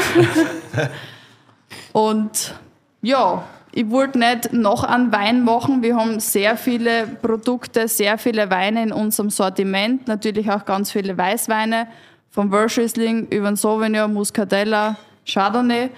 Und 1.93 2.55
ja, 3.03 3.43
ich 3.73 3.91
wollte 3.91 4.19
nicht 4.19 4.53
noch 4.53 4.85
einen 4.85 5.13
Wein 5.13 5.45
machen. 5.45 5.83
Wir 5.83 5.97
haben 5.97 6.21
sehr 6.21 6.57
viele 6.57 7.07
Produkte, 7.07 7.89
sehr 7.89 8.19
viele 8.19 8.51
Weine 8.51 8.83
in 8.83 8.93
unserem 8.93 9.31
Sortiment. 9.31 10.09
Natürlich 10.09 10.51
auch 10.51 10.65
ganz 10.65 10.91
viele 10.91 11.17
Weißweine. 11.17 11.87
Vom 12.31 12.51
Welschriesling 12.53 13.29
über 13.29 13.49
den 13.49 13.57
Sauvignon, 13.57 14.13
Muscatella, 14.13 14.97
Chardonnay. 15.27 15.91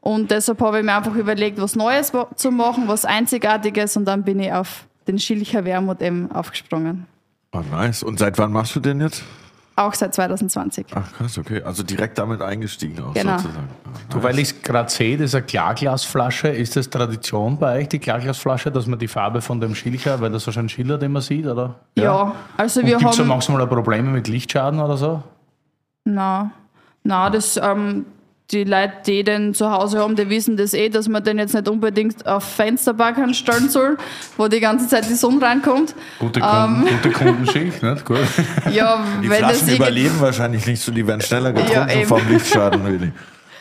Und 0.00 0.30
deshalb 0.30 0.60
habe 0.60 0.78
ich 0.78 0.84
mir 0.84 0.94
einfach 0.94 1.14
überlegt, 1.14 1.60
was 1.60 1.74
Neues 1.74 2.12
zu 2.36 2.50
machen, 2.50 2.86
was 2.86 3.04
Einzigartiges 3.04 3.96
und 3.96 4.04
dann 4.04 4.22
bin 4.22 4.38
ich 4.38 4.52
auf 4.52 4.86
den 5.08 5.18
Schilcher 5.18 5.64
Wermut 5.64 6.00
eben 6.00 6.30
aufgesprungen. 6.30 7.06
Oh, 7.52 7.62
nice. 7.70 8.02
Und 8.02 8.18
seit 8.18 8.38
wann 8.38 8.52
machst 8.52 8.76
du 8.76 8.80
den 8.80 9.00
jetzt? 9.00 9.24
Auch 9.78 9.92
seit 9.92 10.14
2020. 10.14 10.86
Ach 10.94 11.12
krass, 11.12 11.36
okay. 11.36 11.62
Also 11.62 11.82
direkt 11.82 12.16
damit 12.16 12.40
eingestiegen 12.40 12.98
auch 13.04 13.12
genau. 13.12 13.36
sozusagen. 13.36 13.66
Nice. 13.66 14.00
Du, 14.08 14.22
weil 14.22 14.38
ich 14.38 14.48
es 14.48 14.62
gerade 14.62 14.90
sehe, 14.90 15.18
das 15.18 15.26
ist 15.26 15.34
eine 15.34 15.44
Klarglasflasche. 15.44 16.48
Ist 16.48 16.76
das 16.76 16.88
Tradition 16.88 17.58
bei 17.58 17.80
euch, 17.80 17.88
die 17.88 17.98
Klarglasflasche, 17.98 18.70
dass 18.72 18.86
man 18.86 18.98
die 18.98 19.06
Farbe 19.06 19.42
von 19.42 19.60
dem 19.60 19.74
Schilcher, 19.74 20.18
weil 20.22 20.32
das 20.32 20.44
so 20.44 20.58
ein 20.58 20.70
Schiller, 20.70 20.96
den 20.96 21.12
man 21.12 21.20
sieht, 21.20 21.46
oder? 21.46 21.74
Ja, 21.94 22.34
also 22.56 22.80
Und 22.80 22.86
wir 22.86 22.96
gibt 22.96 23.10
es 23.10 23.18
haben. 23.18 23.28
manchmal 23.28 23.66
Probleme 23.66 24.10
mit 24.10 24.28
Lichtschaden 24.28 24.80
oder 24.80 24.96
so? 24.96 25.22
Na, 26.04 26.52
na, 27.04 27.28
das, 27.28 27.58
ähm, 27.62 28.06
die 28.52 28.62
Leute, 28.64 28.92
die 29.06 29.24
den 29.24 29.54
zu 29.54 29.70
Hause 29.70 29.98
haben, 29.98 30.14
die 30.14 30.28
wissen 30.30 30.56
das 30.56 30.72
eh, 30.72 30.88
dass 30.88 31.08
man 31.08 31.24
den 31.24 31.38
jetzt 31.38 31.54
nicht 31.54 31.68
unbedingt 31.68 32.24
auf 32.26 32.44
Fensterbacken 32.44 33.34
stellen 33.34 33.68
soll, 33.68 33.98
wo 34.36 34.46
die 34.46 34.60
ganze 34.60 34.86
Zeit 34.86 35.08
die 35.08 35.14
Sonne 35.14 35.42
reinkommt. 35.44 35.94
Gute, 36.20 36.38
Kunden, 36.40 36.86
gute 36.86 37.10
Kundenschicht, 37.10 37.82
nicht? 37.82 38.04
Gut. 38.04 38.18
Ja, 38.72 39.04
Die 39.22 39.28
wenn 39.28 39.40
das 39.42 39.50
Flaschen 39.58 39.68
irgend- 39.68 39.78
überleben 39.80 40.20
wahrscheinlich 40.20 40.64
nicht 40.66 40.80
so, 40.80 40.92
die 40.92 41.04
werden 41.06 41.20
schneller 41.22 41.52
getrunken 41.52 41.98
Ja, 42.00 42.06
vom 42.06 42.28
Lichtschaden. 42.28 42.84
Really. 42.86 43.12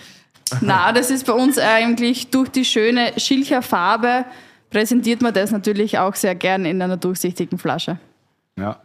Na, 0.62 0.91
das 0.91 1.10
ist 1.10 1.26
bei 1.26 1.34
uns 1.34 1.57
eigentlich 1.57 2.30
durch 2.30 2.49
die 2.49 2.64
schöne 2.66 3.14
Schilcher 3.18 3.64
Farbe 3.64 4.26
präsentiert 4.70 5.22
man 5.24 5.34
das 5.34 5.49
natürlich 5.49 5.98
auch 5.98 6.14
sehr 6.14 6.36
gern 6.36 6.66
in 6.66 6.80
einer 6.82 6.98
durchsichtigen 6.98 7.57
Flasche. 7.57 7.98
Ja. 8.57 8.80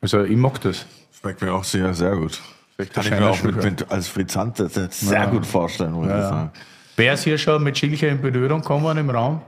Also, 0.00 0.22
ich 0.22 0.36
mag 0.36 0.60
das. 0.60 0.86
Schmeckt 1.20 1.42
mir 1.42 1.52
auch 1.52 1.64
sehr, 1.64 1.92
sehr 1.94 2.14
gut. 2.16 2.40
Vielleicht 2.88 2.94
Kann 2.94 3.04
ich 3.04 3.10
mir 3.10 3.30
auch 3.30 3.42
mit, 3.42 3.62
mit, 3.62 3.90
als 3.90 4.08
Frizzant 4.08 4.58
das 4.58 4.74
jetzt 4.76 5.00
sehr 5.00 5.20
Ja. 5.20 5.26
gut 5.26 5.44
vorstellen, 5.46 5.92
muss 5.92 6.06
ich 6.06 6.10
Ja, 6.12 6.28
sagen. 6.28 6.50
Wer 6.96 7.14
ist 7.14 7.24
hier 7.24 7.38
schon 7.38 7.62
mit 7.62 7.76
Schilcher 7.78 8.08
in 8.08 8.20
Berührung 8.20 8.60
gekommen 8.60 8.96
im 8.98 9.10
Raum? 9.10 9.40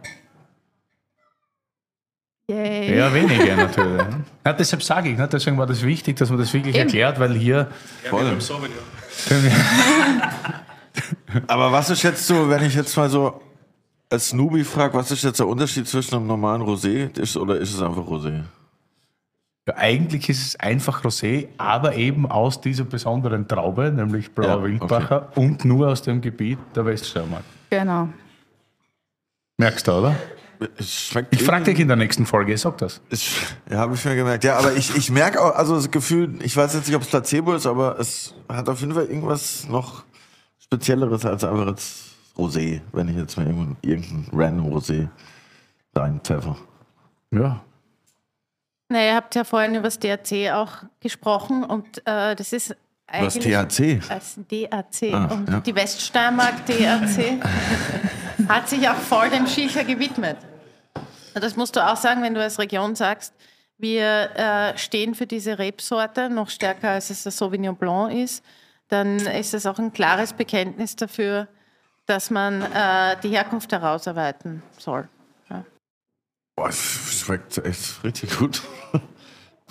Yay. 2.50 2.96
Ja, 2.98 3.12
wenige 3.14 3.56
natürlich. 3.56 4.02
Ja, 4.44 4.52
deshalb 4.52 4.82
sage 4.82 5.10
ich, 5.10 5.16
ne? 5.18 5.28
deswegen 5.28 5.56
war 5.58 5.66
das 5.66 5.82
wichtig, 5.82 6.16
dass 6.16 6.28
man 6.30 6.38
das 6.38 6.52
wirklich 6.52 6.74
Eben. 6.74 6.84
erklärt, 6.86 7.18
weil 7.20 7.34
hier. 7.34 7.68
Voll. 8.10 8.36
Aber 11.46 11.72
was 11.72 11.88
ist 11.90 12.02
jetzt 12.02 12.26
so, 12.26 12.50
wenn 12.50 12.62
ich 12.64 12.74
jetzt 12.74 12.96
mal 12.96 13.08
so 13.08 13.40
als 14.10 14.28
Snoopy 14.28 14.64
frage, 14.64 14.94
was 14.94 15.10
ist 15.10 15.24
jetzt 15.24 15.38
der 15.40 15.46
Unterschied 15.46 15.88
zwischen 15.88 16.16
einem 16.16 16.26
normalen 16.26 16.62
Rosé 16.62 17.18
ist, 17.18 17.36
oder 17.36 17.56
ist 17.56 17.72
es 17.74 17.80
einfach 17.80 18.02
Rosé? 18.02 18.42
Ja, 19.68 19.76
eigentlich 19.76 20.28
ist 20.28 20.44
es 20.44 20.56
einfach 20.58 21.04
Rosé, 21.04 21.46
aber 21.56 21.94
eben 21.94 22.28
aus 22.28 22.60
dieser 22.60 22.84
besonderen 22.84 23.46
Traube, 23.46 23.92
nämlich 23.92 24.32
Blauer 24.32 24.48
Ja, 24.48 24.62
Wildbacher 24.64 25.28
und 25.36 25.64
nur 25.64 25.88
aus 25.88 26.02
dem 26.02 26.20
Gebiet 26.20 26.58
der 26.74 26.84
Weststeiermark. 26.84 27.44
Genau. 27.70 28.08
Merkst 29.58 29.86
du, 29.86 29.92
oder? 29.92 30.16
Ich 30.78 31.42
frage 31.44 31.64
dich 31.64 31.78
in 31.80 31.88
der 31.88 31.96
nächsten 31.96 32.26
Folge, 32.26 32.56
sag 32.56 32.78
das. 32.78 33.00
Ich, 33.10 33.36
ja, 33.70 33.78
habe 33.78 33.94
ich 33.94 34.04
mir 34.04 34.16
gemerkt. 34.16 34.44
Ja, 34.44 34.58
aber 34.58 34.74
ich, 34.74 34.96
ich 34.96 35.10
merke 35.10 35.40
auch, 35.40 35.54
also 35.54 35.76
das 35.76 35.90
Gefühl, 35.90 36.38
ich 36.42 36.56
weiß 36.56 36.74
jetzt 36.74 36.86
nicht, 36.86 36.96
ob 36.96 37.02
es 37.02 37.08
Placebo 37.08 37.54
ist, 37.54 37.66
aber 37.66 37.98
es 37.98 38.34
hat 38.48 38.68
auf 38.68 38.80
jeden 38.80 38.94
Fall 38.94 39.06
irgendwas 39.06 39.68
noch 39.68 40.04
Spezielleres 40.58 41.24
als 41.24 41.44
einfach 41.44 41.68
jetzt 41.68 42.16
Rosé, 42.36 42.80
wenn 42.92 43.08
ich 43.08 43.16
jetzt 43.16 43.36
mal 43.36 43.46
irgendein, 43.46 43.76
irgendein 43.82 44.26
random 44.32 44.72
Rosé 44.72 45.08
reinpfeffer. 45.94 46.56
Ja. 47.30 47.62
Na, 48.92 49.02
ihr 49.06 49.14
habt 49.14 49.34
ja 49.34 49.42
vorhin 49.44 49.74
über 49.74 49.84
das 49.84 49.98
DAC 49.98 50.52
auch 50.52 50.84
gesprochen 51.00 51.64
und 51.64 52.06
äh, 52.06 52.36
das 52.36 52.52
ist 52.52 52.76
Was 53.10 53.38
THC? 53.38 54.00
als 54.06 54.38
DAC 54.50 55.14
Ah, 55.14 55.24
und 55.32 55.48
ja. 55.48 55.60
die 55.60 55.74
Weststeiermark 55.74 56.66
DAC 56.66 57.40
hat 58.48 58.68
sich 58.68 58.86
auch 58.86 58.96
voll 58.96 59.30
dem 59.30 59.46
Schilcher 59.46 59.84
gewidmet. 59.84 60.36
Das 61.32 61.56
musst 61.56 61.74
du 61.74 61.80
auch 61.80 61.96
sagen, 61.96 62.22
wenn 62.22 62.34
du 62.34 62.42
als 62.42 62.58
Region 62.58 62.94
sagst, 62.94 63.32
wir 63.78 64.30
äh, 64.36 64.76
stehen 64.76 65.14
für 65.14 65.26
diese 65.26 65.58
Rebsorte 65.58 66.28
noch 66.28 66.50
stärker, 66.50 66.90
als 66.90 67.08
es 67.08 67.22
der 67.22 67.32
Sauvignon 67.32 67.76
Blanc 67.76 68.12
ist, 68.12 68.44
dann 68.88 69.16
ist 69.20 69.54
es 69.54 69.64
auch 69.64 69.78
ein 69.78 69.94
klares 69.94 70.34
Bekenntnis 70.34 70.96
dafür, 70.96 71.48
dass 72.04 72.28
man 72.28 72.60
äh, 72.60 73.16
die 73.22 73.30
Herkunft 73.30 73.72
herausarbeiten 73.72 74.62
soll. 74.76 75.08
Boah, 76.62 76.68
es 76.68 77.24
schmeckt 77.24 77.58
echt 77.58 78.04
richtig 78.04 78.38
gut. 78.38 78.62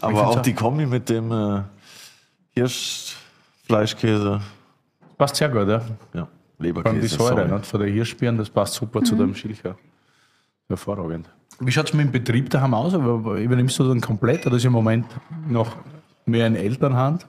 Aber 0.02 0.28
auch 0.28 0.42
die 0.42 0.54
Kombi 0.54 0.86
mit 0.86 1.08
dem 1.08 1.32
äh, 1.32 1.62
Hirschfleischkäse, 2.54 4.42
Passt 5.18 5.38
sehr 5.38 5.48
gut, 5.48 5.70
ja. 5.70 5.82
ja, 6.14 6.28
Leberkäse. 6.60 7.00
die 7.00 7.08
Säure 7.08 7.48
nicht? 7.48 7.66
von 7.66 7.80
der 7.80 7.90
Hirschbeeren, 7.90 8.38
das 8.38 8.50
passt 8.50 8.74
super 8.74 9.02
zu 9.04 9.16
dem 9.16 9.34
Schilcher. 9.34 9.78
Hervorragend. 10.68 11.30
Wie 11.62 11.72
schaut 11.72 11.88
es 11.88 11.94
mit 11.94 12.08
dem 12.08 12.12
Betrieb 12.12 12.50
daheim 12.50 12.74
aus? 12.74 12.94
Aber 12.94 13.36
Übernimmst 13.40 13.80
du 13.80 13.88
dann 13.88 14.02
komplett 14.02 14.46
oder 14.46 14.58
ist 14.58 14.66
im 14.66 14.74
Moment 14.74 15.06
noch 15.48 15.78
mehr 16.26 16.46
in 16.46 16.58
Elternhand? 16.58 17.26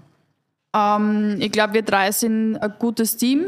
Ähm, 0.75 1.37
ich 1.39 1.53
glaube, 1.53 1.75
wir 1.75 1.83
drei 1.83 2.11
sind 2.11 2.57
ein 2.57 2.75
gutes 2.81 3.17
Team 3.17 3.45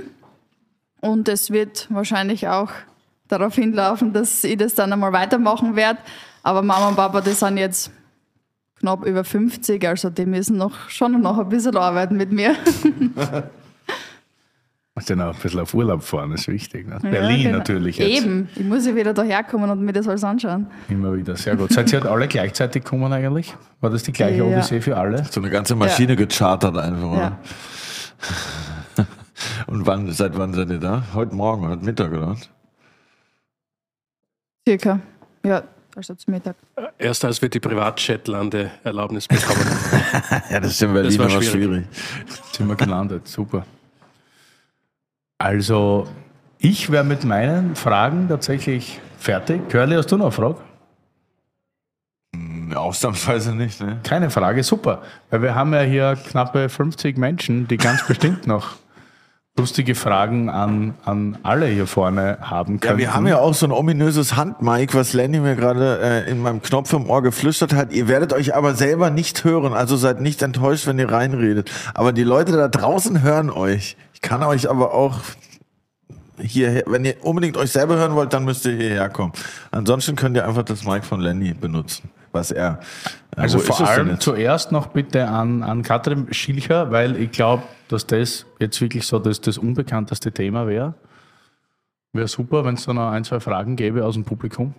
und 1.00 1.28
es 1.28 1.50
wird 1.50 1.88
wahrscheinlich 1.90 2.46
auch 2.46 2.70
darauf 3.38 3.54
hinlaufen, 3.54 4.12
dass 4.12 4.42
ich 4.44 4.56
das 4.56 4.74
dann 4.74 4.92
einmal 4.92 5.12
weitermachen 5.12 5.76
werde. 5.76 5.98
Aber 6.42 6.62
Mama 6.62 6.88
und 6.88 6.96
Papa, 6.96 7.20
die 7.20 7.30
sind 7.30 7.56
jetzt 7.56 7.90
knapp 8.80 9.04
über 9.06 9.24
50, 9.24 9.86
also 9.86 10.10
die 10.10 10.26
müssen 10.26 10.56
noch, 10.56 10.90
schon 10.90 11.20
noch 11.20 11.38
ein 11.38 11.48
bisschen 11.48 11.76
arbeiten 11.76 12.16
mit 12.16 12.32
mir. 12.32 12.54
Musst 14.96 15.08
ja 15.08 15.16
noch 15.16 15.34
ein 15.34 15.40
bisschen 15.40 15.58
auf 15.58 15.74
Urlaub 15.74 16.04
fahren, 16.04 16.30
ist 16.32 16.46
wichtig. 16.46 16.86
Berlin 17.02 17.38
Ja, 17.40 17.42
genau. 17.46 17.58
natürlich 17.58 17.98
jetzt. 17.98 18.22
Eben, 18.22 18.48
ich 18.54 18.64
muss 18.64 18.86
ja 18.86 18.94
wieder 18.94 19.12
daherkommen 19.12 19.68
und 19.68 19.82
mir 19.82 19.92
das 19.92 20.06
alles 20.06 20.22
anschauen. 20.22 20.68
Immer 20.88 21.16
wieder, 21.16 21.34
sehr 21.34 21.56
gut. 21.56 21.72
Seid 21.72 21.92
ihr 21.92 22.00
halt 22.00 22.08
alle 22.10 22.28
gleichzeitig 22.28 22.84
gekommen 22.84 23.12
eigentlich? 23.12 23.56
War 23.80 23.90
das 23.90 24.04
die 24.04 24.12
gleiche 24.12 24.38
Ja. 24.38 24.44
Odyssee 24.44 24.80
für 24.80 24.96
alle? 24.96 25.24
So 25.30 25.40
eine 25.40 25.50
ganze 25.50 25.74
Maschine 25.74 26.14
gechartert 26.14 26.76
einfach. 26.76 27.12
Ja. 27.16 27.38
Oder? 28.96 29.06
Und 29.66 29.84
wann, 29.86 30.12
seit 30.12 30.38
wann 30.38 30.54
seid 30.54 30.70
ihr 30.70 30.78
da? 30.78 31.02
Heute 31.12 31.34
Morgen, 31.34 31.66
heute 31.68 31.84
Mittag, 31.84 32.12
oder? 32.12 32.28
was? 32.28 32.48
Circa. 34.66 35.00
Ja, 35.44 35.62
also 35.94 36.14
zum 36.14 36.32
Mittag. 36.34 36.56
Erst 36.98 37.24
als 37.24 37.40
wir 37.42 37.48
die 37.48 37.60
Privatjet-Landeerlaubnis 37.60 39.28
bekommen. 39.28 39.60
Ja, 40.50 40.60
das 40.60 40.72
ist 40.72 40.82
in 40.82 40.92
Berlin 40.92 41.10
Das 41.10 41.18
war 41.18 41.28
immer 41.28 41.42
schwierig. 41.42 41.52
schwierig. 41.52 41.86
Sind 42.52 42.68
wir 42.68 42.76
gelandet, 42.76 43.26
super. 43.28 43.66
Also, 45.38 46.06
ich 46.58 46.90
wäre 46.90 47.04
mit 47.04 47.24
meinen 47.24 47.74
Fragen 47.76 48.28
tatsächlich 48.28 49.00
fertig. 49.18 49.68
Curly, 49.68 49.96
hast 49.96 50.10
du 50.12 50.16
noch 50.16 50.26
eine 50.26 50.32
Frage? 50.32 50.56
Ausnahmsweise 52.74 53.54
nicht, 53.54 53.80
ne? 53.80 54.00
Keine 54.02 54.30
Frage, 54.30 54.62
super. 54.62 55.02
Weil 55.30 55.42
wir 55.42 55.54
haben 55.54 55.72
ja 55.74 55.82
hier 55.82 56.16
knappe 56.16 56.68
50 56.68 57.16
Menschen, 57.18 57.68
die 57.68 57.76
ganz 57.76 58.06
bestimmt 58.06 58.46
noch 58.46 58.76
lustige 59.56 59.94
Fragen 59.94 60.48
an, 60.48 60.94
an 61.04 61.38
alle 61.44 61.66
hier 61.66 61.86
vorne 61.86 62.38
haben 62.40 62.80
können. 62.80 62.98
Ja, 62.98 62.98
wir 62.98 63.14
haben 63.14 63.26
ja 63.28 63.38
auch 63.38 63.54
so 63.54 63.66
ein 63.66 63.72
ominöses 63.72 64.36
Handmic, 64.36 64.94
was 64.94 65.12
Lenny 65.12 65.38
mir 65.38 65.54
gerade 65.54 66.00
äh, 66.02 66.30
in 66.30 66.40
meinem 66.40 66.60
Knopf 66.60 66.92
im 66.92 67.08
Ohr 67.08 67.22
geflüstert 67.22 67.72
hat. 67.72 67.92
Ihr 67.92 68.08
werdet 68.08 68.32
euch 68.32 68.56
aber 68.56 68.74
selber 68.74 69.10
nicht 69.10 69.44
hören, 69.44 69.72
also 69.72 69.96
seid 69.96 70.20
nicht 70.20 70.42
enttäuscht, 70.42 70.88
wenn 70.88 70.98
ihr 70.98 71.10
reinredet. 71.10 71.70
Aber 71.94 72.12
die 72.12 72.24
Leute 72.24 72.52
da 72.52 72.66
draußen 72.66 73.22
hören 73.22 73.48
euch. 73.48 73.96
Ich 74.12 74.20
kann 74.20 74.42
euch 74.42 74.68
aber 74.68 74.92
auch 74.92 75.20
hierher, 76.40 76.82
wenn 76.86 77.04
ihr 77.04 77.14
unbedingt 77.22 77.56
euch 77.56 77.70
selber 77.70 77.94
hören 77.94 78.16
wollt, 78.16 78.32
dann 78.32 78.44
müsst 78.44 78.66
ihr 78.66 78.72
hierher 78.72 79.08
kommen. 79.08 79.32
Ansonsten 79.70 80.16
könnt 80.16 80.36
ihr 80.36 80.48
einfach 80.48 80.64
das 80.64 80.84
Mic 80.84 81.04
von 81.04 81.20
Lenny 81.20 81.54
benutzen, 81.54 82.10
was 82.34 82.50
er. 82.50 82.80
Äh, 83.36 83.40
Also 83.40 83.58
wo 83.58 83.62
ist 83.62 83.68
vor 83.68 83.88
allem 83.88 84.10
jetzt? 84.10 84.22
zuerst 84.22 84.72
noch 84.72 84.88
bitte 84.88 85.28
an, 85.28 85.62
an 85.62 85.82
Katrin 85.82 86.32
Schilcher, 86.32 86.90
weil 86.90 87.16
ich 87.16 87.30
glaube, 87.30 87.62
dass 87.88 88.06
das 88.06 88.44
jetzt 88.58 88.80
wirklich 88.80 89.06
so 89.06 89.18
das, 89.18 89.40
das 89.40 89.56
unbekannteste 89.58 90.32
Thema 90.32 90.66
wäre. 90.66 90.94
Wäre 92.12 92.28
super, 92.28 92.64
wenn 92.64 92.74
es 92.74 92.84
da 92.84 92.92
noch 92.92 93.10
ein, 93.10 93.24
zwei 93.24 93.40
Fragen 93.40 93.76
gäbe 93.76 94.04
aus 94.04 94.14
dem 94.14 94.24
Publikum. 94.24 94.74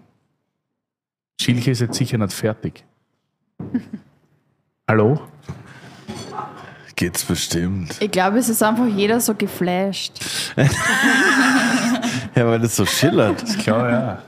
Schilcher 1.42 1.72
ist 1.72 1.82
jetzt 1.82 1.98
sicher 1.98 2.18
nicht 2.18 2.34
fertig. 2.34 2.84
Hallo? 4.88 5.20
Geht's 6.96 7.26
bestimmt. 7.26 7.98
Ich 8.00 8.10
glaube, 8.12 8.38
es 8.38 8.48
ist 8.48 8.64
einfach 8.64 8.88
jeder 8.88 9.20
so 9.20 9.34
geflasht. 9.36 10.20
Ja, 12.36 12.46
weil 12.48 12.60
das 12.60 12.76
so 12.76 12.86
schillert. 12.86 13.42
Klar, 13.60 13.90
ja. 13.90 14.22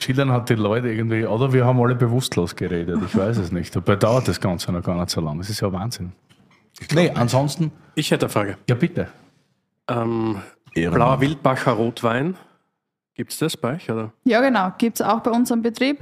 Schillern 0.00 0.32
hat 0.32 0.48
die 0.48 0.54
Leute 0.54 0.88
irgendwie, 0.88 1.24
oder 1.26 1.52
wir 1.52 1.64
haben 1.64 1.80
alle 1.80 1.94
bewusstlos 1.94 2.56
geredet, 2.56 2.98
ich 3.06 3.16
weiß 3.16 3.36
es 3.38 3.52
nicht. 3.52 3.74
Dabei 3.76 3.96
dauert 3.96 4.28
das 4.28 4.40
Ganze 4.40 4.72
noch 4.72 4.82
gar 4.82 4.94
nicht 4.96 5.10
so 5.10 5.20
lange. 5.20 5.38
Das 5.38 5.50
ist 5.50 5.60
ja 5.60 5.72
Wahnsinn. 5.72 6.12
Nee, 6.94 7.10
ansonsten, 7.10 7.70
Ich 7.94 8.10
hätte 8.10 8.26
eine 8.26 8.32
Frage. 8.32 8.56
ja 8.68 8.74
bitte. 8.74 9.08
Ähm. 9.88 10.40
Blauer 10.74 11.20
Wildbacher 11.20 11.72
Rotwein. 11.72 12.36
Gibt 13.14 13.32
es 13.32 13.38
das 13.38 13.56
bei 13.56 13.74
euch? 13.74 13.90
Oder? 13.90 14.12
Ja, 14.24 14.40
genau. 14.40 14.72
Gibt 14.78 15.00
es 15.00 15.06
auch 15.06 15.20
bei 15.20 15.30
uns 15.32 15.50
am 15.52 15.62
Betrieb. 15.62 16.00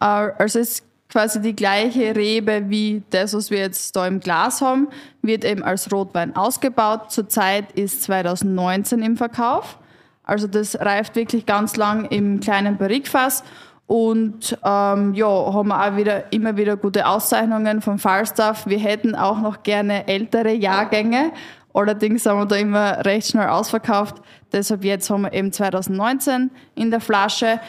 Äh, 0.00 0.04
Also 0.04 0.58
es 0.58 0.70
ist 0.80 0.84
quasi 1.08 1.40
die 1.40 1.54
gleiche 1.54 2.16
Rebe 2.16 2.64
wie 2.68 3.02
das, 3.10 3.34
was 3.34 3.50
wir 3.50 3.58
jetzt 3.58 3.94
da 3.94 4.06
im 4.06 4.18
Glas 4.20 4.60
haben, 4.62 4.88
wird 5.22 5.44
eben 5.44 5.62
als 5.62 5.92
Rotwein 5.92 6.34
ausgebaut. 6.34 7.12
Zurzeit 7.12 7.70
ist 7.72 8.02
2019 8.04 9.02
im 9.02 9.16
Verkauf. 9.16 9.78
Also 10.26 10.46
das 10.46 10.78
reift 10.78 11.16
wirklich 11.16 11.46
ganz 11.46 11.76
lang 11.76 12.04
im 12.06 12.40
kleinen 12.40 12.76
Barrikfass. 12.76 13.42
Und 13.86 14.58
ähm, 14.64 15.14
ja, 15.14 15.28
haben 15.28 15.68
wir 15.68 15.80
auch 15.80 15.96
wieder 15.96 16.32
immer 16.32 16.56
wieder 16.56 16.76
gute 16.76 17.06
Auszeichnungen 17.06 17.80
vom 17.80 17.98
Falstaff. 17.98 18.66
Wir 18.66 18.80
hätten 18.80 19.14
auch 19.14 19.40
noch 19.40 19.62
gerne 19.62 20.08
ältere 20.08 20.52
Jahrgänge. 20.52 21.30
Allerdings 21.72 22.24
sind 22.24 22.36
wir 22.36 22.46
da 22.46 22.56
immer 22.56 23.04
recht 23.04 23.28
schnell 23.28 23.48
ausverkauft. 23.48 24.16
Deshalb 24.52 24.82
jetzt 24.82 25.08
haben 25.08 25.22
wir 25.22 25.32
eben 25.32 25.52
2019 25.52 26.50
in 26.74 26.90
der 26.90 27.00
Flasche. 27.00 27.60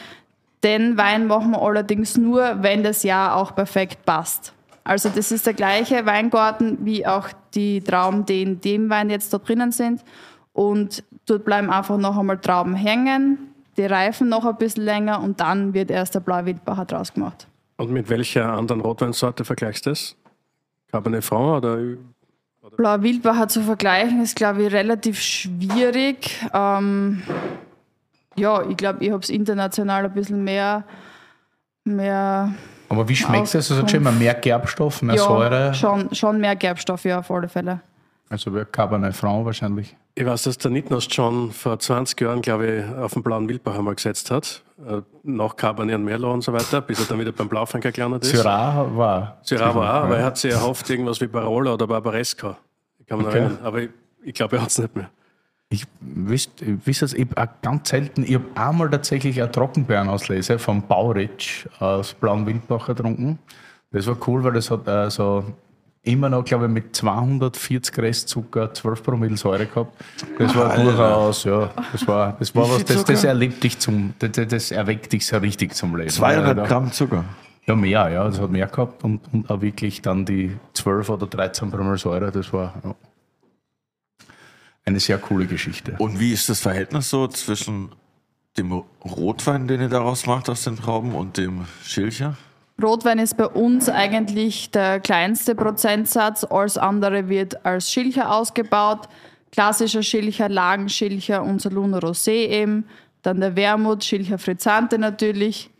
Den 0.64 0.96
Wein 0.96 1.28
machen 1.28 1.52
wir 1.52 1.62
allerdings 1.62 2.16
nur, 2.16 2.62
wenn 2.62 2.82
das 2.82 3.04
Jahr 3.04 3.36
auch 3.36 3.54
perfekt 3.54 4.04
passt. 4.04 4.52
Also 4.82 5.10
das 5.10 5.30
ist 5.30 5.46
der 5.46 5.54
gleiche 5.54 6.04
Weingarten 6.06 6.78
wie 6.80 7.06
auch 7.06 7.28
die 7.54 7.80
Trauben, 7.80 8.24
die 8.24 8.42
in 8.42 8.60
dem 8.60 8.90
Wein 8.90 9.10
jetzt 9.10 9.32
da 9.32 9.38
drinnen 9.38 9.70
sind. 9.70 10.02
Und 10.52 11.04
dort 11.28 11.44
bleiben 11.44 11.70
einfach 11.70 11.96
noch 11.96 12.16
einmal 12.18 12.38
Trauben 12.38 12.74
hängen, 12.74 13.38
die 13.76 13.84
reifen 13.84 14.28
noch 14.28 14.44
ein 14.44 14.56
bisschen 14.56 14.84
länger 14.84 15.20
und 15.22 15.40
dann 15.40 15.74
wird 15.74 15.90
erst 15.90 16.14
der 16.14 16.20
Blaue 16.20 16.46
Wildbacher 16.46 16.84
draus 16.84 17.12
gemacht. 17.12 17.46
Und 17.76 17.90
mit 17.90 18.10
welcher 18.10 18.52
anderen 18.52 18.80
Rotweinsorte 18.80 19.44
vergleichst 19.44 19.86
du 19.86 19.90
das? 19.90 20.16
Cabernet 20.90 21.24
Franc 21.24 21.58
oder 21.58 21.78
Blauer 22.76 23.02
Wildbacher 23.02 23.48
zu 23.48 23.62
vergleichen 23.62 24.22
ist, 24.22 24.36
glaube 24.36 24.64
ich, 24.64 24.72
relativ 24.72 25.20
schwierig. 25.20 26.44
Ähm, 26.52 27.22
ja, 28.36 28.62
ich 28.68 28.76
glaube, 28.76 29.04
ich 29.04 29.10
habe 29.10 29.22
es 29.22 29.30
international 29.30 30.04
ein 30.04 30.12
bisschen 30.12 30.44
mehr, 30.44 30.84
mehr 31.84 32.52
Aber 32.88 33.08
wie 33.08 33.16
schmeckt 33.16 33.54
es? 33.54 33.70
Also 33.70 33.86
schon 33.86 34.00
immer 34.00 34.12
mehr 34.12 34.34
Gerbstoff, 34.34 35.02
mehr 35.02 35.16
ja, 35.16 35.22
Säure. 35.22 35.74
Schon, 35.74 36.14
schon 36.14 36.40
mehr 36.40 36.56
Gerbstoff, 36.56 37.04
ja, 37.04 37.20
auf 37.20 37.30
alle 37.30 37.48
Fälle. 37.48 37.80
Also 38.28 38.50
Cabernet 38.70 39.14
Franc 39.14 39.46
wahrscheinlich. 39.46 39.96
Ich 40.20 40.26
weiß, 40.26 40.42
dass 40.42 40.58
der 40.58 40.72
Nitnost 40.72 41.14
schon 41.14 41.52
vor 41.52 41.78
20 41.78 42.20
Jahren, 42.20 42.42
glaube 42.42 42.66
ich, 42.66 42.98
auf 42.98 43.12
den 43.12 43.22
blauen 43.22 43.48
Wildbach 43.48 43.78
einmal 43.78 43.94
gesetzt 43.94 44.32
hat. 44.32 44.64
Äh, 44.84 45.02
Nach 45.22 45.54
Cabernet 45.54 45.94
und 45.94 46.04
Merlot 46.04 46.34
und 46.34 46.40
so 46.42 46.52
weiter, 46.52 46.80
bis 46.80 46.98
er 46.98 47.06
dann 47.06 47.20
wieder 47.20 47.30
beim 47.30 47.48
Blaufränker 47.48 47.92
gelandet 47.92 48.24
ist. 48.24 48.30
Syrah 48.32 48.96
war. 48.96 49.38
Syrah 49.42 49.72
war 49.76 50.00
auch, 50.00 50.04
aber 50.06 50.18
er 50.18 50.24
hat 50.24 50.36
sich 50.36 50.50
erhofft, 50.50 50.90
irgendwas 50.90 51.20
wie 51.20 51.28
Barolo 51.28 51.74
oder 51.74 51.86
Barbaresca. 51.86 52.58
Ich 52.98 53.06
kann 53.06 53.18
mich 53.18 53.28
Okay. 53.28 53.38
erinnern. 53.38 53.58
Aber 53.62 53.82
ich, 53.82 53.90
ich 54.24 54.34
glaube, 54.34 54.56
er 54.56 54.62
hat 54.62 54.70
es 54.70 54.78
nicht 54.80 54.96
mehr. 54.96 55.08
Ich 55.68 55.84
wisst 56.00 56.62
es, 57.02 57.14
ich 57.14 57.28
habe 57.36 57.50
ganz 57.62 57.88
selten, 57.88 58.24
ich 58.24 58.34
habe 58.34 58.44
einmal 58.56 58.90
tatsächlich 58.90 59.40
eine 59.40 59.52
Trockenbeerenauslese 59.52 60.58
vom 60.58 60.82
Bauritsch 60.82 61.66
aus 61.78 62.14
Blauen 62.14 62.44
Wildbacher 62.44 62.94
getrunken. 62.96 63.38
Das 63.92 64.08
war 64.08 64.16
cool, 64.26 64.42
weil 64.42 64.54
das 64.54 64.68
hat 64.68 64.88
äh, 64.88 65.10
so 65.10 65.44
immer 66.02 66.28
noch, 66.28 66.44
glaube 66.44 66.66
ich, 66.66 66.70
mit 66.70 66.94
240 66.96 67.98
Restzucker 67.98 68.72
12 68.72 69.02
Promille 69.02 69.36
Säure 69.36 69.66
gehabt. 69.66 69.92
Das 70.38 70.54
war 70.54 70.76
durchaus, 70.76 71.44
ja, 71.44 71.70
das 71.92 72.06
war, 72.06 72.36
das 72.38 72.54
war 72.54 72.70
was, 72.70 72.84
das, 72.84 73.04
das 73.04 73.24
erlebt 73.24 73.62
dich 73.62 73.78
zum, 73.78 74.14
das, 74.18 74.30
das- 74.32 74.70
erweckt 74.70 75.12
dich 75.12 75.26
so 75.26 75.36
richtig 75.38 75.74
zum 75.74 75.96
Leben. 75.96 76.10
200 76.10 76.56
ja, 76.56 76.64
Gramm 76.66 76.92
Zucker. 76.92 77.24
Ja, 77.66 77.74
mehr, 77.74 78.08
ja, 78.08 78.24
das 78.24 78.40
hat 78.40 78.50
mehr 78.50 78.66
gehabt 78.66 79.04
und, 79.04 79.20
und 79.32 79.50
auch 79.50 79.60
wirklich 79.60 80.00
dann 80.00 80.24
die 80.24 80.56
12 80.72 81.10
oder 81.10 81.26
13 81.26 81.70
Promille 81.70 81.98
Säure, 81.98 82.32
das 82.32 82.50
war 82.52 82.74
ja, 82.82 82.94
eine 84.86 85.00
sehr 85.00 85.18
coole 85.18 85.46
Geschichte. 85.46 85.94
Und 85.98 86.18
wie 86.18 86.32
ist 86.32 86.48
das 86.48 86.60
Verhältnis 86.60 87.10
so 87.10 87.28
zwischen 87.28 87.90
dem 88.56 88.72
Rotwein, 89.04 89.68
den 89.68 89.82
ihr 89.82 89.88
daraus 89.90 90.24
macht 90.24 90.48
aus 90.48 90.64
den 90.64 90.76
Trauben, 90.76 91.14
und 91.14 91.36
dem 91.36 91.66
Schilcher? 91.84 92.36
Rotwein 92.82 93.18
ist 93.18 93.36
bei 93.36 93.46
uns 93.46 93.88
eigentlich 93.88 94.70
der 94.70 95.00
kleinste 95.00 95.54
Prozentsatz. 95.56 96.44
Alles 96.44 96.78
andere 96.78 97.28
wird 97.28 97.64
als 97.66 97.90
Schilcher 97.90 98.32
ausgebaut. 98.32 99.08
Klassischer 99.50 100.02
Schilcher, 100.02 100.48
Lagenschilcher, 100.48 101.42
unser 101.42 101.70
Luna 101.70 101.98
Rosé 101.98 102.48
eben. 102.48 102.84
Dann 103.22 103.40
der 103.40 103.56
Wermut, 103.56 104.04
Schilcher 104.04 104.38
Frizzante 104.38 104.98
natürlich, 104.98 105.70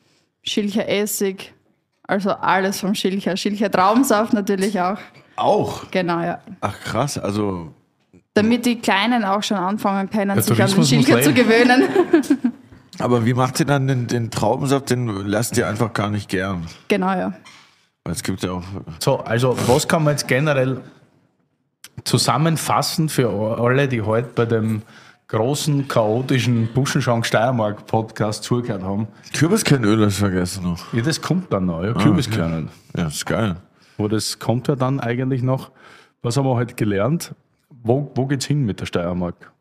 Schilcher 0.43 0.89
Essig. 0.89 1.55
Also 2.03 2.31
alles 2.31 2.81
vom 2.81 2.95
Schilcher. 2.95 3.37
Schilcher 3.37 3.71
Traubensaft 3.71 4.33
natürlich 4.33 4.81
auch. 4.81 4.99
Auch. 5.37 5.89
Genau, 5.93 6.21
ja. 6.21 6.41
Ach 6.61 6.81
krass, 6.81 7.17
also 7.17 7.73
Damit 8.35 8.67
die 8.67 8.81
Kleinen 8.81 9.25
auch 9.25 9.43
schon 9.43 9.59
anfangen 9.59 10.11
können, 10.11 10.35
Der 10.35 10.43
sich 10.43 10.61
an 10.61 10.71
den 10.75 10.85
Schilcher 10.85 11.23
zu 11.23 11.33
gewöhnen. 11.33 11.85
Aber 12.99 13.25
wie 13.25 13.35
macht 13.35 13.61
ihr 13.61 13.67
dann 13.67 13.87
den, 13.87 14.07
den 14.07 14.31
Traubensaft? 14.31 14.91
Den 14.91 15.09
lasst 15.27 15.57
ihr 15.57 15.69
einfach 15.69 15.93
gar 15.93 16.11
nicht 16.11 16.29
gern. 16.29 16.67
genau, 16.89 17.13
ja. 17.13 17.33
Weil 18.05 18.15
es 18.15 18.23
gibt 18.23 18.43
ja 18.43 18.53
auch. 18.53 18.63
So, 19.01 19.19
also 19.19 19.57
was 19.67 19.87
kann 19.87 20.05
man 20.05 20.15
jetzt 20.15 20.29
generell 20.29 20.81
zusammenfassen 22.05 23.09
für 23.09 23.59
alle, 23.61 23.89
die 23.89 24.03
heute 24.03 24.31
bei 24.35 24.47
dem 24.47 24.83
großen, 25.29 25.89
chaotischen 25.89 26.73
Buschenschank 26.73 27.27
Steiermark 27.27 27.87
Podcast 27.87 28.45
zugehört 28.45 28.83
haben? 28.83 29.09
Kürbiskernöl 29.35 30.03
ist 30.03 30.19
vergessen 30.19 30.65
noch. 30.65 30.93
Ja, 30.93 31.03
das 31.03 31.21
kommt 31.21 31.53
dann 31.53 31.67
noch, 31.67 31.85
ja, 31.85 31.93
Kürbiskernel. 31.93 32.69
Ja, 32.97 33.09
ist 33.09 33.27
geil. 33.27 33.57
Wo 33.99 34.09
das 34.09 34.39
kommt 34.39 34.69
ja 34.69 34.77
dann 34.77 35.01
eigentlich 35.01 35.43
noch. 35.43 35.71
Was 36.23 36.37
haben 36.37 36.47
wir 36.47 36.55
heute 36.55 36.75
gelernt? 36.75 37.35
Wo, 37.83 38.11
wo 38.15 38.27
geht's 38.27 38.47
hin 38.47 38.65
mit 38.65 38.81
der 38.81 38.87
Steiermark? 38.87 39.53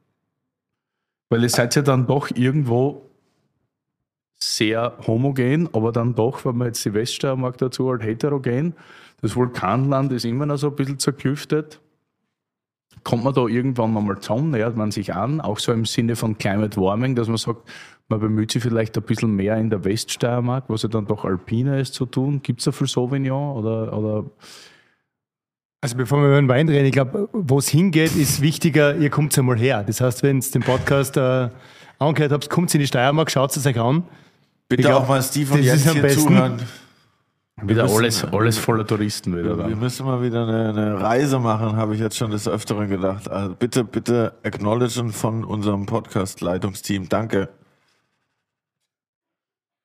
Weil 1.29 1.43
ihr 1.43 1.49
seid 1.49 1.75
ja 1.75 1.81
dann 1.81 2.07
doch 2.07 2.29
irgendwo 2.33 3.06
sehr 4.39 4.97
homogen, 5.05 5.69
aber 5.73 5.91
dann 5.91 6.15
doch, 6.15 6.45
wenn 6.45 6.57
man 6.57 6.67
jetzt 6.67 6.85
die 6.85 6.93
Weststeiermark 6.93 7.57
dazu 7.57 7.89
halt 7.89 8.03
heterogen. 8.03 8.73
Das 9.21 9.35
Vulkanland 9.35 10.11
ist 10.11 10.25
immer 10.25 10.45
noch 10.45 10.57
so 10.57 10.67
ein 10.67 10.75
bisschen 10.75 10.99
zerklüftet. 10.99 11.79
Kommt 13.03 13.23
man 13.23 13.33
da 13.33 13.47
irgendwann 13.47 13.93
nochmal 13.93 14.19
zusammen, 14.19 14.51
nähert 14.51 14.75
man 14.75 14.91
sich 14.91 15.13
an, 15.13 15.41
auch 15.41 15.59
so 15.59 15.71
im 15.71 15.85
Sinne 15.85 16.15
von 16.15 16.37
Climate 16.37 16.79
Warming, 16.79 17.15
dass 17.15 17.27
man 17.27 17.37
sagt, 17.37 17.67
man 18.09 18.19
bemüht 18.19 18.51
sich 18.51 18.63
vielleicht 18.63 18.97
ein 18.97 19.03
bisschen 19.03 19.35
mehr 19.35 19.57
in 19.57 19.69
der 19.69 19.83
Weststeiermark, 19.83 20.65
was 20.67 20.83
ja 20.83 20.89
dann 20.89 21.07
doch 21.07 21.25
alpiner 21.25 21.79
ist, 21.79 21.93
zu 21.93 22.05
tun. 22.05 22.41
Gibt 22.41 22.59
es 22.59 22.65
da 22.65 22.71
viel 22.71 22.87
Sauvignon 22.87 23.57
oder, 23.57 23.97
oder 23.97 24.25
Also 25.81 25.97
bevor 25.97 26.19
wir 26.19 26.27
über 26.27 26.41
den 26.41 26.47
Wein 26.47 26.69
reden, 26.69 26.85
ich 26.85 26.93
glaube, 26.93 27.27
wo 27.33 27.57
es 27.59 27.67
hingeht, 27.67 28.15
ist 28.15 28.41
wichtiger, 28.41 28.95
ihr 28.95 29.09
kommt 29.09 29.37
einmal 29.37 29.57
her. 29.57 29.83
Das 29.83 29.99
heißt, 29.99 30.23
wenn 30.23 30.39
ihr 30.39 30.51
den 30.51 30.61
Podcast 30.61 31.17
äh, 31.17 31.49
angehört 31.99 32.31
habt, 32.31 32.49
kommt 32.49 32.73
in 32.73 32.79
die 32.79 32.87
Steiermark, 32.87 33.29
schaut 33.31 33.55
es 33.55 33.65
euch 33.65 33.79
an. 33.79 34.03
Bitte 34.69 34.83
glaub, 34.83 35.03
auch 35.03 35.07
mal 35.07 35.21
Steve 35.21 35.53
und 35.53 35.63
Jens 35.63 35.87
am 35.87 35.93
hier 35.93 36.01
besten. 36.01 36.21
zuhören. 36.27 36.61
wieder 37.61 37.83
alles, 37.85 38.23
alles 38.25 38.57
voller 38.57 38.85
Touristen 38.85 39.35
wieder 39.35 39.57
Wir 39.57 39.63
dann? 39.63 39.79
müssen 39.79 40.05
mal 40.05 40.21
wieder 40.21 40.47
eine, 40.47 40.69
eine 40.69 41.01
Reise 41.01 41.39
machen, 41.39 41.75
habe 41.77 41.95
ich 41.95 42.01
jetzt 42.01 42.17
schon 42.17 42.31
des 42.31 42.47
Öfteren 42.47 42.89
gedacht. 42.89 43.29
Also 43.29 43.55
bitte, 43.55 43.83
bitte 43.83 44.33
acknowledgen 44.43 45.11
von 45.11 45.43
unserem 45.43 45.85
Podcast-Leitungsteam. 45.85 47.07
Danke. 47.09 47.49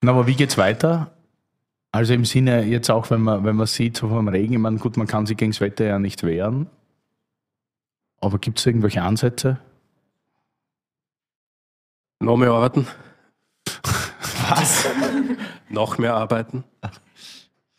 Na, 0.02 0.10
aber 0.10 0.26
wie 0.26 0.34
geht's 0.34 0.58
weiter? 0.58 1.12
Also 1.92 2.14
im 2.14 2.24
Sinne 2.24 2.64
jetzt 2.64 2.90
auch, 2.90 3.10
wenn 3.10 3.20
man, 3.20 3.44
wenn 3.44 3.54
man 3.54 3.66
sieht, 3.66 3.96
so 3.98 4.08
vom 4.08 4.26
Regen, 4.28 4.54
ich 4.54 4.58
meine, 4.58 4.78
gut, 4.78 4.96
man 4.96 5.06
kann 5.06 5.26
sich 5.26 5.36
gegen 5.36 5.52
das 5.52 5.60
Wetter 5.60 5.84
ja 5.84 5.98
nicht 5.98 6.22
wehren. 6.24 6.68
Aber 8.20 8.38
gibt 8.38 8.58
es 8.58 8.66
irgendwelche 8.66 9.02
Ansätze? 9.02 9.58
Noch 12.20 12.36
mehr 12.36 12.50
arbeiten. 12.50 12.86
Was? 14.56 14.88
Noch 15.68 15.98
mehr 15.98 16.14
arbeiten. 16.14 16.64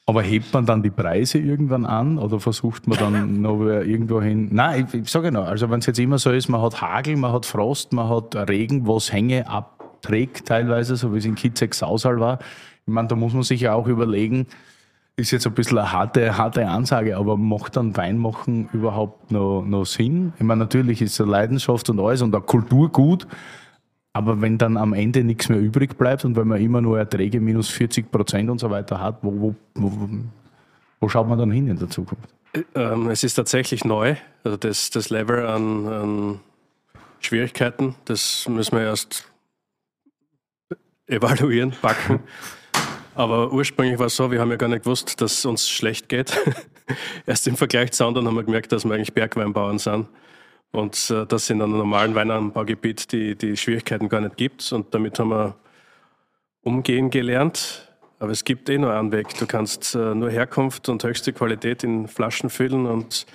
Aber 0.06 0.22
hebt 0.22 0.54
man 0.54 0.66
dann 0.66 0.84
die 0.84 0.90
Preise 0.90 1.38
irgendwann 1.38 1.86
an 1.86 2.18
oder 2.18 2.40
versucht 2.40 2.88
man 2.88 2.98
dann 2.98 3.42
noch 3.42 3.62
irgendwo 3.62 4.22
hin? 4.22 4.50
Nein, 4.52 4.88
ich, 4.90 5.02
ich 5.02 5.10
sage 5.10 5.28
genau, 5.28 5.44
also 5.44 5.70
wenn 5.70 5.80
es 5.80 5.86
jetzt 5.86 6.00
immer 6.00 6.18
so 6.18 6.32
ist, 6.32 6.50
man 6.50 6.62
hat 6.62 6.82
Hagel, 6.82 7.16
man 7.16 7.32
hat 7.32 7.46
Frost, 7.46 7.94
man 7.94 8.10
hat 8.10 8.36
Regen, 8.50 8.86
was 8.86 9.14
Hänge 9.14 9.48
abträgt 9.48 10.48
teilweise, 10.48 10.98
so 10.98 11.14
wie 11.14 11.20
es 11.20 11.26
in 11.26 11.36
Kitzeck 11.36 11.74
Sausal 11.74 12.20
war. 12.20 12.40
Ich 12.86 12.92
meine, 12.92 13.08
da 13.08 13.16
muss 13.16 13.34
man 13.34 13.44
sich 13.44 13.62
ja 13.62 13.76
auch 13.76 13.88
überlegen, 13.88 14.48
ist 15.16 15.32
jetzt 15.32 15.48
ein 15.48 15.54
bisschen 15.54 15.78
eine 15.78 15.92
harte, 15.94 16.38
harte 16.38 16.68
Ansage, 16.68 17.16
aber 17.16 17.38
macht 17.38 17.78
dann 17.78 17.96
Weinmachen 17.96 18.68
überhaupt 18.74 19.32
noch, 19.32 19.62
noch 19.62 19.86
Sinn? 19.86 20.34
Ich 20.38 20.44
meine, 20.44 20.60
natürlich 20.60 21.02
ist 21.02 21.14
es 21.14 21.22
eine 21.22 21.32
Leidenschaft 21.32 21.90
und 21.90 22.00
alles 22.00 22.22
und 22.22 22.36
eine 22.36 22.44
Kultur 22.44 22.90
gut, 22.90 23.28
aber 24.14 24.42
wenn 24.42 24.60
dann 24.60 24.78
am 24.78 24.94
Ende 24.94 25.24
nichts 25.24 25.50
mehr 25.50 25.60
übrig 25.60 25.98
bleibt 25.98 26.24
und 26.24 26.36
wenn 26.36 26.48
man 26.48 26.62
immer 26.62 26.82
nur 26.82 27.00
Erträge 27.00 27.42
minus 27.42 27.70
40 27.70 28.12
Prozent 28.12 28.50
und 28.50 28.60
so 28.60 28.70
weiter 28.70 29.00
hat, 29.00 29.18
wo, 29.24 29.32
wo, 29.42 29.56
wo, 29.74 30.10
wo 31.00 31.10
schaut 31.10 31.28
man 31.28 31.40
dann 31.40 31.52
hin 31.52 31.68
in 31.68 31.78
der 31.78 31.90
Zukunft? 31.90 32.30
Ähm, 32.76 33.10
es 33.10 33.24
ist 33.24 33.34
tatsächlich 33.34 33.84
neu. 33.84 34.16
Also 34.44 34.58
das, 34.58 34.92
das 34.92 35.10
Level 35.10 35.48
an, 35.48 35.88
an 35.88 36.40
Schwierigkeiten, 37.20 37.96
das 38.06 38.48
müssen 38.48 38.78
wir 38.78 38.84
erst 38.84 39.28
evaluieren, 41.08 41.72
packen. 41.82 42.20
Aber 43.16 43.52
ursprünglich 43.52 44.00
war 44.00 44.08
es 44.08 44.16
so, 44.16 44.32
wir 44.32 44.40
haben 44.40 44.50
ja 44.50 44.58
gar 44.58 44.70
nicht 44.70 44.84
gewusst, 44.84 45.22
dass 45.22 45.40
es 45.40 45.46
uns 45.46 45.70
schlecht 45.70 46.10
geht. 46.10 46.36
Erst 47.28 47.48
im 47.48 47.56
Vergleich 47.56 47.92
zu 47.92 48.06
anderen 48.06 48.28
haben 48.28 48.36
wir 48.36 48.44
gemerkt, 48.44 48.72
dass 48.72 48.86
wir 48.86 48.96
eigentlich 48.96 49.14
Bergweinbauern 49.14 49.78
sind. 49.78 50.08
Und 50.74 51.10
äh, 51.12 51.26
dass 51.26 51.44
es 51.44 51.50
in 51.52 51.62
einem 51.62 51.78
normalen 51.78 52.16
Weinanbaugebiet 52.16 53.12
die, 53.14 53.36
die 53.36 53.56
Schwierigkeiten 53.56 54.10
gar 54.10 54.20
nicht 54.20 54.36
gibt. 54.36 54.74
Und 54.74 54.94
damit 54.94 55.18
haben 55.20 55.30
wir 55.30 55.56
umgehen 56.62 57.10
gelernt. 57.10 57.88
Aber 58.20 58.32
es 58.32 58.44
gibt 58.44 58.70
eh 58.70 58.78
nur 58.78 58.94
einen 58.94 59.12
Weg. 59.12 59.38
Du 59.38 59.46
kannst 59.46 59.96
äh, 59.96 60.16
nur 60.16 60.30
Herkunft 60.30 60.90
und 60.90 61.04
höchste 61.04 61.32
Qualität 61.32 61.84
in 61.84 62.08
Flaschen 62.08 62.50
füllen 62.50 62.86
und 62.88 63.26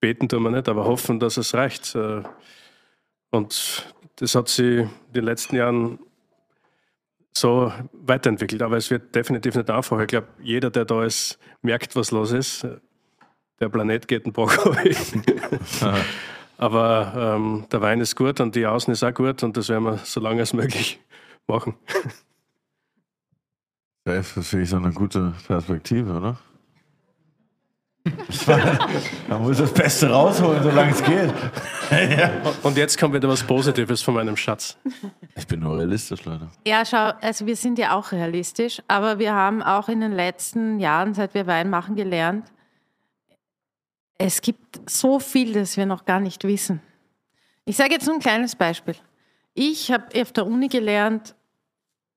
beten 0.00 0.28
tun 0.28 0.42
wir 0.42 0.50
nicht, 0.50 0.68
aber 0.68 0.84
hoffen, 0.86 1.20
dass 1.20 1.36
es 1.36 1.54
reicht. 1.54 1.94
Äh, 1.94 2.22
Und 3.30 3.94
das 4.16 4.34
hat 4.34 4.48
sich 4.48 4.80
in 4.80 4.90
den 5.14 5.24
letzten 5.24 5.54
Jahren 5.56 6.00
so 7.32 7.72
weiterentwickelt. 7.92 8.62
Aber 8.62 8.76
es 8.76 8.90
wird 8.90 9.14
definitiv 9.14 9.54
nicht 9.54 9.70
einfacher. 9.70 10.02
Ich 10.02 10.08
glaube, 10.08 10.26
jeder, 10.42 10.70
der 10.70 10.84
da 10.84 11.04
ist, 11.04 11.38
merkt, 11.62 11.94
was 11.94 12.10
los 12.10 12.32
ist. 12.32 12.66
Der 13.60 13.68
Planet 13.68 14.08
geht 14.08 14.26
ein 14.26 14.32
Bach 14.32 14.66
runter. 14.66 16.02
Aber 16.60 17.14
ähm, 17.16 17.64
der 17.72 17.80
Wein 17.80 18.02
ist 18.02 18.16
gut 18.16 18.38
und 18.38 18.54
die 18.54 18.66
Außen 18.66 18.92
ist 18.92 19.02
auch 19.02 19.14
gut 19.14 19.42
und 19.42 19.56
das 19.56 19.70
werden 19.70 19.84
wir 19.84 19.96
so 19.96 20.20
lange 20.20 20.40
als 20.40 20.52
möglich 20.52 21.00
machen. 21.46 21.74
Das 24.04 24.28
finde 24.32 24.64
ich 24.64 24.68
so 24.68 24.76
eine 24.76 24.92
gute 24.92 25.32
Perspektive, 25.46 26.12
oder? 26.12 26.36
Man 29.28 29.42
muss 29.42 29.56
das 29.56 29.72
Beste 29.72 30.10
rausholen, 30.10 30.62
solange 30.62 30.90
es 30.90 31.02
geht. 31.02 31.32
Und 32.62 32.76
jetzt 32.76 32.98
kommt 32.98 33.14
wieder 33.14 33.28
was 33.28 33.42
Positives 33.42 34.02
von 34.02 34.12
meinem 34.12 34.36
Schatz. 34.36 34.76
Ich 35.36 35.46
bin 35.46 35.60
nur 35.60 35.78
realistisch, 35.78 36.26
Leute. 36.26 36.48
Ja, 36.66 36.84
schau, 36.84 37.12
also 37.22 37.46
wir 37.46 37.56
sind 37.56 37.78
ja 37.78 37.96
auch 37.96 38.12
realistisch, 38.12 38.82
aber 38.86 39.18
wir 39.18 39.32
haben 39.32 39.62
auch 39.62 39.88
in 39.88 40.00
den 40.02 40.12
letzten 40.12 40.78
Jahren, 40.78 41.14
seit 41.14 41.32
wir 41.32 41.46
Wein 41.46 41.70
machen, 41.70 41.96
gelernt, 41.96 42.52
es 44.20 44.42
gibt 44.42 44.88
so 44.88 45.18
viel, 45.18 45.54
das 45.54 45.78
wir 45.78 45.86
noch 45.86 46.04
gar 46.04 46.20
nicht 46.20 46.44
wissen. 46.44 46.82
Ich 47.64 47.76
sage 47.76 47.92
jetzt 47.92 48.06
nur 48.06 48.16
ein 48.16 48.20
kleines 48.20 48.54
Beispiel. 48.54 48.94
Ich 49.54 49.90
habe 49.90 50.20
auf 50.20 50.32
der 50.32 50.46
Uni 50.46 50.68
gelernt, 50.68 51.34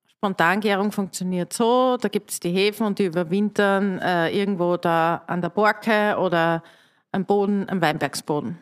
Spontangärung 0.05 0.91
funktioniert 0.91 1.53
so, 1.53 1.95
da 1.97 2.09
gibt 2.09 2.31
es 2.31 2.41
die 2.41 2.51
Hefen 2.51 2.85
und 2.85 2.99
die 2.99 3.05
überwintern 3.05 3.99
äh, 3.99 4.29
irgendwo 4.37 4.75
da 4.75 5.23
an 5.27 5.41
der 5.41 5.49
Borke 5.49 6.17
oder 6.19 6.61
am 7.13 7.23
Boden, 7.23 7.69
am 7.69 7.81
Weinbergsboden. 7.81 8.57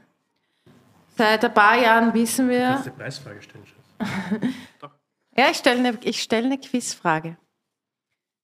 Seit 1.17 1.43
ein 1.43 1.53
paar 1.53 1.77
Jahren 1.79 2.13
wissen 2.13 2.47
wir... 2.47 2.81
Die 2.85 2.89
Preisfrage 2.91 3.41
stellen, 3.41 3.65
Schatz. 3.65 4.51
Ja, 5.37 5.49
ich 5.49 5.57
stelle 5.57 5.79
eine, 5.79 5.99
ich 6.03 6.21
stelle 6.21 6.47
eine 6.47 6.57
Quizfrage. 6.57 7.37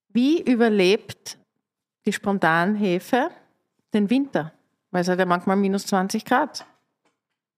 Wie 0.08 0.40
überlebt 0.40 1.36
die 2.06 2.14
Spontanhefe 2.14 3.30
den 3.92 4.08
Winter? 4.08 4.52
Weil 4.98 5.02
es 5.02 5.08
hat 5.08 5.20
ja 5.20 5.26
manchmal 5.26 5.54
minus 5.54 5.86
20 5.86 6.24
Grad. 6.24 6.66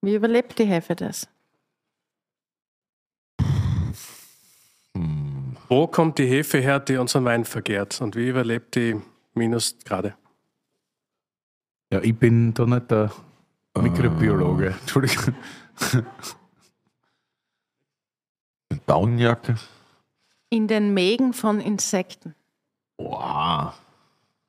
Wie 0.03 0.15
überlebt 0.15 0.59
die 0.59 0.67
Hefe 0.67 0.95
das? 0.95 1.27
Wo 5.67 5.87
kommt 5.87 6.19
die 6.19 6.27
Hefe 6.27 6.59
her, 6.59 6.81
die 6.81 6.99
unseren 6.99 7.25
Wein 7.25 7.47
vergärt? 7.47 7.99
Und 8.03 8.15
wie 8.15 8.29
überlebt 8.29 8.75
die 8.75 9.01
Minusgrade? 9.33 10.17
Ja, 11.91 12.03
ich 12.03 12.15
bin 12.15 12.53
da 12.53 12.67
nicht 12.67 12.91
der 12.91 13.11
Mikrobiologe. 13.75 14.67
Entschuldigung. 14.83 15.35
Mit 18.69 18.83
Daunenjacke. 18.85 19.55
In 20.51 20.69
den 20.69 20.93
Mägen 20.93 21.33
von 21.33 21.59
Insekten. 21.63 22.35
Wow. 22.99 23.73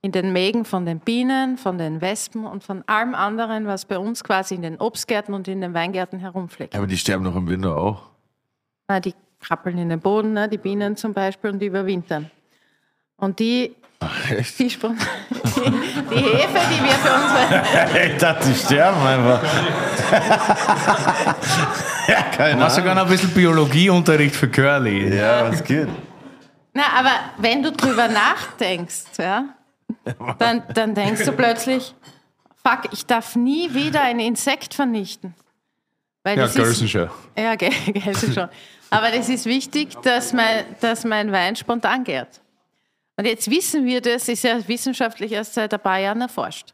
In 0.04 0.12
den 0.12 0.34
Mägen 0.34 0.66
von 0.66 0.88
den 0.88 1.00
Bienen, 1.00 1.60
von 1.60 1.78
den 1.78 2.02
Wespen 2.02 2.44
und 2.46 2.64
von 2.64 2.84
allem 2.88 3.14
anderen, 3.14 3.68
was 3.68 3.86
bei 3.86 4.00
uns 4.00 4.24
quasi 4.24 4.56
in 4.56 4.64
den 4.64 4.78
Obstgärten 4.78 5.36
und 5.36 5.48
in 5.48 5.62
den 5.62 5.76
Weingärten 5.76 6.18
herumfliegt. 6.18 6.76
Aber 6.76 6.88
die 6.88 6.98
sterben 6.98 7.24
doch 7.24 7.36
im 7.36 7.48
Winter 7.48 7.78
auch. 7.78 8.02
Na, 8.88 9.00
die 9.00 9.14
krabbeln 9.40 9.78
in 9.78 9.90
den 9.90 10.00
Boden, 10.00 10.34
ne? 10.34 10.50
die 10.50 10.58
Bienen 10.58 10.98
zum 10.98 11.14
Beispiel, 11.14 11.52
und 11.52 11.60
die 11.60 11.68
überwintern. 11.68 12.32
Und 13.18 13.38
die, 13.38 13.76
Ach, 14.00 14.32
echt? 14.32 14.58
die, 14.60 14.72
Spon- 14.72 14.98
die, 14.98 15.70
die 16.10 16.16
Hefe, 16.16 16.60
die 16.72 16.84
wir 16.84 16.94
für 16.94 17.14
unsere 17.14 18.08
Ich 18.14 18.18
dachte, 18.18 18.48
die 18.50 18.56
sterben 18.56 19.00
einfach. 19.06 19.44
ja, 22.08 22.24
keine 22.36 22.60
Machst 22.60 22.78
sogar 22.78 22.96
noch 22.96 23.04
ein 23.04 23.10
bisschen 23.10 23.30
Biologieunterricht 23.30 24.36
für 24.36 24.48
Curly. 24.50 25.16
Ja, 25.16 25.48
was 25.48 25.64
geht? 25.64 25.90
Na, 26.74 26.86
aber 26.98 27.12
wenn 27.38 27.62
du 27.62 27.72
drüber 27.72 28.08
nachdenkst, 28.08 29.04
ja, 29.20 29.46
dann, 30.40 30.64
dann 30.74 30.96
denkst 30.96 31.26
du 31.26 31.32
plötzlich, 31.34 31.96
fuck, 32.64 32.92
ich 32.92 33.06
darf 33.06 33.36
nie 33.36 33.74
wieder 33.74 34.02
ein 34.02 34.20
Insekt 34.20 34.74
vernichten. 34.74 35.34
Weil 36.24 36.38
Ja, 36.38 36.44
das 36.46 36.56
Gelsen 36.56 36.86
ist, 36.86 36.92
schon. 36.92 37.10
Ja, 37.38 37.56
Gel- 37.56 37.70
Gelsen 37.94 38.34
schon. 38.34 38.50
Aber 38.90 39.10
das 39.12 39.30
ist 39.30 39.46
wichtig, 39.46 39.96
dass 40.04 40.34
mein, 40.34 40.66
dass 40.82 41.04
mein 41.06 41.32
Wein 41.32 41.56
spontan 41.56 42.04
gärt. 42.04 42.42
Und 43.18 43.26
jetzt 43.26 43.50
wissen 43.50 43.86
wir 43.86 44.02
das, 44.02 44.28
ist 44.28 44.44
ja 44.44 44.68
wissenschaftlich 44.68 45.32
erst 45.32 45.54
seit 45.54 45.74
ein 45.74 45.80
paar 45.80 46.00
Jahren 46.00 46.22
erforscht. 46.22 46.74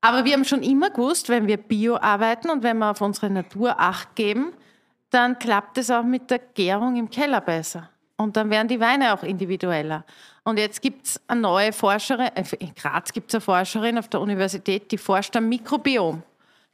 Aber 0.00 0.24
wir 0.24 0.32
haben 0.32 0.44
schon 0.44 0.62
immer 0.62 0.90
gewusst, 0.90 1.28
wenn 1.28 1.46
wir 1.46 1.56
bio 1.56 1.96
arbeiten 1.96 2.50
und 2.50 2.62
wenn 2.62 2.78
wir 2.78 2.90
auf 2.90 3.00
unsere 3.00 3.30
Natur 3.30 3.78
Acht 3.78 4.14
geben, 4.16 4.52
dann 5.10 5.38
klappt 5.38 5.78
es 5.78 5.90
auch 5.90 6.02
mit 6.02 6.30
der 6.30 6.38
Gärung 6.40 6.96
im 6.96 7.08
Keller 7.10 7.40
besser. 7.40 7.88
Und 8.22 8.36
dann 8.36 8.50
werden 8.50 8.68
die 8.68 8.80
Weine 8.80 9.12
auch 9.12 9.22
individueller. 9.22 10.04
Und 10.44 10.58
jetzt 10.58 10.80
gibt 10.80 11.06
es 11.06 11.20
eine 11.28 11.40
neue 11.40 11.72
Forscherin, 11.72 12.30
äh, 12.34 12.44
in 12.58 12.74
Graz 12.74 13.12
gibt 13.12 13.30
es 13.30 13.34
eine 13.34 13.40
Forscherin 13.40 13.98
auf 13.98 14.08
der 14.08 14.20
Universität, 14.20 14.90
die 14.90 14.98
forscht 14.98 15.36
am 15.36 15.48
Mikrobiom. 15.48 16.22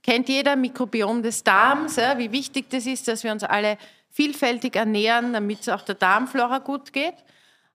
Kennt 0.02 0.28
jeder 0.28 0.56
Mikrobiom 0.56 1.22
des 1.22 1.42
Darms, 1.42 1.96
ja, 1.96 2.16
wie 2.18 2.30
wichtig 2.32 2.70
das 2.70 2.86
ist, 2.86 3.08
dass 3.08 3.24
wir 3.24 3.32
uns 3.32 3.44
alle 3.44 3.78
vielfältig 4.10 4.76
ernähren, 4.76 5.32
damit 5.32 5.60
es 5.60 5.68
auch 5.68 5.82
der 5.82 5.96
Darmflora 5.96 6.58
gut 6.58 6.92
geht. 6.92 7.14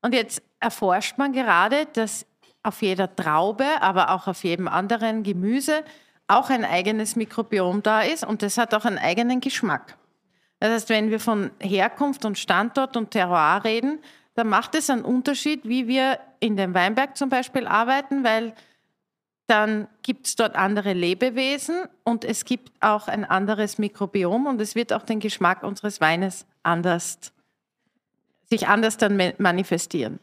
Und 0.01 0.13
jetzt 0.13 0.41
erforscht 0.59 1.17
man 1.17 1.33
gerade, 1.33 1.87
dass 1.93 2.25
auf 2.63 2.81
jeder 2.81 3.13
Traube, 3.13 3.65
aber 3.81 4.11
auch 4.11 4.27
auf 4.27 4.43
jedem 4.43 4.67
anderen 4.67 5.23
Gemüse 5.23 5.83
auch 6.27 6.49
ein 6.49 6.63
eigenes 6.63 7.15
Mikrobiom 7.15 7.83
da 7.83 8.01
ist 8.01 8.25
und 8.25 8.41
das 8.41 8.57
hat 8.57 8.73
auch 8.73 8.85
einen 8.85 8.97
eigenen 8.97 9.41
Geschmack. 9.41 9.97
Das 10.63 10.71
heißt, 10.71 10.89
wenn 10.89 11.09
wir 11.11 11.19
von 11.19 11.51
Herkunft 11.59 12.23
und 12.23 12.39
Standort 12.39 12.95
und 12.95 13.11
Terroir 13.11 13.65
reden, 13.65 13.99
dann 14.35 14.47
macht 14.47 14.75
es 14.75 14.89
einen 14.89 15.01
Unterschied, 15.01 15.67
wie 15.67 15.89
wir 15.89 16.19
in 16.39 16.55
dem 16.55 16.73
Weinberg 16.73 17.17
zum 17.17 17.27
Beispiel 17.27 17.67
arbeiten, 17.67 18.23
weil 18.23 18.55
dann 19.47 19.89
gibt 20.03 20.25
es 20.25 20.37
dort 20.37 20.55
andere 20.55 20.93
Lebewesen 20.93 21.83
und 22.05 22.23
es 22.23 22.45
gibt 22.45 22.71
auch 22.79 23.09
ein 23.09 23.25
anderes 23.25 23.77
Mikrobiom 23.77 24.45
und 24.45 24.61
es 24.61 24.73
wird 24.73 24.93
auch 24.93 25.03
den 25.03 25.19
Geschmack 25.19 25.63
unseres 25.63 25.99
Weines 25.99 26.45
anders, 26.63 27.33
sich 28.49 28.65
anders 28.65 28.95
dann 28.95 29.17
ma- 29.17 29.33
manifestieren. 29.39 30.17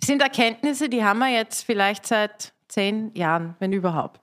Das 0.00 0.08
sind 0.08 0.22
Erkenntnisse, 0.22 0.88
die 0.88 1.04
haben 1.04 1.20
wir 1.20 1.28
jetzt 1.28 1.62
vielleicht 1.64 2.04
seit 2.04 2.52
zehn 2.66 3.14
Jahren, 3.14 3.54
wenn 3.60 3.72
überhaupt. 3.72 4.20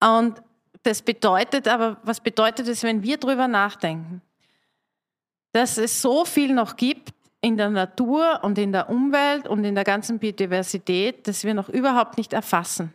Und 0.00 0.42
das 0.82 1.02
bedeutet 1.02 1.68
aber, 1.68 1.98
was 2.02 2.20
bedeutet 2.20 2.68
es, 2.68 2.82
wenn 2.82 3.02
wir 3.02 3.18
drüber 3.18 3.48
nachdenken? 3.48 4.22
Dass 5.52 5.78
es 5.78 6.00
so 6.00 6.24
viel 6.24 6.54
noch 6.54 6.76
gibt 6.76 7.12
in 7.40 7.56
der 7.56 7.70
Natur 7.70 8.40
und 8.42 8.58
in 8.58 8.72
der 8.72 8.88
Umwelt 8.88 9.48
und 9.48 9.64
in 9.64 9.74
der 9.74 9.84
ganzen 9.84 10.18
Biodiversität, 10.18 11.26
das 11.26 11.44
wir 11.44 11.54
noch 11.54 11.68
überhaupt 11.68 12.18
nicht 12.18 12.32
erfassen. 12.32 12.94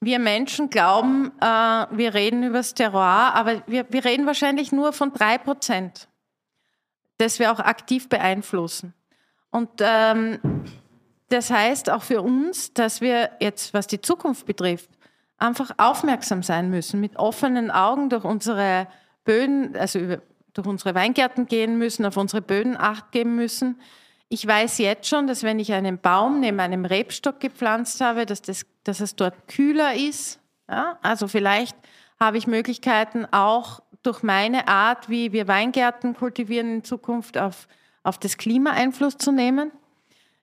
Wir 0.00 0.18
Menschen 0.18 0.68
glauben, 0.70 1.32
äh, 1.40 1.44
wir 1.44 2.14
reden 2.14 2.42
über 2.42 2.58
das 2.58 2.74
Terroir, 2.74 3.32
aber 3.34 3.62
wir, 3.66 3.86
wir 3.88 4.04
reden 4.04 4.26
wahrscheinlich 4.26 4.70
nur 4.70 4.92
von 4.92 5.12
drei 5.12 5.38
Prozent, 5.38 6.08
das 7.18 7.38
wir 7.38 7.50
auch 7.50 7.60
aktiv 7.60 8.08
beeinflussen. 8.08 8.92
Und 9.50 9.70
ähm, 9.80 10.38
das 11.28 11.50
heißt 11.50 11.90
auch 11.90 12.02
für 12.02 12.20
uns, 12.22 12.74
dass 12.74 13.00
wir 13.00 13.30
jetzt, 13.40 13.72
was 13.72 13.86
die 13.86 14.00
Zukunft 14.00 14.46
betrifft, 14.46 14.90
einfach 15.38 15.72
aufmerksam 15.76 16.42
sein 16.42 16.70
müssen, 16.70 17.00
mit 17.00 17.16
offenen 17.16 17.70
Augen 17.70 18.08
durch 18.08 18.24
unsere 18.24 18.88
Böden, 19.24 19.76
also 19.76 20.16
durch 20.54 20.66
unsere 20.66 20.94
Weingärten 20.94 21.46
gehen 21.46 21.78
müssen, 21.78 22.06
auf 22.06 22.16
unsere 22.16 22.42
Böden 22.42 22.76
acht 22.76 23.12
geben 23.12 23.36
müssen. 23.36 23.80
Ich 24.28 24.46
weiß 24.46 24.78
jetzt 24.78 25.08
schon, 25.08 25.26
dass 25.26 25.42
wenn 25.42 25.58
ich 25.58 25.72
einen 25.72 25.98
Baum 25.98 26.40
neben 26.40 26.58
einem 26.58 26.84
Rebstock 26.84 27.38
gepflanzt 27.38 28.00
habe, 28.00 28.26
dass, 28.26 28.42
das, 28.42 28.66
dass 28.84 29.00
es 29.00 29.14
dort 29.14 29.46
kühler 29.46 29.94
ist. 29.94 30.40
Ja? 30.68 30.98
Also 31.02 31.28
vielleicht 31.28 31.76
habe 32.18 32.38
ich 32.38 32.46
Möglichkeiten 32.46 33.26
auch 33.30 33.80
durch 34.02 34.22
meine 34.22 34.68
Art, 34.68 35.08
wie 35.08 35.32
wir 35.32 35.48
Weingärten 35.48 36.14
kultivieren 36.14 36.76
in 36.76 36.84
Zukunft, 36.84 37.36
auf, 37.38 37.68
auf 38.02 38.18
das 38.18 38.36
Klima 38.36 38.70
Einfluss 38.70 39.18
zu 39.18 39.32
nehmen. 39.32 39.70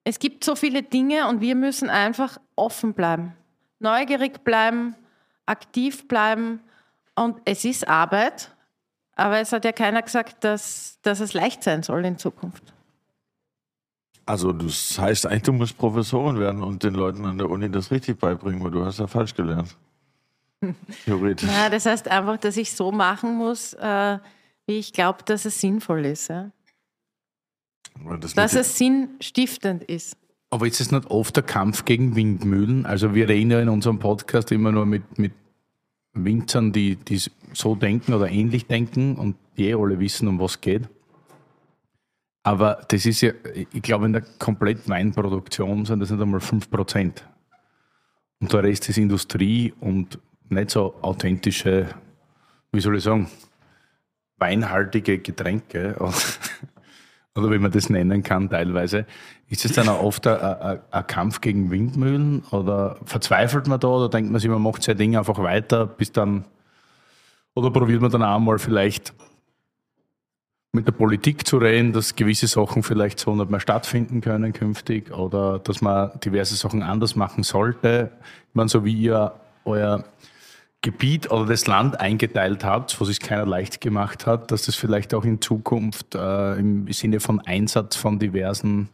Es 0.04 0.20
gibt 0.20 0.44
so 0.44 0.56
viele 0.56 0.84
Dinge 0.84 1.28
und 1.28 1.42
wir 1.42 1.56
müssen 1.56 1.90
einfach 1.90 2.38
offen 2.56 2.94
bleiben, 2.94 3.34
neugierig 3.80 4.44
bleiben, 4.44 4.96
aktiv 5.46 6.08
bleiben. 6.08 6.60
Und 7.16 7.42
es 7.46 7.66
ist 7.66 7.88
Arbeit, 7.88 8.52
aber 9.16 9.40
es 9.40 9.52
hat 9.52 9.66
ja 9.66 9.72
keiner 9.72 10.02
gesagt, 10.02 10.44
dass, 10.44 11.00
dass 11.02 11.20
es 11.20 11.34
leicht 11.34 11.64
sein 11.64 11.84
soll 11.84 12.06
in 12.06 12.18
Zukunft. 12.18 12.74
Also 14.26 14.54
das 14.54 14.98
heißt 14.98 15.28
eigentlich, 15.28 15.44
du 15.44 15.54
musst 15.54 15.78
Professorin 15.78 16.40
werden 16.40 16.64
und 16.64 16.84
den 16.84 16.94
Leuten 16.94 17.26
an 17.26 17.38
der 17.38 17.50
Uni 17.50 17.70
das 17.70 17.92
richtig 17.92 18.20
beibringen, 18.20 18.64
weil 18.64 18.72
du 18.72 18.86
hast 18.86 19.00
ja 19.00 19.08
falsch 19.08 19.36
gelernt. 19.36 19.76
Theoretisch. 21.06 21.50
Ja, 21.50 21.70
das 21.70 21.86
heißt 21.86 22.08
einfach, 22.08 22.38
dass 22.38 22.56
ich 22.56 22.72
so 22.72 22.92
machen 22.92 23.36
muss, 23.36 23.74
äh, 23.74 24.18
wie 24.66 24.78
ich 24.78 24.94
glaube, 24.94 25.24
dass 25.26 25.44
es 25.46 25.60
sinnvoll 25.60 26.06
ist. 26.06 26.30
Ja? 26.30 26.52
Das 28.20 28.34
Dass 28.34 28.54
es 28.56 28.78
sinnstiftend 28.78 29.84
ist. 29.84 30.18
Aber 30.54 30.68
ist 30.68 30.80
es 30.80 30.92
nicht 30.92 31.10
oft 31.10 31.36
der 31.36 31.42
Kampf 31.42 31.84
gegen 31.84 32.16
Windmühlen? 32.16 32.86
Also 32.86 33.16
wir 33.16 33.28
reden 33.28 33.50
ja 33.50 33.60
in 33.60 33.70
unserem 33.70 33.98
Podcast 33.98 34.52
immer 34.52 34.72
nur 34.72 34.86
mit, 34.86 35.18
mit 35.18 35.32
Winzern, 36.14 36.72
die, 36.72 36.96
die 36.96 37.20
so 37.54 37.74
denken 37.74 38.14
oder 38.14 38.30
ähnlich 38.30 38.68
denken 38.68 39.16
und 39.16 39.36
die 39.58 39.70
eh 39.70 39.74
alle 39.74 40.00
wissen, 40.00 40.28
um 40.28 40.40
was 40.40 40.62
geht. 40.62 40.88
Aber 42.44 42.86
das 42.88 43.08
ist 43.08 43.22
ja, 43.22 43.32
ich 43.56 43.82
glaube, 43.82 44.06
in 44.06 44.14
der 44.14 44.22
kompletten 44.22 44.94
Weinproduktion 44.94 45.86
sind 45.86 46.02
das 46.02 46.12
nicht 46.12 46.22
einmal 46.22 46.40
5%. 46.40 47.14
Und 48.40 48.54
der 48.54 48.62
Rest 48.62 48.88
ist 48.90 49.00
Industrie 49.00 49.74
und 49.80 50.20
nicht 50.50 50.70
so 50.70 50.94
authentische 51.02 51.90
wie 52.72 52.82
soll 52.82 52.98
ich 52.98 53.04
sagen, 53.04 53.28
weinhaltige 54.38 55.18
Getränke 55.18 55.96
oder 57.36 57.52
wie 57.52 57.58
man 57.58 57.72
das 57.72 57.90
nennen 57.90 58.24
kann 58.24 58.50
teilweise. 58.50 59.06
Ist 59.50 59.66
es 59.66 59.74
dann 59.74 59.90
auch 59.90 60.04
oft 60.04 60.28
ein, 60.28 60.80
Kampf 61.08 61.42
gegen 61.42 61.72
Windmühlen 61.72 62.44
oder 62.52 62.98
verzweifelt 63.06 63.68
man 63.68 63.80
da 63.80 63.88
oder 63.88 64.10
denkt 64.10 64.32
man 64.32 64.40
sich, 64.40 64.50
man 64.50 64.62
macht 64.62 64.84
sein 64.84 64.98
Ding 64.98 65.18
einfach 65.18 65.40
weiter, 65.40 65.86
bis 65.86 66.12
dann, 66.12 66.46
oder 67.56 67.72
probiert 67.72 68.02
man 68.02 68.12
dann 68.12 68.24
auch 68.24 68.40
mal 68.40 68.60
vielleicht 68.60 69.14
mit 70.76 70.88
der 70.88 70.92
Politik 70.92 71.46
zu 71.46 71.58
reden, 71.58 71.94
dass 71.94 72.16
gewisse 72.16 72.48
Sachen 72.48 72.82
vielleicht 72.82 73.20
so 73.20 73.36
nicht 73.36 73.50
mehr 73.50 73.60
stattfinden 73.60 74.22
können 74.22 74.54
künftig 74.54 75.12
oder 75.12 75.60
dass 75.60 75.82
man 75.82 76.12
diverse 76.20 76.56
Sachen 76.56 76.82
anders 76.82 77.16
machen 77.16 77.44
sollte. 77.44 78.12
Ich 78.50 78.56
meine, 78.56 78.70
so 78.70 78.84
wie 78.84 78.94
ihr 78.94 79.34
euer 79.66 80.04
Gebiet 80.84 81.32
oder 81.32 81.46
das 81.46 81.66
Land 81.66 82.00
eingeteilt 82.00 82.66
habt, 82.66 83.00
was 83.00 83.08
es 83.08 83.20
keiner 83.20 83.46
leicht 83.46 83.80
gemacht 83.80 84.28
hat, 84.28 84.52
dass 84.52 84.66
das 84.66 84.76
vielleicht 84.76 85.14
auch 85.14 85.24
in 85.24 85.42
Zukunft 85.42 86.14
äh, 86.14 86.56
im 86.60 86.92
Sinne 86.92 87.22
von 87.22 87.40
Einsatz 87.40 87.96
von 87.96 88.20
diversen 88.20 88.90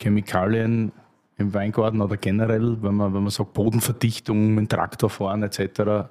Chemikalien 0.00 0.92
im 1.36 1.52
Weingarten 1.52 2.00
oder 2.00 2.16
generell, 2.16 2.78
wenn 2.80 2.94
man, 2.94 3.12
wenn 3.12 3.24
man 3.24 3.30
sagt 3.30 3.54
Bodenverdichtung 3.54 4.54
mit 4.54 4.70
Traktor 4.70 5.10
fahren 5.10 5.42
etc., 5.42 6.08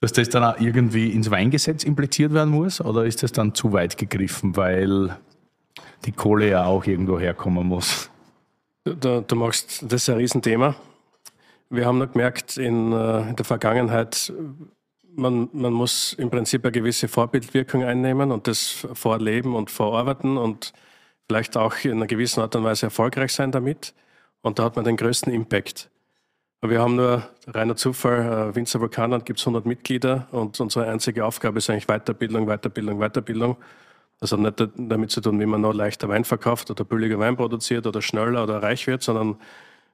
dass 0.00 0.12
das 0.14 0.30
dann 0.30 0.42
auch 0.42 0.58
irgendwie 0.58 1.10
ins 1.10 1.30
Weingesetz 1.30 1.84
impliziert 1.84 2.32
werden 2.32 2.50
muss 2.50 2.80
oder 2.80 3.04
ist 3.04 3.22
das 3.22 3.32
dann 3.32 3.54
zu 3.54 3.72
weit 3.72 3.98
gegriffen, 3.98 4.56
weil 4.56 5.16
die 6.06 6.12
Kohle 6.12 6.48
ja 6.48 6.64
auch 6.64 6.86
irgendwo 6.86 7.20
herkommen 7.20 7.66
muss? 7.68 8.10
Du, 8.84 9.20
du 9.20 9.36
machst, 9.36 9.82
das 9.82 10.02
ist 10.02 10.08
ein 10.08 10.16
Riesenthema. 10.16 10.74
Wir 11.70 11.86
haben 11.86 11.98
noch 11.98 12.10
gemerkt 12.12 12.56
in, 12.56 12.92
äh, 12.92 13.28
in 13.28 13.36
der 13.36 13.44
Vergangenheit, 13.44 14.32
man, 15.14 15.48
man 15.52 15.72
muss 15.72 16.12
im 16.14 16.30
Prinzip 16.30 16.64
eine 16.64 16.72
gewisse 16.72 17.06
Vorbildwirkung 17.06 17.84
einnehmen 17.84 18.32
und 18.32 18.48
das 18.48 18.86
vorleben 18.94 19.54
und 19.54 19.70
verarbeiten 19.70 20.36
und 20.36 20.72
vielleicht 21.28 21.56
auch 21.56 21.76
in 21.84 21.92
einer 21.92 22.06
gewissen 22.06 22.40
Art 22.40 22.56
und 22.56 22.64
Weise 22.64 22.86
erfolgreich 22.86 23.32
sein 23.32 23.52
damit. 23.52 23.94
Und 24.42 24.58
da 24.58 24.64
hat 24.64 24.76
man 24.76 24.84
den 24.84 24.96
größten 24.96 25.32
Impact. 25.32 25.90
Wir 26.62 26.80
haben 26.80 26.96
nur 26.96 27.22
reiner 27.46 27.76
Zufall, 27.76 28.50
äh, 28.50 28.54
Winzer 28.56 28.80
Vulkanland 28.80 29.24
gibt 29.24 29.38
es 29.38 29.46
100 29.46 29.64
Mitglieder 29.64 30.26
und 30.32 30.58
unsere 30.60 30.88
einzige 30.88 31.24
Aufgabe 31.24 31.58
ist 31.58 31.70
eigentlich 31.70 31.86
Weiterbildung, 31.86 32.46
Weiterbildung, 32.46 32.98
Weiterbildung. 32.98 33.56
Das 34.18 34.32
hat 34.32 34.40
nicht 34.40 34.68
damit 34.76 35.10
zu 35.10 35.20
tun, 35.20 35.40
wie 35.40 35.46
man 35.46 35.60
noch 35.60 35.72
leichter 35.72 36.08
Wein 36.08 36.24
verkauft 36.24 36.70
oder 36.70 36.84
billiger 36.84 37.18
Wein 37.18 37.36
produziert 37.36 37.86
oder 37.86 38.02
schneller 38.02 38.42
oder 38.42 38.62
reich 38.62 38.86
wird, 38.86 39.02
sondern 39.02 39.36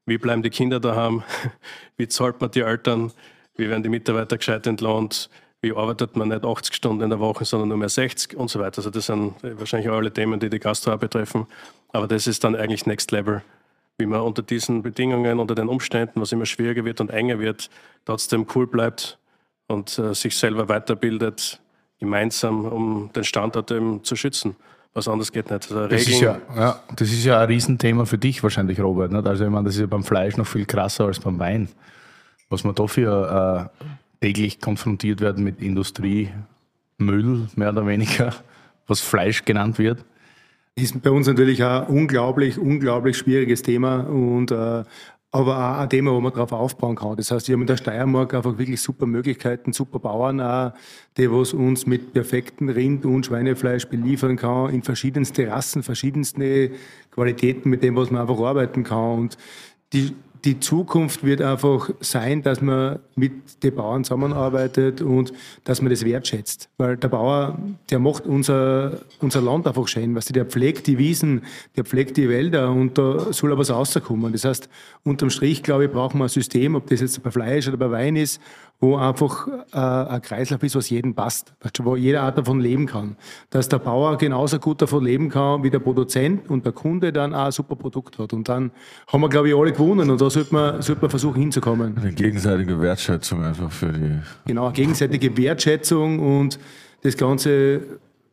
wie 0.07 0.19
bleiben 0.19 0.43
die 0.43 0.51
Kinder 0.51 0.81
daheim? 0.81 1.25
Wie 1.97 2.07
zahlt 2.07 2.41
man 2.41 2.51
die 2.51 2.61
Eltern? 2.61 3.13
Wie 3.57 3.69
werden 3.69 3.83
die 3.83 3.89
Mitarbeiter 3.89 4.37
gescheit 4.37 4.67
entlohnt? 4.67 5.29
Wie 5.61 5.75
arbeitet 5.75 6.15
man 6.15 6.29
nicht 6.29 6.45
80 6.45 6.75
Stunden 6.75 7.03
in 7.03 7.11
der 7.11 7.19
Woche, 7.19 7.45
sondern 7.45 7.71
nur 7.71 7.79
mehr 7.79 7.89
60 7.89 8.37
und 8.37 8.49
so 8.49 8.61
weiter? 8.61 8.79
Also 8.79 8.91
das 8.91 9.07
sind 9.07 9.35
wahrscheinlich 9.43 9.91
alle 9.91 10.13
Themen, 10.13 10.39
die 10.39 10.49
die 10.49 10.61
Gastro 10.61 10.97
betreffen. 10.97 11.47
Aber 11.89 12.07
das 12.07 12.27
ist 12.27 12.45
dann 12.45 12.55
eigentlich 12.55 12.87
Next 12.87 13.11
Level. 13.11 13.43
Wie 13.99 14.07
man 14.07 14.21
unter 14.21 14.43
diesen 14.43 14.83
Bedingungen, 14.83 15.41
unter 15.41 15.55
den 15.55 15.69
Umständen, 15.69 16.21
was 16.21 16.31
immer 16.31 16.47
schwieriger 16.47 16.85
wird 16.85 17.01
und 17.01 17.11
enger 17.11 17.41
wird, 17.41 17.71
trotzdem 18.05 18.47
cool 18.55 18.67
bleibt 18.67 19.19
und 19.67 19.99
äh, 19.99 20.15
sich 20.15 20.37
selber 20.37 20.69
weiterbildet, 20.69 21.61
gemeinsam, 21.99 22.67
um 22.67 23.11
den 23.15 23.25
Standort 23.25 23.71
eben 23.71 24.05
zu 24.05 24.15
schützen. 24.15 24.55
Was 24.97 25.09
anderes 25.09 25.31
geht 25.31 25.51
nicht. 25.51 25.71
Also 25.71 25.87
das, 25.89 26.09
ist 26.09 26.23
ja, 26.23 26.39
ja, 26.57 26.81
das 26.97 27.13
ist 27.13 27.23
ja 27.23 27.39
ein 27.39 27.49
Riesenthema 27.49 28.07
für 28.07 28.17
dich 28.17 28.43
wahrscheinlich, 28.43 28.81
Robert. 28.81 29.13
Nicht? 29.13 29.27
Also 29.27 29.45
ich 29.45 29.51
meine, 29.51 29.67
das 29.67 29.75
ist 29.75 29.83
ja 29.83 29.87
beim 29.87 30.03
Fleisch 30.03 30.39
noch 30.39 30.47
viel 30.47 30.65
krasser 30.65 31.05
als 31.05 31.21
beim 31.21 31.39
Wein. 31.39 31.69
Was 32.49 32.65
man 32.65 32.75
dafür 32.75 33.71
äh, 33.83 33.85
täglich 34.25 34.59
konfrontiert 34.59 35.21
werden 35.21 35.45
mit 35.45 35.61
Industriemüll, 35.61 36.31
mehr 37.57 37.69
oder 37.69 37.87
weniger, 37.87 38.33
was 38.87 39.03
Fleisch 39.03 39.45
genannt 39.45 39.79
wird. 39.79 40.03
Ist 40.77 41.03
bei 41.03 41.11
uns 41.11 41.27
natürlich 41.27 41.63
ein 41.63 41.85
unglaublich, 41.89 42.57
unglaublich 42.57 43.19
schwieriges 43.19 43.61
Thema 43.61 44.01
und 44.01 44.51
äh, 44.51 44.83
aber 45.33 45.57
auch 45.57 45.79
ein 45.81 45.91
Thema, 45.91 46.13
wo 46.13 46.21
man 46.21 46.33
darauf 46.33 46.53
aufbauen 46.53 46.97
kann. 46.97 47.17
Das 47.17 47.31
heißt, 47.31 47.49
wir 47.49 47.55
haben 47.55 47.63
in 47.63 47.67
der 47.67 47.77
Steiermark 47.77 48.33
einfach 48.33 48.59
wirklich 48.59 48.81
super 48.81 49.07
Möglichkeiten, 49.07 49.73
super 49.73 49.99
Bauern 49.99 50.41
auch, 50.41 50.73
die 51.17 51.31
was 51.31 51.53
uns 51.53 51.87
mit 51.87 52.13
perfektem 52.13 52.69
Rind- 52.69 53.05
und 53.05 53.27
Schweinefleisch 53.27 53.87
beliefern 53.87 54.37
kann, 54.37 54.71
in 54.71 54.83
verschiedenste 54.83 55.49
Rassen, 55.49 55.83
verschiedenste 55.83 56.71
Qualitäten, 57.11 57.69
mit 57.71 57.83
dem, 57.83 57.97
was 57.97 58.11
man 58.11 58.23
einfach 58.23 58.39
arbeiten 58.39 58.85
kann. 58.85 59.19
Und 59.19 59.39
die, 59.93 60.15
die 60.45 60.61
Zukunft 60.61 61.25
wird 61.25 61.41
einfach 61.41 61.91
sein, 62.01 62.43
dass 62.43 62.61
man 62.61 62.99
mit 63.15 63.63
den 63.63 63.75
Bauern 63.75 64.05
zusammenarbeitet 64.05 65.01
und 65.01 65.33
dass 65.65 65.81
man 65.81 65.91
das 65.91 66.05
wertschätzt. 66.05 66.69
Weil 66.77 66.97
der 66.97 67.09
Bauer, 67.09 67.59
der 67.91 67.99
macht 67.99 68.27
unser, 68.27 69.01
unser 69.21 69.41
Land 69.41 69.67
einfach 69.67 69.89
schön. 69.89 70.15
Weißt 70.15 70.29
du, 70.29 70.33
der 70.33 70.47
pflegt 70.47 70.87
die 70.87 70.99
Wiesen, 70.99 71.43
der 71.77 71.85
pflegt 71.85 72.17
die 72.17 72.29
Wälder 72.29 72.71
und 72.71 72.99
da 72.99 73.33
soll 73.33 73.53
aber 73.53 73.61
was 73.61 73.71
rauskommen. 73.71 74.33
Das 74.33 74.45
heißt, 74.45 74.69
unterm 75.05 75.31
Strich, 75.31 75.63
glaube 75.63 75.87
ich, 75.87 75.91
brauchen 75.91 76.19
wir 76.19 76.25
ein 76.25 76.29
System, 76.29 76.75
ob 76.75 76.87
das 76.89 77.01
jetzt 77.01 77.23
bei 77.23 77.31
Fleisch 77.31 77.67
oder 77.69 77.77
bei 77.77 77.91
Wein 77.91 78.17
ist, 78.17 78.41
wo 78.79 78.97
einfach 78.97 79.49
äh, 79.73 79.79
ein 79.79 80.23
Kreislauf 80.23 80.63
ist, 80.63 80.77
was 80.77 80.91
jedem 80.91 81.15
passt, 81.15 81.55
wo 81.83 81.97
jeder 81.97 82.23
Art 82.23 82.37
davon 82.37 82.61
leben 82.61 82.87
kann. 82.87 83.17
Dass 83.51 83.69
der 83.69 83.79
Bauer 83.79 84.19
genauso 84.19 84.59
gut 84.59 84.83
davon 84.83 85.05
leben 85.05 85.31
kann 85.31 85.63
wie 85.63 85.71
der 85.71 85.79
Produzent 85.79 86.51
und 86.51 86.65
der 86.67 86.73
Kunde 86.73 87.13
dann 87.13 87.35
auch 87.35 87.47
ein 87.47 87.53
super 87.53 87.77
Produkt 87.77 88.19
hat. 88.19 88.33
Und 88.33 88.49
dann 88.49 88.71
haben 89.09 89.21
wir, 89.23 89.29
glaube 89.29 89.49
ich, 89.49 89.57
alle 89.57 89.73
gewonnen 89.73 90.11
und 90.11 90.21
da 90.21 90.29
sollte 90.29 90.53
man, 90.53 90.83
sollte 90.83 91.01
man 91.01 91.11
versuchen 91.11 91.41
hinzukommen. 91.41 91.97
Eine 91.97 92.13
gegenseitige 92.13 92.81
Wertschätzung 92.81 93.43
einfach 93.43 93.73
für 93.73 93.93
die. 93.93 94.19
Genau, 94.47 94.71
gegenseitige 94.71 95.35
Wertschätzung 95.37 96.19
und 96.19 96.59
das 97.03 97.17
Ganze 97.17 97.81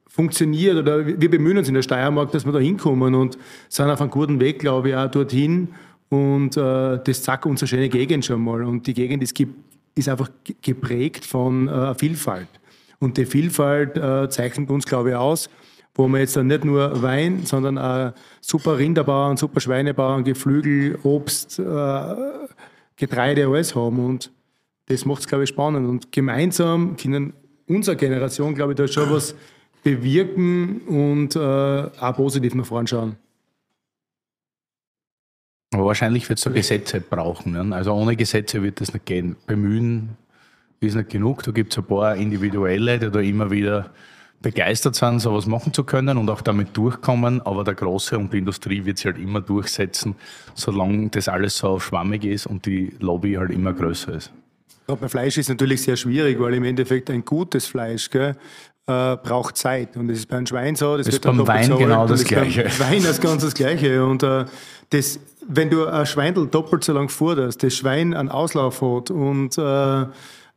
funktioniert 0.07 0.75
oder 0.75 1.07
wir 1.07 1.29
bemühen 1.29 1.57
uns 1.57 1.67
in 1.69 1.73
der 1.73 1.81
Steiermark, 1.81 2.31
dass 2.31 2.45
wir 2.45 2.51
da 2.51 2.59
hinkommen 2.59 3.15
und 3.15 3.37
sind 3.69 3.89
auf 3.89 3.99
einem 3.99 4.11
guten 4.11 4.39
Weg, 4.39 4.59
glaube 4.59 4.89
ich, 4.89 4.95
auch 4.95 5.09
dorthin. 5.09 5.69
Und 6.09 6.55
äh, 6.57 6.99
das 7.03 7.23
zeigt 7.23 7.47
unsere 7.47 7.67
schöne 7.67 7.89
Gegend 7.89 8.23
schon 8.23 8.43
mal. 8.43 8.63
Und 8.63 8.85
die 8.85 8.93
Gegend 8.93 9.23
ist 9.23 9.33
ist 9.95 10.09
einfach 10.09 10.29
geprägt 10.61 11.25
von 11.25 11.67
äh, 11.67 11.95
Vielfalt. 11.95 12.47
Und 12.99 13.17
die 13.17 13.25
Vielfalt 13.25 13.97
äh, 13.97 14.29
zeichnet 14.29 14.69
uns, 14.69 14.85
glaube 14.85 15.09
ich, 15.09 15.15
aus, 15.15 15.49
wo 15.95 16.07
wir 16.07 16.19
jetzt 16.19 16.35
dann 16.35 16.47
nicht 16.47 16.65
nur 16.65 17.01
Wein, 17.01 17.45
sondern 17.45 17.77
auch 17.77 18.13
super 18.41 18.77
Rinderbauern, 18.77 19.37
super 19.37 19.59
Schweinebauern, 19.59 20.23
Geflügel, 20.23 20.97
Obst, 21.03 21.59
äh, 21.59 22.15
Getreide, 22.95 23.47
alles 23.47 23.75
haben. 23.75 24.03
Und 24.03 24.31
das 24.87 25.05
macht 25.05 25.21
es, 25.21 25.27
glaube 25.27 25.43
ich, 25.43 25.49
spannend. 25.49 25.87
Und 25.87 26.11
gemeinsam 26.11 26.95
können 26.95 27.33
unsere 27.67 27.97
Generation, 27.97 28.55
glaube 28.55 28.73
ich, 28.73 28.77
da 28.77 28.87
schon 28.87 29.11
was 29.11 29.35
bewirken 29.83 30.81
und 30.87 31.35
äh, 31.35 31.39
auch 31.39 32.15
positiv 32.15 32.55
nach 32.55 32.65
vorne 32.65 32.87
schauen. 32.87 33.17
Aber 35.73 35.85
wahrscheinlich 35.85 36.29
wird 36.29 36.39
es 36.39 36.43
so 36.43 36.51
Gesetze 36.51 37.01
brauchen. 37.01 37.53
Ne? 37.53 37.75
Also 37.75 37.93
ohne 37.93 38.15
Gesetze 38.15 38.61
wird 38.63 38.81
das 38.81 38.93
nicht 38.93 39.05
gehen. 39.05 39.35
Bemühen 39.47 40.17
ist 40.79 40.95
nicht 40.95 41.09
genug. 41.09 41.43
Da 41.43 41.51
gibt 41.51 41.73
es 41.73 41.77
ein 41.77 41.85
paar 41.85 42.15
Individuelle, 42.15 42.99
die 42.99 43.09
da 43.09 43.19
immer 43.19 43.51
wieder 43.51 43.91
begeistert 44.41 44.95
sind, 44.95 45.19
sowas 45.19 45.47
machen 45.47 45.73
zu 45.73 45.83
können 45.85 46.17
und 46.17 46.29
auch 46.29 46.41
damit 46.41 46.75
durchkommen. 46.75 47.41
Aber 47.41 47.63
der 47.63 47.73
Große 47.75 48.17
und 48.17 48.33
die 48.33 48.39
Industrie 48.39 48.85
wird 48.85 48.97
sich 48.97 49.07
halt 49.07 49.17
immer 49.17 49.41
durchsetzen, 49.41 50.15
solange 50.53 51.09
das 51.09 51.27
alles 51.27 51.57
so 51.57 51.79
schwammig 51.79 52.25
ist 52.25 52.45
und 52.45 52.65
die 52.65 52.93
Lobby 52.99 53.33
halt 53.33 53.51
immer 53.51 53.73
größer 53.73 54.13
ist. 54.13 54.31
Gerade 54.85 54.99
bei 54.99 55.09
Fleisch 55.09 55.37
ist 55.37 55.49
natürlich 55.49 55.81
sehr 55.81 55.95
schwierig, 55.95 56.39
weil 56.39 56.53
im 56.55 56.65
Endeffekt 56.65 57.09
ein 57.09 57.23
gutes 57.23 57.65
Fleisch 57.65 58.09
gell, 58.09 58.35
äh, 58.85 59.15
braucht 59.15 59.55
Zeit. 59.55 59.95
Und 59.95 60.09
das 60.09 60.19
ist 60.19 60.27
beim 60.27 60.45
Schwein 60.45 60.75
so. 60.75 60.97
Das, 60.97 61.05
das 61.05 61.15
ist 61.15 61.21
beim 61.21 61.47
Wein 61.47 61.77
genau 61.77 62.05
das 62.05 62.25
Gleiche. 62.25 62.63
Beim 62.63 62.79
Wein 62.91 62.97
ist 63.05 63.21
ganz 63.21 63.43
das 63.43 63.53
Gleiche. 63.53 64.05
Und 64.05 64.23
äh, 64.23 64.43
das, 64.89 65.19
wenn 65.47 65.69
du 65.69 65.85
ein 65.85 66.05
Schweindel 66.05 66.47
doppelt 66.47 66.83
so 66.83 66.93
lang 66.93 67.09
forderst, 67.09 67.63
das 67.63 67.75
Schwein 67.75 68.13
einen 68.13 68.29
Auslauf 68.29 68.81
hat 68.81 69.11
und 69.11 69.57
äh, 69.57 70.05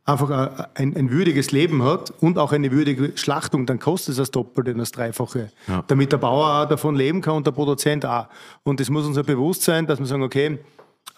einfach 0.07 0.69
ein, 0.75 0.95
ein, 0.95 1.11
würdiges 1.11 1.51
Leben 1.51 1.83
hat 1.83 2.13
und 2.21 2.37
auch 2.37 2.53
eine 2.53 2.71
würdige 2.71 3.17
Schlachtung, 3.17 3.65
dann 3.65 3.79
kostet 3.79 4.13
es 4.13 4.17
das 4.17 4.31
Doppelte 4.31 4.71
und 4.71 4.77
das 4.77 4.91
Dreifache. 4.91 5.51
Ja. 5.67 5.83
Damit 5.87 6.13
der 6.13 6.17
Bauer 6.17 6.63
auch 6.63 6.69
davon 6.69 6.95
leben 6.95 7.21
kann 7.21 7.35
und 7.35 7.45
der 7.45 7.51
Produzent 7.51 8.05
auch. 8.05 8.27
Und 8.63 8.79
das 8.79 8.89
muss 8.89 9.05
uns 9.05 9.17
ja 9.17 9.23
bewusst 9.23 9.63
sein, 9.63 9.85
dass 9.85 9.99
wir 9.99 10.05
sagen, 10.05 10.23
okay, 10.23 10.59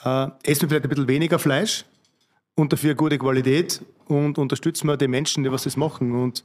äh, 0.03 0.27
essen 0.43 0.61
wir 0.63 0.69
vielleicht 0.69 0.85
ein 0.85 0.89
bisschen 0.89 1.07
weniger 1.07 1.37
Fleisch 1.37 1.85
und 2.55 2.73
dafür 2.73 2.95
gute 2.95 3.19
Qualität 3.19 3.81
und 4.07 4.39
unterstützen 4.39 4.87
wir 4.87 4.97
die 4.97 5.07
Menschen, 5.07 5.43
die 5.43 5.51
was 5.51 5.63
das 5.63 5.77
machen. 5.77 6.15
Und 6.15 6.43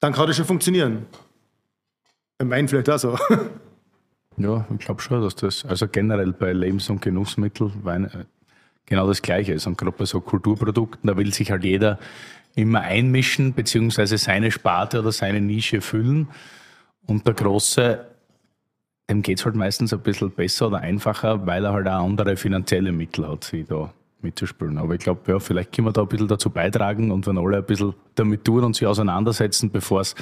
dann 0.00 0.12
kann 0.12 0.26
das 0.26 0.36
schon 0.36 0.44
funktionieren. 0.44 1.06
Beim 2.36 2.50
Wein 2.50 2.68
vielleicht 2.68 2.90
auch 2.90 2.98
so. 2.98 3.18
Ja, 4.38 4.66
ich 4.70 4.84
glaube 4.84 5.00
schon, 5.00 5.22
dass 5.22 5.34
das, 5.34 5.64
also 5.64 5.88
generell 5.88 6.32
bei 6.32 6.52
Lebens- 6.52 6.90
und 6.90 7.00
Genussmitteln 7.00 7.72
Wein, 7.84 8.04
äh, 8.04 8.24
genau 8.84 9.06
das 9.06 9.22
Gleiche 9.22 9.54
ist. 9.54 9.66
Und 9.66 9.78
gerade 9.78 9.96
bei 9.96 10.04
so 10.04 10.20
Kulturprodukten, 10.20 11.06
da 11.08 11.16
will 11.16 11.32
sich 11.32 11.50
halt 11.50 11.64
jeder 11.64 11.98
immer 12.54 12.80
einmischen, 12.80 13.54
beziehungsweise 13.54 14.18
seine 14.18 14.50
Sparte 14.50 15.00
oder 15.00 15.12
seine 15.12 15.40
Nische 15.40 15.80
füllen. 15.80 16.28
Und 17.06 17.26
der 17.26 17.34
Große, 17.34 18.06
dem 19.08 19.22
geht 19.22 19.38
es 19.38 19.44
halt 19.44 19.54
meistens 19.54 19.92
ein 19.92 20.00
bisschen 20.00 20.30
besser 20.30 20.68
oder 20.68 20.78
einfacher, 20.78 21.46
weil 21.46 21.64
er 21.64 21.72
halt 21.72 21.86
auch 21.86 22.04
andere 22.04 22.36
finanzielle 22.36 22.92
Mittel 22.92 23.28
hat, 23.28 23.44
sich 23.44 23.66
da 23.66 23.92
mitzuspielen. 24.22 24.78
Aber 24.78 24.94
ich 24.94 25.00
glaube, 25.00 25.20
ja, 25.30 25.38
vielleicht 25.38 25.72
können 25.72 25.88
wir 25.88 25.92
da 25.92 26.02
ein 26.02 26.08
bisschen 26.08 26.28
dazu 26.28 26.50
beitragen 26.50 27.10
und 27.10 27.26
wenn 27.26 27.38
alle 27.38 27.58
ein 27.58 27.64
bisschen 27.64 27.94
damit 28.14 28.44
tun 28.44 28.64
und 28.64 28.74
sich 28.74 28.86
auseinandersetzen, 28.86 29.70
bevor 29.70 30.00
es 30.00 30.14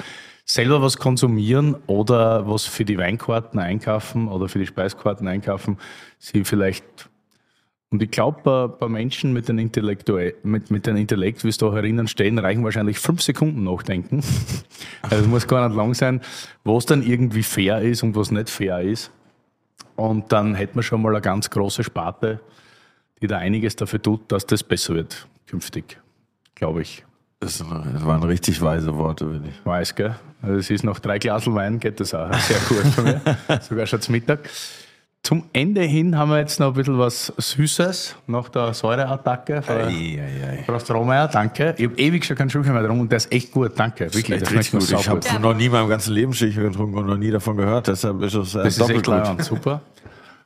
selber 0.45 0.83
was 0.83 0.99
konsumieren 0.99 1.77
oder 1.87 2.49
was 2.49 2.67
für 2.67 2.85
die 2.85 2.99
Weinkarten 2.99 3.59
einkaufen 3.59 4.29
oder 4.29 4.49
für 4.49 4.59
die 4.59 4.67
Speiskarten 4.67 5.27
einkaufen, 5.27 5.79
sie 6.19 6.45
vielleicht 6.45 7.09
und 7.91 8.03
ich 8.03 8.11
glaube, 8.11 8.41
bei, 8.43 8.67
bei, 8.67 8.89
Menschen 8.89 9.33
mit 9.33 9.49
dem 9.49 9.57
Intellektuell, 9.61 10.35
mit, 10.43 10.69
mit 10.69 10.85
dem 10.85 10.97
Intellekt, 10.97 11.45
wie 11.45 11.49
es 11.49 11.59
da 11.59 11.73
herinnen 11.73 12.09
stehen, 12.09 12.41
reichen 12.41 12.65
wahrscheinlich 12.65 12.99
fünf 12.99 13.23
Sekunden 13.23 13.63
nachdenken. 13.63 14.21
Also 15.03 15.17
es 15.17 15.27
muss 15.27 15.47
gar 15.47 15.69
nicht 15.69 15.77
lang 15.77 15.95
sein, 15.95 16.23
was 16.65 16.87
dann 16.87 17.03
irgendwie 17.03 17.43
fair 17.43 17.83
ist 17.83 18.03
und 18.03 18.17
was 18.17 18.31
nicht 18.33 18.51
fair 18.51 18.81
ist. 18.81 19.13
Und 19.97 20.33
dann 20.33 20.55
hätten 20.55 20.77
wir 20.77 20.83
schon 20.83 21.03
mal 21.03 21.11
eine 21.11 21.21
ganz 21.21 21.51
große 21.51 21.85
Sparte, 21.85 22.41
die 23.21 23.27
da 23.27 23.39
einiges 23.39 23.77
dafür 23.77 24.03
tut, 24.03 24.33
dass 24.33 24.47
das 24.47 24.65
besser 24.65 24.95
wird 24.95 25.29
künftig, 25.47 26.01
glaube 26.55 26.83
ich. 26.83 27.05
Das, 27.45 27.63
waren 28.07 28.23
richtig 28.23 28.61
weise 28.63 28.97
Worte, 28.97 29.27
würde 29.27 29.49
ich. 29.49 29.67
Weiß, 29.67 29.95
gell? 29.95 30.15
Also 30.41 30.57
es 30.57 30.71
ist 30.71 30.85
noch 30.85 30.99
drei 30.99 31.19
Glas 31.19 31.47
Wein, 31.47 31.79
geht 31.79 32.01
das 32.01 32.15
auch 32.15 32.33
sehr 32.35 32.59
gut 32.69 32.87
von 32.93 33.05
mir. 33.05 33.21
Sogar 33.61 33.87
schon 33.87 34.01
zum 34.01 34.13
Mittag. 34.13 34.49
Zum 35.23 35.45
Ende 35.55 35.83
hin 35.83 36.19
haben 36.19 36.31
wir 36.31 36.39
jetzt 36.39 36.61
noch 36.61 36.69
ein 36.69 36.73
bisschen 36.75 36.99
was 36.99 37.33
Süßes 37.39 38.17
nach 38.27 38.51
der 38.51 38.75
Säureattacke. 38.75 39.63
Frau 40.67 40.79
Strohmeier, 40.79 41.29
danke. 41.29 41.75
Ich 41.79 41.85
habe 41.85 41.97
ewig 41.97 42.25
schon 42.27 42.37
keinen 42.37 42.51
Schulchen 42.51 42.73
mehr 42.73 42.83
getrunken 42.83 43.03
und 43.03 43.13
der 43.13 43.17
ist 43.17 43.33
echt 43.33 43.53
gut, 43.53 43.73
danke. 43.75 44.13
Wirklich, 44.13 44.41
das 44.41 44.51
richtig 44.51 44.81
gut. 44.81 45.01
Ich 45.01 45.09
habe 45.09 45.41
noch 45.41 45.55
nie 45.55 45.67
in 45.67 45.73
meinem 45.73 45.89
ganzen 45.89 46.13
Leben 46.13 46.35
Schilcher 46.35 46.63
getrunken 46.63 46.99
und 46.99 47.07
noch 47.07 47.17
nie 47.17 47.31
davon 47.31 47.57
gehört, 47.57 47.89
deshalb 47.89 48.23
ist 48.23 48.35
es 48.35 48.55
äh, 48.55 48.65
das 48.65 48.79
ist 48.79 48.91
echt 48.91 49.05
gut. 49.05 49.45
super. 49.45 49.81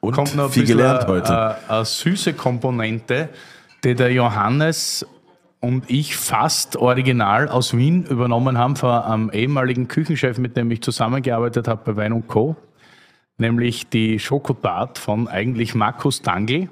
Und 0.00 0.14
Kommt 0.14 0.36
noch 0.36 0.52
viel 0.52 0.64
gelernt 0.64 1.08
heute. 1.08 1.36
Eine, 1.36 1.56
eine 1.68 1.84
süße 1.84 2.34
Komponente, 2.34 3.30
die 3.82 3.96
der 3.96 4.12
Johannes 4.12 5.04
und 5.60 5.90
ich 5.90 6.16
fast 6.16 6.76
original 6.76 7.48
aus 7.48 7.76
Wien 7.76 8.04
übernommen 8.04 8.58
haben 8.58 8.76
von 8.76 8.90
einem 8.90 9.30
ehemaligen 9.30 9.88
Küchenchef, 9.88 10.38
mit 10.38 10.56
dem 10.56 10.70
ich 10.70 10.82
zusammengearbeitet 10.82 11.68
habe 11.68 11.92
bei 11.92 11.96
Wein 12.02 12.12
und 12.12 12.28
Co 12.28 12.56
nämlich 13.38 13.88
die 13.88 14.18
Schokotat 14.18 14.98
von 14.98 15.28
eigentlich 15.28 15.74
Markus 15.74 16.22
Dangl. 16.22 16.68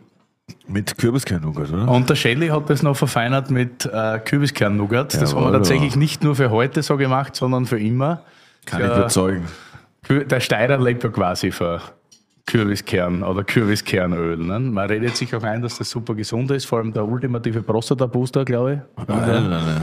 Mit 0.68 0.96
Kürbiskern-Nougat, 0.98 1.72
oder? 1.72 1.88
Und 1.88 2.08
der 2.08 2.14
Shelley 2.14 2.48
hat 2.48 2.70
das 2.70 2.82
noch 2.82 2.96
verfeinert 2.96 3.50
mit 3.50 3.84
äh, 3.86 4.20
Kürbiskern-Nougat. 4.20 5.14
Das 5.14 5.32
ja, 5.32 5.36
haben 5.36 5.46
wir 5.46 5.52
tatsächlich 5.52 5.96
nicht 5.96 6.22
nur 6.22 6.36
für 6.36 6.50
heute 6.50 6.82
so 6.82 6.96
gemacht, 6.96 7.34
sondern 7.34 7.66
für 7.66 7.80
immer. 7.80 8.22
Kann 8.64 8.80
der, 8.80 8.92
ich 8.92 8.96
überzeugen. 8.96 9.46
Der 10.08 10.38
Steirer 10.38 10.78
lebt 10.78 11.02
ja 11.02 11.10
quasi 11.10 11.50
für 11.50 11.80
Kürbiskern 12.46 13.24
oder 13.24 13.42
Kürbiskernöl. 13.42 14.36
Ne? 14.36 14.60
Man 14.60 14.88
redet 14.88 15.16
sich 15.16 15.34
auch 15.34 15.42
ein, 15.42 15.62
dass 15.62 15.78
das 15.78 15.90
super 15.90 16.14
gesund 16.14 16.50
ist, 16.52 16.64
vor 16.64 16.78
allem 16.78 16.92
der 16.92 17.04
ultimative 17.04 17.60
Prostata-Booster, 17.60 18.44
glaube 18.44 18.72
ich. 18.74 19.08
Nein, 19.08 19.18
nein, 19.28 19.50
nein. 19.50 19.82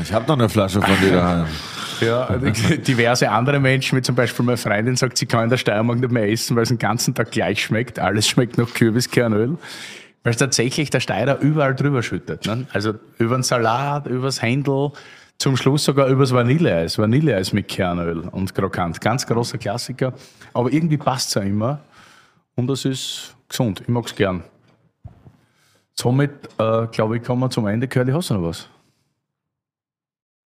Ich 0.00 0.12
habe 0.12 0.26
noch 0.28 0.38
eine 0.38 0.48
Flasche 0.48 0.80
von 0.80 0.96
dir 1.00 1.12
daheim. 1.12 1.46
Ja, 2.00 2.28
diverse 2.36 3.28
andere 3.28 3.58
Menschen, 3.58 3.98
wie 3.98 4.02
zum 4.02 4.14
Beispiel 4.14 4.44
meine 4.44 4.56
Freundin, 4.56 4.94
sagt, 4.94 5.18
sie 5.18 5.26
kann 5.26 5.42
in 5.42 5.50
der 5.50 5.56
Steiermark 5.56 5.98
nicht 5.98 6.12
mehr 6.12 6.30
essen, 6.30 6.54
weil 6.54 6.62
es 6.62 6.68
den 6.68 6.78
ganzen 6.78 7.12
Tag 7.12 7.32
gleich 7.32 7.60
schmeckt. 7.60 7.98
Alles 7.98 8.28
schmeckt 8.28 8.56
nach 8.56 8.72
Kürbiskernöl. 8.72 9.58
Weil 10.22 10.30
es 10.30 10.36
tatsächlich 10.36 10.90
der 10.90 11.00
Steirer 11.00 11.40
überall 11.40 11.74
drüber 11.74 12.04
schüttet. 12.04 12.46
Ne? 12.46 12.68
Also 12.72 12.94
über 13.18 13.36
den 13.36 13.42
Salat, 13.42 14.06
übers 14.06 14.40
Händel, 14.40 14.92
zum 15.38 15.56
Schluss 15.56 15.84
sogar 15.84 16.08
übers 16.08 16.32
Vanilleeis. 16.32 16.98
Vanilleeis 16.98 17.52
mit 17.52 17.68
Kernöl 17.68 18.20
und 18.30 18.54
krokant. 18.54 19.00
Ganz 19.00 19.26
großer 19.26 19.58
Klassiker. 19.58 20.12
Aber 20.52 20.72
irgendwie 20.72 20.96
passt 20.96 21.28
es 21.28 21.34
ja 21.34 21.42
immer. 21.42 21.80
Und 22.58 22.66
das 22.66 22.84
ist 22.84 23.36
gesund. 23.48 23.82
Ich 23.82 23.86
mag 23.88 24.04
es 24.04 24.16
gern. 24.16 24.42
Somit, 25.94 26.32
äh, 26.58 26.88
glaube 26.88 27.16
ich, 27.16 27.22
kommen 27.22 27.40
wir 27.42 27.50
zum 27.50 27.68
Ende. 27.68 27.86
Curly, 27.86 28.10
hast 28.10 28.30
du 28.30 28.34
noch 28.34 28.48
was? 28.48 28.68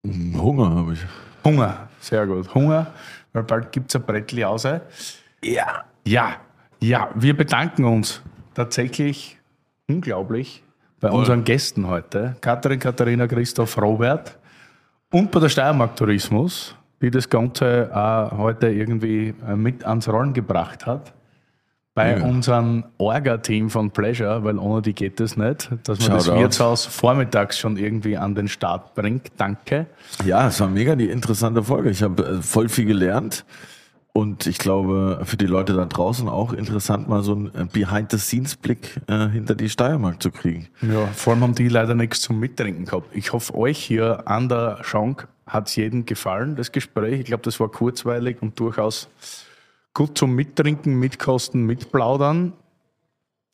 Hunger 0.04 0.74
habe 0.74 0.94
ich. 0.94 1.00
Hunger, 1.44 1.88
sehr 2.00 2.26
gut. 2.26 2.52
Hunger, 2.52 2.88
weil 3.32 3.44
bald 3.44 3.70
gibt 3.70 3.90
es 3.90 3.96
ein 3.96 4.02
Brettli 4.02 4.44
aus. 4.44 4.64
Ja. 4.64 5.84
Ja, 6.04 6.36
ja, 6.80 7.10
wir 7.14 7.36
bedanken 7.36 7.84
uns 7.84 8.20
tatsächlich 8.54 9.38
unglaublich 9.86 10.64
bei 10.98 11.10
Voll. 11.10 11.20
unseren 11.20 11.44
Gästen 11.44 11.86
heute. 11.86 12.34
Katharin, 12.40 12.80
Katharina, 12.80 13.28
Christoph, 13.28 13.80
Robert 13.80 14.36
und 15.12 15.30
bei 15.30 15.38
der 15.38 15.48
Steiermark 15.48 15.94
Tourismus, 15.94 16.74
die 17.00 17.12
das 17.12 17.28
Ganze 17.28 17.88
auch 17.94 18.36
heute 18.36 18.68
irgendwie 18.68 19.32
äh, 19.46 19.54
mit 19.54 19.84
ans 19.84 20.08
Rollen 20.08 20.32
gebracht 20.32 20.86
hat 20.86 21.12
bei 22.00 22.18
ja. 22.18 22.24
unserem 22.24 22.84
Orga-Team 22.98 23.68
von 23.68 23.90
Pleasure, 23.90 24.42
weil 24.42 24.58
ohne 24.58 24.82
die 24.82 24.94
geht 24.94 25.20
es 25.20 25.36
nicht, 25.36 25.70
dass 25.84 25.98
man 26.00 26.08
Shout 26.08 26.14
das 26.14 26.26
Wirtshaus 26.26 26.86
vormittags 26.86 27.58
schon 27.58 27.76
irgendwie 27.76 28.16
an 28.16 28.34
den 28.34 28.48
Start 28.48 28.94
bringt. 28.94 29.32
Danke. 29.36 29.86
Ja, 30.24 30.48
es 30.48 30.60
war 30.60 30.68
mega 30.68 30.96
die 30.96 31.10
interessante 31.10 31.62
Folge. 31.62 31.90
Ich 31.90 32.02
habe 32.02 32.22
äh, 32.24 32.42
voll 32.42 32.68
viel 32.68 32.86
gelernt. 32.86 33.44
Und 34.12 34.48
ich 34.48 34.58
glaube, 34.58 35.20
für 35.22 35.36
die 35.36 35.46
Leute 35.46 35.72
da 35.72 35.84
draußen 35.84 36.28
auch 36.28 36.52
interessant, 36.52 37.08
mal 37.08 37.22
so 37.22 37.32
einen 37.32 37.68
Behind-the-Scenes-Blick 37.72 39.02
äh, 39.06 39.28
hinter 39.28 39.54
die 39.54 39.68
Steiermark 39.68 40.20
zu 40.20 40.32
kriegen. 40.32 40.66
Ja, 40.82 41.06
vor 41.14 41.32
allem 41.32 41.42
haben 41.44 41.54
die 41.54 41.68
leider 41.68 41.94
nichts 41.94 42.20
zum 42.20 42.40
Mittrinken 42.40 42.86
gehabt. 42.86 43.06
Ich 43.14 43.32
hoffe, 43.32 43.54
euch 43.54 43.78
hier 43.78 44.26
an 44.26 44.48
der 44.48 44.78
Schank 44.82 45.28
hat 45.46 45.68
es 45.68 45.76
jedem 45.76 46.06
gefallen, 46.06 46.56
das 46.56 46.72
Gespräch. 46.72 47.20
Ich 47.20 47.26
glaube, 47.26 47.44
das 47.44 47.60
war 47.60 47.68
kurzweilig 47.68 48.38
und 48.40 48.58
durchaus 48.58 49.08
gut 49.94 50.16
zum 50.16 50.34
Mittrinken, 50.34 50.98
Mitkosten, 50.98 51.64
Mitplaudern. 51.64 52.52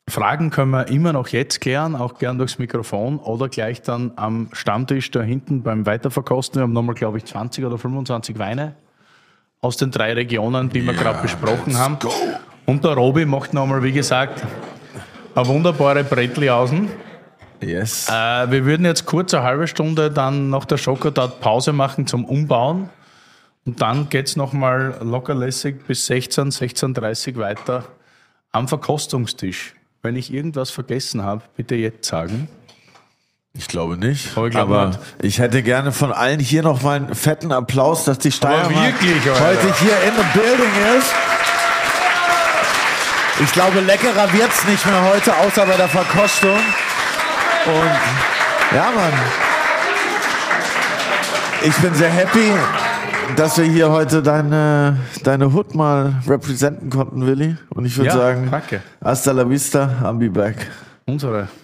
Fragen 0.09 0.51
können 0.51 0.71
wir 0.71 0.87
immer 0.87 1.11
noch 1.11 1.27
jetzt 1.27 1.59
klären, 1.59 1.95
auch 1.95 2.17
gern 2.17 2.37
durchs 2.37 2.59
Mikrofon 2.59 3.19
oder 3.19 3.49
gleich 3.49 3.81
dann 3.81 4.13
am 4.15 4.49
Stammtisch 4.53 5.11
da 5.11 5.21
hinten 5.21 5.63
beim 5.63 5.85
Weiterverkosten. 5.85 6.59
Wir 6.59 6.63
haben 6.63 6.73
nochmal, 6.73 6.95
glaube 6.95 7.17
ich, 7.17 7.25
20 7.25 7.65
oder 7.65 7.77
25 7.77 8.39
Weine 8.39 8.75
aus 9.59 9.75
den 9.75 9.91
drei 9.91 10.13
Regionen, 10.13 10.69
die 10.69 10.85
wir 10.85 10.93
yeah, 10.93 11.01
gerade 11.01 11.21
besprochen 11.21 11.77
haben. 11.77 11.99
Go. 11.99 12.11
Und 12.65 12.83
der 12.85 12.93
Robi 12.93 13.25
macht 13.25 13.53
nochmal, 13.53 13.83
wie 13.83 13.91
gesagt, 13.91 14.43
eine 15.35 15.47
wunderbare 15.47 16.03
Brettli 16.03 16.49
außen. 16.49 16.89
Yes. 17.61 18.07
Äh, 18.07 18.51
wir 18.51 18.65
würden 18.65 18.85
jetzt 18.85 19.05
kurz 19.05 19.33
eine 19.33 19.43
halbe 19.43 19.67
Stunde 19.67 20.11
dann 20.11 20.49
nach 20.49 20.65
der 20.65 20.77
Schokotat 20.77 21.41
Pause 21.41 21.73
machen 21.73 22.07
zum 22.07 22.23
Umbauen. 22.23 22.89
Und 23.67 23.81
dann 23.81 24.07
geht 24.07 24.27
es 24.29 24.37
nochmal 24.37 24.97
lockerlässig 25.01 25.83
bis 25.85 26.05
16, 26.05 26.51
16.30 26.51 27.35
Uhr 27.35 27.41
weiter 27.41 27.83
am 28.53 28.69
Verkostungstisch. 28.69 29.75
Wenn 30.01 30.15
ich 30.15 30.33
irgendwas 30.33 30.71
vergessen 30.71 31.21
habe, 31.21 31.43
bitte 31.57 31.75
jetzt 31.75 32.07
sagen. 32.07 32.47
Ich 33.53 33.67
glaube 33.67 33.97
nicht. 33.97 34.37
Aber, 34.37 34.47
ich, 34.47 34.55
aber 34.55 34.87
nicht. 34.87 34.99
ich, 35.21 35.39
hätte 35.39 35.63
gerne 35.63 35.91
von 35.91 36.13
allen 36.13 36.39
hier 36.39 36.63
noch 36.63 36.81
mal 36.81 36.95
einen 36.95 37.13
fetten 37.13 37.51
Applaus, 37.51 38.05
dass 38.05 38.19
die 38.19 38.31
Steiermark 38.31 38.93
heute 39.01 39.75
hier 39.79 40.01
in 40.07 40.13
the 40.15 40.39
building 40.39 40.97
ist. 40.97 41.13
Ich 43.43 43.51
glaube, 43.51 43.81
leckerer 43.81 44.31
wird 44.31 44.49
es 44.49 44.65
nicht 44.65 44.85
mehr 44.85 45.11
heute, 45.13 45.35
außer 45.35 45.65
bei 45.65 45.75
der 45.75 45.89
Verkostung. 45.89 46.57
Und 47.65 48.75
ja, 48.77 48.91
Mann. 48.95 49.13
Ich 51.63 51.75
bin 51.77 51.93
sehr 51.93 52.11
happy 52.11 52.53
dass 53.35 53.57
wir 53.57 53.65
hier 53.65 53.91
heute 53.91 54.21
deine, 54.23 54.97
deine 55.23 55.53
Hood 55.53 55.75
mal 55.75 56.13
repräsentieren 56.27 56.89
konnten, 56.89 57.25
Willi. 57.25 57.57
Und 57.69 57.85
ich 57.85 57.97
würde 57.97 58.09
ja, 58.09 58.15
sagen, 58.17 58.47
danke. 58.49 58.81
hasta 59.03 59.31
la 59.31 59.49
vista, 59.49 59.89
I'll 60.03 60.17
be 60.17 60.29
back. 60.29 60.67
Unsere. 61.05 61.47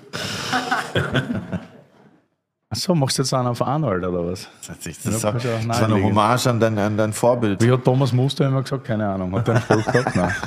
Achso, 2.69 2.95
machst 2.95 3.17
du 3.19 3.21
jetzt 3.21 3.33
einen 3.33 3.47
auf 3.47 3.61
Arnold 3.61 4.03
oder 4.03 4.31
was? 4.31 4.47
Das, 4.67 4.77
ist, 4.85 5.05
das, 5.05 5.21
das, 5.21 5.43
das 5.43 5.67
war 5.67 5.83
eine 5.83 6.03
Hommage 6.03 6.47
an 6.47 6.59
dein, 6.59 6.77
an 6.79 6.97
dein 6.97 7.13
Vorbild. 7.13 7.61
Wie 7.61 7.71
hat 7.71 7.83
Thomas 7.83 8.11
Muster 8.11 8.47
immer 8.47 8.63
gesagt? 8.63 8.85
Keine 8.85 9.07
Ahnung. 9.07 9.35
Hat 9.35 9.47
der 9.47 9.55
einen 9.55 9.63
Erfolg 9.69 9.93
gehabt? 9.93 10.15
Nein. 10.15 10.33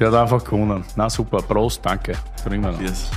Der 0.00 0.10
hat 0.10 0.14
einfach 0.18 0.42
gewonnen. 0.42 0.84
Na 0.96 1.08
super, 1.08 1.38
Prost, 1.42 1.84
danke. 1.84 2.14
Bringen 2.44 2.64
wir 2.64 2.72
noch. 2.72 2.78
Cheers. 2.78 3.08